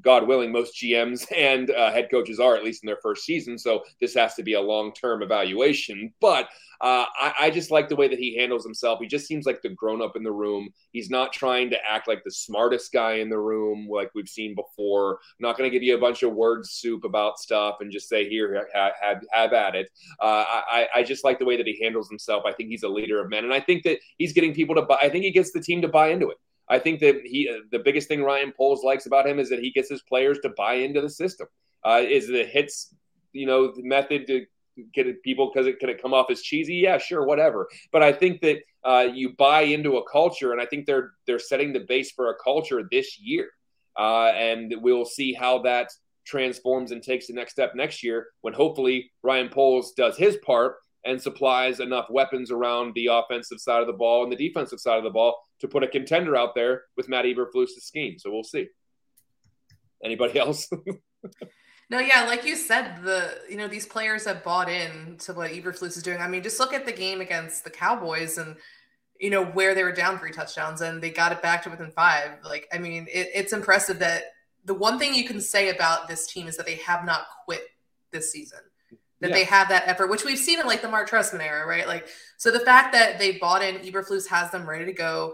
God 0.00 0.26
willing, 0.26 0.52
most 0.52 0.74
GMs 0.76 1.26
and 1.36 1.70
uh, 1.70 1.90
head 1.90 2.08
coaches 2.10 2.38
are 2.38 2.56
at 2.56 2.64
least 2.64 2.82
in 2.82 2.86
their 2.86 2.98
first 3.02 3.24
season. 3.24 3.58
So 3.58 3.82
this 4.00 4.14
has 4.14 4.34
to 4.34 4.42
be 4.42 4.54
a 4.54 4.60
long 4.60 4.92
term 4.92 5.22
evaluation. 5.22 6.12
But 6.20 6.48
uh, 6.80 7.06
I, 7.18 7.34
I, 7.40 7.50
just 7.50 7.70
like 7.70 7.88
the 7.88 7.96
way 7.96 8.08
that 8.08 8.18
he 8.18 8.36
handles 8.36 8.64
himself. 8.64 8.98
He 9.00 9.06
just 9.06 9.26
seems 9.26 9.46
like 9.46 9.62
the 9.62 9.70
grown 9.70 10.02
up 10.02 10.16
in 10.16 10.22
the 10.22 10.32
room. 10.32 10.68
He's 10.92 11.08
not 11.08 11.32
trying 11.32 11.70
to 11.70 11.78
act 11.88 12.08
like 12.08 12.22
the 12.24 12.30
smartest 12.30 12.92
guy 12.92 13.14
in 13.14 13.30
the 13.30 13.38
room, 13.38 13.88
like 13.88 14.10
we've 14.14 14.28
seen 14.28 14.54
before. 14.54 15.12
I'm 15.12 15.18
not 15.40 15.56
going 15.56 15.70
to 15.70 15.74
give 15.74 15.84
you 15.84 15.96
a 15.96 16.00
bunch 16.00 16.22
of 16.22 16.34
word 16.34 16.66
soup 16.66 17.04
about 17.04 17.38
stuff 17.38 17.76
and 17.80 17.90
just 17.90 18.08
say, 18.08 18.28
here, 18.28 18.68
have, 18.74 18.92
have, 19.00 19.24
have 19.30 19.52
at 19.52 19.76
it. 19.76 19.88
Uh, 20.20 20.44
I, 20.46 20.88
I 20.96 21.02
just 21.04 21.24
like 21.24 21.38
the 21.38 21.44
way 21.44 21.56
that 21.56 21.66
he 21.66 21.80
handles 21.82 22.08
himself. 22.08 22.42
I 22.44 22.52
think 22.52 22.68
he's 22.68 22.82
a 22.82 22.88
leader 22.88 23.22
of 23.22 23.30
men. 23.30 23.44
And 23.44 23.54
I 23.54 23.60
think 23.60 23.84
that 23.84 23.98
he's 24.18 24.32
getting 24.32 24.52
people 24.52 24.74
to 24.74 24.82
buy, 24.82 24.98
I 25.00 25.08
think 25.08 25.24
he 25.24 25.30
gets 25.30 25.52
the 25.52 25.60
team 25.60 25.80
to 25.82 25.88
buy 25.88 26.08
into 26.08 26.28
it. 26.28 26.38
I 26.68 26.78
think 26.78 27.00
that 27.00 27.20
he 27.24 27.50
the 27.70 27.78
biggest 27.78 28.08
thing 28.08 28.22
Ryan 28.22 28.52
Poles 28.56 28.82
likes 28.82 29.06
about 29.06 29.26
him 29.26 29.38
is 29.38 29.50
that 29.50 29.60
he 29.60 29.70
gets 29.70 29.88
his 29.88 30.02
players 30.02 30.38
to 30.40 30.50
buy 30.50 30.74
into 30.74 31.00
the 31.00 31.10
system. 31.10 31.46
Uh, 31.84 32.02
is 32.02 32.28
the 32.28 32.44
hits, 32.44 32.94
you 33.32 33.46
know, 33.46 33.72
method 33.76 34.26
to 34.26 34.46
get 34.94 35.22
people 35.22 35.50
because 35.52 35.66
it 35.66 35.78
could 35.78 35.90
it 35.90 36.00
come 36.00 36.14
off 36.14 36.30
as 36.30 36.42
cheesy? 36.42 36.76
Yeah, 36.76 36.98
sure, 36.98 37.26
whatever. 37.26 37.68
But 37.92 38.02
I 38.02 38.12
think 38.12 38.40
that 38.40 38.58
uh, 38.82 39.08
you 39.12 39.34
buy 39.34 39.62
into 39.62 39.98
a 39.98 40.08
culture, 40.08 40.52
and 40.52 40.60
I 40.60 40.66
think 40.66 40.86
they're 40.86 41.12
they're 41.26 41.38
setting 41.38 41.72
the 41.72 41.80
base 41.80 42.12
for 42.12 42.30
a 42.30 42.34
culture 42.42 42.82
this 42.90 43.20
year, 43.20 43.50
uh, 43.98 44.32
and 44.34 44.74
we'll 44.78 45.04
see 45.04 45.32
how 45.34 45.62
that 45.62 45.90
transforms 46.24 46.90
and 46.90 47.02
takes 47.02 47.26
the 47.26 47.34
next 47.34 47.52
step 47.52 47.74
next 47.74 48.02
year 48.02 48.28
when 48.40 48.54
hopefully 48.54 49.10
Ryan 49.22 49.50
Poles 49.50 49.92
does 49.92 50.16
his 50.16 50.36
part 50.38 50.76
and 51.04 51.20
supplies 51.20 51.80
enough 51.80 52.06
weapons 52.08 52.50
around 52.50 52.94
the 52.94 53.08
offensive 53.08 53.60
side 53.60 53.82
of 53.82 53.86
the 53.86 53.92
ball 53.92 54.22
and 54.22 54.32
the 54.32 54.36
defensive 54.36 54.80
side 54.80 54.96
of 54.96 55.04
the 55.04 55.10
ball 55.10 55.36
to 55.64 55.68
put 55.68 55.82
a 55.82 55.88
contender 55.88 56.36
out 56.36 56.54
there 56.54 56.82
with 56.94 57.08
Matt 57.08 57.24
Eberflus' 57.24 57.80
scheme. 57.80 58.18
So 58.18 58.30
we'll 58.30 58.44
see. 58.44 58.68
Anybody 60.04 60.38
else? 60.38 60.68
no, 61.90 62.00
yeah, 62.00 62.26
like 62.26 62.44
you 62.44 62.54
said, 62.54 63.02
the 63.02 63.38
you 63.48 63.56
know 63.56 63.66
these 63.66 63.86
players 63.86 64.26
have 64.26 64.44
bought 64.44 64.68
in 64.68 65.16
to 65.20 65.32
what 65.32 65.50
Eberflus 65.52 65.96
is 65.96 66.02
doing. 66.02 66.20
I 66.20 66.28
mean, 66.28 66.42
just 66.42 66.60
look 66.60 66.74
at 66.74 66.84
the 66.84 66.92
game 66.92 67.22
against 67.22 67.64
the 67.64 67.70
Cowboys 67.70 68.36
and 68.36 68.56
you 69.18 69.30
know 69.30 69.42
where 69.42 69.74
they 69.74 69.84
were 69.84 69.92
down 69.92 70.18
three 70.18 70.32
touchdowns 70.32 70.82
and 70.82 71.02
they 71.02 71.08
got 71.08 71.32
it 71.32 71.40
back 71.40 71.62
to 71.62 71.70
within 71.70 71.90
five. 71.92 72.32
Like, 72.44 72.68
I 72.70 72.76
mean, 72.76 73.06
it, 73.10 73.30
it's 73.34 73.54
impressive 73.54 73.98
that 74.00 74.24
the 74.66 74.74
one 74.74 74.98
thing 74.98 75.14
you 75.14 75.24
can 75.24 75.40
say 75.40 75.70
about 75.70 76.08
this 76.08 76.26
team 76.26 76.46
is 76.46 76.58
that 76.58 76.66
they 76.66 76.76
have 76.76 77.06
not 77.06 77.24
quit 77.46 77.62
this 78.12 78.30
season 78.30 78.60
that 79.24 79.30
yeah. 79.30 79.36
they 79.36 79.44
have 79.44 79.68
that 79.70 79.84
effort, 79.86 80.10
which 80.10 80.24
we've 80.24 80.38
seen 80.38 80.60
in 80.60 80.66
like 80.66 80.82
the 80.82 80.88
Mark 80.88 81.08
Trestman 81.08 81.40
era, 81.42 81.66
right? 81.66 81.86
Like, 81.86 82.08
so 82.36 82.50
the 82.50 82.60
fact 82.60 82.92
that 82.92 83.18
they 83.18 83.38
bought 83.38 83.62
in, 83.62 83.76
Eberflus 83.76 84.28
has 84.28 84.50
them 84.50 84.68
ready 84.68 84.84
to 84.84 84.92
go, 84.92 85.32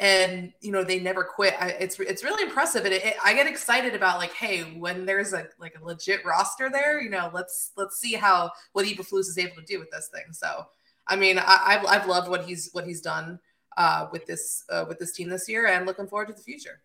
and 0.00 0.50
you 0.62 0.72
know 0.72 0.82
they 0.82 0.98
never 0.98 1.22
quit. 1.22 1.54
I, 1.60 1.68
it's 1.78 2.00
it's 2.00 2.24
really 2.24 2.42
impressive, 2.42 2.84
and 2.86 2.94
it, 2.94 3.04
it, 3.04 3.16
I 3.22 3.34
get 3.34 3.46
excited 3.46 3.94
about 3.94 4.18
like, 4.18 4.32
hey, 4.32 4.62
when 4.78 5.04
there's 5.04 5.34
a 5.34 5.46
like 5.58 5.74
a 5.80 5.84
legit 5.84 6.24
roster 6.24 6.70
there, 6.70 7.00
you 7.00 7.10
know, 7.10 7.30
let's 7.34 7.72
let's 7.76 8.00
see 8.00 8.14
how 8.14 8.50
what 8.72 8.86
Eberflus 8.86 9.20
is 9.20 9.38
able 9.38 9.56
to 9.56 9.62
do 9.62 9.78
with 9.78 9.90
this 9.90 10.08
thing. 10.12 10.32
So, 10.32 10.66
I 11.06 11.16
mean, 11.16 11.38
I, 11.38 11.74
have 11.74 11.86
I've 11.86 12.06
loved 12.06 12.30
what 12.30 12.44
he's 12.46 12.70
what 12.72 12.86
he's 12.86 13.02
done 13.02 13.38
uh, 13.76 14.06
with 14.10 14.24
this 14.26 14.64
uh, 14.70 14.86
with 14.88 14.98
this 14.98 15.12
team 15.12 15.28
this 15.28 15.48
year, 15.48 15.66
and 15.66 15.86
looking 15.86 16.08
forward 16.08 16.28
to 16.28 16.34
the 16.34 16.42
future. 16.42 16.80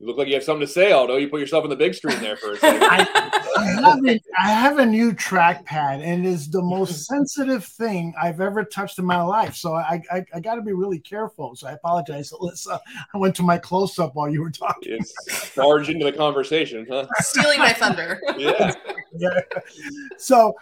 You 0.00 0.06
look 0.06 0.16
like 0.16 0.28
you 0.28 0.34
have 0.34 0.42
something 0.42 0.66
to 0.66 0.72
say, 0.72 0.92
Aldo. 0.92 1.16
You 1.16 1.28
put 1.28 1.40
yourself 1.40 1.62
in 1.64 1.70
the 1.70 1.76
big 1.76 1.94
screen 1.94 2.18
there 2.20 2.34
for 2.34 2.54
a 2.54 2.56
second. 2.58 2.82
I, 2.84 3.06
I, 3.58 3.64
have 3.66 4.06
a, 4.06 4.20
I, 4.38 4.48
have 4.48 4.78
a 4.78 4.86
new 4.86 5.12
trackpad, 5.12 6.02
and 6.02 6.24
it 6.24 6.28
is 6.28 6.48
the 6.48 6.62
most 6.62 7.04
sensitive 7.06 7.66
thing 7.66 8.14
I've 8.20 8.40
ever 8.40 8.64
touched 8.64 8.98
in 8.98 9.04
my 9.04 9.20
life. 9.20 9.56
So 9.56 9.74
I, 9.74 10.02
I, 10.10 10.24
I 10.34 10.40
got 10.40 10.54
to 10.54 10.62
be 10.62 10.72
really 10.72 11.00
careful. 11.00 11.54
So 11.54 11.68
I 11.68 11.72
apologize, 11.72 12.32
Alyssa. 12.32 12.80
I 13.12 13.18
went 13.18 13.36
to 13.36 13.42
my 13.42 13.58
close 13.58 13.98
up 13.98 14.14
while 14.14 14.30
you 14.30 14.40
were 14.40 14.50
talking. 14.50 14.94
It's 14.94 15.54
barge 15.54 15.90
into 15.90 16.06
the 16.06 16.12
conversation, 16.12 16.86
huh? 16.88 17.06
Stealing 17.18 17.58
my 17.58 17.74
thunder. 17.74 18.22
yeah. 18.38 18.72
yeah. 19.18 19.40
So 20.16 20.54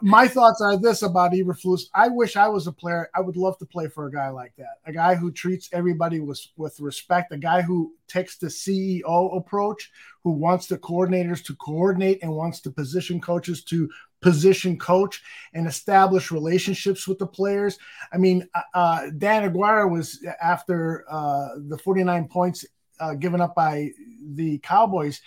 my 0.00 0.28
thoughts 0.28 0.60
are 0.60 0.76
this 0.76 1.02
about 1.02 1.32
Eberflus. 1.32 1.82
I 1.94 2.08
wish 2.08 2.36
I 2.36 2.48
was 2.48 2.66
a 2.66 2.72
player. 2.72 3.10
I 3.14 3.20
would 3.20 3.36
love 3.36 3.58
to 3.58 3.66
play 3.66 3.88
for 3.88 4.06
a 4.06 4.12
guy 4.12 4.28
like 4.28 4.54
that. 4.56 4.78
A 4.86 4.92
guy 4.92 5.14
who 5.16 5.32
treats 5.32 5.68
everybody 5.72 6.20
with, 6.20 6.40
with 6.56 6.78
respect, 6.78 7.32
a 7.32 7.38
guy 7.38 7.62
who 7.62 7.94
takes 8.06 8.36
the 8.36 8.46
CEO 8.46 9.36
approach, 9.36 9.90
who 10.22 10.30
wants 10.30 10.66
the 10.66 10.78
coordinators 10.78 11.44
to 11.46 11.56
coordinate 11.56 12.22
and 12.22 12.32
wants 12.32 12.60
the 12.60 12.70
position 12.70 13.20
coaches 13.20 13.64
to 13.64 13.90
position 14.20 14.78
coach 14.78 15.20
and 15.52 15.66
establish 15.66 16.30
relationships 16.30 17.08
with 17.08 17.18
the 17.18 17.26
players. 17.26 17.76
I 18.12 18.18
mean, 18.18 18.48
uh, 18.54 18.60
uh 18.74 19.10
Dan 19.18 19.44
Aguirre 19.44 19.88
was 19.88 20.24
after 20.40 21.04
uh, 21.10 21.48
the 21.68 21.78
49 21.78 22.28
points 22.28 22.64
uh, 23.00 23.14
given 23.14 23.40
up 23.40 23.56
by 23.56 23.90
the 24.34 24.58
Cowboys 24.58 25.20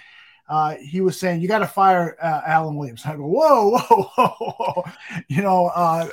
uh, 0.47 0.75
he 0.75 1.01
was 1.01 1.19
saying, 1.19 1.41
"You 1.41 1.47
got 1.47 1.59
to 1.59 1.67
fire 1.67 2.15
uh, 2.21 2.41
Alan 2.45 2.75
Williams." 2.75 3.03
I 3.05 3.15
go, 3.15 3.25
"Whoa, 3.25 3.77
whoa, 3.77 4.03
whoa, 4.15 4.51
whoa. 4.57 4.83
you 5.27 5.41
know, 5.41 5.67
uh, 5.67 6.07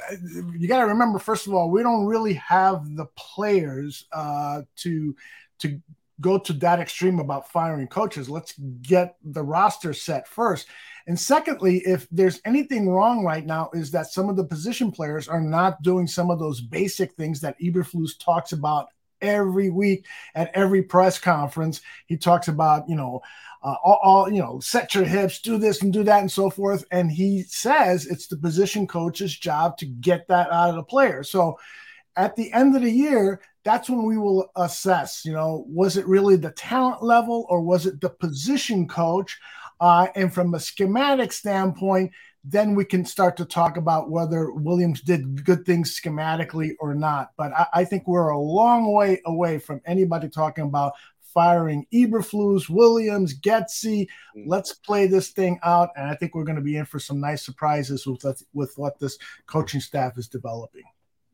you 0.58 0.68
got 0.68 0.80
to 0.80 0.86
remember, 0.86 1.18
first 1.18 1.46
of 1.46 1.54
all, 1.54 1.70
we 1.70 1.82
don't 1.82 2.06
really 2.06 2.34
have 2.34 2.96
the 2.96 3.06
players 3.16 4.06
uh, 4.12 4.62
to 4.76 5.14
to 5.60 5.80
go 6.20 6.38
to 6.38 6.52
that 6.54 6.80
extreme 6.80 7.18
about 7.18 7.50
firing 7.50 7.88
coaches. 7.88 8.30
Let's 8.30 8.54
get 8.80 9.16
the 9.22 9.42
roster 9.42 9.92
set 9.92 10.26
first. 10.26 10.66
And 11.06 11.18
secondly, 11.18 11.78
if 11.78 12.06
there's 12.10 12.40
anything 12.44 12.88
wrong 12.88 13.24
right 13.24 13.44
now, 13.44 13.70
is 13.74 13.90
that 13.90 14.06
some 14.06 14.28
of 14.28 14.36
the 14.36 14.44
position 14.44 14.92
players 14.92 15.28
are 15.28 15.40
not 15.40 15.82
doing 15.82 16.06
some 16.06 16.30
of 16.30 16.38
those 16.38 16.60
basic 16.60 17.12
things 17.14 17.40
that 17.40 17.58
Eberflus 17.60 18.12
talks 18.18 18.52
about 18.52 18.86
every 19.20 19.70
week 19.70 20.06
at 20.34 20.50
every 20.54 20.82
press 20.82 21.18
conference. 21.18 21.80
He 22.06 22.16
talks 22.16 22.48
about, 22.48 22.88
you 22.88 22.96
know, 22.96 23.20
uh, 23.62 23.76
all, 23.84 24.00
all, 24.02 24.32
you 24.32 24.40
know, 24.40 24.58
set 24.60 24.94
your 24.94 25.04
hips, 25.04 25.40
do 25.40 25.56
this 25.56 25.82
and 25.82 25.92
do 25.92 26.02
that 26.02 26.20
and 26.20 26.30
so 26.30 26.50
forth. 26.50 26.84
And 26.90 27.10
he 27.10 27.42
says 27.44 28.06
it's 28.06 28.26
the 28.26 28.36
position 28.36 28.86
coach's 28.86 29.36
job 29.36 29.76
to 29.78 29.86
get 29.86 30.26
that 30.28 30.50
out 30.50 30.70
of 30.70 30.76
the 30.76 30.82
player. 30.82 31.22
So 31.22 31.58
at 32.16 32.36
the 32.36 32.52
end 32.52 32.74
of 32.74 32.82
the 32.82 32.90
year, 32.90 33.40
that's 33.64 33.88
when 33.88 34.02
we 34.02 34.18
will 34.18 34.50
assess, 34.56 35.24
you 35.24 35.32
know, 35.32 35.64
was 35.68 35.96
it 35.96 36.06
really 36.06 36.36
the 36.36 36.50
talent 36.50 37.02
level 37.02 37.46
or 37.48 37.60
was 37.60 37.86
it 37.86 38.00
the 38.00 38.10
position 38.10 38.88
coach? 38.88 39.38
Uh, 39.80 40.08
and 40.14 40.32
from 40.32 40.54
a 40.54 40.60
schematic 40.60 41.32
standpoint, 41.32 42.12
then 42.44 42.74
we 42.74 42.84
can 42.84 43.04
start 43.04 43.36
to 43.36 43.44
talk 43.44 43.76
about 43.76 44.10
whether 44.10 44.50
Williams 44.50 45.00
did 45.00 45.44
good 45.44 45.64
things 45.64 45.98
schematically 45.98 46.72
or 46.80 46.94
not. 46.94 47.30
But 47.36 47.52
I, 47.52 47.66
I 47.74 47.84
think 47.84 48.06
we're 48.06 48.30
a 48.30 48.38
long 48.38 48.92
way 48.92 49.20
away 49.26 49.58
from 49.58 49.80
anybody 49.86 50.28
talking 50.28 50.64
about 50.64 50.94
firing 51.32 51.86
Eberflus, 51.92 52.68
Williams, 52.68 53.38
Getsy. 53.38 54.06
Mm. 54.36 54.44
Let's 54.46 54.74
play 54.74 55.06
this 55.06 55.30
thing 55.30 55.58
out, 55.62 55.90
and 55.96 56.08
I 56.08 56.14
think 56.14 56.34
we're 56.34 56.44
going 56.44 56.56
to 56.56 56.62
be 56.62 56.76
in 56.76 56.84
for 56.84 56.98
some 56.98 57.20
nice 57.20 57.44
surprises 57.44 58.06
with 58.06 58.24
with 58.52 58.72
what 58.76 58.98
this 58.98 59.18
coaching 59.46 59.80
staff 59.80 60.18
is 60.18 60.28
developing. 60.28 60.84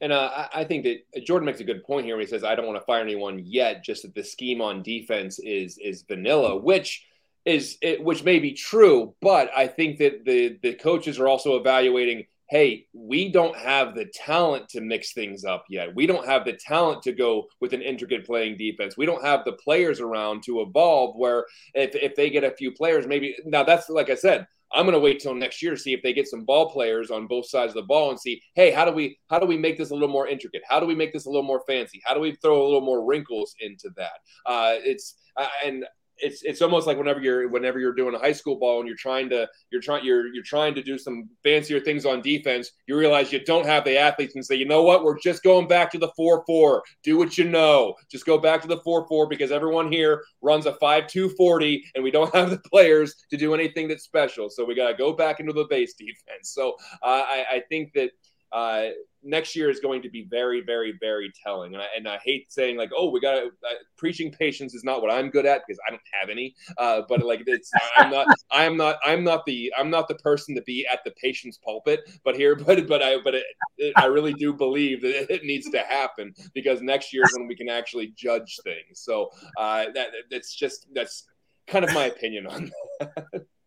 And 0.00 0.12
uh, 0.12 0.46
I 0.54 0.62
think 0.64 0.84
that 0.84 1.24
Jordan 1.24 1.46
makes 1.46 1.60
a 1.60 1.64
good 1.64 1.82
point 1.82 2.06
here 2.06 2.16
when 2.16 2.24
he 2.24 2.30
says, 2.30 2.44
"I 2.44 2.54
don't 2.54 2.66
want 2.66 2.78
to 2.78 2.84
fire 2.84 3.02
anyone 3.02 3.40
yet." 3.44 3.82
Just 3.82 4.02
that 4.02 4.14
the 4.14 4.22
scheme 4.22 4.60
on 4.60 4.82
defense 4.82 5.38
is 5.40 5.78
is 5.78 6.02
vanilla, 6.02 6.56
which 6.56 7.04
is 7.44 7.78
it, 7.82 8.02
which 8.02 8.22
may 8.22 8.38
be 8.38 8.52
true, 8.52 9.14
but 9.20 9.50
I 9.56 9.66
think 9.66 9.98
that 9.98 10.24
the 10.24 10.58
the 10.62 10.74
coaches 10.74 11.18
are 11.18 11.26
also 11.26 11.56
evaluating 11.56 12.26
hey, 12.48 12.86
we 12.94 13.30
don't 13.30 13.56
have 13.56 13.94
the 13.94 14.06
talent 14.06 14.68
to 14.70 14.80
mix 14.80 15.12
things 15.12 15.44
up 15.44 15.64
yet. 15.68 15.94
We 15.94 16.06
don't 16.06 16.26
have 16.26 16.44
the 16.44 16.54
talent 16.54 17.02
to 17.02 17.12
go 17.12 17.46
with 17.60 17.74
an 17.74 17.82
intricate 17.82 18.24
playing 18.24 18.56
defense. 18.56 18.96
We 18.96 19.06
don't 19.06 19.24
have 19.24 19.44
the 19.44 19.52
players 19.52 20.00
around 20.00 20.42
to 20.44 20.62
evolve 20.62 21.16
where 21.16 21.44
if, 21.74 21.94
if 21.94 22.16
they 22.16 22.30
get 22.30 22.44
a 22.44 22.56
few 22.56 22.72
players, 22.72 23.06
maybe 23.06 23.36
now 23.44 23.64
that's 23.64 23.88
like 23.90 24.08
I 24.08 24.14
said, 24.14 24.46
I'm 24.72 24.84
going 24.84 24.94
to 24.94 25.00
wait 25.00 25.20
till 25.20 25.34
next 25.34 25.62
year 25.62 25.72
to 25.72 25.80
see 25.80 25.94
if 25.94 26.02
they 26.02 26.12
get 26.12 26.28
some 26.28 26.44
ball 26.44 26.70
players 26.70 27.10
on 27.10 27.26
both 27.26 27.48
sides 27.48 27.70
of 27.70 27.76
the 27.76 27.82
ball 27.82 28.10
and 28.10 28.20
see, 28.20 28.42
hey, 28.54 28.70
how 28.70 28.84
do 28.84 28.92
we 28.92 29.18
how 29.28 29.38
do 29.38 29.46
we 29.46 29.56
make 29.56 29.78
this 29.78 29.90
a 29.90 29.94
little 29.94 30.08
more 30.08 30.28
intricate? 30.28 30.62
How 30.68 30.80
do 30.80 30.86
we 30.86 30.94
make 30.94 31.12
this 31.12 31.26
a 31.26 31.30
little 31.30 31.42
more 31.42 31.62
fancy? 31.66 32.02
How 32.04 32.14
do 32.14 32.20
we 32.20 32.36
throw 32.36 32.62
a 32.62 32.64
little 32.64 32.82
more 32.82 33.04
wrinkles 33.04 33.54
into 33.60 33.90
that? 33.96 34.20
Uh, 34.46 34.74
it's 34.84 35.16
and 35.64 35.84
it's 36.20 36.42
it's 36.42 36.62
almost 36.62 36.86
like 36.86 36.98
whenever 36.98 37.20
you're 37.20 37.48
whenever 37.48 37.78
you're 37.78 37.94
doing 37.94 38.14
a 38.14 38.18
high 38.18 38.32
school 38.32 38.56
ball 38.56 38.78
and 38.78 38.88
you're 38.88 38.96
trying 38.96 39.28
to 39.30 39.48
you're 39.70 39.80
trying 39.80 40.04
you're 40.04 40.28
you're 40.28 40.42
trying 40.42 40.74
to 40.74 40.82
do 40.82 40.98
some 40.98 41.28
fancier 41.42 41.80
things 41.80 42.04
on 42.04 42.20
defense 42.22 42.72
you 42.86 42.96
realize 42.96 43.32
you 43.32 43.44
don't 43.44 43.66
have 43.66 43.84
the 43.84 43.96
athletes 43.96 44.34
and 44.34 44.44
say 44.44 44.54
you 44.54 44.66
know 44.66 44.82
what? 44.82 45.04
We're 45.04 45.18
just 45.18 45.42
going 45.42 45.68
back 45.68 45.90
to 45.92 45.98
the 45.98 46.10
4-4 46.18 46.80
do 47.02 47.16
what 47.16 47.38
you 47.38 47.48
know. 47.48 47.94
Just 48.10 48.26
go 48.26 48.38
back 48.38 48.60
to 48.62 48.68
the 48.68 48.78
4-4 48.78 49.28
because 49.28 49.52
everyone 49.52 49.90
here 49.90 50.22
runs 50.42 50.66
a 50.66 50.72
5-2-40 50.72 51.80
and 51.94 52.04
we 52.04 52.10
don't 52.10 52.34
have 52.34 52.50
the 52.50 52.58
players 52.58 53.14
to 53.30 53.36
do 53.36 53.54
anything 53.54 53.88
that's 53.88 54.04
special. 54.04 54.50
So 54.50 54.64
we 54.64 54.74
got 54.74 54.88
to 54.88 54.94
go 54.94 55.12
back 55.12 55.40
into 55.40 55.52
the 55.52 55.66
base 55.70 55.94
defense. 55.94 56.50
So 56.50 56.74
uh, 57.02 57.24
I, 57.26 57.44
I 57.50 57.62
think 57.68 57.92
that 57.94 58.10
uh, 58.52 58.88
next 59.22 59.56
year 59.56 59.68
is 59.68 59.80
going 59.80 60.02
to 60.02 60.08
be 60.08 60.26
very, 60.30 60.60
very, 60.60 60.94
very 61.00 61.32
telling. 61.44 61.74
And 61.74 61.82
I, 61.82 61.86
and 61.96 62.08
I 62.08 62.18
hate 62.24 62.52
saying 62.52 62.76
like, 62.76 62.90
oh, 62.96 63.10
we 63.10 63.20
got 63.20 63.34
to 63.34 63.46
uh, 63.46 63.74
preaching 63.96 64.30
patience 64.30 64.74
is 64.74 64.84
not 64.84 65.02
what 65.02 65.10
I'm 65.10 65.30
good 65.30 65.46
at 65.46 65.62
because 65.66 65.80
I 65.86 65.90
don't 65.90 66.02
have 66.20 66.30
any. 66.30 66.54
Uh, 66.76 67.02
but 67.08 67.22
like, 67.22 67.42
it's 67.46 67.70
I'm 67.96 68.10
not, 68.10 68.26
I'm 68.50 68.76
not, 68.76 68.98
I'm 69.04 69.24
not 69.24 69.44
the, 69.46 69.72
I'm 69.76 69.90
not 69.90 70.08
the 70.08 70.14
person 70.16 70.54
to 70.54 70.62
be 70.62 70.86
at 70.90 71.00
the 71.04 71.12
patience 71.22 71.58
pulpit. 71.64 72.00
But 72.24 72.36
here, 72.36 72.54
but 72.56 72.86
but 72.86 73.02
I, 73.02 73.18
but 73.22 73.34
it, 73.34 73.44
it, 73.76 73.92
I 73.96 74.06
really 74.06 74.32
do 74.34 74.52
believe 74.52 75.02
that 75.02 75.32
it 75.32 75.44
needs 75.44 75.68
to 75.70 75.78
happen 75.78 76.32
because 76.54 76.80
next 76.80 77.12
year 77.12 77.24
is 77.24 77.34
when 77.36 77.48
we 77.48 77.56
can 77.56 77.68
actually 77.68 78.12
judge 78.16 78.58
things. 78.64 79.00
So 79.00 79.30
uh, 79.56 79.86
that 79.94 80.08
that's 80.30 80.54
just 80.54 80.86
that's 80.94 81.24
kind 81.66 81.84
of 81.84 81.92
my 81.92 82.06
opinion 82.06 82.46
on 82.46 82.70
that. 83.00 83.46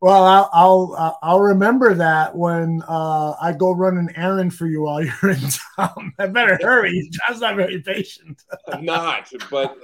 Well, 0.00 0.24
I'll, 0.24 0.50
I'll 0.52 1.18
I'll 1.22 1.40
remember 1.40 1.94
that 1.94 2.36
when 2.36 2.82
uh, 2.88 3.34
I 3.40 3.52
go 3.52 3.72
run 3.72 3.96
an 3.96 4.10
errand 4.16 4.54
for 4.54 4.66
you 4.66 4.82
while 4.82 5.02
you're 5.22 5.30
in 5.30 5.40
town. 5.76 6.12
I 6.18 6.26
better 6.26 6.58
hurry. 6.60 7.08
John's 7.10 7.40
not 7.40 7.56
very 7.56 7.80
patient. 7.80 8.42
I'm 8.68 8.84
not, 8.84 9.30
but 9.50 9.76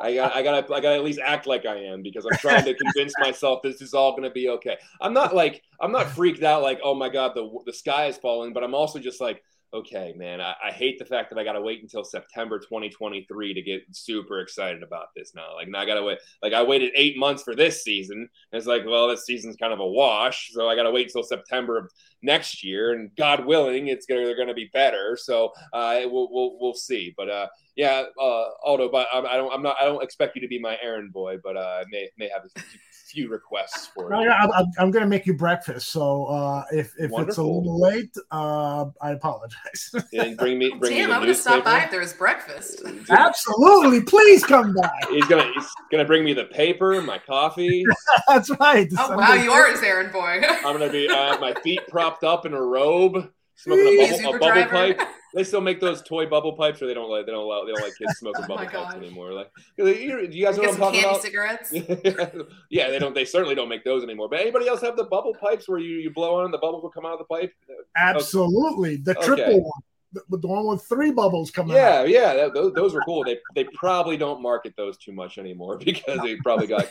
I 0.00 0.14
got 0.14 0.34
I 0.34 0.42
got 0.42 0.64
I 0.70 0.80
got 0.80 0.90
to 0.90 0.94
at 0.96 1.04
least 1.04 1.20
act 1.24 1.46
like 1.46 1.66
I 1.66 1.76
am 1.76 2.02
because 2.02 2.24
I'm 2.24 2.38
trying 2.38 2.64
to 2.64 2.74
convince 2.74 3.14
myself 3.18 3.62
this 3.62 3.80
is 3.80 3.94
all 3.94 4.12
going 4.12 4.24
to 4.24 4.30
be 4.30 4.48
okay. 4.50 4.76
I'm 5.00 5.14
not 5.14 5.34
like 5.34 5.62
I'm 5.80 5.92
not 5.92 6.10
freaked 6.10 6.42
out 6.42 6.62
like 6.62 6.80
oh 6.82 6.94
my 6.94 7.08
god 7.08 7.34
the 7.34 7.50
the 7.66 7.72
sky 7.72 8.06
is 8.06 8.16
falling, 8.16 8.52
but 8.52 8.64
I'm 8.64 8.74
also 8.74 8.98
just 8.98 9.20
like 9.20 9.42
okay, 9.74 10.14
man, 10.16 10.40
I, 10.40 10.54
I, 10.64 10.70
hate 10.70 10.98
the 10.98 11.04
fact 11.04 11.30
that 11.30 11.38
I 11.38 11.44
got 11.44 11.52
to 11.52 11.60
wait 11.60 11.82
until 11.82 12.02
September 12.02 12.58
2023 12.58 13.54
to 13.54 13.62
get 13.62 13.82
super 13.90 14.40
excited 14.40 14.82
about 14.82 15.08
this 15.14 15.32
now. 15.34 15.54
Like, 15.54 15.68
now 15.68 15.80
I 15.80 15.86
got 15.86 15.94
to 15.94 16.02
wait. 16.02 16.18
Like, 16.42 16.54
I 16.54 16.62
waited 16.62 16.92
eight 16.96 17.18
months 17.18 17.42
for 17.42 17.54
this 17.54 17.82
season. 17.82 18.28
it's 18.52 18.66
like, 18.66 18.84
well, 18.86 19.08
this 19.08 19.26
season's 19.26 19.56
kind 19.56 19.72
of 19.72 19.80
a 19.80 19.86
wash. 19.86 20.50
So 20.52 20.68
I 20.68 20.74
got 20.74 20.84
to 20.84 20.90
wait 20.90 21.06
until 21.06 21.22
September 21.22 21.76
of 21.76 21.90
next 22.22 22.64
year. 22.64 22.94
And 22.94 23.14
God 23.16 23.44
willing, 23.44 23.88
it's 23.88 24.06
gonna, 24.06 24.24
they're 24.24 24.36
going 24.36 24.48
to 24.48 24.54
be 24.54 24.70
better. 24.72 25.18
So 25.20 25.52
uh, 25.72 26.00
we'll, 26.04 26.28
we'll, 26.30 26.56
we'll 26.58 26.74
see. 26.74 27.12
But 27.16 27.28
uh, 27.28 27.48
yeah, 27.76 28.04
uh, 28.20 28.44
Aldo, 28.64 28.90
but 28.90 29.06
I, 29.12 29.20
I 29.20 29.36
don't, 29.36 29.52
I'm 29.52 29.62
not, 29.62 29.76
I 29.80 29.84
don't 29.84 30.02
expect 30.02 30.34
you 30.34 30.42
to 30.42 30.48
be 30.48 30.58
my 30.58 30.78
errand 30.82 31.12
boy, 31.12 31.36
but 31.42 31.56
uh, 31.56 31.80
I 31.80 31.84
may, 31.90 32.08
may 32.18 32.28
have 32.28 32.44
a 32.44 32.60
few 33.08 33.28
requests 33.28 33.86
for 33.86 34.12
you. 34.14 34.30
I, 34.30 34.64
am 34.78 34.90
going 34.90 35.02
to 35.02 35.06
make 35.06 35.26
you 35.26 35.34
breakfast. 35.34 35.88
So 35.88 36.26
uh, 36.26 36.64
if, 36.70 36.92
if 36.98 37.10
it's 37.12 37.38
a 37.38 37.42
little 37.42 37.80
late, 37.80 38.14
uh, 38.30 38.86
I 39.00 39.12
apologize. 39.12 39.94
and 40.12 40.36
bring 40.36 40.58
me, 40.58 40.70
bring 40.78 40.92
Damn, 40.92 41.08
me 41.08 41.14
I'm 41.14 41.20
going 41.20 41.32
to 41.32 41.34
stop 41.34 41.64
by 41.64 41.84
if 41.84 41.90
there's 41.90 42.12
breakfast. 42.12 42.82
Absolutely. 43.10 44.02
Please 44.02 44.44
come 44.44 44.74
by. 44.74 44.90
He's 45.10 45.24
going 45.26 45.44
to, 45.44 45.52
he's 45.52 45.68
going 45.90 46.04
to 46.04 46.06
bring 46.06 46.24
me 46.24 46.34
the 46.34 46.44
paper, 46.44 47.00
my 47.02 47.18
coffee. 47.18 47.84
That's 48.28 48.50
right. 48.58 48.88
Oh, 48.98 49.16
wow. 49.16 49.34
You 49.34 49.50
are 49.52 49.70
his 49.70 49.82
errand 49.82 50.12
boy. 50.12 50.40
I'm 50.44 50.76
going 50.76 50.80
to 50.80 50.90
be, 50.90 51.08
I 51.08 51.32
have 51.32 51.40
my 51.40 51.54
feet 51.54 51.80
propped 51.88 52.24
up 52.24 52.46
in 52.46 52.52
a 52.52 52.62
robe, 52.62 53.30
smoking 53.56 54.00
a 54.00 54.22
bubble, 54.22 54.36
a 54.36 54.38
bubble 54.38 54.64
pipe 54.66 55.00
they 55.34 55.44
still 55.44 55.60
make 55.60 55.80
those 55.80 56.02
toy 56.02 56.26
bubble 56.26 56.52
pipes, 56.52 56.80
or 56.80 56.86
they 56.86 56.94
don't 56.94 57.10
like 57.10 57.26
they 57.26 57.32
don't 57.32 57.44
allow 57.44 57.64
they 57.64 57.72
don't 57.72 57.82
like 57.82 57.96
kids 57.96 58.18
smoking 58.18 58.44
oh 58.44 58.48
bubble 58.48 58.66
pipes 58.66 58.94
anymore. 58.94 59.32
Like, 59.32 59.50
do 59.76 59.88
you 59.88 60.44
guys 60.44 60.56
know 60.56 60.64
what 60.64 60.72
I'm 60.72 60.78
talking 60.78 61.00
about? 61.00 61.22
Cigarettes. 61.22 61.72
yeah, 62.70 62.90
they 62.90 62.98
don't. 62.98 63.14
They 63.14 63.24
certainly 63.24 63.54
don't 63.54 63.68
make 63.68 63.84
those 63.84 64.02
anymore. 64.02 64.28
But 64.28 64.40
anybody 64.40 64.68
else 64.68 64.80
have 64.82 64.96
the 64.96 65.04
bubble 65.04 65.34
pipes 65.34 65.68
where 65.68 65.78
you, 65.78 65.96
you 65.98 66.10
blow 66.10 66.36
on 66.38 66.46
and 66.46 66.54
the 66.54 66.58
bubbles 66.58 66.82
will 66.82 66.90
come 66.90 67.06
out 67.06 67.12
of 67.12 67.18
the 67.18 67.24
pipe? 67.24 67.52
Absolutely, 67.96 68.96
the 68.96 69.14
triple 69.14 69.44
okay. 69.44 69.58
one 69.58 69.82
the, 70.12 70.38
the 70.38 70.48
one 70.48 70.66
with 70.66 70.82
three 70.84 71.10
bubbles 71.10 71.50
coming 71.50 71.76
yeah, 71.76 72.00
out. 72.00 72.08
Yeah, 72.08 72.34
yeah, 72.34 72.48
those, 72.52 72.72
those 72.72 72.94
were 72.94 73.02
cool. 73.02 73.24
They 73.24 73.38
they 73.54 73.64
probably 73.64 74.16
don't 74.16 74.42
market 74.42 74.74
those 74.76 74.96
too 74.96 75.12
much 75.12 75.38
anymore 75.38 75.78
because 75.84 76.20
they 76.22 76.36
probably 76.36 76.66
got 76.66 76.88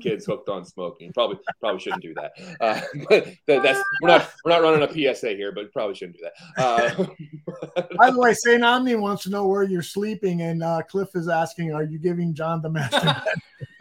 kids 0.00 0.26
hooked 0.26 0.48
on 0.48 0.64
smoking. 0.64 1.12
Probably 1.12 1.38
probably 1.60 1.80
shouldn't 1.80 2.02
do 2.02 2.14
that. 2.14 2.32
Uh, 2.60 2.80
but 3.46 3.62
that's 3.62 3.82
we're 4.02 4.08
not 4.08 4.30
we're 4.44 4.52
not 4.52 4.62
running 4.62 4.82
a 4.82 5.14
PSA 5.14 5.30
here, 5.30 5.52
but 5.52 5.72
probably 5.72 5.94
shouldn't 5.94 6.18
do 6.18 6.24
that. 6.24 6.62
Uh, 6.62 7.82
By 7.96 8.10
the 8.10 8.18
way, 8.18 8.34
Saint 8.34 8.64
Omni 8.64 8.96
wants 8.96 9.22
to 9.24 9.30
know 9.30 9.46
where 9.46 9.62
you're 9.62 9.82
sleeping, 9.82 10.42
and 10.42 10.62
uh, 10.62 10.82
Cliff 10.88 11.08
is 11.14 11.28
asking, 11.28 11.72
"Are 11.72 11.84
you 11.84 11.98
giving 11.98 12.34
John 12.34 12.62
the 12.62 12.70
master 12.70 13.00
bed?" 13.00 13.24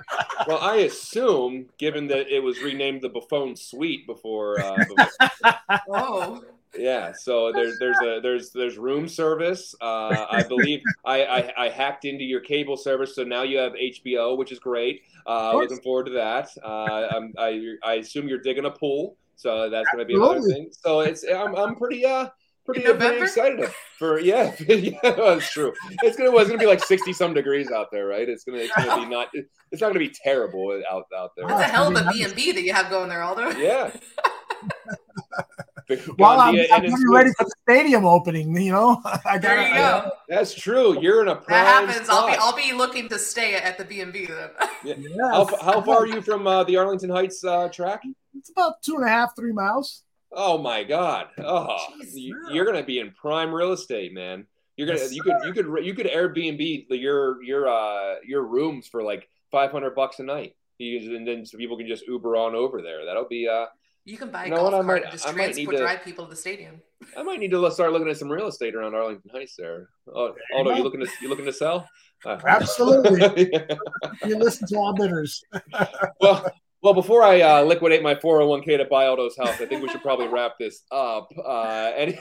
well, 0.48 0.60
I 0.60 0.77
assume, 0.77 1.68
given 1.77 2.07
that 2.07 2.34
it 2.34 2.41
was 2.41 2.61
renamed 2.61 3.02
the 3.02 3.10
Buffone 3.10 3.57
Suite 3.57 4.06
before. 4.06 4.60
Uh, 4.60 4.77
before 4.77 5.56
oh. 5.90 6.44
Yeah, 6.77 7.13
so 7.13 7.51
there's 7.51 7.79
there's 7.79 7.97
a 7.97 8.19
there's 8.21 8.51
there's 8.51 8.77
room 8.77 9.07
service. 9.07 9.73
Uh, 9.81 10.25
I 10.29 10.43
believe 10.43 10.81
I, 11.03 11.23
I, 11.23 11.65
I 11.65 11.69
hacked 11.69 12.05
into 12.05 12.23
your 12.23 12.41
cable 12.41 12.77
service, 12.77 13.15
so 13.15 13.23
now 13.23 13.41
you 13.41 13.57
have 13.57 13.73
HBO, 13.73 14.37
which 14.37 14.51
is 14.51 14.59
great. 14.59 15.01
Uh, 15.25 15.53
looking 15.55 15.81
forward 15.81 16.05
to 16.05 16.11
that. 16.11 16.49
Uh, 16.63 17.07
I'm, 17.11 17.33
I 17.39 17.75
I 17.83 17.93
assume 17.95 18.27
you're 18.27 18.41
digging 18.41 18.65
a 18.65 18.71
pool, 18.71 19.17
so 19.35 19.69
that's 19.69 19.89
going 19.89 19.99
to 19.99 20.05
be 20.05 20.15
another 20.15 20.41
thing. 20.41 20.69
So 20.71 20.99
it's 20.99 21.23
I'm 21.23 21.55
I'm 21.55 21.75
pretty 21.75 22.05
uh 22.05 22.29
pretty, 22.65 22.81
pretty 22.81 23.21
excited 23.21 23.67
for 23.97 24.19
yeah 24.19 24.53
yeah 24.67 24.99
that's 25.01 25.51
true. 25.51 25.73
It's 26.03 26.17
gonna 26.17 26.35
it's 26.35 26.49
gonna 26.49 26.59
be 26.59 26.67
like 26.67 26.83
sixty 26.83 27.13
some 27.13 27.33
degrees 27.33 27.71
out 27.71 27.89
there, 27.91 28.05
right? 28.05 28.29
It's 28.29 28.43
gonna 28.43 28.59
it's 28.59 28.75
gonna 28.75 29.03
be 29.03 29.09
not 29.09 29.29
it's 29.71 29.81
not 29.81 29.87
gonna 29.87 29.99
be 29.99 30.13
terrible 30.23 30.81
out 30.91 31.05
out 31.17 31.31
there. 31.35 31.47
That's 31.47 31.61
a 31.61 31.73
hell 31.73 31.87
of 31.87 31.95
a 31.95 32.11
B 32.11 32.23
and 32.23 32.35
B 32.35 32.51
that 32.51 32.61
you 32.61 32.73
have 32.73 32.91
going 32.91 33.09
there, 33.09 33.23
Aldo. 33.23 33.49
Yeah. 33.57 33.91
Well, 36.18 36.40
I'm, 36.40 36.56
I'm 36.72 36.82
getting 36.82 37.10
ready 37.10 37.32
for 37.38 37.45
the 37.45 37.53
stadium 37.64 38.06
opening. 38.06 38.56
You 38.56 38.72
know, 38.72 39.02
I 39.06 39.38
got. 39.38 39.41
There 39.41 39.68
you 39.68 39.74
go. 39.74 40.11
That's 40.28 40.53
true. 40.53 41.02
You're 41.02 41.24
in 41.24 41.30
a 41.30 41.36
prime. 41.36 41.64
That 41.64 41.88
happens. 41.90 42.07
Spot. 42.07 42.24
I'll 42.24 42.28
be 42.28 42.38
I'll 42.40 42.72
be 42.72 42.78
looking 42.78 43.10
to 43.10 43.18
stay 43.18 43.56
at 43.56 43.78
the 43.78 43.86
B 43.86 44.02
and 44.02 44.14
B 44.14 44.26
then. 44.26 44.49
Yeah. 44.84 44.94
Yes. 44.98 45.11
How, 45.32 45.45
how 45.61 45.82
far 45.82 45.99
are 45.99 46.07
you 46.07 46.22
from 46.22 46.48
uh, 46.48 46.64
the 46.64 46.78
Arlington 46.78 47.10
Heights 47.10 47.44
uh, 47.44 47.68
track? 47.70 48.02
It's 48.38 48.49
about 48.49 48.82
two 48.82 48.95
and 48.95 49.06
a 49.06 49.10
half, 49.10 49.36
three 49.36 49.52
miles. 49.52 50.03
Oh 50.32 50.57
my 50.60 50.84
God! 50.84 51.28
Oh, 51.40 51.76
Jeez, 52.02 52.11
you're 52.14 52.66
going 52.66 52.78
to 52.78 52.84
be 52.84 52.99
in 52.99 53.11
prime 53.11 53.53
real 53.53 53.74
estate, 53.74 54.14
man. 54.14 54.45
You're 54.78 54.88
gonna 54.88 54.99
Yes, 54.99 55.14
you 55.14 55.24
could 55.24 55.36
you 55.44 55.52
could 55.53 55.86
you 55.86 55.94
could 55.94 56.06
Airbnb 56.06 56.86
your 56.91 57.44
your 57.44 57.68
uh 57.68 58.16
your 58.26 58.45
rooms 58.45 58.88
for 58.88 59.03
like 59.03 59.28
five 59.52 59.72
hundred 59.72 59.94
bucks 59.94 60.20
a 60.20 60.24
night. 60.24 60.56
You, 60.78 61.18
and 61.18 61.28
then 61.28 61.45
so 61.45 61.57
people 61.57 61.76
can 61.78 61.86
just 61.86 62.07
Uber 62.07 62.38
on 62.38 62.56
over 62.56 62.82
there. 62.82 63.03
That'll 63.03 63.28
be 63.28 63.45
uh 63.45 63.66
You 64.05 64.17
can 64.17 64.31
buy 64.31 64.43
a 64.43 64.45
You 64.45 64.51
know 64.51 64.57
golf 64.57 64.71
what, 64.71 64.73
I 64.73 64.77
cart 64.77 64.85
might- 64.88 65.03
and 65.03 65.11
just 65.11 65.27
I 65.27 65.31
might 65.31 65.38
need 65.38 65.65
transport 65.65 65.76
to- 65.76 65.81
drive 65.84 66.03
people 66.03 66.26
to 66.26 66.30
the 66.31 66.35
stadium. 66.35 66.81
I 67.17 67.23
might 67.23 67.39
need 67.39 67.51
to 67.51 67.71
start 67.71 67.91
looking 67.93 68.09
at 68.09 68.17
some 68.17 68.30
real 68.31 68.47
estate 68.47 68.76
around 68.76 68.93
Arlington 68.95 69.30
Heights 69.31 69.55
there. 69.57 69.89
Oh, 70.13 70.34
although 70.55 70.76
you 70.76 70.84
looking 70.84 70.99
to 71.01 71.07
you 71.21 71.30
looking 71.30 71.45
to 71.45 71.53
sell? 71.53 71.88
Uh, 72.26 72.38
Absolutely. 72.47 73.51
You 74.26 74.35
listen 74.38 74.67
to 74.69 74.76
all 74.77 74.93
bidders. 74.93 75.41
well, 76.21 76.45
well, 76.81 76.93
before 76.93 77.23
I 77.23 77.41
uh, 77.41 77.61
liquidate 77.63 78.03
my 78.03 78.15
401k 78.15 78.77
to 78.77 78.85
buy 78.85 79.05
Aldo's 79.05 79.38
house, 79.38 79.61
I 79.61 79.65
think 79.65 79.81
we 79.81 79.89
should 79.89 80.01
probably 80.01 80.27
wrap 80.27 80.53
this 80.59 80.84
up. 80.91 81.30
Uh, 81.38 81.91
any 81.95 82.19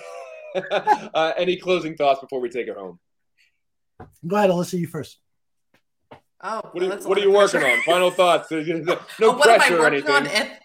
uh, 0.55 1.33
any 1.37 1.57
closing 1.57 1.97
thoughts 1.97 2.21
before 2.21 2.41
we 2.41 2.49
take 2.49 2.69
it 2.69 2.77
home? 2.77 2.99
Go 4.27 4.37
ahead, 4.37 4.51
Alyssa, 4.51 4.79
you 4.79 4.87
first. 4.87 5.19
Oh, 6.41 6.61
What 6.71 6.83
are 6.83 6.87
you, 6.87 6.91
well, 6.91 7.01
what 7.09 7.19
are 7.19 7.21
you 7.21 7.29
of 7.31 7.35
working 7.35 7.63
on? 7.65 7.81
Final 7.83 8.11
thoughts. 8.13 8.49
No 8.53 8.61
Oh, 8.61 9.33
what 9.37 9.49
am 9.49 9.55
I 9.55 9.59
pressure 9.59 9.77
or 9.79 9.81
working 9.91 10.09
on? 10.09 10.27
anything. 10.29 10.57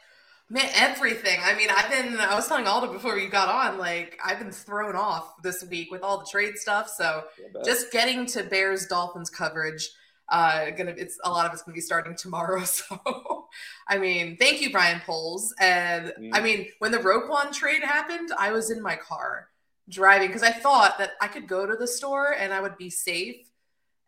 Man, 0.54 0.70
everything. 0.76 1.40
I 1.44 1.56
mean, 1.56 1.70
I've 1.76 1.90
been. 1.90 2.20
I 2.20 2.36
was 2.36 2.48
telling 2.48 2.68
Aldo 2.68 2.94
before 2.94 3.18
you 3.18 3.28
got 3.28 3.50
on. 3.50 3.80
Like, 3.80 4.20
I've 4.24 4.38
been 4.38 4.52
thrown 4.52 4.96
off 4.96 5.42
this 5.42 5.66
week 5.68 5.90
with 5.90 6.04
all 6.04 6.20
the 6.20 6.28
trade 6.30 6.60
stuff. 6.60 6.90
So, 6.90 7.24
just 7.66 7.92
getting 7.92 8.28
to 8.28 8.44
Bears 8.44 8.86
Dolphins 8.86 9.32
coverage. 9.32 9.90
Uh, 10.30 10.70
gonna. 10.70 10.94
It's 10.96 11.18
a 11.24 11.32
lot 11.32 11.48
of 11.48 11.54
it's 11.54 11.64
gonna 11.64 11.74
be 11.74 11.82
starting 11.82 12.16
tomorrow. 12.16 12.62
So, 12.66 13.48
I 13.88 13.98
mean, 13.98 14.38
thank 14.38 14.62
you, 14.62 14.70
Ryan 14.72 15.02
Poles. 15.04 15.56
And 15.60 16.14
I 16.32 16.40
Mm. 16.40 16.44
mean, 16.44 16.68
when 16.78 16.92
the 16.92 17.00
Roquan 17.00 17.52
trade 17.52 17.82
happened, 17.84 18.30
I 18.38 18.52
was 18.52 18.70
in 18.70 18.80
my 18.80 18.96
car 18.96 19.50
driving 19.90 20.28
because 20.28 20.44
I 20.44 20.52
thought 20.52 21.00
that 21.00 21.14
I 21.20 21.30
could 21.30 21.48
go 21.48 21.66
to 21.66 21.76
the 21.76 21.88
store 21.88 22.36
and 22.38 22.54
I 22.54 22.62
would 22.62 22.78
be 22.78 22.92
safe. 22.92 23.38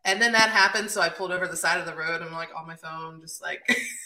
And 0.04 0.22
then 0.22 0.30
that 0.32 0.50
happened, 0.50 0.92
so 0.92 1.00
I 1.00 1.08
pulled 1.08 1.32
over 1.32 1.48
the 1.48 1.56
side 1.56 1.80
of 1.80 1.86
the 1.86 1.94
road. 1.96 2.20
And 2.20 2.26
I'm 2.26 2.32
like 2.32 2.50
on 2.56 2.68
my 2.68 2.76
phone, 2.76 3.20
just 3.20 3.42
like 3.42 3.68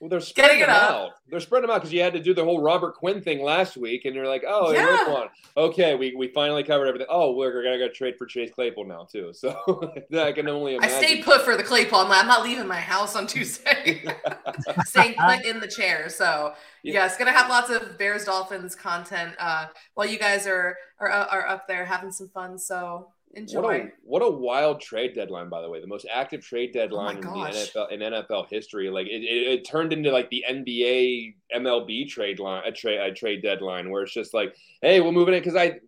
Well, 0.00 0.08
they're 0.08 0.20
spreading 0.20 0.60
them 0.60 0.70
it 0.70 0.72
up. 0.74 0.90
out. 0.90 1.10
They're 1.28 1.40
spreading 1.40 1.66
them 1.68 1.74
out 1.74 1.80
because 1.82 1.92
you 1.92 2.00
had 2.00 2.14
to 2.14 2.20
do 2.22 2.32
the 2.32 2.42
whole 2.42 2.62
Robert 2.62 2.94
Quinn 2.94 3.20
thing 3.20 3.42
last 3.42 3.76
week, 3.76 4.06
and 4.06 4.14
you're 4.14 4.26
like, 4.26 4.42
oh, 4.48 4.72
Yeah. 4.72 5.04
yeah. 5.06 5.12
one. 5.12 5.28
Okay, 5.58 5.94
we, 5.94 6.14
we 6.16 6.28
finally 6.28 6.62
covered 6.64 6.86
everything. 6.86 7.06
Oh, 7.10 7.34
we're 7.34 7.62
gonna 7.62 7.76
go 7.76 7.88
trade 7.88 8.16
for 8.16 8.24
Chase 8.24 8.50
Claypool 8.50 8.86
now 8.86 9.06
too. 9.10 9.32
So 9.40 9.92
I 10.18 10.32
can 10.32 10.48
only 10.48 10.76
imagine. 10.76 10.96
I 10.96 10.98
stayed 11.02 11.24
put 11.24 11.42
for 11.42 11.54
the 11.56 11.62
Claypool. 11.62 11.98
I'm, 11.98 12.08
like, 12.08 12.20
I'm 12.22 12.26
not 12.26 12.42
leaving 12.42 12.66
my 12.66 12.80
house 12.80 13.14
on 13.14 13.26
Tuesday. 13.26 14.02
Staying 14.86 15.14
put 15.14 15.44
in 15.44 15.60
the 15.60 15.68
chair. 15.68 16.08
So 16.08 16.54
yes, 16.82 17.18
gonna 17.18 17.32
have 17.32 17.50
lots 17.50 17.68
of 17.70 17.98
Bears 17.98 18.24
Dolphins 18.24 18.74
content 18.74 19.34
uh, 19.38 19.66
while 19.94 20.06
you 20.08 20.18
guys 20.18 20.46
are 20.46 20.76
are 20.98 21.10
are 21.10 21.46
up 21.46 21.68
there 21.68 21.84
having 21.84 22.10
some 22.10 22.28
fun. 22.28 22.58
So 22.58 23.08
enjoy. 23.34 23.60
What 23.60 23.74
a 23.74 23.88
what 24.02 24.22
a 24.22 24.30
wild 24.30 24.80
trade 24.80 25.14
deadline, 25.14 25.48
by 25.48 25.60
the 25.62 25.68
way. 25.68 25.80
The 25.80 25.86
most 25.86 26.06
active 26.12 26.42
trade 26.42 26.70
oh 26.74 26.80
deadline 26.80 27.16
in 27.16 27.22
the. 27.22 27.30
NFL 27.30 27.92
in 27.92 28.00
NFL 28.00 28.46
history. 28.50 28.90
Like 28.90 29.06
it, 29.06 29.22
it, 29.22 29.52
it 29.52 29.64
turned 29.64 29.92
into 29.92 30.10
like 30.10 30.30
the 30.30 30.44
NBA 30.48 31.34
MLB 31.54 32.08
trade 32.08 32.38
line, 32.38 32.62
a 32.66 32.72
trade 32.72 32.98
a 32.98 33.12
trade 33.12 33.42
deadline, 33.42 33.90
where 33.90 34.02
it's 34.02 34.14
just 34.14 34.34
like, 34.34 34.54
hey, 34.82 35.00
we're 35.00 35.12
moving 35.12 35.34
it 35.34 35.40
because 35.40 35.56
I. 35.56 35.80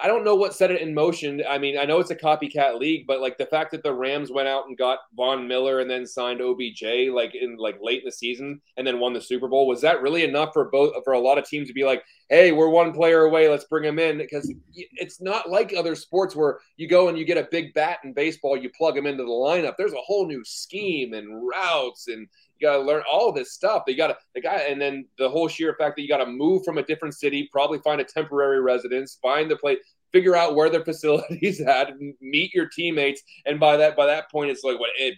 I 0.00 0.06
don't 0.06 0.24
know 0.24 0.36
what 0.36 0.54
set 0.54 0.70
it 0.70 0.80
in 0.80 0.94
motion. 0.94 1.42
I 1.48 1.58
mean, 1.58 1.76
I 1.76 1.84
know 1.84 1.98
it's 1.98 2.12
a 2.12 2.16
copycat 2.16 2.78
league, 2.78 3.06
but 3.06 3.20
like 3.20 3.36
the 3.36 3.46
fact 3.46 3.72
that 3.72 3.82
the 3.82 3.92
Rams 3.92 4.30
went 4.30 4.46
out 4.46 4.66
and 4.68 4.78
got 4.78 5.00
Von 5.16 5.48
Miller 5.48 5.80
and 5.80 5.90
then 5.90 6.06
signed 6.06 6.40
OBJ 6.40 7.10
like 7.12 7.34
in 7.34 7.56
like 7.56 7.78
late 7.82 8.00
in 8.00 8.04
the 8.04 8.12
season 8.12 8.60
and 8.76 8.86
then 8.86 9.00
won 9.00 9.12
the 9.12 9.20
Super 9.20 9.48
Bowl, 9.48 9.66
was 9.66 9.80
that 9.80 10.00
really 10.00 10.22
enough 10.22 10.52
for 10.52 10.70
both 10.70 10.92
for 11.02 11.14
a 11.14 11.20
lot 11.20 11.36
of 11.36 11.44
teams 11.44 11.66
to 11.66 11.74
be 11.74 11.84
like, 11.84 12.04
hey, 12.28 12.52
we're 12.52 12.68
one 12.68 12.92
player 12.92 13.22
away, 13.22 13.48
let's 13.48 13.64
bring 13.64 13.84
him 13.84 13.98
in? 13.98 14.18
Because 14.18 14.52
it's 14.72 15.20
not 15.20 15.50
like 15.50 15.74
other 15.76 15.96
sports 15.96 16.36
where 16.36 16.60
you 16.76 16.86
go 16.86 17.08
and 17.08 17.18
you 17.18 17.24
get 17.24 17.36
a 17.36 17.48
big 17.50 17.74
bat 17.74 17.98
in 18.04 18.12
baseball, 18.12 18.56
you 18.56 18.70
plug 18.76 18.96
him 18.96 19.06
into 19.06 19.24
the 19.24 19.30
lineup. 19.30 19.74
There's 19.76 19.94
a 19.94 20.02
whole 20.04 20.26
new 20.26 20.44
scheme 20.44 21.12
and 21.12 21.48
routes 21.48 22.06
and 22.06 22.28
you 22.58 22.66
got 22.66 22.76
to 22.76 22.82
learn 22.82 23.02
all 23.10 23.32
this 23.32 23.52
stuff. 23.52 23.84
They 23.86 23.94
got 23.94 24.08
to 24.08 24.16
the 24.34 24.40
guy, 24.40 24.66
and 24.68 24.80
then 24.80 25.06
the 25.18 25.28
whole 25.28 25.48
sheer 25.48 25.74
fact 25.78 25.96
that 25.96 26.02
you 26.02 26.08
got 26.08 26.18
to 26.18 26.26
move 26.26 26.64
from 26.64 26.78
a 26.78 26.82
different 26.82 27.14
city, 27.14 27.48
probably 27.52 27.78
find 27.80 28.00
a 28.00 28.04
temporary 28.04 28.60
residence, 28.60 29.18
find 29.22 29.50
the 29.50 29.56
place, 29.56 29.78
figure 30.12 30.36
out 30.36 30.54
where 30.54 30.70
their 30.70 30.84
facilities 30.90 31.60
at, 31.60 31.92
meet 32.20 32.52
your 32.54 32.68
teammates. 32.68 33.22
And 33.46 33.60
by 33.60 33.76
that 33.76 33.96
by 33.96 34.06
that 34.06 34.30
point, 34.30 34.50
it's 34.50 34.64
like 34.64 34.78
what 34.78 34.90
it, 34.98 35.14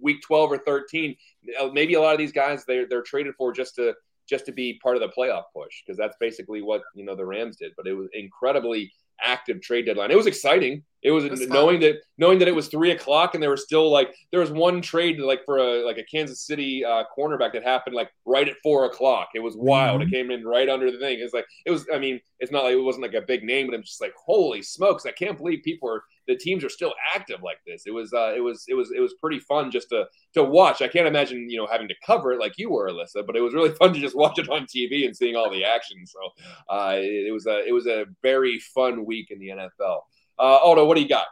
week 0.00 0.22
twelve 0.22 0.52
or 0.52 0.58
thirteen. 0.58 1.16
uh, 1.60 1.68
Maybe 1.72 1.94
a 1.94 2.00
lot 2.00 2.12
of 2.12 2.18
these 2.18 2.32
guys 2.32 2.64
they're 2.64 2.86
they're 2.88 3.02
traded 3.02 3.34
for 3.36 3.52
just 3.52 3.74
to 3.76 3.94
just 4.28 4.46
to 4.46 4.52
be 4.52 4.78
part 4.82 4.96
of 4.96 5.02
the 5.02 5.08
playoff 5.08 5.44
push 5.54 5.82
because 5.84 5.96
that's 5.96 6.16
basically 6.18 6.60
what 6.62 6.82
you 6.94 7.04
know 7.04 7.14
the 7.16 7.24
Rams 7.24 7.56
did. 7.56 7.72
But 7.76 7.86
it 7.86 7.94
was 7.94 8.08
incredibly 8.12 8.92
active 9.22 9.60
trade 9.60 9.86
deadline. 9.86 10.10
It 10.10 10.16
was 10.16 10.26
exciting. 10.26 10.82
It 11.02 11.10
was, 11.12 11.24
It 11.24 11.30
was 11.30 11.40
fun. 11.40 11.50
knowing 11.50 11.80
that 11.80 11.96
knowing 12.18 12.38
that 12.40 12.48
it 12.48 12.54
was 12.54 12.66
three 12.68 12.90
o'clock 12.90 13.34
and 13.34 13.42
there 13.42 13.50
was 13.50 13.62
still 13.62 13.90
like 13.90 14.12
there 14.32 14.40
was 14.40 14.50
one 14.50 14.82
trade 14.82 15.20
like 15.20 15.44
for 15.44 15.58
a 15.58 15.84
like 15.86 15.98
a 15.98 16.02
Kansas 16.02 16.40
City 16.40 16.84
uh, 16.84 17.04
cornerback 17.16 17.52
that 17.52 17.62
happened 17.62 17.94
like 17.94 18.10
right 18.24 18.48
at 18.48 18.56
four 18.62 18.86
o'clock. 18.86 19.28
It 19.34 19.40
was 19.40 19.56
wild. 19.56 20.02
It 20.02 20.10
came 20.10 20.30
in 20.30 20.44
right 20.44 20.68
under 20.68 20.90
the 20.90 20.98
thing. 20.98 21.20
It's 21.20 21.32
like 21.34 21.46
it 21.64 21.70
was. 21.70 21.86
I 21.94 21.98
mean, 21.98 22.20
it's 22.40 22.50
not 22.50 22.64
like 22.64 22.72
it 22.74 22.80
wasn't 22.80 23.04
like 23.04 23.14
a 23.14 23.22
big 23.26 23.44
name, 23.44 23.68
but 23.68 23.76
I'm 23.76 23.82
just 23.84 24.00
like 24.00 24.14
holy 24.16 24.62
smokes! 24.62 25.06
I 25.06 25.12
can't 25.12 25.38
believe 25.38 25.60
people 25.62 25.88
are 25.88 26.02
the 26.26 26.36
teams 26.36 26.64
are 26.64 26.68
still 26.68 26.94
active 27.14 27.42
like 27.42 27.58
this. 27.66 27.82
It 27.86 27.92
was 27.92 28.12
uh, 28.12 28.32
it 28.36 28.40
was 28.40 28.64
it 28.68 28.74
was 28.74 28.90
it 28.90 29.00
was 29.00 29.14
pretty 29.14 29.40
fun 29.40 29.70
just 29.70 29.88
to 29.90 30.06
to 30.34 30.44
watch. 30.44 30.82
I 30.82 30.88
can't 30.88 31.06
imagine 31.06 31.48
you 31.48 31.58
know 31.58 31.66
having 31.66 31.88
to 31.88 31.94
cover 32.04 32.32
it 32.32 32.40
like 32.40 32.54
you 32.56 32.70
were, 32.70 32.88
Alyssa, 32.90 33.26
but 33.26 33.36
it 33.36 33.40
was 33.40 33.54
really 33.54 33.70
fun 33.80 33.92
to 33.92 34.00
just 34.00 34.16
watch 34.16 34.38
it 34.38 34.48
on 34.48 34.66
TV 34.66 35.06
and 35.06 35.16
seeing 35.16 35.36
all 35.36 35.50
the 35.50 35.64
action. 35.64 36.06
So 36.06 36.18
uh, 36.68 36.94
it, 36.96 37.28
it 37.28 37.32
was 37.32 37.46
a 37.46 37.66
it 37.66 37.72
was 37.72 37.86
a 37.86 38.06
very 38.22 38.58
fun 38.58 39.04
week 39.04 39.30
in 39.30 39.38
the 39.38 39.48
NFL. 39.48 40.00
Uh, 40.38 40.58
Aldo, 40.62 40.84
what 40.84 40.96
do 40.96 41.02
you 41.02 41.08
got? 41.08 41.26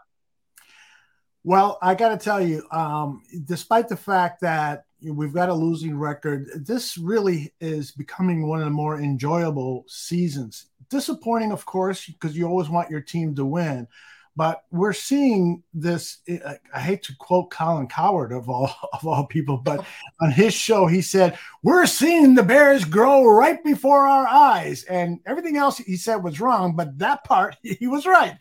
Well, 1.47 1.79
I 1.83 1.95
got 1.95 2.09
to 2.09 2.17
tell 2.17 2.41
you, 2.41 2.67
um, 2.71 3.23
despite 3.45 3.89
the 3.89 3.99
fact 3.99 4.41
that 4.41 4.85
we've 5.03 5.35
got 5.35 5.51
a 5.51 5.55
losing 5.55 5.99
record, 5.99 6.47
this 6.55 6.97
really 6.97 7.53
is 7.61 7.91
becoming 7.91 8.49
one 8.49 8.61
of 8.61 8.65
the 8.65 8.71
more 8.71 8.99
enjoyable 8.99 9.85
seasons. 9.87 10.67
Disappointing, 10.89 11.53
of 11.53 11.67
course, 11.67 12.07
because 12.07 12.35
you 12.35 12.47
always 12.47 12.71
want 12.71 12.91
your 12.91 13.03
team 13.03 13.35
to 13.35 13.45
win. 13.45 13.87
But 14.37 14.63
we're 14.71 14.93
seeing 14.93 15.63
this. 15.73 16.19
Eh, 16.27 16.39
I 16.45 16.59
I 16.75 16.81
hate 16.81 17.03
to 17.05 17.17
quote 17.19 17.51
Colin 17.51 17.87
Cowherd 17.87 18.33
of 18.33 18.49
all 18.49 18.71
of 18.93 19.07
all 19.07 19.27
people, 19.27 19.57
but 19.57 19.85
on 20.21 20.31
his 20.31 20.55
show 20.55 20.87
he 20.87 21.03
said, 21.03 21.39
"We're 21.63 21.87
seeing 21.87 22.35
the 22.35 22.43
Bears 22.43 22.85
grow 22.85 23.25
right 23.27 23.63
before 23.63 24.07
our 24.07 24.27
eyes," 24.27 24.85
and 24.85 25.21
everything 25.27 25.57
else 25.57 25.79
he 25.79 25.97
said 25.97 26.17
was 26.17 26.41
wrong, 26.41 26.75
but 26.75 26.99
that 26.99 27.25
part 27.25 27.57
he 27.63 27.87
was 27.87 28.07
right. 28.07 28.37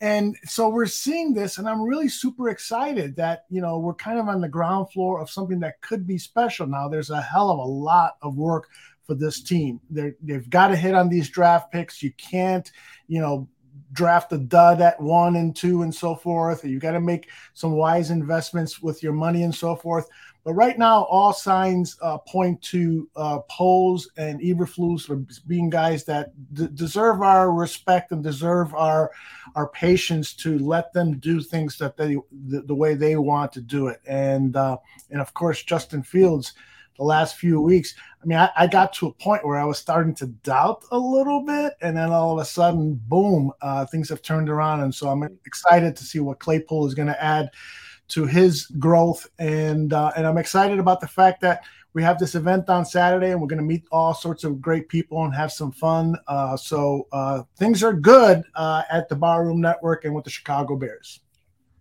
And 0.00 0.36
so 0.44 0.68
we're 0.68 0.86
seeing 0.86 1.32
this, 1.32 1.58
and 1.58 1.68
I'm 1.68 1.82
really 1.82 2.08
super 2.08 2.50
excited 2.50 3.16
that 3.16 3.44
you 3.48 3.60
know 3.60 3.78
we're 3.78 3.94
kind 3.94 4.18
of 4.18 4.28
on 4.28 4.40
the 4.40 4.48
ground 4.48 4.90
floor 4.92 5.20
of 5.20 5.30
something 5.30 5.60
that 5.60 5.80
could 5.80 6.06
be 6.06 6.18
special. 6.18 6.66
Now 6.66 6.88
there's 6.88 7.10
a 7.10 7.20
hell 7.20 7.50
of 7.50 7.58
a 7.58 7.62
lot 7.62 8.16
of 8.22 8.36
work 8.36 8.68
for 9.06 9.14
this 9.14 9.40
team. 9.40 9.80
They're, 9.88 10.16
they've 10.22 10.48
got 10.50 10.68
to 10.68 10.76
hit 10.76 10.94
on 10.94 11.08
these 11.08 11.30
draft 11.30 11.72
picks. 11.72 12.02
You 12.02 12.12
can't, 12.12 12.70
you 13.06 13.20
know, 13.20 13.48
draft 13.96 14.32
a 14.32 14.38
dud 14.38 14.80
at 14.80 15.00
one 15.00 15.36
and 15.36 15.56
two 15.56 15.82
and 15.82 15.92
so 15.92 16.14
forth. 16.14 16.64
You 16.64 16.78
got 16.78 16.92
to 16.92 17.00
make 17.00 17.30
some 17.54 17.72
wise 17.72 18.10
investments 18.10 18.80
with 18.80 19.02
your 19.02 19.12
money 19.12 19.42
and 19.42 19.54
so 19.54 19.74
forth. 19.74 20.08
But 20.44 20.54
right 20.54 20.78
now, 20.78 21.02
all 21.06 21.32
signs 21.32 21.98
uh, 22.00 22.18
point 22.18 22.62
to 22.62 23.08
uh, 23.16 23.40
Poles 23.50 24.08
and 24.16 24.40
Eberflus 24.40 25.10
being 25.48 25.68
guys 25.68 26.04
that 26.04 26.30
d- 26.54 26.68
deserve 26.72 27.20
our 27.20 27.50
respect 27.50 28.12
and 28.12 28.22
deserve 28.22 28.72
our 28.72 29.10
our 29.56 29.68
patience 29.70 30.34
to 30.34 30.58
let 30.60 30.92
them 30.92 31.18
do 31.18 31.40
things 31.40 31.76
that 31.78 31.96
they 31.96 32.16
the, 32.46 32.62
the 32.62 32.74
way 32.74 32.94
they 32.94 33.16
want 33.16 33.52
to 33.54 33.60
do 33.60 33.88
it. 33.88 34.00
And 34.06 34.54
uh, 34.54 34.76
and 35.10 35.20
of 35.20 35.34
course, 35.34 35.64
Justin 35.64 36.04
Fields. 36.04 36.52
The 36.96 37.04
last 37.04 37.36
few 37.36 37.60
weeks, 37.60 37.94
I 38.22 38.26
mean, 38.26 38.38
I, 38.38 38.50
I 38.56 38.66
got 38.66 38.92
to 38.94 39.08
a 39.08 39.12
point 39.12 39.46
where 39.46 39.58
I 39.58 39.64
was 39.64 39.78
starting 39.78 40.14
to 40.16 40.26
doubt 40.26 40.84
a 40.90 40.98
little 40.98 41.42
bit, 41.44 41.74
and 41.82 41.96
then 41.96 42.10
all 42.10 42.32
of 42.32 42.42
a 42.42 42.44
sudden, 42.44 43.00
boom, 43.06 43.52
uh, 43.60 43.86
things 43.86 44.08
have 44.08 44.22
turned 44.22 44.48
around. 44.48 44.80
And 44.80 44.94
so 44.94 45.08
I'm 45.08 45.22
excited 45.44 45.96
to 45.96 46.04
see 46.04 46.20
what 46.20 46.38
Claypool 46.38 46.86
is 46.86 46.94
going 46.94 47.08
to 47.08 47.22
add 47.22 47.50
to 48.08 48.24
his 48.24 48.66
growth, 48.78 49.28
and 49.38 49.92
uh, 49.92 50.12
and 50.16 50.26
I'm 50.26 50.38
excited 50.38 50.78
about 50.78 51.00
the 51.00 51.08
fact 51.08 51.40
that 51.40 51.64
we 51.92 52.02
have 52.02 52.18
this 52.18 52.34
event 52.34 52.68
on 52.68 52.84
Saturday, 52.84 53.30
and 53.30 53.40
we're 53.40 53.46
going 53.46 53.58
to 53.58 53.64
meet 53.64 53.84
all 53.90 54.12
sorts 54.12 54.44
of 54.44 54.60
great 54.60 54.88
people 54.88 55.24
and 55.24 55.34
have 55.34 55.50
some 55.50 55.72
fun. 55.72 56.14
Uh, 56.28 56.56
so 56.56 57.08
uh, 57.10 57.42
things 57.56 57.82
are 57.82 57.94
good 57.94 58.42
uh, 58.54 58.82
at 58.90 59.08
the 59.08 59.16
Barroom 59.16 59.62
Network 59.62 60.04
and 60.04 60.14
with 60.14 60.24
the 60.24 60.30
Chicago 60.30 60.76
Bears. 60.76 61.20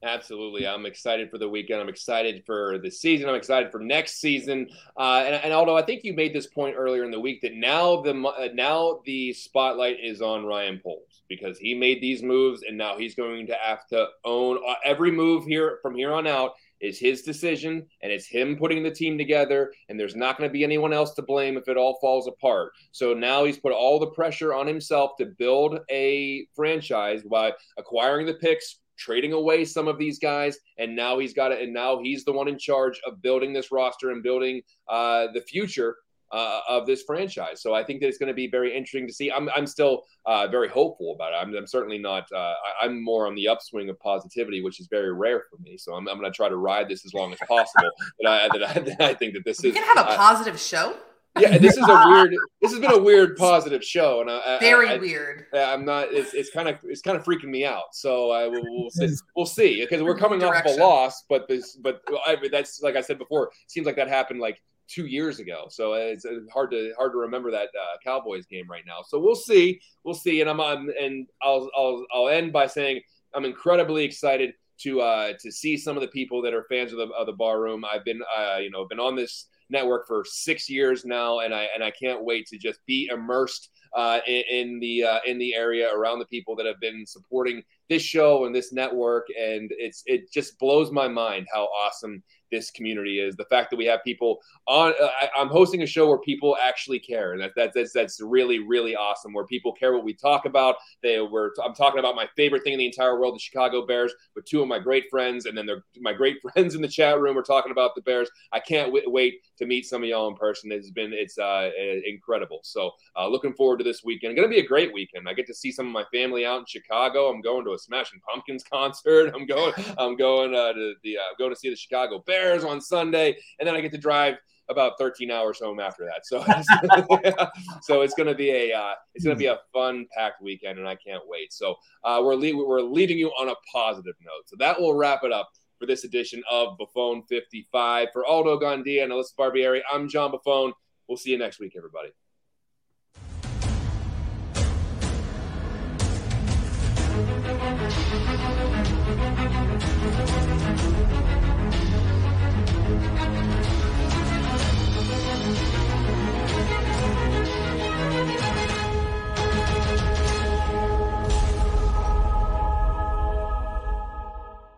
Absolutely. 0.06 0.68
I'm 0.68 0.86
excited 0.86 1.32
for 1.32 1.40
the 1.40 1.50
weekend. 1.50 1.82
I'm 1.82 1.90
excited 1.90 2.44
for 2.46 2.78
the 2.78 2.92
season. 2.92 3.28
I'm 3.28 3.34
excited 3.34 3.72
for 3.72 3.80
next 3.80 4.22
season. 4.22 4.70
Uh, 4.96 5.24
and, 5.26 5.34
and 5.36 5.52
although 5.52 5.76
I 5.76 5.82
think 5.82 6.04
you 6.04 6.14
made 6.14 6.32
this 6.32 6.46
point 6.46 6.76
earlier 6.78 7.04
in 7.04 7.10
the 7.10 7.20
week 7.20 7.42
that 7.42 7.56
now 7.56 8.02
the 8.02 8.12
uh, 8.14 8.50
now 8.54 9.02
the 9.06 9.34
spotlight 9.34 9.98
is 10.00 10.22
on 10.22 10.46
Ryan 10.46 10.80
Poles 10.84 11.24
because 11.28 11.58
he 11.58 11.74
made 11.74 12.02
these 12.02 12.22
moves 12.22 12.62
and 12.62 12.78
now 12.78 12.96
he's 12.98 13.16
going 13.16 13.48
to 13.48 13.56
have 13.60 13.88
to 13.88 14.06
own 14.24 14.60
uh, 14.68 14.76
every 14.86 15.10
move 15.10 15.44
here 15.46 15.80
from 15.82 15.96
here 15.96 16.14
on 16.14 16.28
out. 16.28 16.52
is 16.82 17.00
his 17.00 17.24
decision 17.24 17.84
and 18.04 18.12
it's 18.12 18.28
him 18.28 18.56
putting 18.58 18.84
the 18.84 18.92
team 18.92 19.18
together 19.18 19.74
and 19.90 20.00
there's 20.00 20.16
not 20.16 20.38
going 20.38 20.48
to 20.48 20.54
be 20.54 20.64
anyone 20.64 20.94
else 20.94 21.16
to 21.16 21.24
blame 21.24 21.58
if 21.58 21.68
it 21.68 21.78
all 21.78 21.98
falls 22.00 22.28
apart 22.28 22.74
so 22.92 23.14
now 23.14 23.46
he's 23.46 23.58
put 23.58 23.72
all 23.72 23.98
the 23.98 24.12
pressure 24.12 24.54
on 24.54 24.68
himself 24.68 25.12
to 25.18 25.26
build 25.26 25.80
a 25.90 26.46
franchise 26.54 27.24
by 27.24 27.52
acquiring 27.78 28.26
the 28.26 28.34
picks 28.36 28.82
trading 28.98 29.34
away 29.34 29.66
some 29.66 29.88
of 29.88 29.98
these 29.98 30.20
guys 30.20 30.58
and 30.78 30.96
now 30.96 31.20
he's 31.20 31.34
got 31.34 31.52
it 31.52 31.62
and 31.62 31.74
now 31.74 32.00
he's 32.02 32.24
the 32.26 32.32
one 32.32 32.48
in 32.48 32.58
charge 32.58 33.00
of 33.06 33.22
building 33.22 33.54
this 33.54 33.72
roster 33.72 34.12
and 34.12 34.24
building 34.24 34.62
uh, 34.90 35.28
the 35.34 35.42
future 35.42 35.96
uh, 36.32 36.62
of 36.68 36.86
this 36.86 37.04
franchise. 37.04 37.62
So 37.62 37.74
I 37.74 37.84
think 37.84 38.02
that 38.02 38.08
it's 38.08 38.18
going 38.18 38.28
to 38.28 38.34
be 38.34 38.48
very 38.48 38.76
interesting 38.76 39.08
to 39.08 39.14
see. 39.14 39.32
I'm, 39.32 39.50
I'm 39.56 39.68
still 39.68 40.04
uh, 40.26 40.48
very 40.48 40.68
hopeful 40.68 41.14
about 41.16 41.34
it. 41.34 41.36
I'm, 41.36 41.56
I'm 41.56 41.68
certainly 41.68 41.98
not. 41.98 42.26
Uh, 42.32 42.54
I, 42.82 42.86
am 42.86 43.04
more 43.04 43.28
on 43.28 43.36
the 43.36 43.48
upswing 43.48 43.90
of 43.90 44.00
positivity, 44.00 44.62
which 44.62 44.80
is 44.80 44.88
very 44.90 45.14
rare 45.14 45.44
for 45.50 45.58
me. 45.62 45.78
So 45.78 45.94
I'm, 45.94 46.08
I'm 46.10 46.20
going 46.20 46.30
to 46.30 46.36
try 46.36 46.50
to 46.50 46.58
ride 46.58 46.90
this 46.90 47.06
as 47.06 47.14
long 47.14 47.32
as 47.32 47.40
possible. 47.48 47.90
but 48.22 48.30
I, 48.30 48.50
that 48.52 48.64
I, 48.64 48.80
that 48.80 49.02
I 49.02 49.14
think 49.14 49.34
that 49.34 49.46
this 49.46 49.62
we 49.62 49.70
is. 49.70 49.76
We 49.76 49.82
can 49.82 49.96
have 49.96 50.06
a 50.06 50.16
positive 50.18 50.60
show. 50.60 50.96
Yeah, 51.38 51.58
this 51.58 51.78
is 51.78 51.88
a 51.88 52.04
weird. 52.08 52.36
This 52.62 52.72
has 52.72 52.80
been 52.80 52.94
a 52.94 53.02
weird 53.02 53.36
positive 53.38 53.84
show, 53.84 54.22
and 54.22 54.30
I, 54.30 54.58
very 54.60 54.90
I, 54.90 54.98
weird. 54.98 55.46
I'm 55.54 55.84
not. 55.84 56.08
It's, 56.12 56.34
it's 56.34 56.50
kind 56.52 56.70
of 56.70 56.78
it's 56.84 57.02
kind 57.02 57.18
of 57.18 57.24
freaking 57.24 57.50
me 57.50 57.66
out. 57.66 57.94
So 57.94 58.32
I 58.32 58.48
will 58.48 58.64
we'll 58.64 58.90
see. 58.90 59.16
We'll 59.36 59.46
see 59.46 59.82
because 59.82 60.02
we're 60.02 60.18
coming 60.18 60.40
Direction. 60.40 60.72
off 60.72 60.74
of 60.74 60.80
a 60.80 60.84
loss, 60.84 61.24
but 61.30 61.48
this 61.48 61.76
but 61.76 62.02
I, 62.26 62.38
that's 62.52 62.82
like 62.82 62.96
I 62.96 63.02
said 63.02 63.18
before. 63.18 63.52
Seems 63.68 63.86
like 63.86 63.98
that 63.98 64.08
happened 64.08 64.40
like 64.40 64.62
two 64.88 65.06
years 65.06 65.40
ago. 65.40 65.66
So 65.70 65.94
it's 65.94 66.26
hard 66.54 66.72
to 66.72 66.94
hard 66.98 67.12
to 67.14 67.18
remember 67.18 67.52
that 67.52 67.68
uh, 67.68 67.98
Cowboys 68.04 68.46
game 68.46 68.70
right 68.70 68.84
now. 68.86 69.00
So 69.08 69.20
we'll 69.20 69.36
see, 69.36 69.82
we'll 70.04 70.16
see. 70.16 70.42
And 70.42 70.50
I'm 70.50 70.60
on, 70.60 70.90
and 71.00 71.28
I'll 71.42 71.70
I'll 71.78 72.06
I'll 72.14 72.30
end 72.30 72.54
by 72.54 72.68
saying 72.68 73.02
I'm 73.34 73.46
incredibly 73.46 74.04
excited 74.04 74.54
to 74.82 75.02
uh, 75.02 75.34
to 75.42 75.52
see 75.52 75.78
some 75.78 75.98
of 75.98 76.02
the 76.02 76.08
people 76.10 76.42
that 76.42 76.54
are 76.54 76.66
fans 76.70 76.92
of 76.92 77.00
the 77.00 77.08
of 77.10 77.26
the 77.26 77.34
bar 77.34 77.62
room. 77.62 77.84
I've 77.86 78.06
been 78.06 78.22
uh, 78.38 78.58
you 78.58 78.70
know 78.72 78.86
been 78.88 79.00
on 79.00 79.16
this 79.16 79.48
network 79.70 80.08
for 80.08 80.24
six 80.26 80.70
years 80.70 81.06
now, 81.06 81.40
and 81.40 81.54
I 81.54 81.68
and 81.74 81.84
I 81.84 81.92
can't 81.92 82.24
wait 82.24 82.48
to 82.48 82.58
just 82.58 82.80
be 82.86 83.10
immersed 83.12 83.70
uh, 83.96 84.20
in, 84.28 84.44
in, 84.50 84.80
the 84.80 85.04
uh, 85.04 85.20
in 85.26 85.38
the 85.38 85.56
area 85.56 85.94
around 85.94 86.20
the 86.20 86.26
people 86.26 86.56
that 86.58 86.66
have 86.66 86.80
been 86.80 87.06
supporting 87.06 87.64
this 87.90 88.02
show 88.02 88.46
and 88.46 88.54
this 88.54 88.74
network, 88.74 89.28
and 89.40 89.72
it's 89.78 90.04
it 90.06 90.32
just 90.32 90.60
blows 90.60 90.92
my 90.92 91.08
mind 91.08 91.48
how 91.54 91.66
awesome 91.66 92.22
this 92.52 92.72
community 92.72 93.20
is. 93.20 93.36
The 93.36 93.46
fact 93.46 93.70
that 93.72 93.78
we 93.78 93.86
have 93.86 94.04
people 94.04 94.40
on, 94.68 94.94
uh, 95.02 95.08
I, 95.38 95.42
am 95.42 95.50
hosting 95.50 95.84
a 95.84 95.86
show 95.86 96.08
where 96.08 96.20
people 96.20 96.56
actually 96.62 97.00
care, 97.00 97.34
and 97.34 97.42
that, 97.42 97.52
that, 97.56 97.72
that's 97.74 97.94
that's 97.94 98.22
really 98.22 98.60
really 98.60 98.96
awesome. 98.96 99.34
Where 99.34 99.46
people 99.46 99.74
care 99.74 99.94
what 99.94 100.04
we 100.04 100.14
talk 100.14 100.46
about. 100.46 100.76
They 101.02 101.20
were 101.20 101.54
I'm 101.64 101.74
talking 101.74 102.00
about 102.00 102.16
my 102.16 102.28
favorite 102.36 102.64
thing 102.64 102.74
in 102.74 102.80
the 102.80 102.86
entire 102.86 103.20
world, 103.20 103.36
the 103.36 103.40
Chicago 103.40 103.86
Bears, 103.86 104.14
with 104.36 104.46
two 104.46 104.62
of 104.62 104.68
my 104.68 104.80
great 104.80 105.06
friends, 105.10 105.46
and 105.46 105.58
then 105.58 105.70
my 106.00 106.14
great 106.14 106.38
friends 106.54 106.76
in 106.76 106.82
the 106.82 106.88
chat 106.88 107.20
room 107.20 107.38
are 107.38 107.44
talking 107.44 107.72
about 107.72 107.96
the 107.96 108.02
Bears. 108.02 108.30
I 108.52 108.60
can't 108.60 108.88
w- 108.88 109.10
wait 109.10 109.42
to 109.58 109.66
meet 109.66 109.86
some 109.86 110.04
of 110.04 110.10
y'all 110.10 110.28
in 110.30 110.36
person. 110.36 110.72
It's 110.72 110.92
been 110.92 111.14
it's 111.14 111.38
uh, 111.38 111.70
incredible. 112.06 112.60
So 112.64 112.92
uh, 113.18 113.28
looking 113.28 113.54
forward 113.54 113.78
to 113.78 113.84
this 113.84 114.04
weekend. 114.04 114.36
Going 114.36 114.48
to 114.48 114.54
be 114.54 114.62
a 114.62 114.68
great 114.68 114.94
weekend. 114.94 115.28
I 115.28 115.34
get 115.34 115.48
to 115.48 115.54
see 115.54 115.72
some 115.72 115.88
of 115.88 115.94
my 115.94 116.04
family 116.14 116.46
out 116.46 116.60
in 116.60 116.66
Chicago. 116.66 117.30
I'm 117.30 117.42
going 117.42 117.66
to 117.66 117.74
a 117.74 117.80
Smashing 117.80 118.20
Pumpkins 118.28 118.64
concert. 118.72 119.34
I'm 119.34 119.46
going 119.46 119.74
I'm 119.98 120.16
going 120.16 120.54
uh, 120.54 120.74
to 120.74 120.94
the 121.04 121.18
uh, 121.18 121.22
going 121.38 121.54
to 121.54 121.60
see 121.60 121.70
the 121.70 121.76
Chicago 121.76 122.24
Bears. 122.26 122.35
Bears 122.36 122.64
on 122.64 122.82
Sunday, 122.82 123.38
and 123.60 123.68
then 123.68 123.76
I 123.76 123.82
get 123.82 123.92
to 123.92 123.98
drive 123.98 124.36
about 124.70 124.94
13 124.98 125.32
hours 125.32 125.60
home 125.60 125.80
after 125.80 126.06
that. 126.06 126.26
So, 126.26 126.44
so 127.82 128.02
it's 128.02 128.14
to 128.16 128.36
be 128.36 128.50
a 128.50 128.74
uh, 128.74 128.94
it's 129.14 129.26
to 129.26 129.36
be 129.36 129.46
a 129.46 129.60
fun 129.74 130.06
packed 130.16 130.42
weekend, 130.42 130.80
and 130.80 130.88
I 130.88 130.96
can't 130.96 131.24
wait. 131.28 131.54
So 131.54 131.76
uh, 132.04 132.22
we're 132.24 132.36
le- 132.36 132.66
we're 132.66 132.82
leaving 132.82 133.18
you 133.18 133.30
on 133.30 133.50
a 133.50 133.56
positive 133.72 134.16
note. 134.22 134.48
So 134.48 134.56
that 134.60 134.80
will 134.80 134.96
wrap 134.96 135.24
it 135.24 135.32
up 135.32 135.50
for 135.80 135.86
this 135.86 136.04
edition 136.04 136.42
of 136.50 136.78
Buffone 136.78 137.22
55. 137.30 138.10
For 138.14 138.26
Aldo 138.26 138.60
Gandia 138.60 139.04
and 139.04 139.12
Alyssa 139.12 139.36
Barbieri, 139.38 139.82
I'm 139.92 140.10
John 140.10 140.32
Buffone. 140.32 140.74
We'll 141.08 141.18
see 141.18 141.32
you 141.32 141.38
next 141.38 141.60
week, 141.60 141.74
everybody. 141.78 142.10